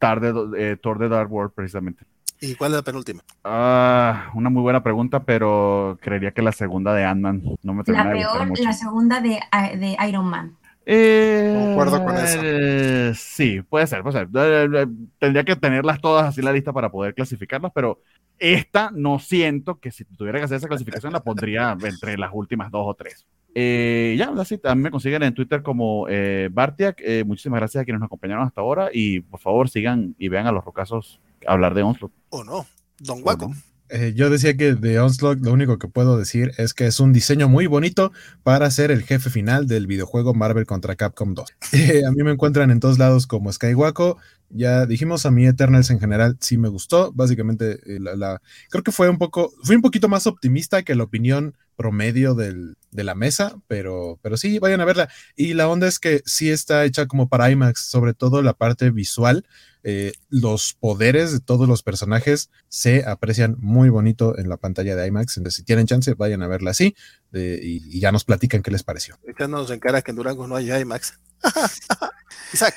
Eh, 0.00 0.06
tarde, 0.06 0.32
eh, 0.56 0.76
Thor 0.80 0.98
de 0.98 1.08
Dark 1.08 1.32
World, 1.32 1.52
precisamente. 1.54 2.04
¿Y 2.40 2.54
cuál 2.54 2.72
es 2.72 2.76
la 2.76 2.82
penúltima? 2.82 3.22
Ah, 3.44 4.30
una 4.34 4.48
muy 4.48 4.62
buena 4.62 4.82
pregunta, 4.82 5.24
pero 5.24 5.98
creería 6.00 6.32
que 6.32 6.42
la 6.42 6.52
segunda 6.52 6.94
de 6.94 7.04
Ant-Man 7.04 7.42
no 7.62 7.74
me 7.74 7.82
La 7.86 8.04
de 8.04 8.20
peor, 8.20 8.46
mucho. 8.46 8.62
la 8.62 8.72
segunda 8.72 9.20
de, 9.20 9.38
de 9.78 9.96
Iron 10.08 10.26
Man. 10.26 10.56
Eh, 10.86 11.52
Concuerdo 11.54 12.02
con 12.04 12.16
eso. 12.16 12.38
eh, 12.42 13.12
sí, 13.14 13.62
puede 13.62 13.86
ser, 13.86 14.02
puede 14.02 14.18
ser. 14.18 14.28
Eh, 14.34 14.68
eh, 14.82 14.86
Tendría 15.18 15.44
que 15.44 15.54
tenerlas 15.56 16.00
todas 16.00 16.26
así 16.26 16.40
en 16.40 16.46
la 16.46 16.52
lista 16.52 16.72
para 16.72 16.90
poder 16.90 17.14
clasificarlas, 17.14 17.72
pero 17.74 18.00
esta 18.38 18.90
no 18.92 19.18
siento 19.18 19.78
que 19.78 19.90
si 19.90 20.04
tuviera 20.04 20.38
que 20.38 20.46
hacer 20.46 20.56
esa 20.56 20.68
clasificación 20.68 21.12
la 21.12 21.22
pondría 21.22 21.76
entre 21.82 22.16
las 22.16 22.30
últimas 22.32 22.70
dos 22.70 22.84
o 22.86 22.94
tres. 22.94 23.26
Eh, 23.54 24.14
ya, 24.18 24.32
así, 24.38 24.60
mí 24.74 24.82
me 24.82 24.90
consiguen 24.90 25.22
en 25.22 25.34
Twitter 25.34 25.62
como 25.62 26.06
eh, 26.08 26.48
Bartiak. 26.52 27.00
Eh, 27.04 27.24
muchísimas 27.24 27.60
gracias 27.60 27.82
a 27.82 27.84
quienes 27.84 28.00
nos 28.00 28.06
acompañaron 28.06 28.46
hasta 28.46 28.60
ahora 28.60 28.90
y 28.92 29.20
por 29.20 29.40
favor 29.40 29.68
sigan 29.68 30.14
y 30.18 30.28
vean 30.28 30.46
a 30.46 30.52
los 30.52 30.64
rocazos 30.64 31.20
hablar 31.46 31.74
de 31.74 31.82
Onslaught. 31.82 32.12
¿O 32.30 32.44
no? 32.44 32.66
Don 32.98 33.22
Guaco. 33.22 33.46
¿O 33.46 33.48
no? 33.48 33.54
Eh, 33.90 34.12
yo 34.14 34.30
decía 34.30 34.56
que 34.56 34.74
de 34.74 35.00
Onslaught 35.00 35.40
lo 35.44 35.52
único 35.52 35.78
que 35.78 35.88
puedo 35.88 36.16
decir 36.16 36.52
es 36.58 36.74
que 36.74 36.86
es 36.86 37.00
un 37.00 37.12
diseño 37.12 37.48
muy 37.48 37.66
bonito 37.66 38.12
para 38.44 38.70
ser 38.70 38.92
el 38.92 39.02
jefe 39.02 39.30
final 39.30 39.66
del 39.66 39.88
videojuego 39.88 40.32
Marvel 40.32 40.64
contra 40.64 40.96
Capcom 40.96 41.34
2. 41.34 41.46
Eh, 41.72 42.02
a 42.06 42.10
mí 42.10 42.22
me 42.22 42.32
encuentran 42.32 42.70
en 42.70 42.78
todos 42.78 42.98
lados 42.98 43.26
como 43.26 43.52
Skywaco. 43.52 44.18
Ya 44.52 44.84
dijimos 44.84 45.26
a 45.26 45.30
mí 45.30 45.46
Eternals 45.46 45.90
en 45.90 46.00
general 46.00 46.36
sí 46.40 46.58
me 46.58 46.68
gustó. 46.68 47.12
Básicamente 47.12 47.78
eh, 47.86 48.00
la, 48.00 48.16
la- 48.16 48.42
creo 48.68 48.82
que 48.82 48.92
fue 48.92 49.08
un 49.08 49.18
poco, 49.18 49.52
fui 49.62 49.76
un 49.76 49.82
poquito 49.82 50.08
más 50.08 50.26
optimista 50.26 50.82
que 50.82 50.94
la 50.94 51.04
opinión 51.04 51.56
promedio 51.76 52.34
del- 52.34 52.76
de 52.90 53.04
la 53.04 53.14
mesa, 53.14 53.56
pero, 53.68 54.18
pero 54.22 54.36
sí, 54.36 54.58
vayan 54.58 54.80
a 54.80 54.84
verla. 54.84 55.08
Y 55.36 55.54
la 55.54 55.68
onda 55.68 55.86
es 55.86 55.98
que 55.98 56.22
sí 56.26 56.50
está 56.50 56.84
hecha 56.84 57.06
como 57.06 57.28
para 57.28 57.50
IMAX, 57.50 57.80
sobre 57.80 58.12
todo 58.12 58.42
la 58.42 58.52
parte 58.54 58.90
visual. 58.90 59.46
Eh, 59.82 60.12
los 60.28 60.74
poderes 60.74 61.32
de 61.32 61.40
todos 61.40 61.66
los 61.66 61.82
personajes 61.82 62.50
se 62.68 63.04
aprecian 63.06 63.56
muy 63.60 63.88
bonito 63.88 64.36
en 64.38 64.48
la 64.50 64.58
pantalla 64.58 64.94
de 64.94 65.06
IMAX. 65.06 65.38
Entonces, 65.38 65.56
si 65.56 65.62
tienen 65.64 65.86
chance, 65.86 66.12
vayan 66.14 66.42
a 66.42 66.48
verla 66.48 66.72
así 66.72 66.94
eh, 67.32 67.58
y, 67.62 67.96
y 67.96 68.00
ya 68.00 68.12
nos 68.12 68.24
platican 68.24 68.62
qué 68.62 68.70
les 68.72 68.82
pareció. 68.82 69.16
Echándonos 69.26 69.70
en 69.70 69.78
cara 69.80 70.02
que 70.02 70.10
en 70.10 70.16
Durango 70.16 70.46
no 70.46 70.56
hay 70.56 70.70
IMAX. 70.70 71.14
Isaac, 72.52 72.76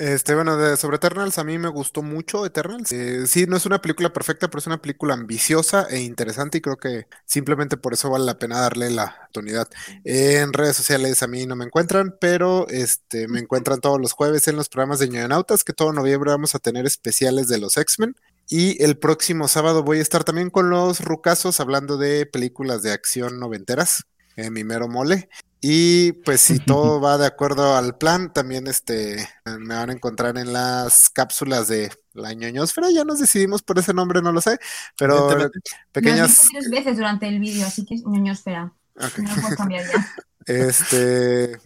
Este, 0.00 0.34
bueno, 0.34 0.56
de, 0.56 0.78
sobre 0.78 0.96
Eternals, 0.96 1.36
a 1.36 1.44
mí 1.44 1.58
me 1.58 1.68
gustó 1.68 2.00
mucho 2.00 2.46
Eternals. 2.46 2.90
Eh, 2.90 3.26
sí, 3.26 3.44
no 3.46 3.58
es 3.58 3.66
una 3.66 3.82
película 3.82 4.10
perfecta, 4.10 4.48
pero 4.48 4.60
es 4.60 4.66
una 4.66 4.80
película 4.80 5.12
ambiciosa 5.12 5.86
e 5.90 6.00
interesante 6.00 6.56
y 6.56 6.60
creo 6.62 6.78
que 6.78 7.06
simplemente 7.26 7.76
por 7.76 7.92
eso 7.92 8.08
vale 8.08 8.24
la 8.24 8.38
pena 8.38 8.60
darle 8.60 8.88
la 8.88 9.14
oportunidad. 9.14 9.68
en 10.04 10.54
redes 10.54 10.78
sociales 10.78 11.22
a 11.22 11.26
mí 11.26 11.44
no 11.44 11.54
me 11.54 11.66
encuentran, 11.66 12.16
pero 12.18 12.66
este, 12.68 13.28
me 13.28 13.40
encuentran 13.40 13.82
todos 13.82 14.00
los 14.00 14.12
jueves 14.12 14.48
en 14.48 14.56
los 14.56 14.70
programas 14.70 15.00
de 15.00 15.10
Ñoñonautas, 15.10 15.64
que 15.64 15.74
todo 15.74 15.92
noviembre 15.92 16.30
vamos 16.30 16.54
a 16.54 16.60
tener 16.60 16.86
especiales 16.86 17.48
de 17.48 17.58
los 17.58 17.76
X-Men. 17.76 18.16
Y 18.48 18.82
el 18.82 18.96
próximo 18.96 19.48
sábado 19.48 19.82
voy 19.82 19.98
a 19.98 20.02
estar 20.02 20.24
también 20.24 20.48
con 20.48 20.70
los 20.70 21.00
rucazos 21.00 21.60
hablando 21.60 21.98
de 21.98 22.24
películas 22.24 22.80
de 22.80 22.92
acción 22.92 23.38
noventeras, 23.38 24.06
en 24.36 24.54
mi 24.54 24.64
mero 24.64 24.88
mole. 24.88 25.28
Y 25.62 26.12
pues 26.12 26.40
si 26.40 26.58
todo 26.58 27.00
va 27.00 27.18
de 27.18 27.26
acuerdo 27.26 27.76
al 27.76 27.98
plan, 27.98 28.32
también 28.32 28.66
este 28.66 29.28
me 29.44 29.74
van 29.74 29.90
a 29.90 29.92
encontrar 29.92 30.38
en 30.38 30.54
las 30.54 31.10
cápsulas 31.10 31.68
de 31.68 31.90
la 32.14 32.32
ñoñosfera. 32.32 32.90
Ya 32.90 33.04
nos 33.04 33.18
decidimos 33.18 33.62
por 33.62 33.78
ese 33.78 33.92
nombre, 33.92 34.22
no 34.22 34.32
lo 34.32 34.40
sé, 34.40 34.58
pero 34.96 35.50
pequeñas, 35.92 36.46
tres 36.50 36.70
veces 36.70 36.96
durante 36.96 37.28
el 37.28 37.40
vídeo, 37.40 37.66
así 37.66 37.84
que 37.84 37.96
ñoñosfera. 37.96 38.72
ok, 38.96 39.18
No 39.18 39.36
lo 39.36 39.42
puedo 39.42 39.56
cambiar 39.56 39.84
ya. 39.86 40.14
este, 40.46 41.60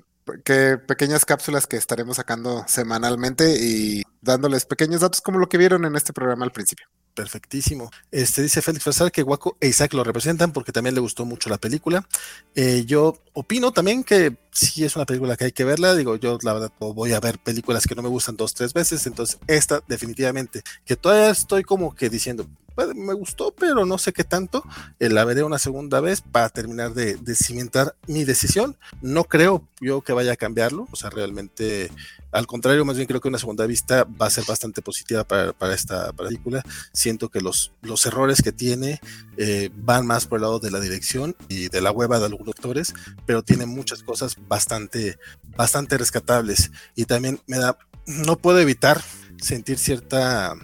que 0.44 0.78
pequeñas 0.78 1.24
cápsulas 1.24 1.68
que 1.68 1.76
estaremos 1.76 2.16
sacando 2.16 2.64
semanalmente 2.66 3.56
y 3.60 4.02
dándoles 4.20 4.64
pequeños 4.64 5.02
datos 5.02 5.20
como 5.20 5.38
lo 5.38 5.48
que 5.48 5.58
vieron 5.58 5.84
en 5.84 5.94
este 5.94 6.12
programa 6.12 6.44
al 6.44 6.52
principio. 6.52 6.88
Perfectísimo. 7.14 7.90
Este 8.10 8.42
dice 8.42 8.62
Félix 8.62 8.84
Fresal 8.84 9.12
que 9.12 9.22
Guaco 9.22 9.56
e 9.60 9.68
Isaac 9.68 9.94
lo 9.94 10.04
representan 10.04 10.52
porque 10.52 10.72
también 10.72 10.94
le 10.94 11.00
gustó 11.00 11.24
mucho 11.24 11.48
la 11.48 11.58
película. 11.58 12.06
Eh, 12.54 12.84
yo 12.86 13.18
opino 13.32 13.72
también 13.72 14.04
que 14.04 14.36
sí 14.50 14.84
es 14.84 14.96
una 14.96 15.06
película 15.06 15.36
que 15.36 15.44
hay 15.44 15.52
que 15.52 15.64
verla. 15.64 15.94
Digo, 15.94 16.16
yo 16.16 16.38
la 16.42 16.52
verdad 16.52 16.72
voy 16.78 17.12
a 17.12 17.20
ver 17.20 17.38
películas 17.38 17.86
que 17.86 17.94
no 17.94 18.02
me 18.02 18.08
gustan 18.08 18.36
dos, 18.36 18.54
tres 18.54 18.72
veces. 18.72 19.06
Entonces, 19.06 19.38
esta 19.46 19.82
definitivamente, 19.86 20.62
que 20.84 20.96
todavía 20.96 21.30
estoy 21.30 21.62
como 21.62 21.94
que 21.94 22.10
diciendo, 22.10 22.46
me 22.94 23.14
gustó, 23.14 23.52
pero 23.52 23.86
no 23.86 23.98
sé 23.98 24.12
qué 24.12 24.24
tanto. 24.24 24.64
Eh, 24.98 25.08
la 25.08 25.24
veré 25.24 25.42
una 25.42 25.58
segunda 25.58 26.00
vez 26.00 26.20
para 26.22 26.48
terminar 26.48 26.92
de, 26.94 27.18
cimentar 27.34 27.94
mi 28.06 28.24
decisión. 28.24 28.76
No 29.00 29.24
creo 29.24 29.66
yo 29.80 30.00
que 30.02 30.12
vaya 30.12 30.32
a 30.32 30.36
cambiarlo, 30.36 30.88
o 30.90 30.96
sea, 30.96 31.10
realmente, 31.10 31.90
al 32.32 32.46
contrario, 32.46 32.84
más 32.84 32.96
bien 32.96 33.06
creo 33.06 33.20
que 33.20 33.28
una 33.28 33.38
segunda 33.38 33.66
vista 33.66 34.04
va 34.04 34.26
a 34.26 34.30
ser 34.30 34.44
bastante 34.44 34.82
positiva 34.82 35.24
para, 35.24 35.74
esta 35.74 36.12
película. 36.12 36.62
Siento 36.92 37.28
que 37.28 37.40
los, 37.40 37.72
los 37.82 38.04
errores 38.06 38.42
que 38.42 38.52
tiene 38.52 39.00
eh, 39.36 39.70
van 39.76 40.06
más 40.06 40.26
por 40.26 40.38
el 40.38 40.42
lado 40.42 40.58
de 40.58 40.70
la 40.70 40.80
dirección 40.80 41.36
y 41.48 41.68
de 41.68 41.80
la 41.80 41.92
hueva 41.92 42.18
de 42.18 42.26
algunos 42.26 42.54
actores, 42.54 42.94
pero 43.26 43.42
tiene 43.42 43.66
muchas 43.66 44.02
cosas 44.02 44.36
bastante, 44.48 45.18
bastante 45.56 45.96
rescatables. 45.96 46.70
Y 46.94 47.04
también 47.04 47.40
me 47.46 47.58
da, 47.58 47.78
no 48.06 48.36
puedo 48.36 48.58
evitar 48.60 49.00
sentir 49.40 49.78
cierta 49.78 50.54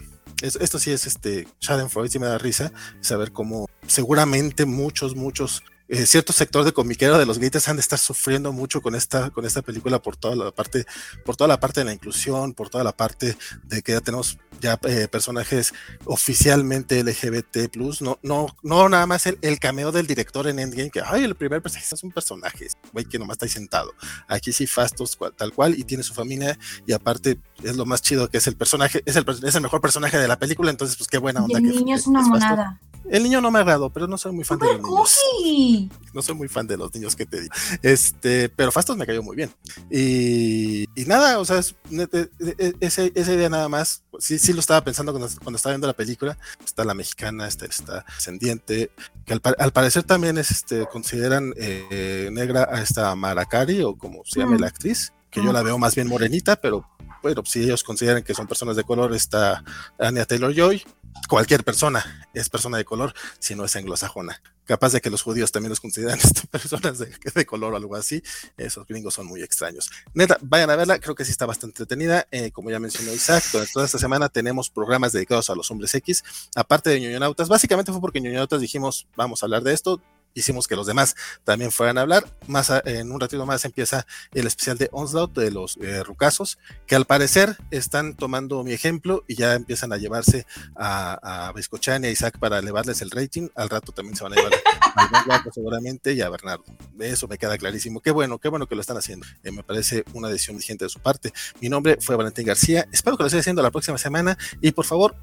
esto 0.43 0.79
sí 0.79 0.91
es 0.91 1.07
este 1.07 1.47
Schadenfreude, 1.61 2.09
sí 2.09 2.19
me 2.19 2.27
da 2.27 2.39
risa 2.39 2.73
saber 3.01 3.33
cómo 3.33 3.69
seguramente 3.87 4.65
muchos, 4.65 5.17
muchos 5.17 5.63
eh, 5.91 6.07
cierto 6.07 6.33
sector 6.33 6.65
de 6.65 6.73
comiquero 6.73 7.19
de 7.19 7.27
los 7.27 7.39
gays 7.39 7.69
han 7.69 7.77
de 7.77 7.81
estar 7.81 7.99
sufriendo 7.99 8.53
mucho 8.53 8.81
con 8.81 8.95
esta, 8.95 9.31
con 9.31 9.45
esta 9.45 9.61
película 9.61 10.01
por 10.01 10.17
toda 10.17 10.37
la 10.37 10.53
parte, 10.53 10.87
por 11.25 11.37
toda 11.37 11.49
la 11.49 11.59
parte 11.59 11.81
de 11.81 11.85
la 11.87 11.93
inclusión, 11.93 12.55
por 12.55 12.71
toda 12.71 12.85
la 12.85 12.97
parte 12.97 13.37
de 13.65 13.83
que 13.83 13.93
ya 13.93 14.01
tenemos 14.01 14.39
ya 14.61 14.79
eh, 14.85 15.09
personajes 15.11 15.73
oficialmente 16.05 17.03
LGBT 17.03 17.75
no, 18.01 18.19
no, 18.23 18.47
no 18.63 18.89
nada 18.89 19.07
más 19.07 19.27
el, 19.27 19.39
el, 19.43 19.59
cameo 19.59 19.91
del 19.91 20.07
director 20.07 20.47
en 20.47 20.59
Endgame, 20.59 20.91
que 20.91 21.03
ay, 21.05 21.25
el 21.25 21.35
primer 21.35 21.61
personaje 21.61 21.95
es 21.95 22.03
un 22.05 22.13
personaje, 22.13 22.69
güey, 22.93 23.05
que 23.05 23.19
nomás 23.19 23.35
está 23.35 23.47
ahí 23.47 23.51
sentado. 23.51 23.93
Aquí 24.29 24.53
sí 24.53 24.67
Fastos 24.67 25.19
tal 25.37 25.53
cual, 25.53 25.79
y 25.79 25.85
tiene 25.85 26.03
su 26.03 26.15
familia, 26.15 26.59
y 26.87 26.93
aparte 26.93 27.39
es 27.63 27.77
lo 27.77 27.85
más 27.85 28.01
chido 28.03 28.29
que 28.31 28.39
es 28.39 28.47
el 28.47 28.57
personaje, 28.57 29.03
es 29.07 29.17
el, 29.17 29.25
es 29.29 29.55
el 29.55 29.61
mejor 29.61 29.81
personaje 29.81 30.19
de 30.19 30.29
la 30.29 30.39
película, 30.39 30.71
entonces 30.71 30.97
pues 30.97 31.09
qué 31.09 31.19
buena 31.19 31.43
onda. 31.43 31.59
el 31.59 31.65
niño 31.65 31.97
es 31.97 32.07
una 32.07 32.23
monada. 32.23 32.79
El 33.09 33.23
niño 33.23 33.41
no 33.41 33.51
me 33.51 33.59
agradó, 33.59 33.91
pero 33.91 34.07
no 34.07 34.19
soy 34.19 34.33
muy 34.33 34.45
fan 34.45 34.59
de 34.59 34.67
los 34.67 34.77
niños. 34.77 34.91
No 36.13 36.23
soy 36.23 36.35
muy 36.35 36.49
fan 36.49 36.67
de 36.67 36.77
los 36.77 36.93
niños 36.95 37.17
que 37.17 37.27
te 37.27 37.41
digo. 37.41 37.55
Este, 37.83 38.49
pero 38.49 38.71
Fastos 38.71 38.97
me 38.97 39.07
cayó 39.07 39.23
muy 39.23 39.37
bien. 39.37 39.51
Y, 39.91 40.85
y 40.95 41.05
nada, 41.07 41.39
o 41.39 41.45
sea, 41.45 41.59
es, 41.59 41.75
ese, 42.81 43.13
esa 43.15 43.33
idea 43.33 43.49
nada 43.49 43.69
más, 43.69 44.05
sí, 44.19 44.39
sí 44.39 44.53
lo 44.53 44.61
estaba 44.61 44.83
pensando 44.85 45.13
cuando, 45.13 45.29
cuando 45.43 45.57
estaba 45.57 45.73
viendo 45.73 45.87
la 45.87 45.95
película. 45.95 46.39
Está 46.65 46.85
la 46.85 46.95
mexicana, 46.95 47.49
está, 47.49 47.67
está 47.67 48.05
descendiente, 48.15 48.91
que 49.25 49.33
al, 49.33 49.41
al, 49.59 49.73
parecer 49.73 50.03
también 50.05 50.39
es, 50.39 50.51
este, 50.51 50.87
consideran 50.87 51.53
eh, 51.57 52.29
negra 52.33 52.69
a 52.71 52.83
esta 52.83 53.15
Maracari, 53.15 53.83
o 53.83 53.97
como 53.97 54.25
se 54.25 54.41
llama 54.41 54.59
la 54.59 54.69
actriz, 54.69 55.13
que 55.31 55.43
yo 55.43 55.53
la 55.53 55.63
veo 55.63 55.79
más 55.79 55.95
bien 55.95 56.09
morenita, 56.09 56.57
pero 56.57 56.87
bueno, 57.23 57.43
si 57.45 57.63
ellos 57.63 57.85
consideran 57.85 58.23
que 58.23 58.35
son 58.35 58.47
personas 58.47 58.77
de 58.77 58.85
color, 58.85 59.15
está 59.15 59.63
Anya 59.99 60.25
Taylor 60.25 60.55
Joy, 60.55 60.83
cualquier 61.29 61.65
persona 61.65 62.29
es 62.35 62.49
persona 62.49 62.79
de 62.79 62.85
color 62.85 63.15
si 63.39 63.55
no 63.55 63.65
es 63.65 63.75
anglosajona. 63.77 64.43
Capaz 64.65 64.93
de 64.93 65.01
que 65.01 65.11
los 65.11 65.23
judíos 65.23 65.51
también 65.51 65.71
los 65.71 65.81
consideran 65.81 66.19
personas 66.51 66.99
de, 66.99 67.47
color 67.47 67.73
o 67.73 67.77
algo 67.77 67.97
así. 67.97 68.23
Esos 68.57 68.87
gringos 68.87 69.15
son 69.15 69.27
muy 69.27 69.43
extraños. 69.43 69.91
Neta, 70.15 70.39
vayan 70.43 70.71
a 70.71 70.77
verla, 70.77 70.99
creo 71.01 71.15
que 71.15 71.25
sí 71.25 71.33
está 71.33 71.47
bastante 71.47 71.83
entretenida. 71.83 72.27
Eh, 72.31 72.53
como 72.53 72.71
ya 72.71 72.79
mencionó 72.79 73.13
Isaac, 73.13 73.45
toda 73.73 73.85
esta 73.85 73.99
semana 73.99 74.29
tenemos 74.29 74.71
programas 74.71 75.13
dedicados 75.13 75.51
a 75.51 75.55
los 75.55 75.71
hombres 75.71 75.95
X, 75.95 76.23
aparte 76.55 76.91
de 76.91 77.01
ñoñonautas. 77.01 77.49
Básicamente 77.49 77.91
fue 77.91 78.01
porque 78.01 78.21
ñoñonautas 78.21 78.61
dijimos, 78.61 79.09
vamos 79.17 79.43
a 79.43 79.47
hablar 79.47 79.63
de 79.63 79.73
esto 79.73 80.01
hicimos 80.35 80.67
que 80.67 80.77
los 80.77 80.87
demás 80.87 81.17
también 81.45 81.71
fueran 81.71 81.99
a 81.99 82.03
hablar. 82.03 82.25
Más 82.47 82.73
en 82.85 83.13
un 83.13 83.21
ratito 83.21 83.45
más 83.47 83.65
empieza 83.65 84.07
el 84.33 84.47
especial 84.47 84.79
de 84.79 84.89
Onslaught 84.93 85.37
de 85.37 85.51
los 85.51 85.77
eh, 85.79 86.03
rucasos, 86.03 86.59
que 86.87 86.95
al 86.95 87.05
parecer 87.05 87.57
están 87.71 88.15
tomando 88.15 88.63
mi 88.65 88.73
ejemplo 88.73 89.25
y 89.27 89.37
ya 89.37 89.55
empiezan 89.55 89.93
a 89.93 89.97
llevarse 89.97 90.47
a, 90.77 91.49
a 91.49 91.53
y 91.53 92.07
a 92.07 92.11
Isaac 92.11 92.39
para 92.39 92.59
elevarles 92.59 93.03
el 93.03 93.11
rating. 93.11 93.49
Al 93.55 93.69
rato 93.69 93.93
también 93.93 94.17
se 94.17 94.25
van 94.25 94.33
a 94.33 94.37
llevar 94.37 94.53
a 94.55 95.45
seguramente 95.53 96.13
y 96.13 96.21
a 96.21 96.29
Bernardo. 96.29 96.65
Eso 96.99 97.29
me 97.29 97.39
queda 97.39 97.57
clarísimo. 97.59 98.01
Qué 98.01 98.11
bueno, 98.11 98.39
qué 98.39 98.49
bueno 98.49 98.67
que 98.67 98.75
lo 98.75 98.81
están 98.81 98.97
haciendo. 98.97 99.27
Eh, 99.43 99.51
me 99.51 99.63
parece 99.63 100.05
una 100.15 100.29
decisión 100.29 100.57
vigente 100.57 100.85
de 100.85 100.89
su 100.89 101.01
parte. 101.01 101.33
Mi 101.61 101.69
nombre 101.69 101.99
fue 102.01 102.17
Valentín 102.17 102.47
García. 102.47 102.87
Espero 102.93 103.17
que 103.17 103.23
lo 103.23 103.27
esté 103.27 103.39
haciendo 103.39 103.63
la 103.63 103.71
próxima 103.71 103.99
semana 103.99 104.37
y 104.61 104.73
por 104.73 104.85
favor 104.85 105.15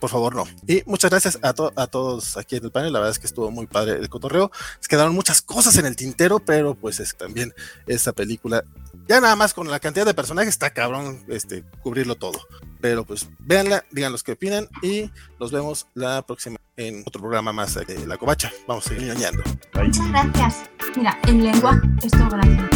por 0.00 0.10
favor, 0.10 0.34
no. 0.34 0.44
Y 0.66 0.82
muchas 0.86 1.10
gracias 1.10 1.38
a, 1.42 1.48
a 1.48 1.86
todos 1.86 2.36
aquí 2.36 2.56
en 2.56 2.64
el 2.64 2.70
panel. 2.70 2.92
La 2.92 3.00
verdad 3.00 3.12
es 3.12 3.18
que 3.18 3.26
estuvo 3.26 3.50
muy 3.50 3.66
padre 3.66 3.96
el 3.96 4.08
cotorreo. 4.08 4.50
Se 4.80 4.88
quedaron 4.88 5.14
muchas 5.14 5.42
cosas 5.42 5.76
en 5.78 5.86
el 5.86 5.96
tintero, 5.96 6.38
pero 6.38 6.74
pues 6.74 7.00
es 7.00 7.16
también 7.16 7.52
esta 7.86 8.12
película, 8.12 8.62
ya 9.08 9.20
nada 9.20 9.36
más 9.36 9.54
con 9.54 9.68
la 9.68 9.80
cantidad 9.80 10.06
de 10.06 10.14
personajes, 10.14 10.50
está 10.50 10.70
cabrón 10.70 11.24
este, 11.28 11.64
cubrirlo 11.82 12.14
todo. 12.14 12.40
Pero 12.80 13.04
pues 13.04 13.28
véanla, 13.38 13.84
digan 13.90 14.12
los 14.12 14.22
que 14.22 14.32
opinan 14.32 14.68
y 14.82 15.10
nos 15.40 15.50
vemos 15.50 15.86
la 15.94 16.22
próxima 16.22 16.56
en 16.76 17.02
otro 17.06 17.20
programa 17.20 17.52
más 17.52 17.74
de 17.74 18.06
La 18.06 18.16
Covacha. 18.16 18.52
Vamos 18.66 18.86
a 18.86 18.90
seguir 18.90 19.08
ñoñando. 19.08 19.42
Muchas 19.74 20.08
gracias. 20.10 20.70
Mira, 20.96 21.18
en 21.26 21.44
lengua, 21.44 21.80
esto 22.02 22.28
gracias. 22.28 22.70